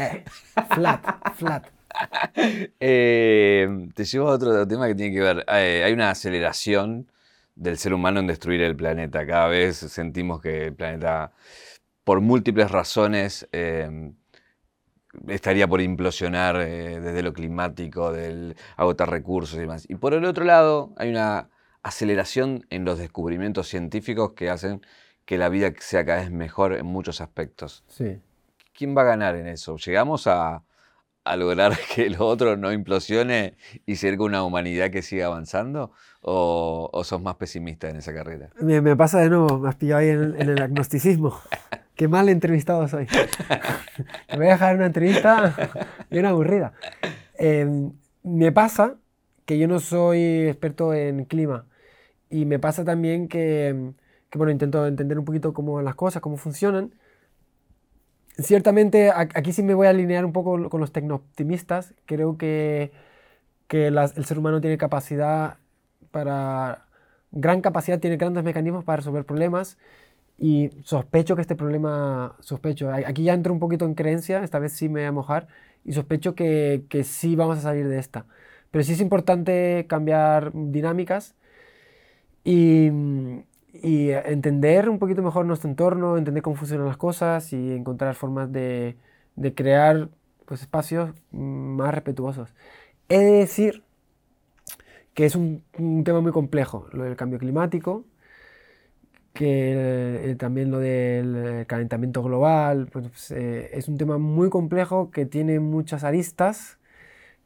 flat, 0.73 1.05
flat. 1.35 1.67
Eh, 2.81 3.87
te 3.95 4.03
llevo 4.03 4.27
a 4.27 4.33
otro 4.33 4.67
tema 4.67 4.85
que 4.87 4.95
tiene 4.95 5.15
que 5.15 5.21
ver. 5.21 5.45
hay 5.47 5.93
una 5.93 6.09
aceleración 6.09 7.07
del 7.55 7.77
ser 7.77 7.93
humano 7.93 8.19
en 8.19 8.27
destruir 8.27 8.61
el 8.61 8.75
planeta. 8.75 9.25
Cada 9.25 9.47
vez 9.47 9.77
sentimos 9.77 10.41
que 10.41 10.65
el 10.65 10.75
planeta, 10.75 11.31
por 12.03 12.21
múltiples 12.21 12.69
razones, 12.69 13.47
em, 13.51 14.15
estaría 15.27 15.67
por 15.67 15.81
implosionar 15.81 16.57
eh, 16.61 16.99
desde 16.99 17.23
lo 17.23 17.33
climático, 17.33 18.11
del 18.11 18.55
agotar 18.75 19.09
recursos 19.09 19.57
y 19.57 19.61
demás. 19.61 19.85
Y 19.89 19.95
por 19.95 20.13
el 20.13 20.25
otro 20.25 20.43
lado, 20.43 20.93
hay 20.97 21.09
una 21.09 21.49
aceleración 21.83 22.65
en 22.69 22.83
los 22.83 22.99
descubrimientos 22.99 23.67
científicos 23.67 24.33
que 24.33 24.49
hacen 24.49 24.81
que 25.25 25.37
la 25.37 25.49
vida 25.49 25.71
sea 25.79 26.05
cada 26.05 26.21
vez 26.21 26.31
mejor 26.31 26.73
en 26.73 26.85
muchos 26.85 27.21
aspectos. 27.21 27.83
Sí. 27.87 28.19
¿Quién 28.73 28.95
va 28.95 29.03
a 29.03 29.05
ganar 29.05 29.35
en 29.35 29.47
eso? 29.47 29.77
¿Llegamos 29.77 30.27
a, 30.27 30.63
a 31.25 31.35
lograr 31.35 31.73
que 31.93 32.09
lo 32.09 32.25
otro 32.25 32.55
no 32.55 32.71
implosione 32.71 33.57
y 33.85 33.97
ser 33.97 34.19
una 34.21 34.43
humanidad 34.43 34.91
que 34.91 35.01
siga 35.01 35.25
avanzando? 35.25 35.91
¿O, 36.27 36.89
o 36.91 37.03
sos 37.03 37.21
más 37.21 37.35
pesimista 37.35 37.87
en 37.87 37.97
esa 37.97 38.11
carrera? 38.11 38.49
Me, 38.59 38.95
pasa 38.95 39.19
de 39.19 39.29
nuevo, 39.29 39.59
me 39.59 39.69
has 39.69 39.75
pillado 39.75 39.99
ahí 39.99 40.09
en, 40.09 40.41
el 40.41 40.59
agnosticismo. 40.59 41.39
Qué 41.95 42.07
mal 42.07 42.29
entrevistado 42.29 42.87
soy. 42.87 43.07
me 44.31 44.37
voy 44.37 44.47
a 44.47 44.51
dejar 44.51 44.75
una 44.75 44.87
entrevista 44.87 45.55
bien 46.09 46.25
aburrida. 46.25 46.73
Em, 47.37 47.91
me 48.23 48.51
pasa 48.51 48.95
que 49.45 49.59
yo 49.59 49.67
no 49.67 49.79
soy 49.79 50.47
experto 50.47 50.93
en 50.93 51.25
clima 51.25 51.67
y 52.29 52.45
me 52.45 52.57
pasa 52.57 52.83
también 52.83 53.27
que, 53.27 53.91
que 54.31 54.37
bueno, 54.37 54.51
intento 54.51 54.85
entender 54.87 55.19
un 55.19 55.25
poquito 55.25 55.53
cómo 55.53 55.81
las 55.81 55.93
cosas, 55.93 56.23
cómo 56.23 56.37
funcionan 56.37 56.91
ciertamente 58.37 59.11
aquí 59.11 59.53
sí 59.53 59.63
me 59.63 59.73
voy 59.73 59.87
a 59.87 59.91
alinear 59.91 60.25
un 60.25 60.33
poco 60.33 60.69
con 60.69 60.81
los 60.81 60.91
tecno-optimistas. 60.91 61.93
Creo 62.05 62.37
que, 62.37 62.91
que 63.67 63.87
el 63.87 64.25
ser 64.25 64.39
humano 64.39 64.61
tiene 64.61 64.77
capacidad 64.77 65.57
para, 66.11 66.85
gran 67.31 67.61
capacidad, 67.61 67.99
tiene 67.99 68.17
grandes 68.17 68.43
mecanismos 68.43 68.83
para 68.83 68.97
resolver 68.97 69.25
problemas 69.25 69.77
y 70.37 70.71
sospecho 70.83 71.35
que 71.35 71.41
este 71.41 71.55
problema, 71.55 72.35
sospecho, 72.41 72.91
aquí 72.91 73.23
ya 73.23 73.33
entro 73.33 73.53
un 73.53 73.59
poquito 73.59 73.85
en 73.85 73.95
creencia, 73.95 74.43
esta 74.43 74.59
vez 74.59 74.73
sí 74.73 74.89
me 74.89 75.01
voy 75.01 75.07
a 75.07 75.11
mojar 75.11 75.47
y 75.85 75.93
sospecho 75.93 76.35
que, 76.35 76.85
que 76.89 77.03
sí 77.03 77.35
vamos 77.35 77.57
a 77.59 77.61
salir 77.61 77.87
de 77.87 77.99
esta. 77.99 78.25
Pero 78.71 78.83
sí 78.83 78.93
es 78.93 79.01
importante 79.01 79.85
cambiar 79.87 80.51
dinámicas 80.53 81.35
y, 82.43 82.89
y 83.83 84.11
entender 84.11 84.89
un 84.89 84.99
poquito 84.99 85.21
mejor 85.21 85.45
nuestro 85.45 85.69
entorno, 85.69 86.17
entender 86.17 86.43
cómo 86.43 86.55
funcionan 86.55 86.87
las 86.87 86.97
cosas 86.97 87.53
y 87.53 87.73
encontrar 87.73 88.15
formas 88.15 88.51
de, 88.51 88.97
de 89.35 89.53
crear 89.55 90.09
pues, 90.45 90.61
espacios 90.61 91.13
más 91.31 91.93
respetuosos. 91.93 92.53
He 93.09 93.19
de 93.19 93.31
decir 93.31 93.83
que 95.13 95.25
es 95.25 95.35
un, 95.35 95.63
un 95.77 96.03
tema 96.03 96.21
muy 96.21 96.31
complejo, 96.31 96.87
lo 96.91 97.03
del 97.03 97.15
cambio 97.15 97.39
climático, 97.39 98.05
que 99.33 100.31
eh, 100.31 100.35
también 100.35 100.71
lo 100.71 100.79
del 100.79 101.65
calentamiento 101.67 102.23
global, 102.23 102.87
pues, 102.91 103.31
eh, 103.31 103.69
es 103.73 103.87
un 103.87 103.97
tema 103.97 104.17
muy 104.17 104.49
complejo 104.49 105.11
que 105.11 105.25
tiene 105.25 105.59
muchas 105.59 106.03
aristas, 106.03 106.79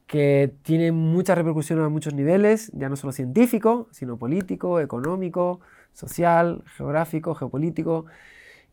que 0.08 0.54
tiene 0.64 0.92
mucha 0.92 1.36
repercusión 1.36 1.80
a 1.82 1.90
muchos 1.90 2.14
niveles, 2.14 2.72
ya 2.74 2.90
no 2.90 2.96
solo 2.96 3.14
científico, 3.14 3.88
sino 3.92 4.18
político, 4.18 4.80
económico, 4.80 5.62
social, 5.94 6.64
geográfico, 6.78 7.36
geopolítico, 7.36 8.06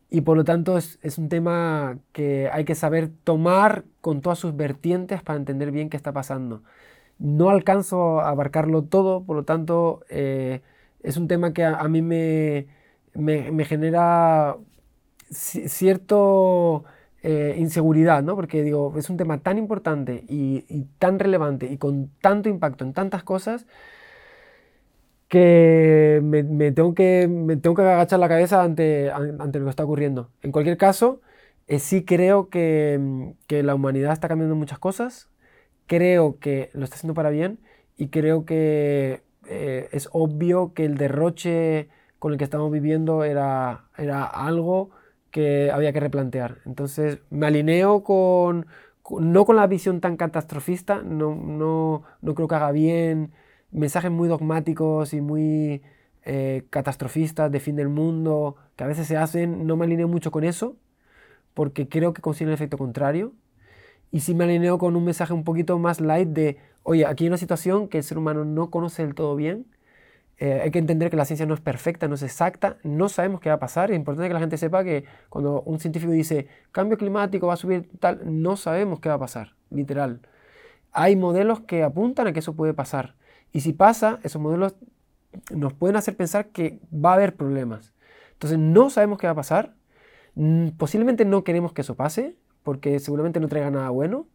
y 0.09 0.21
por 0.21 0.37
lo 0.37 0.43
tanto 0.45 0.77
es, 0.77 1.17
un 1.17 1.29
tema 1.29 1.99
que 2.13 2.49
hay 2.51 2.65
que 2.65 2.75
saber 2.75 3.09
tomar 3.23 3.85
con 4.01 4.21
todas 4.21 4.39
sus 4.39 4.55
vertientes 4.55 5.21
para 5.21 5.37
entender 5.37 5.71
bien 5.71 5.89
qué 5.89 5.97
está 5.97 6.13
pasando. 6.13 6.63
No 7.19 7.49
alcanzo 7.49 8.21
a 8.21 8.29
abarcarlo 8.29 8.83
todo, 8.83 9.23
por 9.25 9.35
lo 9.35 9.43
tanto 9.43 10.01
eh, 10.09 10.61
es 11.03 11.17
un 11.17 11.27
tema 11.27 11.53
que 11.53 11.65
a, 11.65 11.87
mí 11.89 12.01
me, 12.01 12.67
me, 13.15 13.65
genera 13.65 14.57
cierto 15.31 16.85
eh, 17.23 17.55
inseguridad, 17.57 18.23
¿no? 18.23 18.35
porque 18.35 18.63
digo, 18.63 18.93
es 18.97 19.09
un 19.09 19.17
tema 19.17 19.39
tan 19.39 19.57
importante 19.57 20.23
y, 20.29 20.65
y 20.69 20.85
tan 20.99 21.19
relevante 21.19 21.67
y 21.67 21.77
con 21.77 22.11
tanto 22.21 22.49
impacto 22.49 22.85
en 22.85 22.93
tantas 22.93 23.23
cosas 23.23 23.65
que 25.27 26.21
me, 26.23 26.43
tengo 26.71 26.93
que 26.93 27.27
me 27.27 27.57
tengo 27.57 27.75
que 27.75 27.81
agachar 27.83 28.19
la 28.19 28.29
cabeza 28.29 28.63
ante, 28.63 29.11
ante 29.11 29.59
lo 29.59 29.65
que 29.65 29.69
está 29.69 29.83
ocurriendo. 29.83 30.31
En 30.41 30.51
cualquier 30.51 30.77
caso, 30.77 31.21
eh, 31.67 31.79
sí 31.79 32.05
creo 32.05 32.49
que, 32.49 33.33
que, 33.47 33.63
la 33.63 33.75
humanidad 33.75 34.13
está 34.13 34.27
cambiando 34.27 34.55
muchas 34.55 34.79
cosas, 34.79 35.29
creo 35.87 36.39
que 36.39 36.69
lo 36.73 36.83
está 36.85 36.95
haciendo 36.95 37.13
para 37.13 37.29
bien 37.29 37.59
y 37.97 38.09
creo 38.09 38.45
que 38.45 39.23
eh, 39.47 39.89
es 39.91 40.09
obvio 40.11 40.73
que 40.73 40.85
el 40.85 40.97
derroche 40.97 41.89
con 42.19 42.31
el 42.33 42.37
que 42.37 42.43
estamos 42.45 42.71
viviendo 42.71 43.23
era, 43.23 43.85
era 43.97 44.25
algo 44.25 44.91
que 45.31 45.71
había 45.71 45.93
que 45.93 45.99
replantear. 45.99 46.59
Entonces 46.65 47.19
me 47.29 47.47
alineo 47.47 48.03
con, 48.03 48.67
no 49.19 49.45
con 49.45 49.55
la 49.55 49.67
visión 49.67 50.01
tan 50.01 50.17
catastrofista, 50.17 51.01
no, 51.03 51.35
no, 51.35 52.03
no 52.21 52.35
creo 52.35 52.47
que 52.47 52.55
haga 52.55 52.71
bien 52.71 53.31
mensajes 53.71 54.11
muy 54.11 54.27
dogmáticos 54.29 55.13
y 55.13 55.21
muy 55.21 55.81
eh, 56.23 56.65
catastrofistas 56.69 57.51
de 57.51 57.59
fin 57.59 57.75
del 57.75 57.89
mundo 57.89 58.55
que 58.75 58.83
a 58.83 58.87
veces 58.87 59.07
se 59.07 59.17
hacen, 59.17 59.65
no 59.67 59.77
me 59.77 59.85
alineo 59.85 60.07
mucho 60.07 60.31
con 60.31 60.43
eso, 60.43 60.75
porque 61.53 61.87
creo 61.87 62.13
que 62.13 62.21
consiguen 62.21 62.49
el 62.49 62.55
efecto 62.55 62.77
contrario. 62.77 63.33
Y 64.11 64.21
sí 64.21 64.33
me 64.35 64.45
alineo 64.45 64.77
con 64.77 64.95
un 64.95 65.03
mensaje 65.05 65.33
un 65.33 65.43
poquito 65.43 65.77
más 65.79 65.99
light 65.99 66.29
de, 66.29 66.57
oye, 66.83 67.05
aquí 67.05 67.25
hay 67.25 67.29
una 67.29 67.37
situación 67.37 67.87
que 67.89 67.97
el 67.97 68.03
ser 68.03 68.17
humano 68.17 68.45
no 68.45 68.69
conoce 68.69 69.03
del 69.03 69.15
todo 69.15 69.35
bien, 69.35 69.65
eh, 70.39 70.61
hay 70.63 70.71
que 70.71 70.77
entender 70.79 71.09
que 71.09 71.17
la 71.17 71.25
ciencia 71.25 71.47
no 71.47 71.55
es 71.55 71.61
perfecta, 71.61 72.07
no 72.07 72.15
es 72.15 72.21
exacta, 72.21 72.77
no 72.83 73.09
sabemos 73.09 73.41
qué 73.41 73.49
va 73.49 73.55
a 73.55 73.59
pasar. 73.59 73.89
Es 73.91 73.97
importante 73.97 74.27
que 74.27 74.33
la 74.33 74.39
gente 74.39 74.57
sepa 74.57 74.83
que 74.83 75.05
cuando 75.29 75.61
un 75.63 75.79
científico 75.79 76.11
dice 76.11 76.47
cambio 76.71 76.97
climático 76.97 77.47
va 77.47 77.53
a 77.53 77.57
subir 77.57 77.89
tal, 77.99 78.21
no 78.25 78.55
sabemos 78.55 78.99
qué 78.99 79.09
va 79.09 79.15
a 79.15 79.19
pasar, 79.19 79.55
literal. 79.71 80.21
Hay 80.91 81.15
modelos 81.15 81.61
que 81.61 81.83
apuntan 81.83 82.27
a 82.27 82.33
que 82.33 82.39
eso 82.39 82.55
puede 82.55 82.73
pasar. 82.73 83.15
Y 83.57 83.61
si 83.61 83.73
pasa, 83.73 84.19
esos 84.21 84.39
modelos 84.39 84.75
nos 85.49 85.73
pueden 85.73 85.95
hacer 85.95 86.15
pensar 86.15 86.49
que 86.49 86.79
va 86.93 87.09
a 87.09 87.13
haber 87.15 87.35
problemas. 87.35 87.91
Entonces 88.33 88.59
no 88.59 88.91
sabemos 88.91 89.17
qué 89.17 89.25
va 89.25 89.31
a 89.31 89.37
pasar. 89.37 89.73
Posiblemente 90.77 91.25
no 91.25 91.43
queremos 91.43 91.73
que 91.73 91.81
eso 91.81 91.95
pase, 91.95 92.35
porque 92.61 92.99
seguramente 92.99 93.39
no 93.39 93.47
traiga 93.47 93.71
nada 93.71 93.89
bueno. 93.89 94.27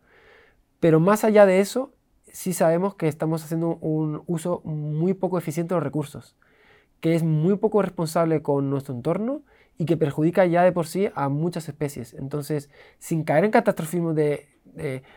Pero 0.81 0.99
más 0.99 1.23
allá 1.23 1.47
de 1.47 1.61
eso, 1.61 1.95
sí 2.33 2.53
sabemos 2.53 2.97
que 2.97 3.07
estamos 3.07 3.45
haciendo 3.45 3.77
un 3.77 4.25
uso 4.27 4.61
muy 4.65 5.15
poco 5.15 5.39
eficiente 5.39 5.73
de 5.73 5.77
los 5.77 5.85
recursos, 5.85 6.35
que 6.99 7.15
es 7.15 7.23
muy 7.23 7.57
poco 7.59 7.81
responsable 7.81 8.43
con 8.43 8.71
nuestro 8.71 8.93
entorno 8.93 9.43
y 9.79 9.85
que 9.85 9.97
perjudica 9.97 10.47
ya 10.47 10.65
de 10.65 10.73
por 10.73 10.89
sí 10.89 11.11
a 11.15 11.29
muchas 11.29 11.69
especies. 11.69 12.13
Entonces, 12.15 12.71
sin 12.99 13.23
caer 13.23 13.45
en 13.45 13.53
catastrofismo 13.53 14.15
de, 14.15 14.49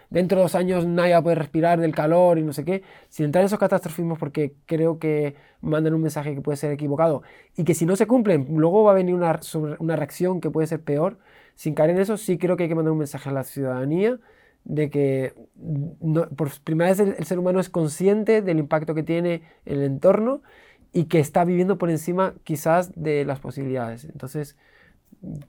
dentro 0.10 0.38
de 0.38 0.44
dos 0.44 0.56
años 0.56 0.86
nadie 0.86 1.14
va 1.14 1.20
a 1.20 1.24
poder 1.24 1.40
respirar 1.40 1.80
del 1.80 1.96
calor 1.96 2.38
y 2.38 2.44
no 2.44 2.54
sé 2.54 2.66
qué, 2.66 2.84
sin 3.10 3.26
entrar 3.28 3.42
en 3.42 3.48
esos 3.48 3.60
catastrofismos 3.60 4.20
porque 4.20 4.54
creo 4.66 5.00
que 5.00 5.36
mandan 5.62 5.94
un 5.94 6.02
mensaje 6.02 6.36
que 6.36 6.42
puede 6.42 6.58
ser 6.58 6.72
equivocado 6.72 7.24
y 7.56 7.64
que 7.64 7.74
si 7.74 7.86
no 7.86 7.96
se 7.96 8.08
cumplen, 8.08 8.48
luego 8.50 8.84
va 8.84 8.92
a 8.92 8.96
venir 8.96 9.16
una, 9.16 9.40
una 9.80 9.96
reacción 9.96 10.42
que 10.42 10.50
puede 10.50 10.68
ser 10.68 10.82
peor. 10.82 11.18
Sin 11.56 11.74
caer 11.74 11.92
en 11.92 12.00
eso, 12.00 12.18
sí 12.18 12.38
creo 12.38 12.58
que 12.58 12.64
hay 12.64 12.70
que 12.70 12.76
mandar 12.76 12.92
un 12.92 13.00
mensaje 13.00 13.30
a 13.30 13.32
la 13.32 13.44
ciudadanía 13.44 14.20
de 14.66 14.90
que 14.90 15.34
por 16.36 16.50
primera 16.64 16.90
vez 16.90 17.00
el, 17.00 17.26
ser 17.26 17.40
humano 17.40 17.60
es 17.60 17.70
consciente 17.70 18.42
del 18.42 18.60
impacto 18.60 18.96
que 18.96 19.04
tiene 19.04 19.44
en 19.66 19.78
el 19.78 19.84
entorno 19.84 20.42
y 20.92 21.06
que 21.06 21.20
está 21.20 21.46
viviendo 21.46 21.78
por 21.78 21.90
encima 21.90 22.34
quizás 22.44 22.92
de 22.96 23.26
las 23.26 23.40
posibilidades. 23.40 24.06
Entonces, 24.06 24.58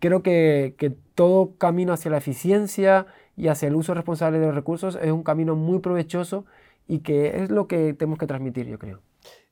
creo 0.01 0.23
que, 0.23 0.75
que, 0.79 0.91
todo 1.15 1.57
camino 1.57 1.95
hacia 1.95 2.11
la 2.11 2.19
eficiencia 2.19 3.07
y 3.37 3.49
hacia 3.49 3.69
el 3.69 3.75
uso 3.75 3.95
responsable 3.95 4.39
de 4.39 4.47
los 4.47 4.55
recursos 4.55 4.99
es 5.01 5.13
un 5.13 5.23
camino 5.23 5.55
muy 5.55 5.81
provechoso 5.81 6.47
y 6.89 7.01
que 7.01 7.43
es 7.43 7.51
lo 7.51 7.67
que 7.67 7.93
tenemos 7.95 8.19
que 8.19 8.27
transmitir, 8.27 8.67
yo 8.67 8.79
creo. 8.79 9.01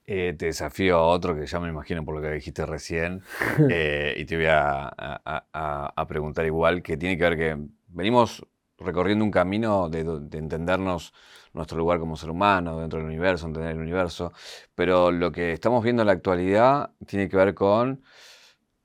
Eh, 0.07 0.35
te 0.39 0.47
desafío 0.47 0.99
a 0.99 1.07
otro 1.07 1.35
que 1.35 1.47
ya 1.47 1.59
me 1.59 1.68
imagino 1.68 2.05
por 2.05 2.14
lo 2.14 2.20
que 2.20 2.30
dijiste 2.30 2.66
recién 2.66 3.22
eh, 3.70 4.14
y 4.18 4.24
te 4.26 4.37
voy 4.37 4.47
a, 4.47 4.93
a, 4.97 5.93
a, 5.97 6.07
preguntar 6.07 6.45
igual, 6.45 6.82
que 6.82 6.97
tiene 6.97 7.16
que 7.16 7.24
ver 7.24 7.37
que 7.37 7.57
venimos 7.89 8.47
recorriendo 8.78 9.24
un 9.24 9.30
camino 9.30 9.89
de, 9.89 10.01
entendernos 10.01 11.14
nuestro 11.53 11.78
lugar 11.78 11.99
como 11.99 12.16
ser 12.16 12.30
humano, 12.30 12.80
dentro 12.80 12.99
del 12.99 13.07
universo, 13.07 13.47
entender 13.47 13.72
el 13.72 13.78
universo, 13.78 14.32
pero 14.74 15.11
lo 15.11 15.32
que 15.32 15.53
estamos 15.53 15.82
viendo 15.82 16.03
en 16.03 16.09
la 16.09 16.12
actualidad 16.12 16.91
tiene 17.07 17.28
que 17.28 17.37
ver 17.37 17.55
con, 17.55 18.03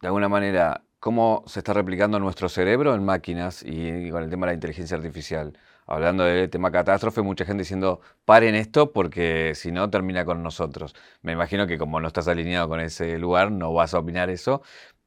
de 0.01 0.07
alguna 0.07 0.29
manera, 0.29 0.83
cómo 0.99 1.43
se 1.47 1.59
está 1.59 1.73
replicando 1.73 2.19
nuestro 2.19 2.49
cerebro 2.49 2.93
en 2.95 3.03
máquinas 3.05 3.63
y 3.65 4.09
con 4.11 4.23
el 4.23 4.29
tema 4.29 4.45
de 4.47 4.51
la 4.51 4.55
inteligencia 4.55 4.97
artificial. 4.97 5.57
Hablando 5.87 6.23
del 6.23 6.49
tema 6.49 6.71
catástrofe, 6.71 7.21
mucha 7.21 7.45
gente 7.45 7.61
diciendo, 7.63 8.01
paren 8.25 8.55
esto 8.55 8.91
porque 8.93 9.53
si 9.55 9.71
no 9.71 9.89
termina 9.89 10.25
con 10.25 10.43
nosotros. 10.43 10.95
Me 11.23 11.31
imagino 11.33 11.65
que 11.67 11.77
como 11.77 11.99
no 11.99 12.07
estás 12.07 12.27
alineado 12.27 12.69
con 12.69 12.79
ese 12.79 13.17
lugar, 13.17 13.51
no 13.51 13.73
vas 13.73 13.93
a 13.93 13.99
opinar 13.99 14.29
eso, 14.29 14.61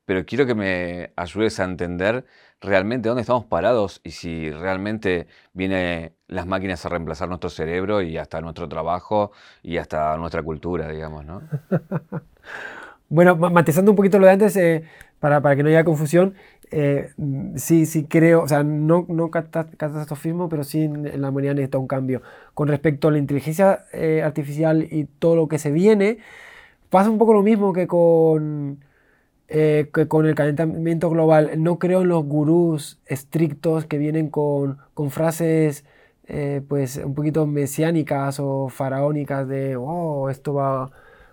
pero 0.05 0.25
quiero 0.27 0.47
que 0.47 0.55
me 0.55 1.13
ayudes 1.17 1.61
a 1.61 1.65
entender 1.65 2.25
realmente 2.61 3.09
dónde 3.09 3.23
estamos 3.23 3.45
parados 3.45 4.01
y 4.05 4.11
si 4.13 4.51
realmente 4.51 5.27
vienen 5.53 6.17
las 6.27 6.47
máquinas 6.47 6.85
a 6.87 6.89
reemplazar 6.89 7.29
nuestro 7.29 7.51
cerebro 7.51 8.03
y 8.03 8.19
hasta 8.19 8.41
nuestro 8.41 8.69
trabajo 8.69 9.33
y 9.63 9.77
hasta 9.79 10.17
nuestra 10.17 10.43
cultura, 10.43 10.89
digamos, 10.89 11.25
¿no? 11.25 11.43
bueno, 13.13 13.37
matizando 13.37 13.93
un 13.93 13.97
poquito 13.97 14.19
lo 14.19 14.27
de 14.27 14.33
antes, 14.33 14.57
eh, 14.57 14.85
para, 15.21 15.41
para, 15.43 15.55
que 15.55 15.63
no 15.63 15.69
haya 15.69 15.85
confusión, 15.85 16.35
eh, 16.71 17.11
sí, 17.57 17.87
sí 17.87 18.05
creo, 18.05 18.43
o 18.43 18.49
sea, 18.49 18.65
no, 18.65 19.05
no 19.09 19.31
catastrofismo, 19.31 20.49
pero 20.49 20.65
sí 20.65 20.85
en, 20.85 21.21
la 21.21 21.29
humanidad 21.29 21.55
necesita 21.55 21.79
un 21.79 21.87
cambio. 21.87 22.23
Con 22.55 22.69
respecto 22.69 23.09
a 23.09 23.11
la 23.13 23.19
inteligencia 23.19 23.85
eh, 23.93 24.23
artificial 24.23 24.89
y 24.91 25.05
todo 25.05 25.37
lo 25.37 25.49
que 25.49 25.59
se 25.59 25.71
viene, 25.71 26.19
pasa 26.91 27.11
un 27.11 27.19
poco 27.19 27.35
lo 27.35 27.43
mismo 27.43 27.73
que 27.73 27.87
con 27.87 28.79
eh, 29.49 29.91
que 29.93 30.09
con 30.09 30.27
el 30.27 30.35
calentamiento 30.35 31.11
global. 31.11 31.51
No 31.59 31.79
creo 31.79 32.03
en 32.03 32.09
los 32.09 32.25
gurús 32.25 33.01
estrictos 33.07 33.85
que 33.85 33.99
vienen 33.99 34.31
con, 34.31 34.79
con 34.95 35.11
frases 35.11 35.85
eh, 36.27 36.63
pues 36.67 36.97
un 36.97 37.15
poquito 37.15 37.47
mesiánicas 37.47 38.41
o 38.41 38.69
faraónicas 38.71 39.47
de, 39.49 39.77
oh, 39.77 40.31
esto 40.31 40.55
va, 40.55 40.91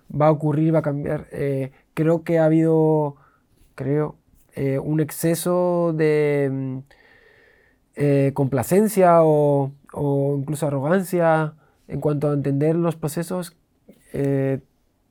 va 0.10 0.28
a 0.28 0.32
ocurrir, 0.32 0.74
va 0.74 0.80
a 0.80 0.84
cambiar. 0.84 1.28
Eh, 1.32 1.72
creo 1.94 2.24
que 2.24 2.40
ha 2.40 2.46
habido, 2.46 3.16
creo, 3.76 4.16
un 4.84 5.00
exceso 5.00 5.94
de 5.94 6.84
mm, 7.96 8.34
complacencia 8.34 9.24
o, 9.24 9.72
o, 9.94 10.36
incluso 10.38 10.68
arrogancia 10.68 11.54
en 11.88 12.02
cuanto 12.02 12.30
a 12.30 12.34
entender 12.34 12.76
los 12.76 12.98
procesos 12.98 13.56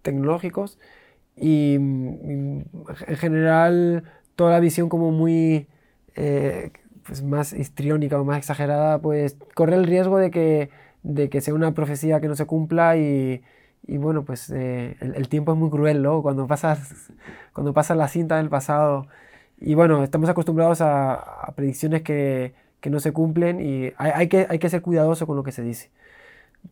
tecnológicos 0.02 0.78
y, 1.36 1.76
mm, 1.78 2.60
en 3.06 3.16
general 3.16 4.04
toda 4.36 4.52
la 4.52 4.60
visión 4.60 4.88
como 4.88 5.10
muy 5.10 5.68
eh, 6.16 6.72
pues 7.06 7.22
más 7.22 7.52
histriónica 7.52 8.20
o 8.20 8.24
más 8.24 8.38
exagerada, 8.38 9.00
pues 9.00 9.36
corre 9.54 9.76
el 9.76 9.84
riesgo 9.84 10.18
de 10.18 10.30
que, 10.30 10.70
de 11.02 11.28
que 11.30 11.40
sea 11.40 11.54
una 11.54 11.74
profecía 11.74 12.20
que 12.20 12.28
no 12.28 12.36
se 12.36 12.46
cumpla 12.46 12.96
y, 12.96 13.42
y 13.86 13.96
bueno, 13.98 14.24
pues 14.24 14.50
eh, 14.50 14.96
el, 15.00 15.28
tiempo 15.28 15.52
es 15.52 15.58
muy 15.58 15.70
cruel, 15.70 16.02
¿no? 16.02 16.22
Cuando 16.22 16.46
pasas, 16.46 17.10
cuando 17.52 17.72
pasas 17.72 17.96
la 17.96 18.08
cinta 18.08 18.36
del 18.36 18.48
pasado 18.48 19.06
y 19.60 19.74
bueno, 19.74 20.04
estamos 20.04 20.28
acostumbrados 20.28 20.80
a, 20.80 21.52
predicciones 21.56 22.02
que, 22.02 22.54
que, 22.80 22.90
no 22.90 23.00
se 23.00 23.12
cumplen 23.12 23.60
y 23.60 23.92
hay, 23.96 24.28
que, 24.28 24.46
hay 24.48 24.58
que 24.58 24.68
ser 24.70 24.82
cuidadoso 24.82 25.26
con 25.26 25.36
lo 25.36 25.42
que 25.42 25.52
se 25.52 25.62
dice. 25.62 25.90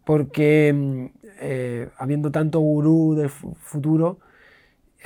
Porque 0.04 0.72
mm, 0.74 1.06
eh, 1.40 1.88
habiendo 1.98 2.30
tanto 2.30 2.60
gurú 2.60 3.14
del 3.14 3.30
futuro, 3.30 4.18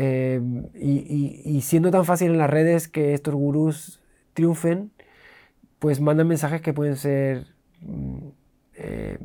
Em, 0.03 0.65
y, 0.75 1.61
siendo 1.61 1.91
tan 1.91 2.07
fácil 2.07 2.31
en 2.31 2.39
las 2.39 2.49
redes 2.49 2.89
que 2.89 3.13
estos 3.13 3.35
gurús 3.35 4.01
triunfen, 4.33 4.91
pues 5.79 6.01
mandan 6.01 6.29
mensajes 6.29 6.63
que 6.63 6.73
pueden 6.73 6.97
ser, 6.97 7.47
mm, 7.83 8.29
eh, 8.77 9.19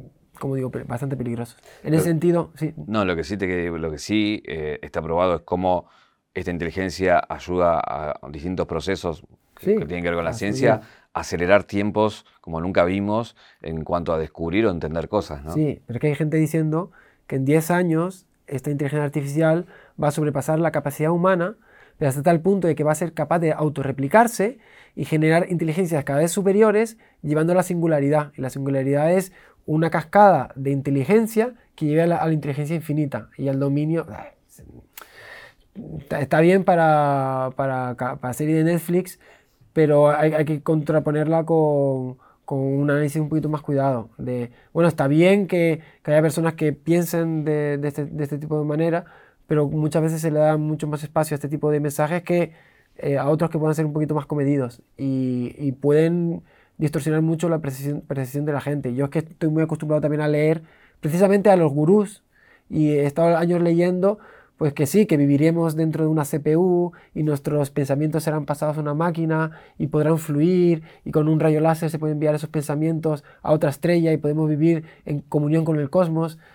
como 0.46 0.54
digo, 0.54 0.72
bastante 0.86 1.18
peligrosos. 1.18 1.58
En 1.84 1.96
ese 1.96 2.04
sentido, 2.04 2.52
sí. 2.54 2.72
No, 2.86 3.04
lo 3.04 3.16
que 3.16 3.24
sí, 3.24 3.36
te, 3.36 3.72
lo 3.72 3.90
que 3.90 3.98
sí 3.98 4.44
eh, 4.46 4.78
está 4.84 5.02
probado 5.02 5.38
es 5.38 5.42
cómo 5.42 5.90
esta 6.36 6.52
inteligencia 6.52 7.20
ayuda 7.28 7.82
a 7.84 8.20
distintos 8.30 8.68
procesos 8.68 9.26
que, 9.60 9.74
tienen 9.74 10.04
que 10.04 10.10
ver 10.10 10.14
con 10.14 10.24
la 10.24 10.34
ciencia 10.34 10.82
a 11.16 11.22
acelerar 11.22 11.64
tiempos 11.64 12.28
como 12.42 12.62
nunca 12.62 12.86
vimos 12.86 13.36
en 13.64 13.84
cuanto 13.84 14.14
a 14.14 14.20
descubrir 14.20 14.68
o 14.68 14.70
entender 14.70 15.10
cosas. 15.10 15.44
¿no? 15.44 15.52
Sí, 15.52 15.82
pero 15.88 15.98
es 15.98 16.02
que 16.02 16.08
hay 16.10 16.16
gente 16.16 16.38
diciendo 16.38 16.92
que 17.26 17.38
en 17.38 17.46
10 17.46 17.72
años 17.72 18.28
esta 18.46 18.70
inteligencia 18.70 19.04
artificial 19.04 19.66
va 20.02 20.10
a 20.10 20.12
sobrepasar 20.12 20.60
la 20.60 20.72
capacidad 20.72 21.10
humana, 21.10 21.56
pero 21.98 22.10
hasta 22.10 22.22
tal 22.22 22.40
punto 22.42 22.68
de 22.68 22.76
que 22.76 22.84
va 22.84 22.92
a 22.92 22.96
ser 22.96 23.14
capaz 23.14 23.40
de 23.40 23.52
autorreplicarse 23.52 24.60
y 24.96 25.06
generar 25.06 25.48
inteligencias 25.50 26.04
cada 26.04 26.20
vez 26.20 26.32
superiores, 26.32 27.00
llevando 27.24 27.54
a 27.54 27.56
la 27.56 27.64
singularidad. 27.64 28.32
Y 28.38 28.42
la 28.42 28.52
singularidad 28.52 29.12
es 29.12 29.32
una 29.66 29.90
cascada 29.90 30.52
de 30.56 30.72
inteligencia 30.72 31.54
que 31.76 31.86
lleve 31.86 32.04
a 32.04 32.08
la, 32.08 32.32
inteligencia 32.32 32.76
infinita 32.76 33.30
y 33.38 33.48
al 33.48 33.60
dominio. 33.60 34.06
Está 36.10 36.40
bien 36.40 36.64
para, 36.64 37.52
para, 37.56 37.96
para 37.96 38.34
serie 38.34 38.56
de 38.56 38.64
Netflix, 38.64 39.20
pero 39.74 40.10
hay, 40.10 40.34
hay 40.34 40.46
que 40.46 40.62
contraponerla 40.62 41.44
con, 41.46 42.18
con 42.46 42.60
un 42.60 42.90
análisis 42.90 43.22
un 43.22 43.30
poquito 43.30 43.50
más 43.50 43.62
cuidado. 43.62 44.10
De, 44.18 44.52
bueno, 44.72 44.88
está 44.88 45.08
bien 45.08 45.48
que, 45.48 45.82
que 46.04 46.12
haya 46.12 46.22
personas 46.22 46.54
que 46.54 46.72
piensen 46.74 47.44
de, 47.44 47.78
de, 47.78 47.88
este, 47.88 48.06
de, 48.06 48.24
este, 48.24 48.38
tipo 48.38 48.58
de 48.58 48.66
manera, 48.66 49.06
pero 49.48 49.68
muchas 49.68 50.02
veces 50.04 50.22
se 50.22 50.32
le 50.32 50.40
da 50.40 50.58
mucho 50.58 50.88
más 50.88 51.04
espacio 51.04 51.36
a 51.36 51.38
este 51.38 51.50
tipo 51.50 51.72
de 51.72 51.80
mensajes 51.80 52.24
que 52.24 52.54
eh, 52.98 53.18
a 53.18 53.28
otros 53.28 53.50
que 53.50 53.60
puedan 53.60 53.76
ser 53.76 53.86
un 53.86 53.94
poquito 53.94 54.16
más 54.16 54.26
comedidos 54.26 54.82
y, 54.98 55.54
y 55.58 55.74
pueden 55.74 56.44
distorsionar 56.78 57.22
mucho 57.22 57.50
la 57.50 57.60
percepción, 57.60 58.46
de 58.46 58.54
la 58.54 58.62
gente. 58.62 58.94
Yo 58.94 59.06
es 59.06 59.12
que 59.12 59.20
estoy 59.20 59.50
muy 59.50 59.64
acostumbrado 59.64 60.02
también 60.02 60.22
a 60.22 60.28
leer 60.28 60.64
precisamente 61.00 61.50
a 61.50 61.56
los 61.56 61.72
gurús 61.72 62.24
y 62.70 62.92
he 62.92 63.06
estado 63.06 63.38
años 63.38 63.62
leyendo 63.62 64.20
pues 64.58 64.74
que 64.74 64.86
sí, 64.86 65.06
que 65.06 65.18
viviremos 65.18 65.76
dentro 65.76 66.06
de 66.06 66.10
una 66.10 66.24
CPU 66.24 66.94
y 67.14 67.24
nuestros 67.24 67.72
pensamientos 67.72 68.24
serán 68.24 68.46
pasados 68.46 68.78
a 68.78 68.82
una 68.82 68.94
máquina 68.94 69.52
y 69.78 69.88
podrán 69.88 70.18
fluir 70.18 70.84
y 71.04 71.12
con 71.12 71.28
un 71.28 71.42
rayo 71.42 71.60
láser 71.60 71.90
se 71.90 72.00
pueden 72.00 72.16
enviar 72.16 72.36
esos 72.36 72.50
pensamientos 72.50 73.26
a 73.42 73.52
otra 73.52 73.70
estrella 73.70 74.14
y 74.14 74.18
podemos 74.18 74.50
vivir 74.50 74.86
en 75.06 75.20
comunión 75.20 75.66
con 75.66 75.80
el 75.80 75.90
cosmos. 75.90 76.38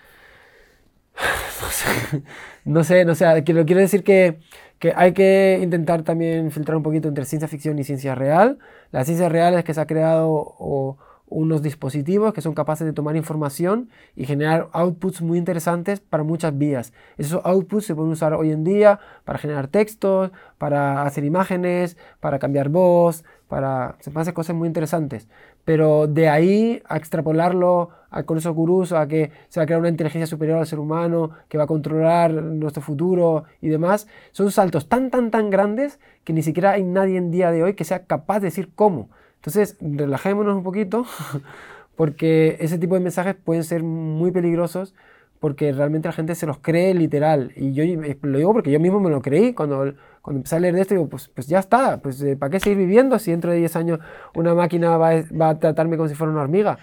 No 2.65 2.83
sé, 2.83 3.05
no 3.05 3.15
sé, 3.15 3.25
no 3.25 3.35
sé 3.35 3.43
quiero, 3.43 3.65
quiero 3.65 3.81
decir 3.81 4.03
que, 4.03 4.39
que 4.81 4.93
hay 4.95 5.13
que 5.13 5.59
intentar 5.61 6.01
también 6.01 6.49
filtrar 6.49 6.75
un 6.75 6.81
poquito 6.81 7.07
entre 7.07 7.23
ciencia 7.25 7.47
ficción 7.47 7.77
y 7.77 7.83
ciencia 7.83 8.15
real. 8.15 8.57
La 8.91 9.05
ciencia 9.05 9.29
real 9.29 9.53
es 9.53 9.63
que 9.63 9.75
se 9.75 9.79
ha 9.79 9.85
creado 9.85 10.27
o, 10.31 10.97
unos 11.27 11.61
dispositivos 11.61 12.33
que 12.33 12.41
son 12.41 12.55
capaces 12.55 12.87
de 12.87 12.91
tomar 12.91 13.15
información 13.15 13.89
y 14.15 14.25
generar 14.25 14.69
outputs 14.73 15.21
muy 15.21 15.37
interesantes 15.37 15.99
para 15.99 16.23
muchas 16.23 16.57
vías. 16.57 16.93
Esos 17.19 17.45
outputs 17.45 17.85
se 17.85 17.93
pueden 17.93 18.11
usar 18.11 18.33
hoy 18.33 18.51
en 18.51 18.63
día 18.63 18.99
para 19.23 19.37
generar 19.37 19.67
textos, 19.67 20.31
para 20.57 21.03
hacer 21.03 21.25
imágenes, 21.25 21.95
para 22.19 22.39
cambiar 22.39 22.69
voz, 22.69 23.23
para 23.47 23.97
hacer 24.15 24.33
cosas 24.33 24.55
muy 24.55 24.67
interesantes. 24.67 25.29
Pero 25.63 26.07
de 26.07 26.27
ahí 26.27 26.81
a 26.89 26.97
extrapolarlo 26.97 27.91
a, 28.11 28.23
con 28.23 28.37
esos 28.37 28.53
gurús 28.53 28.91
a 28.91 29.07
que 29.07 29.31
se 29.49 29.59
va 29.59 29.63
a 29.63 29.65
crear 29.65 29.79
una 29.79 29.89
inteligencia 29.89 30.27
superior 30.27 30.59
al 30.59 30.67
ser 30.67 30.79
humano, 30.79 31.31
que 31.49 31.57
va 31.57 31.63
a 31.63 31.67
controlar 31.67 32.31
nuestro 32.33 32.83
futuro 32.83 33.45
y 33.61 33.69
demás, 33.69 34.07
son 34.31 34.51
saltos 34.51 34.87
tan, 34.87 35.09
tan, 35.09 35.31
tan 35.31 35.49
grandes 35.49 35.99
que 36.23 36.33
ni 36.33 36.43
siquiera 36.43 36.71
hay 36.71 36.83
nadie 36.83 37.17
en 37.17 37.31
día 37.31 37.51
de 37.51 37.63
hoy 37.63 37.73
que 37.73 37.85
sea 37.85 38.05
capaz 38.05 38.39
de 38.41 38.47
decir 38.47 38.69
cómo. 38.75 39.09
Entonces, 39.37 39.77
relajémonos 39.81 40.55
un 40.55 40.63
poquito, 40.63 41.05
porque 41.95 42.57
ese 42.59 42.77
tipo 42.77 42.95
de 42.95 43.01
mensajes 43.01 43.35
pueden 43.35 43.63
ser 43.63 43.81
muy 43.81 44.31
peligrosos 44.31 44.93
porque 45.39 45.71
realmente 45.71 46.07
la 46.07 46.13
gente 46.13 46.35
se 46.35 46.45
los 46.45 46.59
cree 46.59 46.93
literal. 46.93 47.51
Y 47.55 47.73
yo 47.73 47.83
lo 48.21 48.37
digo 48.37 48.53
porque 48.53 48.69
yo 48.69 48.79
mismo 48.79 48.99
me 48.99 49.09
lo 49.09 49.23
creí 49.23 49.53
cuando, 49.53 49.95
cuando 50.21 50.37
empecé 50.37 50.57
a 50.57 50.59
leer 50.59 50.75
de 50.75 50.81
esto, 50.81 50.93
digo, 50.93 51.09
pues, 51.09 51.29
pues 51.29 51.47
ya 51.47 51.57
está, 51.57 51.97
pues 51.97 52.21
eh, 52.21 52.37
¿para 52.37 52.51
qué 52.51 52.59
seguir 52.59 52.77
viviendo 52.77 53.17
si 53.17 53.31
dentro 53.31 53.49
de 53.49 53.57
10 53.57 53.75
años 53.75 53.99
una 54.35 54.53
máquina 54.53 54.97
va, 54.97 55.13
va 55.31 55.49
a 55.49 55.59
tratarme 55.59 55.97
como 55.97 56.07
si 56.07 56.13
fuera 56.13 56.31
una 56.31 56.43
hormiga? 56.43 56.77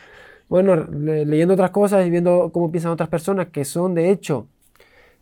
Bueno, 0.48 0.76
leyendo 0.76 1.54
otras 1.54 1.70
cosas 1.70 2.06
y 2.06 2.10
viendo 2.10 2.50
cómo 2.52 2.70
piensan 2.70 2.92
otras 2.92 3.08
personas 3.08 3.48
que 3.48 3.64
son 3.64 3.94
de 3.94 4.10
hecho 4.10 4.48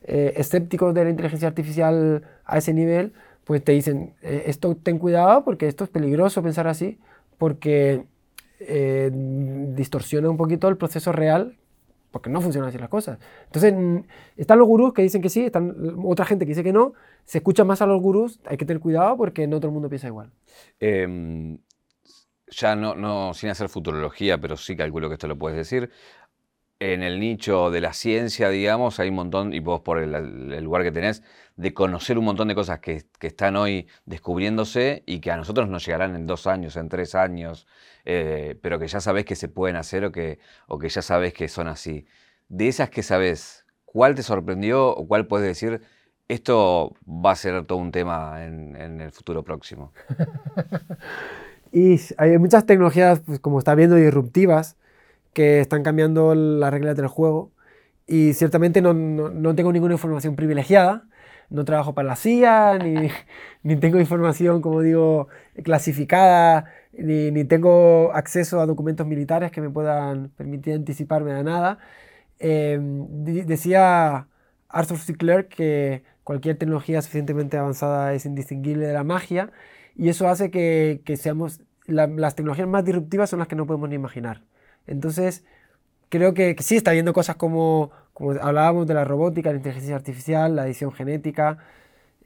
eh, 0.02 0.34
escépticos 0.36 0.94
de 0.94 1.04
la 1.04 1.10
inteligencia 1.10 1.48
artificial 1.48 2.22
a 2.44 2.58
ese 2.58 2.72
nivel, 2.72 3.12
pues 3.44 3.62
te 3.64 3.72
dicen, 3.72 4.14
eh, 4.22 4.44
esto 4.46 4.76
ten 4.76 4.98
cuidado 4.98 5.44
porque 5.44 5.66
esto 5.66 5.84
es 5.84 5.90
peligroso 5.90 6.42
pensar 6.42 6.68
así, 6.68 6.98
porque 7.38 8.04
eh, 8.60 9.10
distorsiona 9.12 10.30
un 10.30 10.36
poquito 10.36 10.68
el 10.68 10.76
proceso 10.76 11.12
real, 11.12 11.56
porque 12.10 12.30
no 12.30 12.40
funcionan 12.40 12.68
así 12.68 12.78
las 12.78 12.88
cosas. 12.88 13.18
Entonces, 13.46 13.74
mm, 13.76 13.98
están 14.36 14.58
los 14.58 14.68
gurús 14.68 14.92
que 14.94 15.02
dicen 15.02 15.22
que 15.22 15.28
sí, 15.28 15.44
están 15.44 15.74
otra 16.04 16.24
gente 16.24 16.44
que 16.44 16.50
dice 16.50 16.64
que 16.64 16.72
no, 16.72 16.94
se 17.24 17.38
escucha 17.38 17.64
más 17.64 17.82
a 17.82 17.86
los 17.86 18.00
gurús, 18.00 18.40
hay 18.46 18.56
que 18.56 18.64
tener 18.64 18.80
cuidado 18.80 19.16
porque 19.16 19.46
no 19.46 19.58
todo 19.58 19.68
el 19.68 19.74
mundo 19.74 19.88
piensa 19.88 20.06
igual. 20.06 20.30
Em, 20.80 21.58
ya 22.48 22.76
no, 22.76 22.94
no 22.94 23.34
sin 23.34 23.50
hacer 23.50 23.68
futurología, 23.68 24.38
pero 24.38 24.56
sí 24.56 24.76
calculo 24.76 25.08
que 25.08 25.14
esto 25.14 25.28
lo 25.28 25.38
puedes 25.38 25.56
decir. 25.56 25.90
En 26.78 27.02
el 27.02 27.18
nicho 27.20 27.70
de 27.70 27.80
la 27.80 27.94
ciencia, 27.94 28.50
digamos, 28.50 29.00
hay 29.00 29.08
un 29.08 29.14
montón, 29.16 29.54
y 29.54 29.60
vos 29.60 29.80
por 29.80 29.98
el 29.98 30.62
lugar 30.62 30.82
que 30.82 30.92
tenés, 30.92 31.22
de 31.56 31.72
conocer 31.72 32.18
un 32.18 32.26
montón 32.26 32.48
de 32.48 32.54
cosas 32.54 32.80
que, 32.80 33.06
están 33.20 33.56
hoy 33.56 33.88
descubriéndose 34.04 35.02
y 35.06 35.20
que 35.20 35.30
a 35.30 35.36
nosotros 35.36 35.68
nos 35.68 35.84
llegarán 35.86 36.14
en 36.14 36.26
dos 36.26 36.46
años, 36.46 36.76
en 36.76 36.88
tres 36.88 37.14
años, 37.14 37.66
eh, 38.04 38.58
pero 38.62 38.78
que 38.78 38.88
ya 38.88 39.00
sabés 39.00 39.24
que 39.24 39.36
se 39.36 39.48
pueden 39.48 39.76
hacer 39.76 40.04
o 40.04 40.12
que, 40.12 40.38
o 40.68 40.78
que 40.78 40.88
ya 40.88 41.02
sabés 41.02 41.32
que 41.32 41.48
son 41.48 41.66
así. 41.68 42.06
De 42.48 42.68
esas 42.68 42.90
que 42.90 43.02
sabés, 43.02 43.66
¿cuál 43.84 44.14
te 44.14 44.22
sorprendió 44.22 44.90
o 44.90 45.08
cuál 45.08 45.26
puedes 45.26 45.46
decir, 45.46 45.80
esto 46.28 46.94
va 47.06 47.32
a 47.32 47.36
ser 47.36 47.64
todo 47.66 47.78
un 47.78 47.90
tema 47.92 48.44
en, 48.44 49.00
el 49.00 49.12
futuro 49.12 49.42
próximo? 49.42 49.92
y 51.72 52.00
hay 52.18 52.38
muchas 52.38 52.66
tecnologías, 52.66 53.20
pues, 53.20 53.40
como 53.40 53.58
está 53.58 53.74
viendo, 53.74 53.96
disruptivas, 53.96 54.76
que 55.32 55.60
están 55.60 55.82
cambiando 55.82 56.34
las 56.34 56.70
reglas 56.72 56.96
del 56.96 57.08
juego. 57.08 57.52
Y 58.06 58.34
ciertamente 58.34 58.80
no, 58.82 58.94
no 58.94 59.54
tengo 59.54 59.72
ninguna 59.72 59.94
información 59.94 60.36
privilegiada, 60.36 61.04
no 61.50 61.64
trabajo 61.64 61.94
para 61.94 62.08
la 62.08 62.16
CIA, 62.16 62.78
ni, 62.82 63.10
ni 63.62 63.76
tengo 63.76 64.00
información, 64.00 64.62
como 64.62 64.80
digo, 64.82 65.28
clasificada, 65.64 66.66
ni, 66.92 67.30
ni, 67.30 67.44
tengo 67.44 68.12
acceso 68.14 68.60
a 68.60 68.66
documentos 68.66 69.06
militares 69.06 69.50
que 69.52 69.60
me 69.60 69.70
puedan 69.70 70.30
permitir 70.30 70.74
anticiparme 70.74 71.32
a 71.32 71.42
nada. 71.42 71.78
Em, 72.38 73.06
decía 73.46 74.28
Arthur 74.68 74.98
C. 74.98 75.14
Clarke 75.14 75.48
que 75.56 76.02
cualquier 76.24 76.56
tecnología 76.58 77.00
suficientemente 77.02 77.56
avanzada 77.56 78.14
es 78.14 78.26
indistinguible 78.26 78.86
de 78.86 78.92
la 78.92 79.04
magia 79.04 79.52
y 79.96 80.08
eso 80.08 80.28
hace 80.28 80.50
que, 80.50 81.02
que 81.04 81.16
seamos, 81.16 81.60
las 81.86 82.34
tecnologías 82.34 82.68
más 82.68 82.84
disruptivas 82.84 83.30
son 83.30 83.38
las 83.40 83.48
que 83.48 83.56
no 83.56 83.66
podemos 83.66 83.88
ni 83.88 83.94
imaginar. 83.96 84.42
Entonces, 84.86 85.44
creo 86.08 86.34
que, 86.34 86.54
que 86.56 86.62
sí 86.62 86.76
está 86.76 86.92
viendo 86.92 87.12
cosas 87.12 87.36
como 87.36 87.92
como 88.16 88.30
hablábamos 88.40 88.86
de 88.86 88.94
la 88.94 89.04
robótica, 89.04 89.50
la 89.50 89.56
inteligencia 89.56 89.94
artificial, 89.94 90.56
la 90.56 90.64
edición 90.64 90.90
genética, 90.90 91.58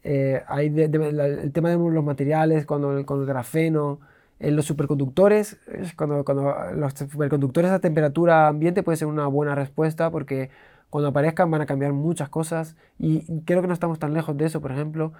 eh, 0.04 0.40
el 0.56 1.52
tema 1.52 1.70
de 1.70 1.76
los 1.76 2.04
materiales, 2.04 2.64
cuando, 2.64 3.04
con 3.04 3.18
el 3.20 3.26
grafeno, 3.26 3.98
en 4.38 4.54
los 4.54 4.66
superconductores, 4.66 5.58
cuando, 5.96 6.24
cuando 6.24 6.54
los 6.76 6.92
superconductores 6.92 7.72
a 7.72 7.80
temperatura 7.80 8.46
ambiente 8.46 8.84
puede 8.84 8.98
ser 8.98 9.08
una 9.08 9.26
buena 9.26 9.56
respuesta 9.56 10.12
porque 10.12 10.50
cuando 10.90 11.08
aparezcan 11.08 11.50
van 11.50 11.62
a 11.62 11.66
cambiar 11.66 11.92
muchas 11.92 12.28
cosas 12.28 12.76
y 12.96 13.40
creo 13.42 13.60
que 13.60 13.66
no 13.66 13.74
estamos 13.74 13.98
tan 13.98 14.14
lejos 14.14 14.36
de 14.36 14.46
eso, 14.46 14.60
por 14.60 14.70
ejemplo. 14.70 15.12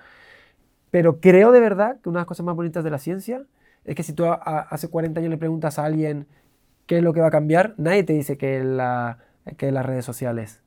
Pero 0.91 1.21
creo 1.21 1.53
de 1.53 1.61
verdad 1.61 2.01
que 2.01 2.09
una 2.09 2.19
de 2.19 2.23
las 2.23 2.27
cosas 2.27 2.45
más 2.45 2.57
bonitas 2.57 2.85
de 2.85 2.91
la 2.91 2.99
ciencia 2.99 3.43
es 3.85 3.95
que 3.95 4.03
si 4.03 4.13
tú 4.13 4.25
hace 4.27 4.89
40 4.89 5.21
años 5.21 5.31
le 5.31 5.39
preguntas 5.39 5.79
a 5.79 5.85
alguien 5.85 6.27
qué 6.87 6.99
es 6.99 7.03
lo 7.03 7.13
que 7.13 7.21
va 7.21 7.29
a 7.29 7.31
cambiar, 7.31 7.75
nadie 7.79 8.03
te 8.05 8.13
dice 8.13 8.37
que 8.37 8.63
la 8.65 9.19
las 9.59 9.87
redes 9.87 10.05
sociales. 10.05 10.61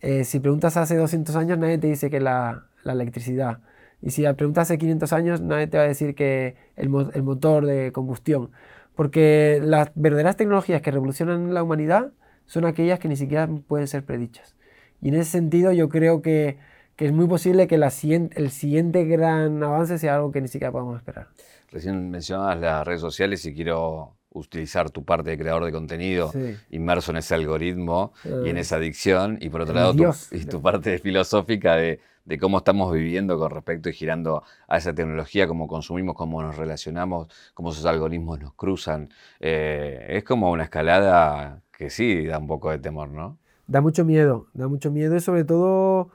Eh, 0.00 0.24
si 0.24 0.40
preguntas 0.40 0.76
hace 0.76 0.96
200 0.96 1.36
años, 1.36 1.58
nadie 1.58 1.78
te 1.78 1.86
dice 1.86 2.10
que 2.10 2.20
la, 2.20 2.66
la 2.82 2.92
electricidad. 2.92 3.60
Y 4.00 4.10
si 4.10 4.22
preguntas 4.34 4.62
hace 4.68 4.78
500 4.78 5.12
años, 5.12 5.40
nadie 5.40 5.68
te 5.68 5.78
va 5.78 5.84
a 5.84 5.86
decir 5.86 6.14
que 6.14 6.56
el, 6.76 6.90
el, 7.14 7.22
motor 7.22 7.66
de 7.66 7.92
combustión. 7.92 8.50
Porque 8.96 9.60
las 9.62 9.92
verdaderas 9.94 10.36
tecnologías 10.36 10.82
que 10.82 10.90
revolucionan 10.90 11.54
la 11.54 11.62
humanidad 11.62 12.12
son 12.46 12.64
aquellas 12.64 12.98
que 12.98 13.08
ni 13.08 13.16
siquiera 13.16 13.48
pueden 13.68 13.86
ser 13.86 14.04
predichas. 14.04 14.56
Y 15.00 15.08
en 15.08 15.14
ese 15.14 15.30
sentido 15.30 15.72
yo 15.72 15.88
creo 15.88 16.20
que, 16.20 16.58
que 16.96 17.06
es 17.06 17.12
muy 17.12 17.26
posible 17.26 17.66
que 17.66 17.78
la, 17.78 17.92
el 18.12 18.50
siguiente 18.50 19.04
gran 19.04 19.62
avance 19.62 19.98
sea 19.98 20.16
algo 20.16 20.32
que 20.32 20.40
ni 20.40 20.48
siquiera 20.48 20.72
podemos 20.72 20.96
esperar. 20.96 21.28
Recién 21.70 22.10
mencionabas 22.10 22.60
las 22.60 22.86
redes 22.86 23.00
sociales 23.00 23.44
y 23.46 23.54
quiero 23.54 24.16
utilizar 24.34 24.90
tu 24.90 25.04
parte 25.04 25.30
de 25.30 25.38
creador 25.38 25.64
de 25.64 25.72
contenido 25.72 26.32
inmerso 26.70 27.10
en 27.12 27.18
ese 27.18 27.34
algoritmo 27.34 28.12
y 28.24 28.48
en 28.48 28.56
ah. 28.56 28.60
esa 28.60 28.76
adicción, 28.76 29.38
y 29.40 29.48
por 29.50 29.62
otro 29.62 29.74
lado 29.74 29.94
tu, 29.94 30.04
y 30.32 30.44
tu 30.44 30.60
parte 30.62 30.98
filosófica 30.98 31.76
de, 31.76 32.00
de, 32.24 32.38
cómo 32.38 32.58
estamos 32.58 32.92
viviendo 32.92 33.38
con 33.38 33.50
respecto 33.50 33.88
y 33.88 33.92
girando 33.92 34.42
a 34.68 34.78
esa 34.78 34.94
tecnología, 34.94 35.46
cómo 35.46 35.68
consumimos, 35.68 36.14
cómo 36.14 36.42
nos 36.42 36.56
relacionamos, 36.56 37.28
cómo 37.54 37.72
esos 37.72 37.84
algoritmos 37.84 38.40
nos 38.40 38.54
cruzan. 38.54 39.10
Eh, 39.40 40.06
es 40.08 40.24
como 40.24 40.50
una 40.50 40.64
escalada 40.64 41.62
que 41.76 41.90
sí 41.90 42.26
da 42.26 42.38
un 42.38 42.46
poco 42.46 42.70
de 42.70 42.78
temor, 42.78 43.08
¿no? 43.08 43.38
Da 43.66 43.80
mucho 43.80 44.04
miedo, 44.04 44.48
da 44.54 44.68
mucho 44.68 44.90
miedo 44.90 45.16
y 45.16 45.20
sobre 45.20 45.44
todo 45.44 46.10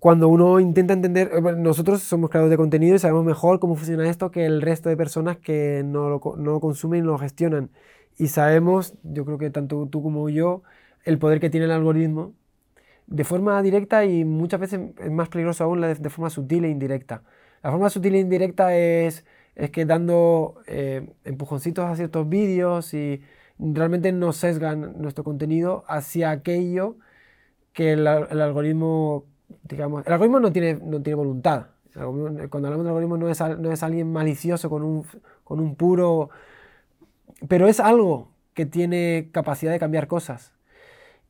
cuando 0.00 0.28
uno 0.28 0.60
intenta 0.60 0.94
entender, 0.94 1.30
eh, 1.32 1.40
nosotros 1.58 2.02
somos 2.02 2.30
creadores 2.30 2.50
de 2.52 2.56
contenido 2.56 2.96
y 2.96 2.98
sabemos 2.98 3.24
mejor 3.24 3.60
cómo 3.60 3.76
funciona 3.76 4.08
esto 4.08 4.30
que 4.30 4.46
el 4.46 4.62
resto 4.62 4.88
de 4.88 4.96
personas 4.96 5.38
que 5.38 5.82
no 5.84 6.08
lo, 6.10 6.20
no 6.38 6.52
lo 6.52 6.60
consumen 6.60 7.00
y 7.00 7.02
no 7.02 7.12
lo 7.12 7.18
gestionan. 7.18 7.70
Y 8.18 8.28
sabemos, 8.28 8.94
yo 9.04 9.24
creo 9.26 9.38
que 9.38 9.50
tanto 9.50 9.86
tú 9.88 10.02
como 10.02 10.28
yo, 10.30 10.62
el 11.04 11.18
poder 11.18 11.40
que 11.40 11.50
tiene 11.50 11.66
el 11.66 11.72
algoritmo 11.72 12.34
de 13.06 13.24
forma 13.24 13.60
directa 13.62 14.04
y 14.04 14.24
muchas 14.24 14.60
veces 14.60 14.80
es 14.98 15.10
más 15.10 15.28
peligroso 15.28 15.64
aún 15.64 15.80
de, 15.82 15.94
de 15.96 16.10
forma 16.10 16.30
sutil 16.30 16.64
e 16.64 16.70
indirecta. 16.70 17.22
La 17.62 17.70
forma 17.70 17.90
sutil 17.90 18.14
e 18.14 18.20
indirecta 18.20 18.76
es, 18.76 19.24
es 19.54 19.70
que 19.70 19.84
dando 19.84 20.62
eh, 20.66 21.08
empujoncitos 21.24 21.84
a 21.86 21.96
ciertos 21.96 22.28
vídeos 22.28 22.94
y 22.94 23.22
realmente 23.58 24.12
nos 24.12 24.36
sesgan 24.38 24.94
nuestro 25.00 25.24
contenido 25.24 25.84
hacia 25.88 26.30
aquello 26.30 26.96
que 27.72 27.92
el, 27.92 28.00
el 28.06 28.40
algoritmo 28.40 29.26
digamos, 29.62 30.06
el 30.06 30.12
algoritmo 30.12 30.40
no 30.40 30.52
tiene, 30.52 30.74
no 30.74 31.00
tiene 31.02 31.14
voluntad. 31.14 31.66
Cuando 31.92 32.68
hablamos 32.68 32.84
de 32.84 32.90
algoritmo 32.90 33.16
no 33.16 33.28
es, 33.28 33.40
no 33.40 33.72
es 33.72 33.82
alguien 33.82 34.12
malicioso 34.12 34.70
con 34.70 34.82
un, 34.82 35.04
con 35.44 35.60
un 35.60 35.74
puro... 35.74 36.30
Pero 37.48 37.68
es 37.68 37.80
algo 37.80 38.28
que 38.54 38.66
tiene 38.66 39.30
capacidad 39.32 39.72
de 39.72 39.78
cambiar 39.78 40.06
cosas. 40.06 40.52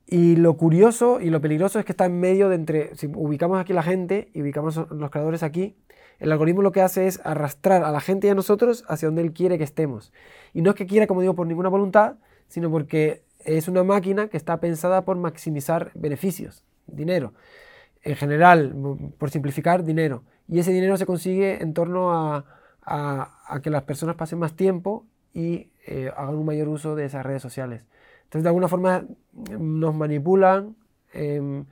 Y 0.06 0.36
lo 0.36 0.56
curioso 0.56 1.20
y 1.20 1.30
lo 1.30 1.40
peligroso 1.40 1.78
es 1.78 1.84
que 1.84 1.92
está 1.92 2.06
en 2.06 2.18
medio 2.18 2.48
de 2.48 2.56
entre, 2.56 2.96
si 2.96 3.06
ubicamos 3.06 3.60
aquí 3.60 3.72
la 3.72 3.82
gente 3.82 4.28
y 4.34 4.42
ubicamos 4.42 4.76
los 4.90 5.10
creadores 5.10 5.42
aquí, 5.42 5.76
El 6.20 6.30
algoritmo 6.32 6.60
lo 6.60 6.70
que 6.70 6.82
hace 6.82 7.06
es 7.06 7.20
arrastrar 7.24 7.82
a 7.82 7.90
la 7.90 8.00
gente 8.00 8.26
y 8.26 8.30
a 8.30 8.34
nosotros 8.34 8.84
hacia 8.88 9.08
donde 9.08 9.22
él 9.22 9.32
quiere 9.32 9.56
que 9.56 9.64
estemos. 9.64 10.12
Y 10.52 10.60
no 10.60 10.70
es 10.70 10.76
que 10.76 10.86
quiera, 10.86 11.06
como 11.06 11.22
digo, 11.22 11.34
por 11.34 11.46
ninguna 11.46 11.70
voluntad, 11.70 12.16
sino 12.46 12.70
porque 12.70 13.22
es 13.44 13.68
una 13.68 13.82
máquina 13.82 14.28
que 14.28 14.36
está 14.36 14.60
pensada 14.60 15.04
por 15.06 15.16
maximizar 15.16 15.90
beneficios, 15.94 16.62
dinero. 16.86 17.32
En 18.02 18.16
general, 18.16 18.74
por 19.18 19.30
simplificar, 19.30 19.84
dinero. 19.84 20.22
Y 20.48 20.58
ese 20.58 20.72
dinero 20.72 20.96
se 20.96 21.06
consigue 21.06 21.62
en 21.62 21.74
torno 21.74 22.12
a, 22.12 22.44
que 23.62 23.70
las 23.70 23.82
personas 23.82 24.16
pasen 24.16 24.38
más 24.38 24.54
tiempo 24.54 25.06
y 25.32 25.70
eh, 25.86 26.10
hagan 26.16 26.36
un 26.36 26.46
mayor 26.46 26.68
uso 26.68 26.96
de 26.96 27.04
esas 27.04 27.24
redes 27.24 27.42
sociales. 27.42 27.82
Entonces, 28.24 28.42
de 28.42 28.48
alguna 28.48 28.68
forma, 28.68 29.04
nos 29.58 29.94
manipulan 29.94 30.76
eh, 31.12 31.64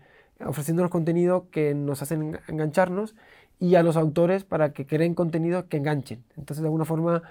ofreciéndonos 0.44 0.90
contenido 0.90 1.48
que 1.50 1.74
nos 1.74 2.02
hacen 2.02 2.38
engancharnos 2.48 3.14
y 3.58 3.74
a 3.74 3.82
los 3.82 3.96
autores 3.96 4.44
para 4.44 4.72
que 4.72 4.86
creen 4.86 5.14
contenido 5.14 5.68
que 5.68 5.78
enganchen. 5.78 6.24
Entonces, 6.36 6.62
de 6.62 6.66
alguna 6.66 6.84
forma, 6.84 7.22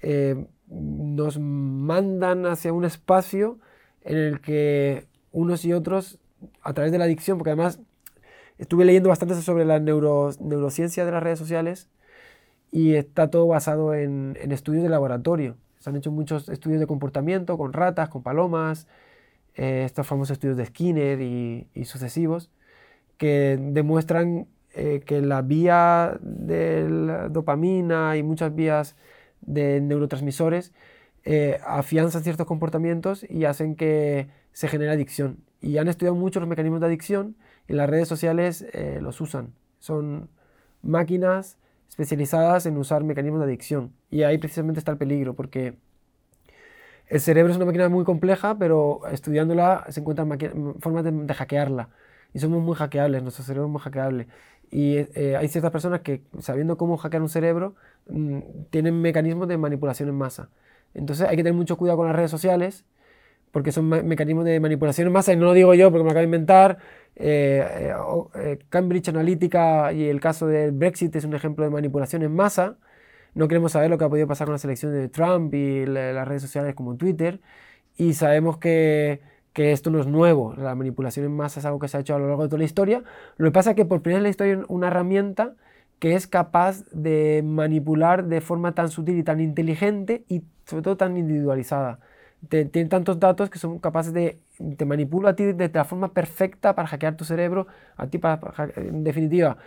eh, 0.00 0.46
nos 0.68 1.38
mandan 1.38 2.46
hacia 2.46 2.72
un 2.72 2.84
espacio 2.84 3.58
en 4.02 4.16
el 4.16 4.40
que 4.40 5.06
unos 5.32 5.64
y 5.64 5.72
otros, 5.72 6.18
a 6.62 6.72
través 6.72 6.92
de 6.92 6.98
la 6.98 7.04
adicción, 7.04 7.38
porque 7.38 7.50
además 7.50 7.80
estuve 8.62 8.84
leyendo 8.84 9.08
bastante 9.08 9.34
sobre 9.34 9.64
la 9.64 9.80
neurociencia 9.80 11.04
de 11.04 11.10
las 11.10 11.20
redes 11.20 11.38
sociales 11.40 11.88
y 12.70 12.94
está 12.94 13.28
todo 13.28 13.48
basado 13.48 13.92
en, 13.92 14.38
estudios 14.40 14.84
de 14.84 14.88
laboratorio. 14.88 15.56
Se 15.80 15.90
han 15.90 15.96
hecho 15.96 16.12
muchos 16.12 16.48
estudios 16.48 16.78
de 16.78 16.86
comportamiento 16.86 17.58
con 17.58 17.72
ratas, 17.72 18.08
con 18.08 18.22
palomas, 18.22 18.86
eh, 19.56 19.82
estos 19.84 20.06
famosos 20.06 20.34
estudios 20.34 20.56
de 20.56 20.66
Skinner 20.66 21.20
y, 21.20 21.84
sucesivos, 21.84 22.50
que 23.18 23.58
demuestran 23.60 24.46
eh, 24.74 25.02
que 25.04 25.20
la 25.22 25.42
vía 25.42 26.16
de 26.20 26.88
la 26.88 27.28
dopamina 27.28 28.16
y 28.16 28.22
muchas 28.22 28.54
vías 28.54 28.94
de 29.40 29.80
neurotransmisores 29.80 30.72
eh, 31.24 31.58
afianzan 31.66 32.22
ciertos 32.22 32.46
comportamientos 32.46 33.26
y 33.28 33.44
hacen 33.44 33.74
que 33.74 34.28
se 34.52 34.68
genere 34.68 34.92
adicción. 34.92 35.38
Y 35.60 35.78
han 35.78 35.88
estudiado 35.88 36.14
mucho 36.14 36.38
los 36.38 36.48
mecanismos 36.48 36.80
de 36.80 36.86
adicción 36.86 37.34
y 37.68 37.74
las 37.74 37.88
redes 37.88 38.08
sociales 38.08 38.66
eh, 38.72 38.98
los 39.00 39.20
usan. 39.20 39.54
Son 39.78 40.28
máquinas 40.82 41.58
especializadas 41.88 42.66
en 42.66 42.76
usar 42.78 43.04
mecanismos 43.04 43.40
de 43.40 43.46
adicción. 43.46 43.92
Y 44.10 44.22
ahí 44.22 44.38
precisamente 44.38 44.78
está 44.78 44.92
el 44.92 44.98
peligro, 44.98 45.34
porque 45.34 45.74
el 47.08 47.20
cerebro 47.20 47.50
es 47.50 47.56
una 47.56 47.66
máquina 47.66 47.88
muy 47.90 48.04
compleja, 48.04 48.56
pero 48.58 49.02
estudiándola 49.10 49.84
se 49.90 50.00
encuentran 50.00 50.28
formas 50.80 51.04
de, 51.04 51.34
hackearla. 51.34 51.90
Y 52.32 52.38
somos 52.38 52.62
muy 52.62 52.74
hackeables, 52.74 53.22
nuestro 53.22 53.44
cerebro 53.44 53.66
es 53.66 53.72
muy 53.72 53.80
hackeable. 53.82 54.28
Y 54.70 54.96
eh, 54.96 55.36
hay 55.38 55.48
ciertas 55.48 55.70
personas 55.70 56.00
que, 56.00 56.22
sabiendo 56.38 56.78
cómo 56.78 56.96
hackear 56.96 57.20
un 57.20 57.28
cerebro, 57.28 57.74
mm, 58.08 58.38
tienen 58.70 59.02
mecanismos 59.02 59.46
de 59.48 59.58
manipulación 59.58 60.08
en 60.08 60.14
masa. 60.14 60.48
Entonces 60.94 61.28
hay 61.28 61.36
que 61.36 61.42
tener 61.42 61.54
mucho 61.54 61.76
cuidado 61.76 61.98
con 61.98 62.06
las 62.06 62.16
redes 62.16 62.30
sociales, 62.30 62.86
porque 63.50 63.72
son 63.72 63.88
mecanismos 63.88 64.46
de 64.46 64.60
manipulación 64.60 65.08
en 65.08 65.12
masa, 65.12 65.34
y 65.34 65.36
no 65.36 65.44
lo 65.44 65.52
digo 65.52 65.74
yo 65.74 65.90
porque 65.90 66.04
me 66.04 66.06
lo 66.06 66.10
acabo 66.12 66.20
de 66.20 66.24
inventar. 66.24 66.78
Eh, 67.16 67.90
eh, 67.90 67.94
eh, 68.36 68.58
Cambridge 68.68 69.08
Analytica 69.08 69.92
y 69.92 70.04
el 70.08 70.20
caso 70.20 70.46
del 70.46 70.72
Brexit 70.72 71.14
es 71.16 71.24
un 71.24 71.34
ejemplo 71.34 71.64
de 71.64 71.70
manipulación 71.70 72.22
en 72.22 72.34
masa. 72.34 72.78
No 73.34 73.48
queremos 73.48 73.72
saber 73.72 73.90
lo 73.90 73.98
que 73.98 74.04
ha 74.04 74.08
podido 74.08 74.26
pasar 74.26 74.46
con 74.46 74.52
las 74.54 74.64
elecciones 74.64 74.98
de 74.98 75.08
Trump 75.08 75.54
y 75.54 75.86
las 75.86 76.26
redes 76.28 76.42
sociales 76.42 76.74
como 76.74 76.96
Twitter. 76.96 77.40
Y 77.96 78.14
sabemos 78.14 78.58
que, 78.58 79.20
esto 79.54 79.90
no 79.90 80.00
es 80.00 80.06
nuevo. 80.06 80.54
La 80.56 80.74
manipulación 80.74 81.26
en 81.26 81.36
masa 81.36 81.60
es 81.60 81.66
algo 81.66 81.78
que 81.78 81.88
se 81.88 81.96
ha 81.98 82.00
hecho 82.00 82.14
a 82.14 82.18
lo 82.18 82.28
largo 82.28 82.44
de 82.44 82.48
toda 82.48 82.58
la 82.58 82.64
historia. 82.64 83.02
Lo 83.36 83.46
que 83.46 83.52
pasa 83.52 83.70
es 83.70 83.76
que 83.76 83.84
por 83.84 84.02
primera 84.02 84.18
vez 84.18 84.20
en 84.20 84.24
la 84.24 84.30
historia 84.30 84.66
una 84.68 84.88
herramienta 84.88 85.54
que 85.98 86.14
es 86.14 86.26
capaz 86.26 86.84
de 86.92 87.42
manipular 87.44 88.26
de 88.26 88.40
forma 88.40 88.74
tan 88.74 88.90
sutil 88.90 89.18
y 89.18 89.22
tan 89.22 89.40
inteligente 89.40 90.24
y 90.28 90.42
sobre 90.66 90.82
todo 90.82 90.96
tan 90.96 91.16
individualizada. 91.16 92.00
Tiene 92.48 92.88
tantos 92.88 93.20
datos 93.20 93.50
que 93.50 93.58
son 93.58 93.78
capaces 93.78 94.12
de, 94.12 94.38
te 94.76 94.84
manipula 94.84 95.30
a 95.30 95.36
ti 95.36 95.44
de, 95.44 95.70
la 95.72 95.84
forma 95.84 96.12
perfecta 96.12 96.74
para 96.74 96.88
hackear 96.88 97.16
tu 97.16 97.24
cerebro, 97.24 97.66
a 97.96 98.06
ti 98.08 98.18
para, 98.18 98.40
en 98.76 99.04
definitiva, 99.04 99.58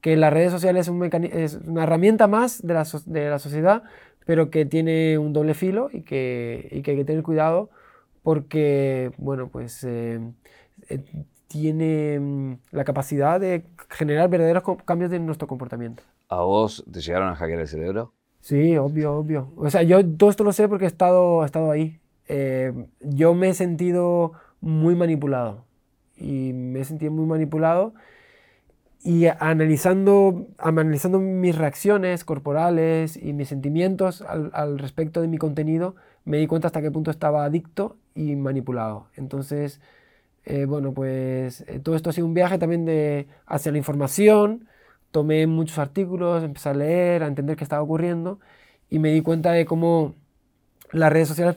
que 0.00 0.16
las 0.16 0.32
redes 0.32 0.52
sociales 0.52 0.86
es, 0.86 0.88
un 0.88 1.02
es 1.04 1.54
una 1.66 1.84
herramienta 1.84 2.26
más 2.26 2.60
de 2.62 2.74
la, 2.74 2.86
de 3.06 3.30
la, 3.30 3.38
sociedad, 3.38 3.84
pero 4.26 4.50
que 4.50 4.66
tiene 4.66 5.18
un 5.18 5.32
doble 5.32 5.54
filo 5.54 5.88
y 5.92 6.02
que, 6.02 6.68
y 6.70 6.82
que 6.82 6.92
hay 6.92 6.96
que 6.98 7.04
tener 7.04 7.22
cuidado 7.22 7.70
porque, 8.22 9.12
bueno, 9.18 9.48
pues 9.48 9.84
eh, 9.84 10.20
eh, 10.88 11.04
tiene 11.46 12.18
mm, 12.18 12.58
la 12.72 12.84
capacidad 12.84 13.38
de 13.38 13.64
generar 13.90 14.28
verdaderos 14.28 14.62
cambios 14.84 15.12
en 15.12 15.24
nuestro 15.26 15.46
comportamiento. 15.46 16.02
¿A 16.28 16.42
vos 16.42 16.84
te 16.90 17.00
llegaron 17.00 17.28
a 17.28 17.36
hackear 17.36 17.60
el 17.60 17.68
cerebro? 17.68 18.12
Sí, 18.40 18.76
obvio, 18.76 19.14
obvio. 19.14 19.52
O 19.56 19.70
sea, 19.70 19.82
yo 19.82 20.04
todo 20.16 20.30
esto 20.30 20.44
lo 20.44 20.52
sé 20.52 20.68
porque 20.68 20.84
he 20.84 20.88
estado, 20.88 21.42
he 21.42 21.46
estado 21.46 21.70
ahí. 21.70 22.00
Eh, 22.28 22.72
yo 23.00 23.34
me 23.34 23.50
he 23.50 23.54
sentido 23.54 24.32
muy 24.60 24.94
manipulado. 24.94 25.64
Y 26.16 26.52
me 26.52 26.80
he 26.80 26.84
sentido 26.84 27.12
muy 27.12 27.26
manipulado. 27.26 27.94
Y 29.02 29.26
analizando, 29.26 30.46
analizando 30.56 31.18
mis 31.20 31.56
reacciones 31.56 32.24
corporales 32.24 33.18
y 33.18 33.34
mis 33.34 33.48
sentimientos 33.48 34.22
al, 34.22 34.78
respecto 34.78 35.20
de 35.20 35.28
mi 35.28 35.36
contenido, 35.36 35.94
me 36.24 36.38
di 36.38 36.46
cuenta 36.46 36.68
hasta 36.68 36.80
qué 36.80 36.90
punto 36.90 37.10
estaba 37.10 37.44
adicto 37.44 37.98
y 38.14 38.34
manipulado. 38.36 39.08
Entonces, 39.16 39.80
eh, 40.44 40.66
bueno, 40.66 40.94
pues 40.94 41.62
eh, 41.68 41.80
todo 41.80 41.96
esto 41.96 42.10
ha 42.10 42.12
sido 42.14 42.26
un 42.26 42.34
viaje 42.34 42.58
también 42.58 42.86
de, 42.86 43.28
hacia 43.46 43.72
la 43.72 43.78
información. 43.78 44.68
Tomé 45.10 45.46
muchos 45.46 45.78
artículos, 45.78 46.42
empecé 46.44 46.70
a 46.70 46.74
leer, 46.74 47.22
a 47.24 47.26
entender 47.28 47.56
qué 47.56 47.64
estaba 47.64 47.82
ocurriendo 47.82 48.40
y 48.90 48.98
me 49.00 49.10
di 49.12 49.22
cuenta 49.22 49.52
de 49.52 49.66
cómo 49.66 50.14
las 50.94 51.12
redes 51.12 51.28
sociales 51.28 51.56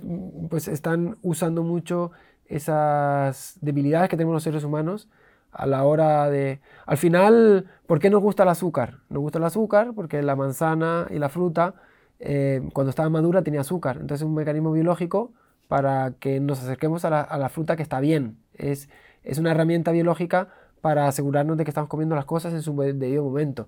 pues, 0.49 0.68
están 0.68 1.18
usando 1.22 1.64
mucho 1.64 2.11
esas 2.47 3.57
debilidades 3.61 4.09
que 4.09 4.18
tenemos 4.18 4.34
los 4.34 4.43
seres 4.43 4.64
humanos 4.64 5.07
a 5.51 5.65
la 5.65 5.84
hora 5.84 6.30
de... 6.30 6.59
Al 6.85 6.97
final, 6.97 7.65
¿por 7.85 7.99
qué 7.99 8.09
nos 8.09 8.22
gusta 8.22 8.43
el 8.43 8.49
azúcar? 8.49 8.99
Nos 9.09 9.22
gusta 9.22 9.38
el 9.38 9.45
azúcar 9.45 9.91
porque 9.95 10.22
la 10.22 10.35
manzana 10.35 11.07
y 11.09 11.19
la 11.19 11.30
fruta, 11.30 11.76
eh, 12.19 12.68
cuando 12.73 12.89
estaba 12.89 13.09
madura, 13.09 13.43
tenía 13.43 13.61
azúcar. 13.61 13.97
Entonces 13.97 14.22
es 14.22 14.27
un 14.27 14.34
mecanismo 14.34 14.72
biológico 14.72 15.31
para 15.68 16.14
que 16.19 16.39
nos 16.39 16.59
acerquemos 16.59 17.05
a 17.05 17.09
la, 17.09 17.49
fruta 17.49 17.76
que 17.76 17.84
está 17.84 17.99
bien. 17.99 18.38
Es, 18.55 18.89
es, 19.23 19.38
una 19.38 19.51
herramienta 19.51 19.91
biológica 19.91 20.47
para 20.81 21.07
asegurarnos 21.07 21.57
de 21.57 21.64
que 21.64 21.72
estamos 21.72 21.89
comiendo 21.89 22.15
las 22.15 22.26
cosas 22.26 22.53
en 22.53 22.61
su 22.61 22.76
debido 22.76 23.23
momento. 23.23 23.68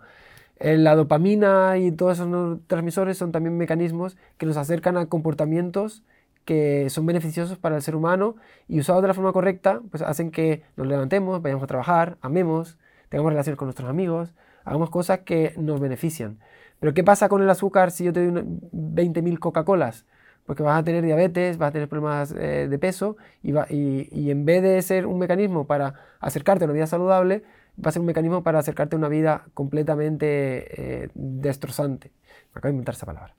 Eh, 0.59 0.77
la 0.77 0.95
dopamina 0.95 1.77
y 1.77 1.91
todos 1.91 2.19
esos 2.19 2.59
transmisores 2.67 3.17
son 3.17 3.31
también 3.31 3.57
mecanismos 3.57 4.17
que 4.37 4.45
nos 4.45 4.57
acercan 4.57 4.97
a 4.97 5.05
comportamientos 5.07 6.03
que 6.45 6.89
son 6.89 7.05
beneficiosos 7.05 7.57
para 7.57 7.75
el 7.75 7.81
ser 7.81 7.95
humano 7.95 8.35
y 8.67 8.79
usados 8.79 9.01
de 9.03 9.07
la 9.07 9.13
forma 9.13 9.31
correcta, 9.33 9.81
pues 9.91 10.01
hacen 10.01 10.31
que 10.31 10.63
nos 10.77 10.87
levantemos, 10.87 11.41
vayamos 11.41 11.63
a 11.63 11.67
trabajar, 11.67 12.17
amemos, 12.21 12.77
tengamos 13.09 13.31
relaciones 13.31 13.57
con 13.57 13.67
nuestros 13.67 13.89
amigos, 13.89 14.33
hagamos 14.65 14.89
cosas 14.89 15.19
que 15.19 15.53
nos 15.57 15.79
benefician. 15.79 16.39
Pero 16.79 16.93
¿qué 16.93 17.03
pasa 17.03 17.29
con 17.29 17.43
el 17.43 17.49
azúcar 17.49 17.91
si 17.91 18.05
yo 18.05 18.13
te 18.13 18.25
doy 18.31 18.43
20.000 18.71 19.39
Coca-Colas? 19.39 20.05
porque 20.49 20.63
vas 20.63 20.79
a 20.79 20.83
tener 20.83 21.03
diabetes, 21.03 21.59
vas 21.59 21.69
a 21.69 21.71
tener 21.73 21.87
problemas 21.87 22.31
eh, 22.31 22.67
de 22.67 22.79
peso 22.79 23.17
y, 23.43 23.51
y, 23.69 24.31
en 24.31 24.45
vez 24.45 24.63
de 24.63 24.81
ser 24.81 25.05
un 25.05 25.19
mecanismo 25.19 25.67
para 25.67 25.93
acercarte 26.19 26.63
a 26.63 26.65
una 26.65 26.73
vida 26.73 26.87
saludable, 26.87 27.43
va 27.83 27.89
a 27.89 27.91
ser 27.91 28.01
un 28.01 28.05
mecanismo 28.05 28.43
para 28.43 28.59
acercarte 28.59 28.95
a 28.95 28.99
una 28.99 29.09
vida 29.09 29.45
completamente 29.53 31.03
eh, 31.03 31.09
destrozante. 31.13 32.11
Me 32.53 32.59
acabo 32.59 32.67
de 32.67 32.71
inventar 32.71 32.95
esa 32.95 33.05
palabra. 33.05 33.35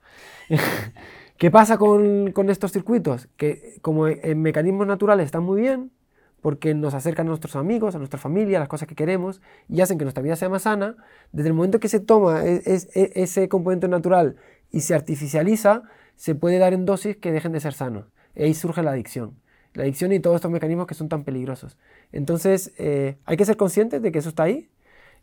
¿Qué 1.37 1.51
pasa 1.51 1.77
con, 1.77 2.33
estos 2.49 2.71
circuitos? 2.71 3.27
Que 3.37 3.77
como 3.81 4.07
en 4.07 4.41
mecanismos 4.41 4.87
naturales 4.87 5.25
están 5.25 5.43
muy 5.43 5.61
bien, 5.61 5.91
porque 6.41 6.73
nos 6.73 6.93
acercan 6.93 7.27
a 7.27 7.29
nuestros 7.29 7.55
amigos, 7.55 7.95
a 7.95 7.97
nuestra 7.97 8.19
familia, 8.19 8.57
a 8.57 8.61
las 8.61 8.69
cosas 8.69 8.87
que 8.87 8.95
queremos 8.95 9.41
y 9.69 9.81
hacen 9.81 9.97
que 9.97 10.05
nuestra 10.05 10.23
vida 10.23 10.35
sea 10.35 10.49
más 10.49 10.63
sana, 10.63 10.95
desde 11.31 11.49
el 11.49 11.53
momento 11.53 11.79
que 11.79 11.87
se 11.87 11.99
toma 11.99 12.43
e, 12.45 12.61
e, 12.65 13.11
ese 13.15 13.47
componente 13.47 13.87
natural 13.87 14.35
y 14.71 14.81
se 14.81 14.95
artificializa, 14.95 15.83
se 16.15 16.35
puede 16.35 16.57
dar 16.57 16.73
en 16.73 16.85
dosis 16.85 17.17
que 17.17 17.31
dejen 17.31 17.51
de 17.51 17.59
ser 17.59 17.73
sanos. 17.73 18.05
Ahí 18.35 18.53
surge 18.53 18.81
la 18.81 18.91
adicción. 18.91 19.40
La 19.73 19.83
adicción 19.83 20.11
y 20.11 20.19
todos 20.19 20.35
estos 20.35 20.51
mecanismos 20.51 20.87
que 20.87 20.93
son 20.93 21.09
tan 21.09 21.23
peligrosos. 21.23 21.77
Entonces, 22.11 22.73
eh, 22.77 23.17
hay 23.25 23.37
que 23.37 23.45
ser 23.45 23.57
conscientes 23.57 24.01
de 24.01 24.11
que 24.11 24.19
eso 24.19 24.29
está 24.29 24.43
ahí, 24.43 24.69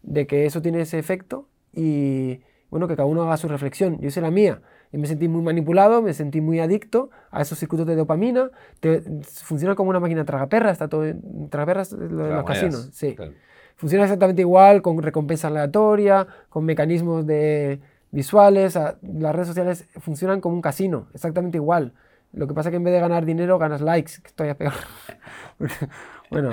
de 0.03 0.27
que 0.27 0.47
eso 0.47 0.62
tiene 0.62 0.81
ese 0.81 0.99
efecto 0.99 1.49
y, 1.73 2.41
bueno, 2.70 2.89
que 2.89 2.97
cada 2.97 3.07
uno 3.07 3.23
haga 3.23 3.37
su 3.37 3.49
reflexión. 3.49 3.99
Yo 4.01 4.09
hice 4.09 4.20
la 4.20 4.31
mía. 4.31 4.62
Y 4.91 4.97
me 4.97 5.07
sentí 5.07 5.29
muy 5.29 5.43
manipulado, 5.43 6.01
me 6.01 6.15
sentí 6.15 6.41
muy 6.41 6.61
adicto 6.61 7.11
a 7.31 7.43
esos 7.43 7.59
circuitos 7.59 7.87
de 7.87 7.95
dopamina. 7.95 8.51
funciona 9.23 9.75
como 9.75 9.91
una 9.91 10.01
máquina 10.01 10.25
tragaperra, 10.25 10.70
está 10.70 10.89
todo 10.89 11.05
tragaperras 11.51 11.93
lo 11.93 12.25
de 12.25 12.35
los 12.35 12.45
casinos. 12.45 12.89
Sí. 12.93 13.15
Funciona 13.77 14.05
exactamente 14.05 14.43
igual, 14.43 14.83
con 14.83 15.01
recompensa 15.03 15.49
aleatoria, 15.49 16.27
con 16.49 16.65
mecanismos 16.65 17.27
de 17.27 17.81
visuales, 18.11 18.75
las 18.75 19.35
redes 19.35 19.49
sociales 19.49 19.87
funcionan 20.01 20.41
como 20.41 20.57
un 20.57 20.62
casino, 20.62 21.09
exactamente 21.15 21.59
igual. 21.59 21.93
Lo 22.32 22.46
que 22.46 22.55
pasa 22.55 22.68
es 22.68 22.72
que 22.72 22.76
en 22.76 22.84
vez 22.84 22.94
de 22.94 23.00
ganar 23.00 23.24
dinero, 23.24 23.59
ganas 23.59 23.80
likes, 23.80 24.20
que 24.22 24.28
estoy 24.28 24.48
a 24.48 24.56
peor. 24.56 24.72
bueno, 26.30 26.50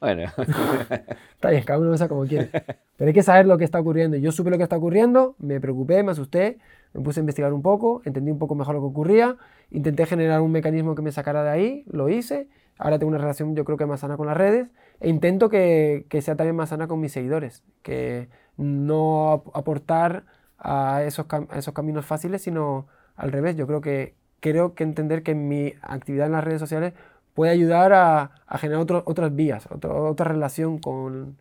Bueno, 0.00 0.22
está 1.34 1.50
bien, 1.50 1.64
cada 1.64 1.78
uno 1.80 1.90
usa 1.90 2.08
como 2.08 2.24
quiere. 2.26 2.50
Pero 2.96 3.08
hay 3.08 3.14
que 3.14 3.22
saber 3.22 3.46
lo 3.46 3.58
que 3.58 3.64
está 3.64 3.80
ocurriendo. 3.80 4.16
Yo 4.16 4.32
supe 4.32 4.50
lo 4.50 4.56
que 4.56 4.62
está 4.62 4.76
ocurriendo, 4.76 5.34
me 5.38 5.60
preocupé, 5.60 6.02
me 6.02 6.12
asusté, 6.12 6.58
me 6.92 7.02
puse 7.02 7.20
a 7.20 7.22
investigar 7.22 7.52
un 7.52 7.62
poco, 7.62 8.02
entendí 8.04 8.30
un 8.30 8.38
poco 8.38 8.54
mejor 8.54 8.74
lo 8.74 8.80
que 8.80 8.86
ocurría, 8.86 9.36
intenté 9.70 10.06
generar 10.06 10.40
un 10.40 10.52
mecanismo 10.52 10.94
que 10.94 11.02
me 11.02 11.12
sacara 11.12 11.42
de 11.44 11.50
ahí, 11.50 11.84
lo 11.90 12.08
hice. 12.08 12.48
Ahora 12.78 12.98
tengo 12.98 13.08
una 13.10 13.18
relación 13.18 13.56
yo 13.56 13.64
creo 13.64 13.76
que 13.76 13.86
más 13.86 14.00
sana 14.00 14.16
con 14.16 14.26
las 14.28 14.36
redes 14.36 14.68
e 15.00 15.08
intento 15.08 15.48
que, 15.48 16.06
que 16.08 16.22
sea 16.22 16.36
también 16.36 16.54
más 16.56 16.68
sana 16.68 16.86
con 16.86 17.00
mis 17.00 17.12
seguidores, 17.12 17.64
que 17.82 18.28
no 18.56 19.32
ap- 19.32 19.56
aportar 19.56 20.24
a 20.58 21.02
esos, 21.04 21.26
cam- 21.26 21.48
a 21.50 21.58
esos 21.58 21.74
caminos 21.74 22.06
fáciles, 22.06 22.42
sino 22.42 22.86
al 23.16 23.32
revés. 23.32 23.56
Yo 23.56 23.66
creo 23.66 23.80
que 23.80 24.14
creo 24.40 24.74
que 24.74 24.84
entender 24.84 25.22
que 25.22 25.34
mi 25.34 25.74
actividad 25.82 26.26
en 26.26 26.32
las 26.32 26.44
redes 26.44 26.60
sociales 26.60 26.92
puede 27.34 27.52
ayudar 27.52 27.92
a, 27.92 28.30
a 28.46 28.58
generar 28.58 28.80
otro- 28.82 29.02
otras 29.06 29.34
vías, 29.34 29.66
otro- 29.70 30.08
otra 30.08 30.26
relación 30.26 30.78
con, 30.78 31.36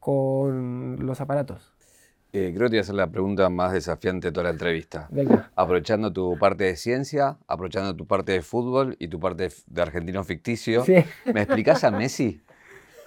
con 0.00 0.98
los 1.06 1.20
aparatos. 1.20 1.72
eh, 2.34 2.52
creo 2.54 2.66
que 2.66 2.70
te 2.70 2.76
voy 2.76 2.78
a 2.78 2.80
hacer 2.80 2.94
la 2.94 3.06
pregunta 3.10 3.48
más 3.50 3.72
desafiante 3.72 4.28
de 4.28 4.32
toda 4.32 4.44
la 4.44 4.50
entrevista. 4.50 5.06
Venga. 5.10 5.50
Aprovechando 5.54 6.12
tu 6.12 6.38
parte 6.38 6.64
de 6.64 6.76
ciencia, 6.76 7.36
aprovechando 7.46 7.94
tu 7.94 8.06
parte 8.06 8.32
de 8.32 8.42
fútbol 8.42 8.96
y 8.98 9.08
tu 9.08 9.20
parte 9.20 9.50
de, 9.66 9.82
argentino 9.82 10.24
ficticio, 10.24 10.84
Sí. 10.84 10.94
¿me 11.32 11.42
explicás 11.42 11.84
a 11.84 11.90
Messi? 11.90 12.40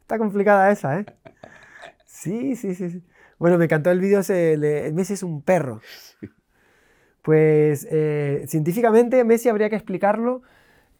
Está 0.00 0.18
complicada 0.18 0.70
esa, 0.70 1.00
¿eh? 1.00 1.06
Sí, 2.06 2.56
sí, 2.56 2.74
sí. 2.74 2.90
sí. 2.90 3.02
Bueno, 3.38 3.58
me 3.58 3.64
encantó 3.66 3.90
el 3.90 4.00
vídeo 4.00 4.20
ese, 4.20 4.54
el 4.54 4.94
Messi 4.94 5.12
es 5.14 5.22
un 5.22 5.42
perro. 5.42 5.80
Pues 7.22 7.86
eh, 7.90 8.44
científicamente 8.46 9.22
Messi 9.24 9.48
habría 9.48 9.68
que 9.70 9.76
explicarlo 9.76 10.42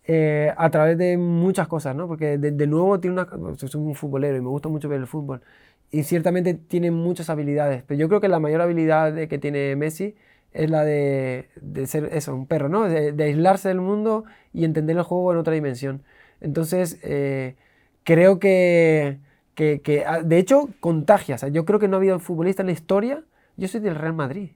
eh, 0.05 0.53
a 0.57 0.71
través 0.71 0.99
de 0.99 1.17
muchas 1.19 1.69
cosas, 1.69 1.95
¿no? 1.95 2.09
Porque 2.09 2.39
de, 2.39 2.67
nuevo 2.67 2.99
tiene 3.01 3.21
una... 3.21 3.57
Soy 3.57 3.81
un 3.81 3.95
futbolero 3.95 4.37
y 4.37 4.41
me 4.41 4.49
gusta 4.49 4.69
mucho 4.69 4.89
ver 4.89 5.01
el 5.01 5.07
fútbol. 5.07 5.43
Y 5.91 6.03
ciertamente 6.05 6.55
tiene 6.55 6.91
muchas 6.91 7.31
habilidades. 7.31 7.83
Pero 7.87 8.01
yo 8.01 8.09
creo 8.09 8.21
que 8.21 8.29
la 8.29 8.41
mayor 8.41 8.61
habilidad 8.63 9.15
que 9.29 9.39
tiene 9.39 9.77
Messi 9.77 10.15
es 10.53 10.71
la 10.71 10.85
de, 10.85 11.49
ser 11.87 12.07
eso, 12.13 12.35
un 12.35 12.47
perro, 12.47 12.69
¿no? 12.69 12.89
De, 12.89 13.23
aislarse 13.23 13.69
del 13.69 13.81
mundo 13.81 14.25
y 14.53 14.65
entender 14.65 14.97
el 14.97 15.03
juego 15.03 15.33
en 15.33 15.39
otra 15.39 15.55
dimensión. 15.55 16.03
Entonces, 16.41 16.99
eh, 17.03 17.57
creo 18.05 18.39
que, 18.39 19.19
que, 19.55 19.81
que, 19.83 20.05
ah, 20.07 20.23
de 20.23 20.39
hecho, 20.39 20.71
contagia. 20.81 21.37
O 21.37 21.39
sea, 21.39 21.49
yo 21.51 21.65
creo 21.65 21.79
que 21.79 21.89
no 21.89 21.97
ha 21.97 21.99
habido 21.99 22.19
futbolista 22.19 22.63
en 22.63 22.67
la 22.69 22.73
historia. 22.73 23.25
Yo 23.57 23.69
soy 23.69 23.81
del 23.81 23.95
Real 23.95 24.15
Madrid. 24.15 24.51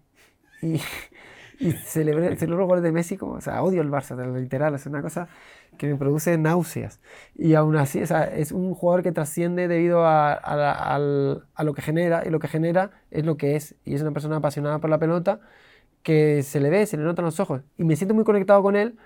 Y, 0.63 0.81
y 1.63 1.73
celebré, 1.85 2.37
celebro 2.37 2.67
goles 2.67 2.83
de 2.85 2.93
Messi 2.93 3.17
como, 3.17 3.35
o 3.35 3.41
sea, 3.41 3.63
odio 3.63 3.83
el 3.83 3.91
Barça, 3.91 4.17
literal, 4.41 4.75
es 4.75 4.87
una 4.87 5.03
cosa 5.03 5.29
que 5.79 5.87
me 5.89 5.97
produce 5.97 6.37
náuseas. 6.39 7.01
Y 7.35 7.55
aún 7.55 7.77
así, 7.77 8.03
o 8.03 8.07
sea, 8.07 8.25
es 8.25 8.53
un 8.53 8.75
jugador 8.75 9.03
que 9.03 9.13
trasciende 9.13 9.69
debido 9.69 10.05
a, 10.07 10.33
a 10.35 10.95
al- 10.95 11.45
a 11.55 11.65
lo 11.65 11.75
que 11.75 11.83
genera, 11.83 12.23
y 12.27 12.31
lo 12.31 12.39
que 12.41 12.49
genera 12.49 12.91
es 13.11 13.25
lo 13.25 13.37
que 13.37 13.57
es. 13.57 13.75
Y 13.85 13.95
es 13.95 14.03
una 14.03 14.13
persona 14.13 14.37
apasionada 14.37 14.79
por 14.81 14.91
la 14.91 14.99
pelota 14.99 15.41
que 16.03 16.43
se 16.43 16.61
le 16.61 16.71
ve, 16.71 16.87
se 16.87 16.97
le 16.97 17.05
notan 17.05 17.25
los 17.25 17.41
ojos. 17.41 17.63
Y 17.79 17.85
me 17.85 17.97
siento 17.97 18.15
muy 18.15 18.25
conectado 18.25 18.63
con 18.63 18.77
él 18.77 18.97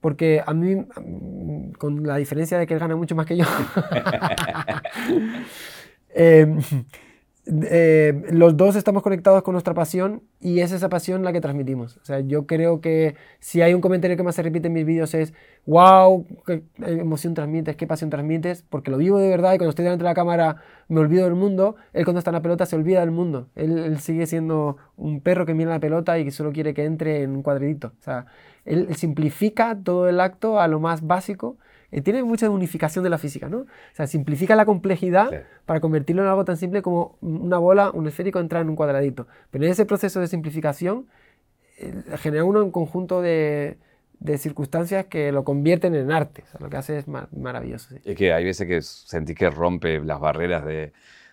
porque 0.00 0.42
a 0.46 0.54
mí, 0.54 0.76
mm, 0.76 1.72
con 1.78 2.04
la 2.06 2.16
diferencia 2.16 2.58
de 2.58 2.66
que 2.66 2.74
él 2.74 2.80
gana 2.80 2.96
mucho 2.96 3.14
más 3.16 3.26
que 3.26 3.36
yo, 3.36 3.44
eh, 6.14 6.46
eh, 7.48 8.24
los 8.30 8.56
dos 8.56 8.74
estamos 8.74 9.04
conectados 9.04 9.44
con 9.44 9.52
nuestra 9.52 9.72
pasión 9.72 10.22
y 10.40 10.60
es 10.60 10.72
esa 10.72 10.88
pasión 10.88 11.22
la 11.22 11.32
que 11.32 11.40
transmitimos. 11.40 11.96
O 11.98 12.04
sea, 12.04 12.18
yo 12.18 12.44
creo 12.46 12.80
que 12.80 13.14
si 13.38 13.62
hay 13.62 13.72
un 13.72 13.80
comentario 13.80 14.16
que 14.16 14.24
más 14.24 14.34
se 14.34 14.42
repite 14.42 14.66
en 14.66 14.72
mis 14.72 14.84
vídeos 14.84 15.14
es, 15.14 15.32
wow, 15.64 16.26
qué 16.44 16.64
emoción 16.78 17.34
transmites, 17.34 17.76
qué 17.76 17.86
pasión 17.86 18.10
transmites, 18.10 18.62
porque 18.68 18.90
lo 18.90 18.98
vivo 18.98 19.18
de 19.18 19.28
verdad 19.28 19.54
y 19.54 19.58
cuando 19.58 19.70
estoy 19.70 19.84
delante 19.84 20.02
de 20.02 20.10
la 20.10 20.14
cámara 20.14 20.56
me 20.88 20.98
olvido 20.98 21.24
del 21.24 21.36
mundo, 21.36 21.76
él 21.92 22.04
cuando 22.04 22.18
está 22.18 22.30
en 22.30 22.34
la 22.34 22.42
pelota 22.42 22.66
se 22.66 22.74
olvida 22.74 22.98
del 23.00 23.12
mundo. 23.12 23.48
Él, 23.54 23.98
sigue 24.00 24.26
siendo 24.26 24.76
un 24.96 25.20
perro 25.20 25.46
que 25.46 25.54
mira 25.54 25.70
la 25.70 25.80
pelota 25.80 26.18
y 26.18 26.24
que 26.24 26.32
solo 26.32 26.52
quiere 26.52 26.74
que 26.74 26.84
entre 26.84 27.22
en 27.22 27.30
un 27.30 27.42
cuadradito. 27.42 27.92
O 27.98 28.02
sea, 28.02 28.26
él 28.64 28.94
simplifica 28.96 29.78
todo 29.84 30.08
el 30.08 30.18
acto 30.20 30.58
a 30.60 30.66
lo 30.66 30.80
más 30.80 31.06
básico. 31.06 31.58
Eh, 31.96 32.02
tiene 32.02 32.22
mucha 32.22 32.50
unificación 32.50 33.02
de 33.04 33.08
la 33.10 33.16
física, 33.16 33.48
¿no? 33.48 33.58
O 33.60 33.66
sea, 33.94 34.06
simplifica 34.06 34.54
la 34.54 34.66
complejidad 34.66 35.30
Sí. 35.30 35.36
para 35.64 35.80
convertirlo 35.80 36.22
en 36.22 36.28
algo 36.28 36.44
tan 36.44 36.58
simple 36.58 36.82
como 36.82 37.16
una 37.22 37.56
bola, 37.56 37.90
un 37.90 38.06
esférico 38.06 38.38
entrar 38.38 38.60
en 38.62 38.68
un 38.68 38.76
cuadradito. 38.76 39.26
Pero 39.50 39.64
en 39.64 39.70
ese 39.70 39.86
proceso 39.86 40.20
de 40.20 40.26
simplificación 40.26 41.06
eh, 41.78 41.94
genera 42.18 42.44
uno 42.44 42.62
un 42.62 42.70
conjunto 42.70 43.22
de, 43.22 43.78
de 44.20 44.36
circunstancias 44.38 45.06
que 45.06 45.32
lo 45.32 45.42
convierten 45.44 45.94
en 45.94 46.10
arte. 46.12 46.42
O 46.46 46.50
sea, 46.50 46.60
lo 46.60 46.68
que 46.68 46.76
hace 46.76 46.98
es 46.98 47.08
ma- 47.08 47.28
maravilloso. 47.34 47.88
sí. 47.94 48.00
Es 48.04 48.14
que 48.16 48.32
hay 48.32 48.44
veces 48.44 48.66
que 48.68 48.82
sentís 48.82 49.34
que 49.36 49.48
rompe 49.48 49.98
las 50.00 50.20
barreras 50.20 50.66
de, 50.66 50.92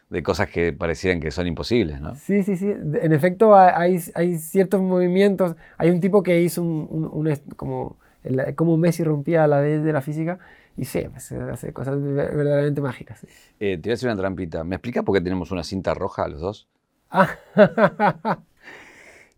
de 0.09 0.23
cosas 0.23 0.47
que 0.49 0.71
parecieran 0.71 1.19
que 1.19 1.31
son 1.31 1.45
imposibles, 1.45 1.99
¿no? 1.99 2.15
Sí, 2.15 2.41
sí, 2.43 2.55
sí. 2.55 2.69
En 2.69 3.11
efecto, 3.11 3.53
ha- 3.53 3.77
hay, 3.77 3.99
hay 4.15 4.37
ciertos 4.37 4.81
movimientos. 4.81 5.55
Hay 5.77 5.89
un 5.89 5.99
tipo 5.99 6.23
que 6.23 6.39
hizo 6.41 6.61
un, 6.61 6.87
un- 6.89 7.27
un 7.27 7.35
como, 7.57 7.97
el- 8.23 8.55
como 8.55 8.77
Messi 8.77 9.03
rompía 9.03 9.47
la 9.47 9.61
ley 9.61 9.79
de 9.79 9.93
la 9.93 10.01
física 10.01 10.39
y 10.77 10.85
sí, 10.85 11.07
pues, 11.11 11.31
hace 11.31 11.73
cosas 11.73 12.01
ver- 12.01 12.35
verdaderamente 12.35 12.81
mágicas. 12.81 13.19
sí. 13.19 13.27
Eh, 13.59 13.77
te 13.77 13.89
voy 13.89 13.91
a 13.91 13.93
hacer 13.95 14.09
una 14.09 14.17
trampita. 14.21 14.63
¿Me 14.63 14.75
explicas 14.75 15.03
por 15.03 15.15
qué 15.15 15.21
tenemos 15.21 15.49
una 15.51 15.63
cinta 15.63 15.93
roja 15.95 16.27
los 16.27 16.39
dos? 16.41 16.67
Ah, 17.09 17.37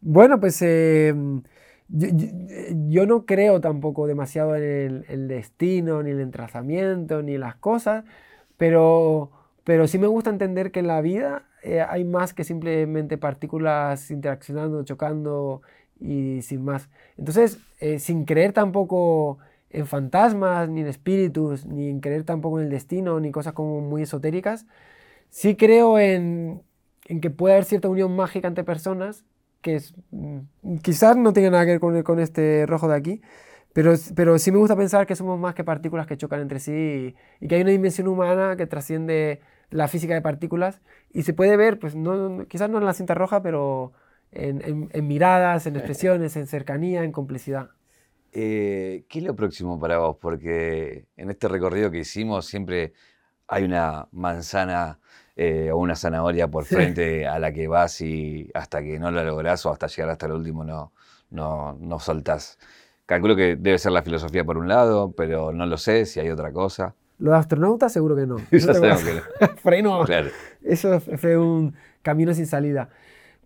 bueno, 0.01 0.39
pues 0.39 0.61
eh, 0.61 1.13
yo, 1.89 2.07
yo- 2.09 2.27
yo 2.89 3.05
no 3.05 3.25
creo 3.25 3.61
tampoco 3.61 4.07
demasiado 4.07 4.55
en 4.55 4.63
el, 4.63 5.05
el 5.09 5.27
destino, 5.27 6.03
ni 6.03 6.11
el 6.11 6.19
entrazamiento, 6.21 7.21
ni 7.21 7.37
las 7.37 7.55
cosas, 7.55 8.05
pero, 8.57 9.31
pero 9.63 9.87
sí 9.87 9.99
me 9.99 10.07
gusta 10.07 10.29
entender 10.29 10.71
que 10.71 10.79
en 10.81 10.87
la 10.87 11.01
vida 11.01 11.45
eh, 11.63 11.81
hay 11.81 12.03
más 12.05 12.33
que 12.33 12.43
simplemente 12.43 13.17
partículas 13.17 14.11
interaccionando, 14.11 14.83
chocando 14.83 15.61
y 15.99 16.41
sin 16.41 16.63
más. 16.65 16.89
Entonces, 17.17 17.59
eh, 17.79 17.99
sin 17.99 18.25
creer 18.25 18.53
tampoco 18.53 19.39
en 19.69 19.87
fantasmas, 19.87 20.69
ni 20.69 20.81
en 20.81 20.87
espíritus, 20.87 21.65
ni 21.65 21.89
en 21.89 21.99
creer 22.01 22.23
tampoco 22.23 22.59
en 22.59 22.65
el 22.65 22.71
destino, 22.71 23.19
ni 23.19 23.31
cosas 23.31 23.53
como 23.53 23.81
muy 23.81 24.03
esotéricas, 24.03 24.65
sí 25.29 25.55
creo 25.55 25.99
en, 25.99 26.61
en 27.07 27.21
que 27.21 27.29
puede 27.29 27.55
haber 27.55 27.65
cierta 27.65 27.89
unión 27.89 28.15
mágica 28.15 28.47
entre 28.47 28.63
personas, 28.63 29.25
que 29.61 29.75
es, 29.75 29.93
mm, 30.11 30.77
quizás 30.81 31.17
no 31.17 31.33
tenga 31.33 31.49
nada 31.49 31.65
que 31.65 31.71
ver 31.71 31.79
con, 31.79 32.01
con 32.03 32.19
este 32.19 32.65
rojo 32.67 32.87
de 32.87 32.95
aquí, 32.95 33.21
pero, 33.73 33.93
pero 34.15 34.39
sí 34.39 34.51
me 34.51 34.57
gusta 34.59 34.75
pensar 34.75 35.05
que 35.07 35.15
somos 35.15 35.39
más 35.39 35.53
que 35.55 35.63
partículas 35.63 36.07
que 36.07 36.17
chocan 36.17 36.41
entre 36.41 36.59
sí 36.59 37.15
y, 37.39 37.45
y 37.45 37.47
que 37.47 37.55
hay 37.55 37.61
una 37.61 37.71
dimensión 37.71 38.07
humana 38.07 38.55
que 38.55 38.67
trasciende 38.67 39.41
la 39.69 39.87
física 39.87 40.13
de 40.13 40.21
partículas 40.21 40.81
y 41.11 41.23
se 41.23 41.33
puede 41.33 41.57
ver, 41.57 41.79
pues 41.79 41.95
no- 41.95 42.45
quizás 42.47 42.69
no 42.69 42.77
en 42.77 42.85
la 42.85 42.93
cinta 42.93 43.13
roja, 43.15 43.41
pero 43.41 43.91
en, 44.35 44.61
en- 44.63 44.89
en 44.93 45.07
miradas, 45.07 45.65
en 45.67 45.75
expresiones, 45.77 46.35
en 46.35 46.47
cercanía, 46.47 47.03
en 47.03 47.11
complicidad. 47.11 47.69
Eh, 48.31 49.05
¿Qué 49.09 49.19
es 49.19 49.25
lo 49.25 49.35
próximo 49.35 49.79
para 49.79 49.97
vos? 49.99 50.17
Porque 50.19 51.05
en 51.15 51.29
este 51.29 51.47
recorrido 51.47 51.89
que 51.89 51.99
hicimos 51.99 52.45
siempre 52.45 52.93
hay 53.47 53.63
una 53.63 54.07
manzana 54.11 54.99
eh, 55.37 55.71
o 55.71 55.77
una 55.77 55.95
zanahoria 55.95 56.47
por 56.49 56.65
Sí. 56.65 56.75
frente 56.75 57.27
a 57.27 57.39
la 57.39 57.53
que 57.53 57.67
vas 57.67 58.01
y 58.01 58.49
hasta 58.53 58.81
que 58.81 58.99
no 58.99 59.09
la 59.11 59.23
lográs 59.23 59.65
o 59.65 59.71
hasta 59.71 59.87
llegar 59.87 60.09
hasta 60.09 60.25
el 60.25 60.33
último 60.33 60.63
no, 60.63 60.91
no, 61.29 61.77
no 61.79 61.99
soltás. 61.99 62.57
Calculo 63.05 63.35
que 63.35 63.55
debe 63.55 63.77
ser 63.77 63.91
la 63.91 64.01
filosofía 64.01 64.43
por 64.43 64.57
un 64.57 64.67
lado, 64.67 65.11
pero 65.11 65.51
no 65.53 65.65
lo 65.65 65.77
sé 65.77 66.05
si 66.05 66.19
hay 66.19 66.29
otra 66.29 66.51
cosa. 66.51 66.95
Lo 67.19 67.31
de 67.31 67.37
astronauta 67.37 67.87
seguro 67.87 68.15
que 68.15 68.25
no. 68.25 68.37
Ya 68.51 68.73
No 68.73 68.79
no. 68.79 68.95
Freno. 69.63 70.03
Claro. 70.03 70.29
Eso 70.63 70.99
fue 70.99 71.37
un 71.37 71.73
camino 72.01 72.33
sin 72.33 72.47
salida. 72.47 72.89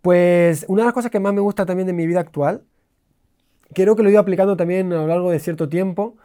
Pues 0.01 0.65
una 0.67 0.83
de 0.83 0.85
las 0.85 0.93
cosas 0.93 1.11
que 1.11 1.19
más 1.19 1.33
me 1.33 1.41
gusta 1.41 1.65
también 1.65 1.87
de 1.87 1.93
mi 1.93 2.07
vida 2.07 2.21
actual, 2.21 2.63
creo 3.73 3.95
que 3.95 4.03
lo 4.03 4.09
he 4.09 4.11
ido 4.11 4.21
aplicando 4.21 4.57
también 4.57 4.91
a 4.93 4.97
lo 4.97 5.07
largo 5.07 5.31
de 5.31 5.39
cierto 5.39 5.69
tiempo, 5.69 6.17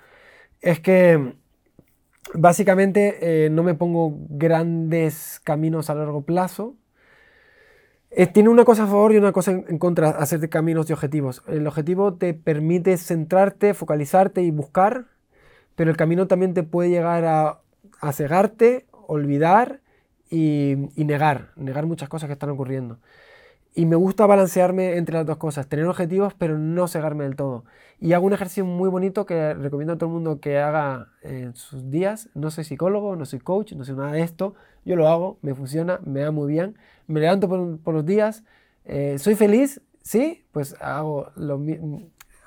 es 0.60 0.80
que 0.80 1.34
básicamente 2.34 3.46
eh, 3.46 3.50
no 3.50 3.62
me 3.62 3.74
pongo 3.74 4.16
grandes 4.28 5.40
caminos 5.44 5.90
a 5.90 5.94
largo 5.94 6.22
plazo. 6.22 6.76
Eh, 8.10 8.26
tiene 8.28 8.48
una 8.48 8.64
cosa 8.64 8.84
a 8.84 8.86
favor 8.86 9.12
y 9.12 9.16
una 9.16 9.32
cosa 9.32 9.50
en, 9.52 9.78
contra, 9.78 10.10
hacerte 10.10 10.48
caminos 10.48 10.88
y 10.88 10.92
objetivos. 10.92 11.42
El 11.48 11.66
objetivo 11.66 12.14
te 12.14 12.32
permite 12.32 12.96
centrarte, 12.96 13.74
focalizarte 13.74 14.42
y 14.42 14.50
buscar, 14.50 15.06
pero 15.74 15.90
el 15.90 15.96
camino 15.96 16.28
también 16.28 16.54
te 16.54 16.62
puede 16.62 16.90
llegar 16.90 17.24
a, 17.24 17.60
a 18.00 18.12
cegarte, 18.12 18.86
olvidar 18.92 19.80
y, 20.30 20.76
y 20.94 21.04
negar, 21.04 21.50
negar 21.56 21.86
muchas 21.86 22.08
cosas 22.08 22.28
que 22.28 22.34
están 22.34 22.50
ocurriendo. 22.50 22.98
Y 23.74 23.86
me 23.86 23.96
gusta 23.96 24.26
balancearme 24.26 24.96
entre 24.96 25.16
las 25.16 25.26
dos 25.26 25.36
cosas, 25.36 25.66
tener 25.66 25.86
objetivos 25.86 26.34
pero 26.34 26.58
no 26.58 26.86
cegarme 26.86 27.24
del 27.24 27.34
todo. 27.34 27.64
Y 28.00 28.12
hago 28.12 28.26
un 28.26 28.32
ejercicio 28.32 28.64
muy 28.64 28.88
bonito 28.88 29.26
que 29.26 29.54
recomiendo 29.54 29.94
a 29.94 29.98
todo 29.98 30.10
el 30.10 30.14
mundo 30.14 30.40
que 30.40 30.58
haga 30.58 31.08
en 31.22 31.54
sus 31.54 31.90
días. 31.90 32.28
No 32.34 32.50
soy 32.50 32.64
psicólogo, 32.64 33.16
no 33.16 33.24
soy 33.24 33.40
coach, 33.40 33.72
no 33.72 33.84
soy 33.84 33.96
nada 33.96 34.12
de 34.12 34.22
esto. 34.22 34.54
Yo 34.84 34.94
lo 34.94 35.08
hago, 35.08 35.38
me 35.42 35.54
funciona, 35.54 35.98
me 36.04 36.20
da 36.20 36.30
muy 36.30 36.52
bien. 36.52 36.76
Me 37.08 37.20
levanto 37.20 37.48
por, 37.48 37.94
los 37.94 38.06
días. 38.06 38.44
eh, 38.84 39.16
¿Soy 39.18 39.34
feliz? 39.34 39.80
Sí, 40.02 40.44
pues 40.52 40.76
hago 40.80 41.30
lo 41.36 41.58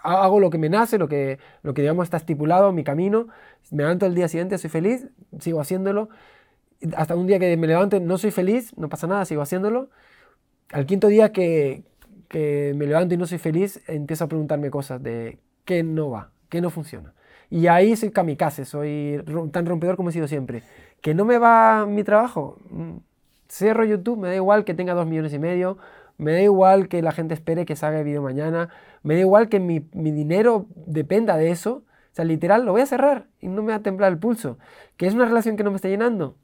hago 0.03 0.39
lo 0.39 0.49
que 0.49 0.57
me 0.57 0.69
nace, 0.69 0.97
lo 0.97 1.07
que, 1.07 1.39
lo 1.63 1.73
que 1.73 1.81
digamos 1.81 2.05
está 2.05 2.17
estipulado, 2.17 2.71
mi 2.71 2.83
camino, 2.83 3.27
me 3.71 3.83
levanto 3.83 4.05
el 4.05 4.15
día 4.15 4.27
siguiente, 4.27 4.57
soy 4.57 4.69
feliz, 4.69 5.07
sigo 5.39 5.59
haciéndolo, 5.59 6.09
hasta 6.95 7.15
un 7.15 7.27
día 7.27 7.39
que 7.39 7.57
me 7.57 7.67
levante 7.67 7.99
no 7.99 8.17
soy 8.17 8.31
feliz, 8.31 8.77
no 8.77 8.89
pasa 8.89 9.07
nada, 9.07 9.25
sigo 9.25 9.41
haciéndolo, 9.41 9.89
al 10.71 10.85
quinto 10.85 11.07
día 11.07 11.31
que, 11.31 11.83
me 12.33 12.85
levanto 12.85 13.13
y 13.13 13.17
no 13.17 13.25
soy 13.25 13.37
feliz, 13.37 13.81
empiezo 13.87 14.25
a 14.25 14.27
preguntarme 14.27 14.69
cosas 14.69 15.01
de 15.01 15.39
qué 15.65 15.83
no 15.83 16.09
va, 16.09 16.31
qué 16.49 16.61
no 16.61 16.69
funciona. 16.69 17.13
Y 17.49 17.67
ahí 17.67 17.95
soy 17.95 18.11
kamikaze, 18.11 18.65
soy 18.65 19.23
tan 19.51 19.65
rompedor 19.65 19.95
como 19.95 20.09
he 20.09 20.11
sido 20.11 20.27
siempre. 20.27 20.63
¿Que 21.01 21.13
no 21.13 21.23
me 21.23 21.37
va 21.37 21.85
mi 21.85 22.03
trabajo? 22.03 22.57
Mm, 22.69 22.97
cierro 23.49 23.85
YouTube, 23.85 24.19
me 24.19 24.27
da 24.27 24.35
igual 24.35 24.65
que 24.65 24.73
tenga 24.73 24.93
dos 24.93 25.07
millones 25.07 25.33
y 25.33 25.39
medio, 25.39 25.77
me 26.17 26.33
da 26.33 26.41
igual 26.41 26.89
que 26.89 27.01
la 27.01 27.11
gente 27.11 27.33
espere 27.33 27.65
que 27.65 27.75
salga 27.75 27.99
el 27.99 28.05
vídeo 28.05 28.21
mañana, 28.21 28.69
me 29.03 29.13
da 29.13 29.21
igual 29.21 29.47
que 29.49 29.59
mi, 29.59 29.87
mi, 29.93 30.11
dinero 30.11 30.67
dependa 30.75 31.37
de 31.37 31.51
eso. 31.51 31.83
O 32.11 32.15
sea, 32.17 32.25
literal, 32.25 32.65
lo 32.65 32.71
voy 32.73 32.81
a 32.81 32.85
cerrar 32.87 33.27
y 33.39 33.47
no 33.47 33.61
me 33.61 33.71
va 33.71 33.75
a 33.75 33.83
temblar 33.83 34.11
el 34.11 34.17
pulso. 34.17 34.57
¿Que 34.97 35.07
es 35.07 35.13
una 35.13 35.25
relación 35.25 35.55
que 35.55 35.63
no 35.63 35.69
me 35.69 35.75
está 35.77 35.87
llenando? 35.87 36.35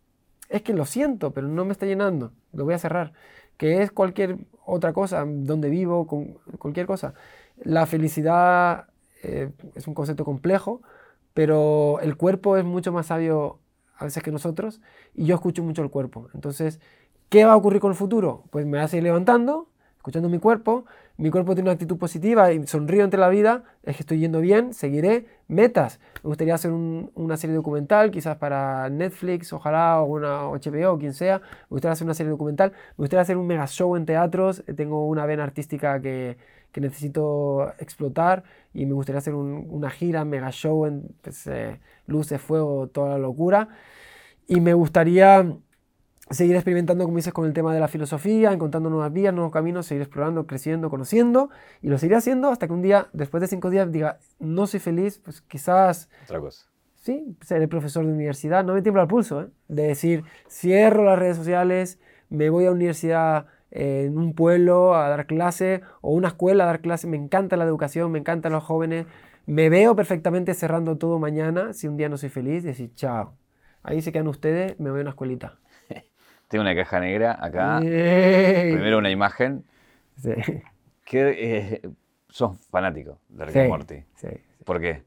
Es 0.50 0.62
que 0.62 0.74
lo 0.74 0.86
siento, 0.86 1.34
pero 1.34 1.48
no 1.48 1.66
me 1.66 1.72
está 1.72 1.86
llenando. 1.86 2.32
Lo 2.54 2.64
voy 2.64 2.76
a 2.76 2.80
cerrar. 2.80 3.14
Que 3.58 3.82
es 3.82 3.92
cualquier 3.92 4.38
otra 4.66 4.94
cosa, 4.94 5.26
donde 5.28 5.70
vivo, 5.70 6.08
con 6.08 6.36
cualquier 6.58 6.86
cosa. 6.86 7.14
La 7.58 7.86
felicidad 7.86 8.88
eh, 9.24 9.52
es 9.76 9.88
un 9.88 9.94
concepto 9.94 10.26
complejo, 10.26 10.82
pero 11.34 12.00
el 12.02 12.18
cuerpo 12.18 12.58
es 12.58 12.66
mucho 12.66 12.92
más 12.92 13.08
sabio 13.08 13.60
a 13.98 14.06
veces 14.06 14.24
que 14.24 14.32
nosotros 14.32 14.82
y 15.14 15.26
yo 15.26 15.36
escucho 15.36 15.64
mucho 15.64 15.82
el 15.82 15.90
cuerpo. 15.90 16.30
Entonces, 16.34 16.80
¿qué 17.30 17.46
va 17.46 17.54
a 17.54 17.56
ocurrir 17.56 17.80
con 17.82 17.92
el 17.92 17.98
futuro? 17.98 18.44
Pues 18.52 18.66
me 18.66 18.78
voy 18.78 18.86
a 18.86 18.88
seguir 18.88 19.04
levantando, 19.04 19.70
escuchando 20.04 20.28
mi 20.28 20.38
cuerpo, 20.38 20.84
mi 21.16 21.30
cuerpo 21.30 21.56
tiene 21.56 21.70
una 21.70 21.76
actitud 21.76 21.98
positiva 21.98 22.52
y 22.52 22.68
sonrío 22.68 23.06
ante 23.06 23.16
la 23.16 23.30
vida, 23.30 23.64
es 23.84 23.96
que 23.96 24.04
estoy 24.04 24.20
yendo 24.20 24.42
bien, 24.42 24.74
seguiré. 24.74 25.28
Metas, 25.48 26.02
me 26.24 26.28
gustaría 26.28 26.56
hacer 26.56 26.72
una 26.72 27.38
serie 27.38 27.56
documental, 27.56 28.12
quizás 28.12 28.36
para 28.36 28.90
Netflix, 28.90 29.54
ojalá, 29.54 30.02
o 30.02 30.06
una 30.08 30.50
HBO, 30.50 30.92
o 30.92 31.00
quien 31.00 31.14
sea. 31.14 31.38
Me 31.40 31.68
gustaría 31.70 31.94
hacer 31.94 32.04
una 32.04 32.16
serie 32.16 32.32
documental, 32.32 32.72
me 32.72 33.04
gustaría 33.04 33.22
hacer 33.22 33.38
un 33.38 33.48
mega 33.48 33.66
show 33.66 33.96
en 33.96 34.06
teatros, 34.06 34.62
tengo 34.76 35.08
una 35.08 35.26
vena 35.26 35.46
artística 35.46 36.02
que, 36.02 36.36
que 36.74 36.82
necesito 36.82 37.72
explotar 37.80 38.44
y 38.74 38.86
me 38.86 38.92
gustaría 38.92 39.20
hacer 39.20 39.36
una 39.36 39.90
gira, 39.90 40.26
mega 40.26 40.52
show, 40.52 40.86
en 40.86 41.16
pues, 41.22 41.48
eh, 41.48 41.80
luces, 42.08 42.42
fuego, 42.42 42.88
toda 42.88 43.12
la 43.12 43.20
locura. 43.20 43.70
Y 44.48 44.60
me 44.60 44.74
gustaría 44.74 45.46
seguir 46.30 46.56
experimentando, 46.56 47.06
como 47.06 47.18
dices, 47.18 47.34
con 47.34 47.46
el 47.46 47.54
tema 47.54 47.74
de 47.74 47.80
la 47.80 47.88
filosofía, 47.88 48.52
encontrando 48.52 48.90
nuevas 48.90 49.12
vías, 49.12 49.34
nuevos 49.34 49.52
caminos, 49.52 49.86
seguir 49.86 50.04
explorando, 50.04 50.48
creciendo, 50.48 50.90
conociendo, 50.90 51.50
y 51.82 51.90
lo 51.90 51.98
seguiré 51.98 52.18
haciendo 52.18 52.50
hasta 52.50 52.68
que 52.68 52.74
un 52.74 52.82
día, 52.82 53.08
después 53.14 53.42
de 53.42 53.48
cinco 53.48 53.70
días, 53.70 53.92
diga, 53.92 54.20
no 54.40 54.68
soy 54.68 54.80
feliz, 54.80 55.20
pues 55.24 55.42
quizás... 55.42 56.10
Otra 56.24 56.40
cosa. 56.40 56.66
Sí, 56.96 57.36
seré 57.42 57.68
profesor 57.68 58.06
de 58.06 58.14
universidad, 58.14 58.64
no 58.64 58.74
me 58.74 58.82
tiembla 58.82 59.04
el 59.04 59.10
pulso, 59.10 59.42
¿eh? 59.42 59.48
de 59.68 59.84
decir, 59.84 60.24
cierro 60.48 61.04
las 61.04 61.20
redes 61.20 61.36
sociales, 61.36 62.00
me 62.30 62.50
voy 62.50 62.66
a 62.66 62.72
universidad 62.72 63.48
en 63.74 64.18
un 64.18 64.34
pueblo 64.34 64.96
a 64.96 65.10
dar 65.10 65.26
clase 65.26 65.82
o 66.02 66.12
una 66.14 66.30
escuela 66.30 66.64
a 66.64 66.68
dar 66.68 66.82
clase. 66.82 67.08
Me 67.08 67.18
encanta 67.18 67.58
la 67.58 67.66
educación, 67.66 68.12
me 68.12 68.20
encantan 68.20 68.52
los 68.52 68.64
jóvenes. 68.64 69.08
Me 69.46 69.70
veo 69.70 69.96
perfectamente 69.96 70.54
cerrando 70.54 70.98
todo 70.98 71.20
mañana 71.20 71.74
si 71.74 71.88
un 71.88 71.98
día 71.98 72.08
no 72.08 72.18
soy 72.18 72.30
feliz, 72.30 72.64
decir 72.64 72.94
chao. 72.96 73.36
Ahí 73.82 74.02
se 74.02 74.12
quedan 74.12 74.28
ustedes, 74.28 74.80
me 74.80 74.92
voy 74.92 75.00
a 75.00 75.02
una 75.02 75.10
escuelita. 75.10 75.60
Tengo 76.54 76.62
una 76.62 76.76
caja 76.76 77.00
negra 77.00 77.36
acá. 77.42 77.80
Primero 77.80 79.00
una 79.00 79.10
imagen. 79.10 79.64
Sí. 80.18 80.30
Que 81.04 81.82
eh, 81.82 81.82
sos 82.30 82.60
fanático 82.70 83.18
de 83.28 83.46
Rick 83.46 83.68
Morty. 83.68 84.04
Sí, 84.14 84.28
¿Por 84.64 84.80
qué? 84.80 85.02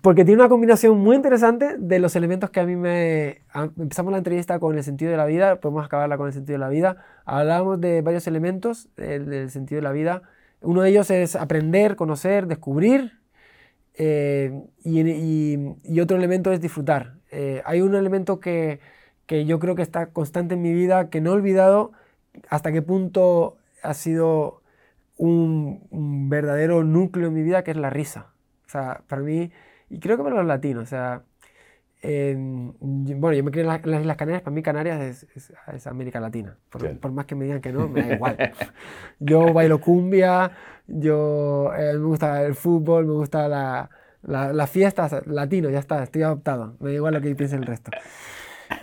porque 0.00 0.24
tiene 0.24 0.40
una 0.40 0.48
combinación 0.48 0.98
muy 0.98 1.16
interesante 1.16 1.76
de 1.78 1.98
los 1.98 2.16
elementos 2.16 2.48
que 2.48 2.60
a 2.60 2.64
mí 2.64 2.76
me... 2.76 3.42
Empezamos 3.54 4.10
la 4.10 4.18
entrevista 4.18 4.58
con 4.58 4.74
el 4.74 4.82
sentido 4.82 5.10
de 5.10 5.18
la 5.18 5.26
vida, 5.26 5.60
podemos 5.60 5.84
acabarla 5.84 6.16
con 6.16 6.28
el 6.28 6.32
sentido 6.32 6.54
de 6.54 6.60
la 6.60 6.70
vida. 6.70 7.04
Hablábamos 7.26 7.78
de 7.78 8.00
varios 8.00 8.26
elementos 8.26 8.88
del, 8.96 9.50
sentido 9.50 9.76
de 9.76 9.82
la 9.82 9.92
vida. 9.92 10.22
Uno 10.62 10.80
de 10.80 10.88
ellos 10.88 11.10
es 11.10 11.36
aprender, 11.36 11.94
conocer, 11.94 12.46
descubrir. 12.46 13.20
Eh, 13.94 14.62
y, 14.82 16.00
otro 16.00 16.16
elemento 16.16 16.52
es 16.52 16.60
disfrutar. 16.62 17.16
Eh, 17.30 17.60
hay 17.66 17.82
un 17.82 17.94
elemento 17.94 18.40
que, 18.40 18.80
que 19.28 19.44
yo 19.44 19.60
creo 19.60 19.76
que 19.76 19.82
está 19.82 20.10
constante 20.10 20.54
en 20.54 20.62
mi 20.62 20.74
vida, 20.74 21.08
que 21.10 21.20
no 21.20 21.30
he 21.30 21.34
olvidado 21.34 21.92
hasta 22.48 22.72
qué 22.72 22.82
punto 22.82 23.58
ha 23.84 23.94
sido 23.94 24.62
un, 25.16 25.86
un 25.90 26.28
verdadero 26.28 26.82
núcleo 26.82 27.28
en 27.28 27.34
mi 27.34 27.42
vida, 27.44 27.62
que 27.62 27.70
es 27.70 27.76
la 27.76 27.90
risa. 27.90 28.32
O 28.66 28.70
sea, 28.70 29.02
para 29.06 29.22
mí 29.22 29.52
y 29.90 30.00
creo 30.00 30.16
que 30.16 30.22
para 30.22 30.36
los 30.36 30.46
latinos, 30.46 30.84
o 30.84 30.86
sea, 30.86 31.22
bueno, 32.02 33.32
yo 33.32 33.44
me 33.44 33.50
creo 33.50 33.62
en 33.62 33.90
las 33.90 34.00
Islas 34.00 34.16
Canarias, 34.16 34.42
para 34.42 34.54
mí 34.54 34.62
Canarias 34.62 35.00
es, 35.00 35.52
es, 35.74 35.86
América 35.86 36.20
Latina. 36.20 36.56
Por, 36.68 37.12
más 37.12 37.26
que 37.26 37.34
me 37.34 37.46
digan 37.46 37.60
que 37.60 37.72
no, 37.72 37.88
me 37.88 38.02
da 38.02 38.14
igual. 38.14 38.36
yo 39.18 39.52
bailo 39.52 39.80
cumbia, 39.80 40.52
yo 40.86 41.72
eh, 41.74 41.94
me 41.94 42.04
gusta 42.04 42.42
el 42.44 42.54
fútbol, 42.54 43.06
me 43.06 43.14
gusta 43.14 43.48
la, 43.48 43.90
la, 44.22 44.52
las 44.52 44.70
fiestas, 44.70 45.26
latino, 45.26 45.70
ya 45.70 45.78
está, 45.78 46.02
estoy 46.02 46.22
adoptado. 46.22 46.76
Me 46.80 46.90
da 46.90 46.94
igual 46.96 47.14
lo 47.14 47.20
que 47.20 47.34
piense 47.34 47.56
el 47.56 47.64
resto. 47.64 47.90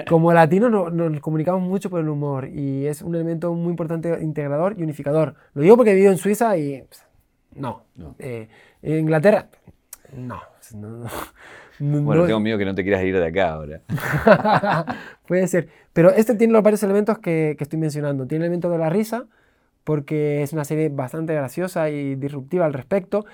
Como 0.08 0.34
latino 0.34 0.70
nos 0.70 1.20
comunicamos 1.22 1.62
mucho 1.62 1.90
por 1.90 2.00
el 2.00 2.10
humor 2.10 2.48
y 2.48 2.86
es 2.86 3.02
un 3.02 3.16
elemento 3.16 3.54
muy 3.54 3.72
importante 3.72 4.18
integrador 4.22 4.76
y 4.78 4.84
unificador. 4.84 5.36
Lo 5.54 5.62
digo 5.62 5.76
porque 5.76 5.92
he 5.92 5.96
vivido 5.96 6.12
en 6.12 6.18
Suiza 6.18 6.58
y 6.58 6.84
pues, 6.84 7.04
no. 7.56 7.84
Eh, 8.20 8.48
en 8.82 9.00
Inglaterra, 9.00 9.48
no. 10.14 10.42
bueno, 11.80 12.26
tengo 12.26 12.40
miedo 12.40 12.58
que 12.58 12.66
no 12.66 12.76
te 12.76 12.84
quieras 12.84 13.04
ir 13.04 13.18
de 13.18 13.26
acá 13.26 13.54
ahora. 13.54 13.82
Puede 15.28 15.48
ser. 15.48 15.70
Pero 15.94 16.12
este 16.12 16.36
tiene 16.36 16.54
los 16.54 16.64
varios 16.64 16.84
elementos 16.84 17.20
que, 17.20 17.56
que, 17.58 17.64
estoy 17.64 17.80
mencionando. 17.80 18.28
Tiene 18.28 18.46
el 18.46 18.52
elemento 18.52 18.70
de 18.70 18.78
la 18.78 18.90
risa, 18.90 19.26
porque 19.84 20.44
es 20.44 20.54
una 20.54 20.66
serie 20.66 20.90
bastante 20.90 21.34
graciosa 21.34 21.90
y 21.90 22.16
disruptiva 22.16 22.66
al 22.66 22.74
respecto. 22.74 23.26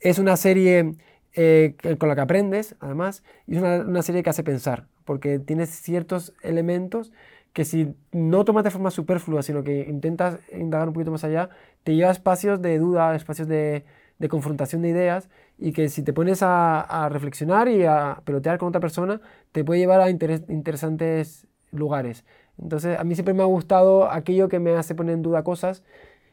Es 0.00 0.18
una 0.18 0.36
serie 0.36 0.94
eh, 1.38 1.74
con 1.98 2.08
la 2.08 2.14
que 2.14 2.22
aprendes, 2.22 2.76
además, 2.80 3.22
y 3.46 3.56
es 3.56 3.58
una, 3.62 3.80
una, 3.80 4.02
serie 4.02 4.22
que 4.22 4.30
hace 4.30 4.42
pensar, 4.42 4.86
porque 5.06 5.38
tiene 5.38 5.64
ciertos 5.64 6.34
elementos 6.42 7.12
que 7.54 7.64
si 7.64 7.94
no 8.12 8.44
tomas 8.44 8.64
de 8.64 8.70
forma 8.70 8.90
superflua, 8.90 9.42
sino 9.42 9.64
que 9.64 9.86
intentas 9.88 10.38
indagar 10.52 10.88
un 10.88 10.92
poquito 10.92 11.10
más 11.10 11.24
allá, 11.24 11.48
te 11.84 11.94
lleva 11.94 12.10
a 12.10 12.12
espacios 12.12 12.60
de 12.60 12.78
duda, 12.78 13.16
espacios 13.16 13.48
de, 13.48 13.86
de 14.18 14.28
confrontación 14.28 14.82
de 14.82 14.90
ideas 14.90 15.30
y 15.58 15.72
que 15.72 15.88
si 15.88 16.02
te 16.02 16.12
pones 16.12 16.40
a, 16.42 17.08
reflexionar 17.10 17.68
y 17.68 17.84
a 17.84 18.20
pelotear 18.24 18.58
con 18.58 18.68
otra 18.68 18.80
persona, 18.80 19.22
te 19.52 19.64
puede 19.64 19.80
llevar 19.80 20.00
a 20.02 20.10
interesantes 20.10 21.46
lugares. 21.70 22.24
Entonces, 22.58 22.98
a 22.98 23.04
mí 23.04 23.14
siempre 23.14 23.34
me 23.34 23.42
ha 23.42 23.46
gustado 23.46 24.10
aquello 24.10 24.48
que 24.48 24.58
me 24.58 24.74
hace 24.76 24.94
poner 24.94 25.14
en 25.14 25.22
duda 25.22 25.42
cosas, 25.42 25.82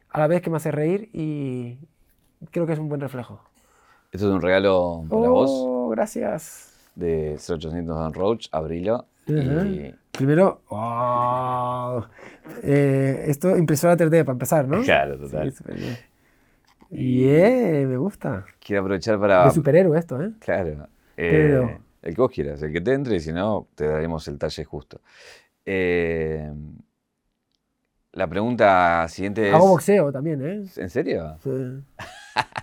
a 0.09 0.19
la 0.19 0.27
vez 0.27 0.41
que 0.41 0.49
me 0.49 0.57
hace 0.57 0.71
reír 0.71 1.09
y 1.13 1.79
creo 2.51 2.65
que 2.65 2.73
es 2.73 2.79
un 2.79 2.89
buen 2.89 3.01
reflejo. 3.01 3.41
Esto 4.11 4.27
es 4.27 4.33
un 4.33 4.41
regalo 4.41 5.05
para 5.09 5.29
oh, 5.29 5.33
vos. 5.33 5.91
gracias. 5.91 6.72
De 6.95 7.37
0800 7.37 7.85
Don 7.95 8.13
Roach, 8.13 8.47
abrilo. 8.51 9.07
Primero. 9.25 10.61
Eh, 12.61 13.25
esto 13.27 13.57
impresora 13.57 13.97
3D 13.97 14.23
para 14.23 14.33
empezar, 14.33 14.67
¿no? 14.67 14.81
Claro, 14.83 15.17
total. 15.17 15.53
Yeah, 16.89 17.87
me 17.87 17.97
gusta. 17.97 18.45
Quiero 18.59 18.83
aprovechar 18.83 19.19
para. 19.19 19.45
De 19.45 19.51
superhéroe 19.51 19.97
esto, 19.97 20.21
¿eh? 20.21 20.31
Claro. 20.39 20.87
Eh, 21.17 21.79
el 22.03 22.15
que 22.15 22.21
vos 22.21 22.31
quieras, 22.31 22.61
el 22.61 22.71
que 22.71 22.81
te 22.81 22.93
entre, 22.93 23.15
y 23.15 23.19
si 23.19 23.31
no, 23.31 23.67
te 23.75 23.87
daremos 23.87 24.27
el 24.27 24.37
talle 24.37 24.63
justo. 24.63 25.01
Eh, 25.65 26.51
la 28.11 28.27
pregunta 28.27 29.07
siguiente 29.07 29.47
es. 29.47 29.55
Hago 29.55 29.69
boxeo 29.69 30.11
también, 30.11 30.45
¿eh? 30.45 30.65
¿En 30.75 30.89
serio? 30.89 31.37
Sí. 31.43 31.49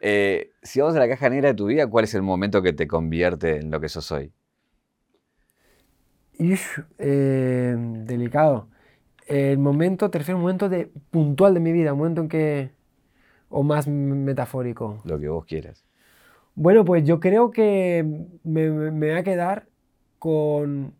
eh, 0.00 0.52
si 0.62 0.80
vamos 0.80 0.96
a 0.96 1.00
la 1.00 1.08
caja 1.08 1.28
negra 1.28 1.48
de 1.48 1.54
tu 1.54 1.66
vida, 1.66 1.86
¿cuál 1.86 2.04
es 2.04 2.14
el 2.14 2.22
momento 2.22 2.62
que 2.62 2.72
te 2.72 2.86
convierte 2.86 3.56
en 3.56 3.70
lo 3.70 3.80
que 3.80 3.88
sos 3.88 4.10
hoy? 4.12 4.32
eh, 6.98 7.76
delicado. 7.78 8.68
El 9.26 9.58
momento, 9.58 10.10
te 10.10 10.18
refiero 10.18 10.36
a 10.36 10.38
un 10.38 10.42
momento 10.42 10.68
de, 10.68 10.90
puntual 11.10 11.54
de 11.54 11.60
mi 11.60 11.72
vida, 11.72 11.92
un 11.92 11.98
momento 11.98 12.22
en 12.22 12.28
que 12.28 12.80
o 13.50 13.62
más 13.62 13.86
metafórico? 13.86 15.00
Lo 15.04 15.18
que 15.18 15.28
vos 15.28 15.44
quieras. 15.44 15.84
Bueno, 16.54 16.84
pues 16.84 17.04
yo 17.04 17.20
creo 17.20 17.50
que 17.50 18.04
me, 18.44 18.70
me, 18.70 19.08
voy 19.10 19.18
a 19.18 19.22
quedar 19.22 19.66
con, 20.18 20.94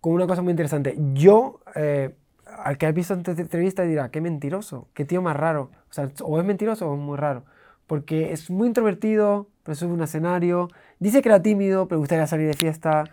con, 0.00 0.12
una 0.12 0.26
cosa 0.26 0.42
muy 0.42 0.52
interesante. 0.52 0.96
Yo, 1.14 1.60
eh, 1.74 2.14
al 2.46 2.78
que 2.78 2.86
ha 2.86 2.92
visto 2.92 3.14
esta 3.14 3.32
entrevista 3.32 3.82
dirá, 3.82 4.10
qué 4.10 4.20
mentiroso, 4.20 4.88
qué 4.94 5.04
tío 5.04 5.22
más 5.22 5.36
raro. 5.36 5.70
O 5.90 5.92
sea, 5.92 6.10
o 6.22 6.38
es 6.38 6.46
mentiroso 6.46 6.88
o 6.88 6.94
es 6.94 7.00
muy 7.00 7.16
raro. 7.16 7.44
Porque 7.86 8.32
es 8.32 8.50
muy 8.50 8.68
introvertido, 8.68 9.48
pero 9.62 9.74
sube 9.74 9.92
un 9.92 10.02
escenario. 10.02 10.68
Dice 10.98 11.22
que 11.22 11.28
era 11.28 11.42
tímido, 11.42 11.88
pero 11.88 11.98
gustaría 12.00 12.26
salir 12.26 12.46
de 12.48 12.54
fiesta. 12.54 13.04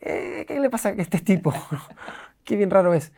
Eh, 0.00 0.44
¿Qué 0.46 0.60
le 0.60 0.70
pasa 0.70 0.90
a 0.90 0.92
este 0.92 1.18
tipo? 1.18 1.52
qué 2.44 2.56
bien 2.56 2.70
raro 2.70 2.94
es. 2.94 3.12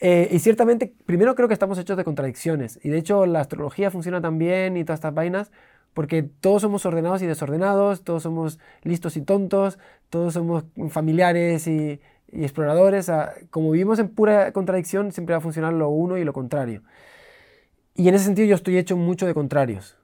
Eh, 0.00 0.28
y 0.30 0.38
ciertamente, 0.38 0.94
primero 1.06 1.34
creo 1.34 1.48
que 1.48 1.54
estamos 1.54 1.78
hechos 1.78 1.96
de 1.96 2.04
contradicciones. 2.04 2.78
Y 2.82 2.88
de 2.88 2.98
hecho, 2.98 3.26
la 3.26 3.40
astrología 3.40 3.90
funciona 3.90 4.20
tan 4.20 4.38
bien 4.38 4.76
y 4.76 4.84
todas 4.84 4.98
estas 4.98 5.14
vainas 5.14 5.50
porque 5.98 6.22
todos 6.22 6.62
somos 6.62 6.86
ordenados 6.86 7.22
y 7.22 7.26
desordenados, 7.26 8.04
todos 8.04 8.22
somos 8.22 8.60
listos 8.84 9.16
y 9.16 9.22
tontos, 9.22 9.80
todos 10.10 10.32
somos 10.34 10.64
familiares 10.90 11.66
y, 11.66 12.00
exploradores. 12.30 13.10
como 13.50 13.72
vivimos 13.72 13.98
en 13.98 14.08
pura 14.08 14.52
contradicción, 14.52 15.10
siempre 15.10 15.32
va 15.32 15.38
a 15.38 15.40
funcionar 15.40 15.72
lo 15.72 15.88
uno 15.88 16.16
y 16.16 16.22
lo 16.22 16.32
contrario. 16.32 16.84
Y 17.96 18.06
en 18.06 18.14
ese 18.14 18.26
sentido 18.26 18.46
yo 18.46 18.54
estoy 18.54 18.78
hecho 18.78 18.96
mucho 18.96 19.26
de 19.26 19.34
contrarios. 19.34 19.97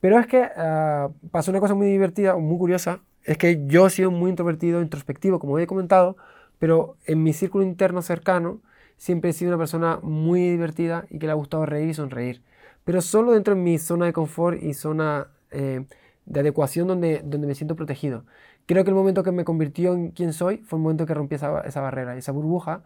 Pero 0.00 0.18
es 0.18 0.26
que 0.26 0.48
ah, 0.56 1.10
pasó 1.30 1.50
una 1.50 1.60
cosa 1.60 1.74
muy 1.74 1.88
divertida, 1.88 2.36
muy 2.36 2.58
curiosa, 2.58 3.00
es 3.24 3.36
que 3.38 3.66
yo 3.66 3.86
he 3.86 3.90
sido 3.90 4.10
muy 4.10 4.30
introvertido, 4.30 4.80
introspectivo, 4.80 5.38
como 5.38 5.58
he 5.58 5.66
comentado, 5.66 6.16
pero 6.58 6.96
en 7.06 7.22
mi 7.22 7.32
círculo 7.32 7.64
interno 7.64 8.02
cercano 8.02 8.60
siempre 8.96 9.30
he 9.30 9.32
sido 9.32 9.50
una 9.50 9.58
persona 9.58 9.98
muy 10.02 10.50
divertida 10.50 11.06
y 11.10 11.18
que 11.18 11.26
le 11.26 11.32
ha 11.32 11.34
gustado 11.34 11.66
reír 11.66 11.90
y 11.90 11.94
sonreír. 11.94 12.42
Pero 12.84 13.02
solo 13.02 13.32
dentro 13.32 13.54
de 13.54 13.60
mi 13.60 13.78
zona 13.78 14.06
de 14.06 14.12
confort 14.12 14.62
y 14.62 14.74
zona 14.74 15.28
eh, 15.50 15.84
de 16.26 16.40
adecuación 16.40 16.88
donde, 16.88 17.22
donde 17.24 17.46
me 17.46 17.54
siento 17.54 17.76
protegido. 17.76 18.24
Creo 18.66 18.84
que 18.84 18.90
el 18.90 18.96
momento 18.96 19.22
que 19.22 19.32
me 19.32 19.44
convirtió 19.44 19.94
en 19.94 20.10
quien 20.10 20.32
soy 20.32 20.58
fue 20.58 20.78
el 20.78 20.82
momento 20.82 21.06
que 21.06 21.14
rompí 21.14 21.34
esa, 21.36 21.60
esa 21.62 21.80
barrera, 21.80 22.16
esa 22.16 22.32
burbuja, 22.32 22.84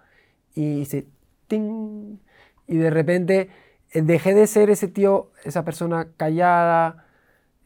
y 0.54 0.80
hice 0.80 1.06
ting, 1.48 2.18
y 2.66 2.76
de 2.76 2.90
repente 2.90 3.48
dejé 3.94 4.34
de 4.34 4.46
ser 4.46 4.70
ese 4.70 4.88
tío, 4.88 5.30
esa 5.44 5.64
persona 5.64 6.08
callada, 6.16 7.06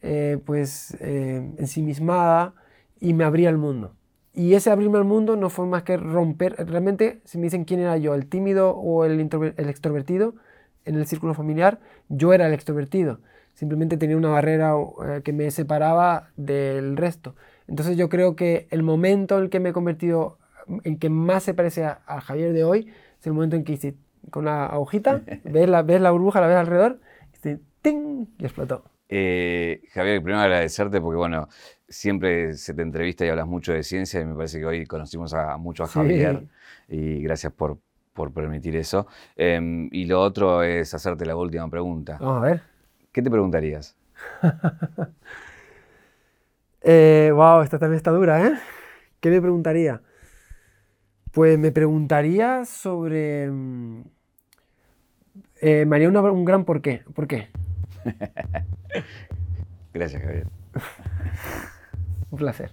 eh, 0.01 0.39
pues 0.45 0.97
ensimismada, 1.01 2.53
y 2.99 3.13
me 3.13 3.23
abrí 3.23 3.45
al 3.45 3.57
mundo. 3.57 3.97
Y 4.37 4.53
ese 4.53 4.69
abrirme 4.69 4.99
al 4.99 5.03
mundo 5.03 5.35
no 5.35 5.49
fue 5.49 5.65
más 5.65 5.81
que 5.81 5.97
romper, 5.97 6.55
realmente 6.67 7.21
si 7.25 7.39
me 7.39 7.45
dicen 7.45 7.65
quién 7.65 7.79
era 7.79 7.97
yo, 7.97 8.13
el 8.13 8.27
tímido 8.27 8.69
o 8.69 9.03
el, 9.03 9.19
extrovertido 9.19 10.35
en 10.85 10.93
el 10.93 11.07
círculo 11.07 11.33
familiar, 11.33 11.79
yo 12.07 12.33
era 12.33 12.45
el 12.45 12.53
extrovertido. 12.53 13.19
Simplemente 13.55 13.97
tenía 13.97 14.15
una 14.15 14.29
barrera 14.29 14.75
eh, 15.07 15.21
que 15.23 15.33
me 15.33 15.49
separaba 15.49 16.29
del 16.37 16.97
resto. 16.97 17.35
Entonces 17.67 17.97
yo 17.97 18.09
creo 18.09 18.35
que 18.35 18.67
el 18.69 18.83
momento 18.83 19.37
en 19.37 19.45
el 19.45 19.49
que 19.49 19.59
me 19.59 19.69
he 19.69 19.73
convertido, 19.73 20.37
en 20.83 20.99
que 20.99 21.09
más 21.09 21.41
se 21.41 21.55
parece 21.55 21.85
a, 21.85 22.21
Javier 22.21 22.53
de 22.53 22.63
hoy, 22.63 22.93
es 23.19 23.25
el 23.25 23.33
momento 23.33 23.55
en 23.55 23.63
que 23.63 23.73
hice 23.73 23.95
con 24.29 24.45
la 24.45 24.65
agujita, 24.65 25.21
ves 25.43 25.69
la, 25.69 25.81
ves 25.83 26.01
la 26.01 26.11
burbuja, 26.11 26.41
la 26.41 26.47
ves 26.47 26.57
alrededor, 26.57 26.99
y, 27.43 27.57
¡ting! 27.81 28.27
y 28.37 28.45
explotó. 28.45 28.83
Eh, 29.09 29.81
Javier, 29.93 30.21
primero 30.21 30.41
agradecerte 30.41 30.99
porque, 30.99 31.17
bueno, 31.17 31.47
siempre 31.87 32.53
se 32.55 32.73
te 32.73 32.81
entrevista 32.81 33.25
y 33.25 33.29
hablas 33.29 33.47
mucho 33.47 33.71
de 33.73 33.83
ciencia 33.83 34.19
y 34.19 34.25
me 34.25 34.35
parece 34.35 34.59
que 34.59 34.65
hoy 34.65 34.85
conocimos 34.85 35.33
a, 35.33 35.57
mucho 35.57 35.83
a 35.83 35.87
Javier 35.87 36.47
y 36.89 37.21
gracias 37.21 37.53
por, 37.53 37.77
por 38.13 38.33
permitir 38.33 38.75
eso. 38.75 39.07
Em, 39.35 39.89
y 39.91 40.05
lo 40.05 40.21
otro 40.21 40.63
es 40.63 40.93
hacerte 40.93 41.25
la 41.25 41.35
última 41.35 41.69
pregunta. 41.69 42.17
Vamos 42.19 42.43
a 42.43 42.45
ver. 42.47 42.61
¿Qué 43.11 43.21
te 43.21 43.31
preguntarías? 43.31 43.95
eh, 46.81 47.31
wow, 47.33 47.61
esta 47.61 47.79
también 47.79 47.97
está 47.97 48.11
dura, 48.11 48.45
¿eh? 48.45 48.53
¿Qué 49.19 49.29
me 49.29 49.41
preguntaría? 49.41 50.01
Pues 51.31 51.57
me 51.57 51.71
preguntaría 51.71 52.65
sobre... 52.65 53.49
Eh, 55.61 55.85
me 55.85 55.95
haría 55.95 56.09
un 56.31 56.45
gran 56.45 56.65
por 56.65 56.81
qué. 56.81 57.03
¿Por 57.13 57.27
qué? 57.27 57.47
Gracias, 59.93 60.21
Javier. 60.21 60.47
Un 62.29 62.37
placer. 62.37 62.71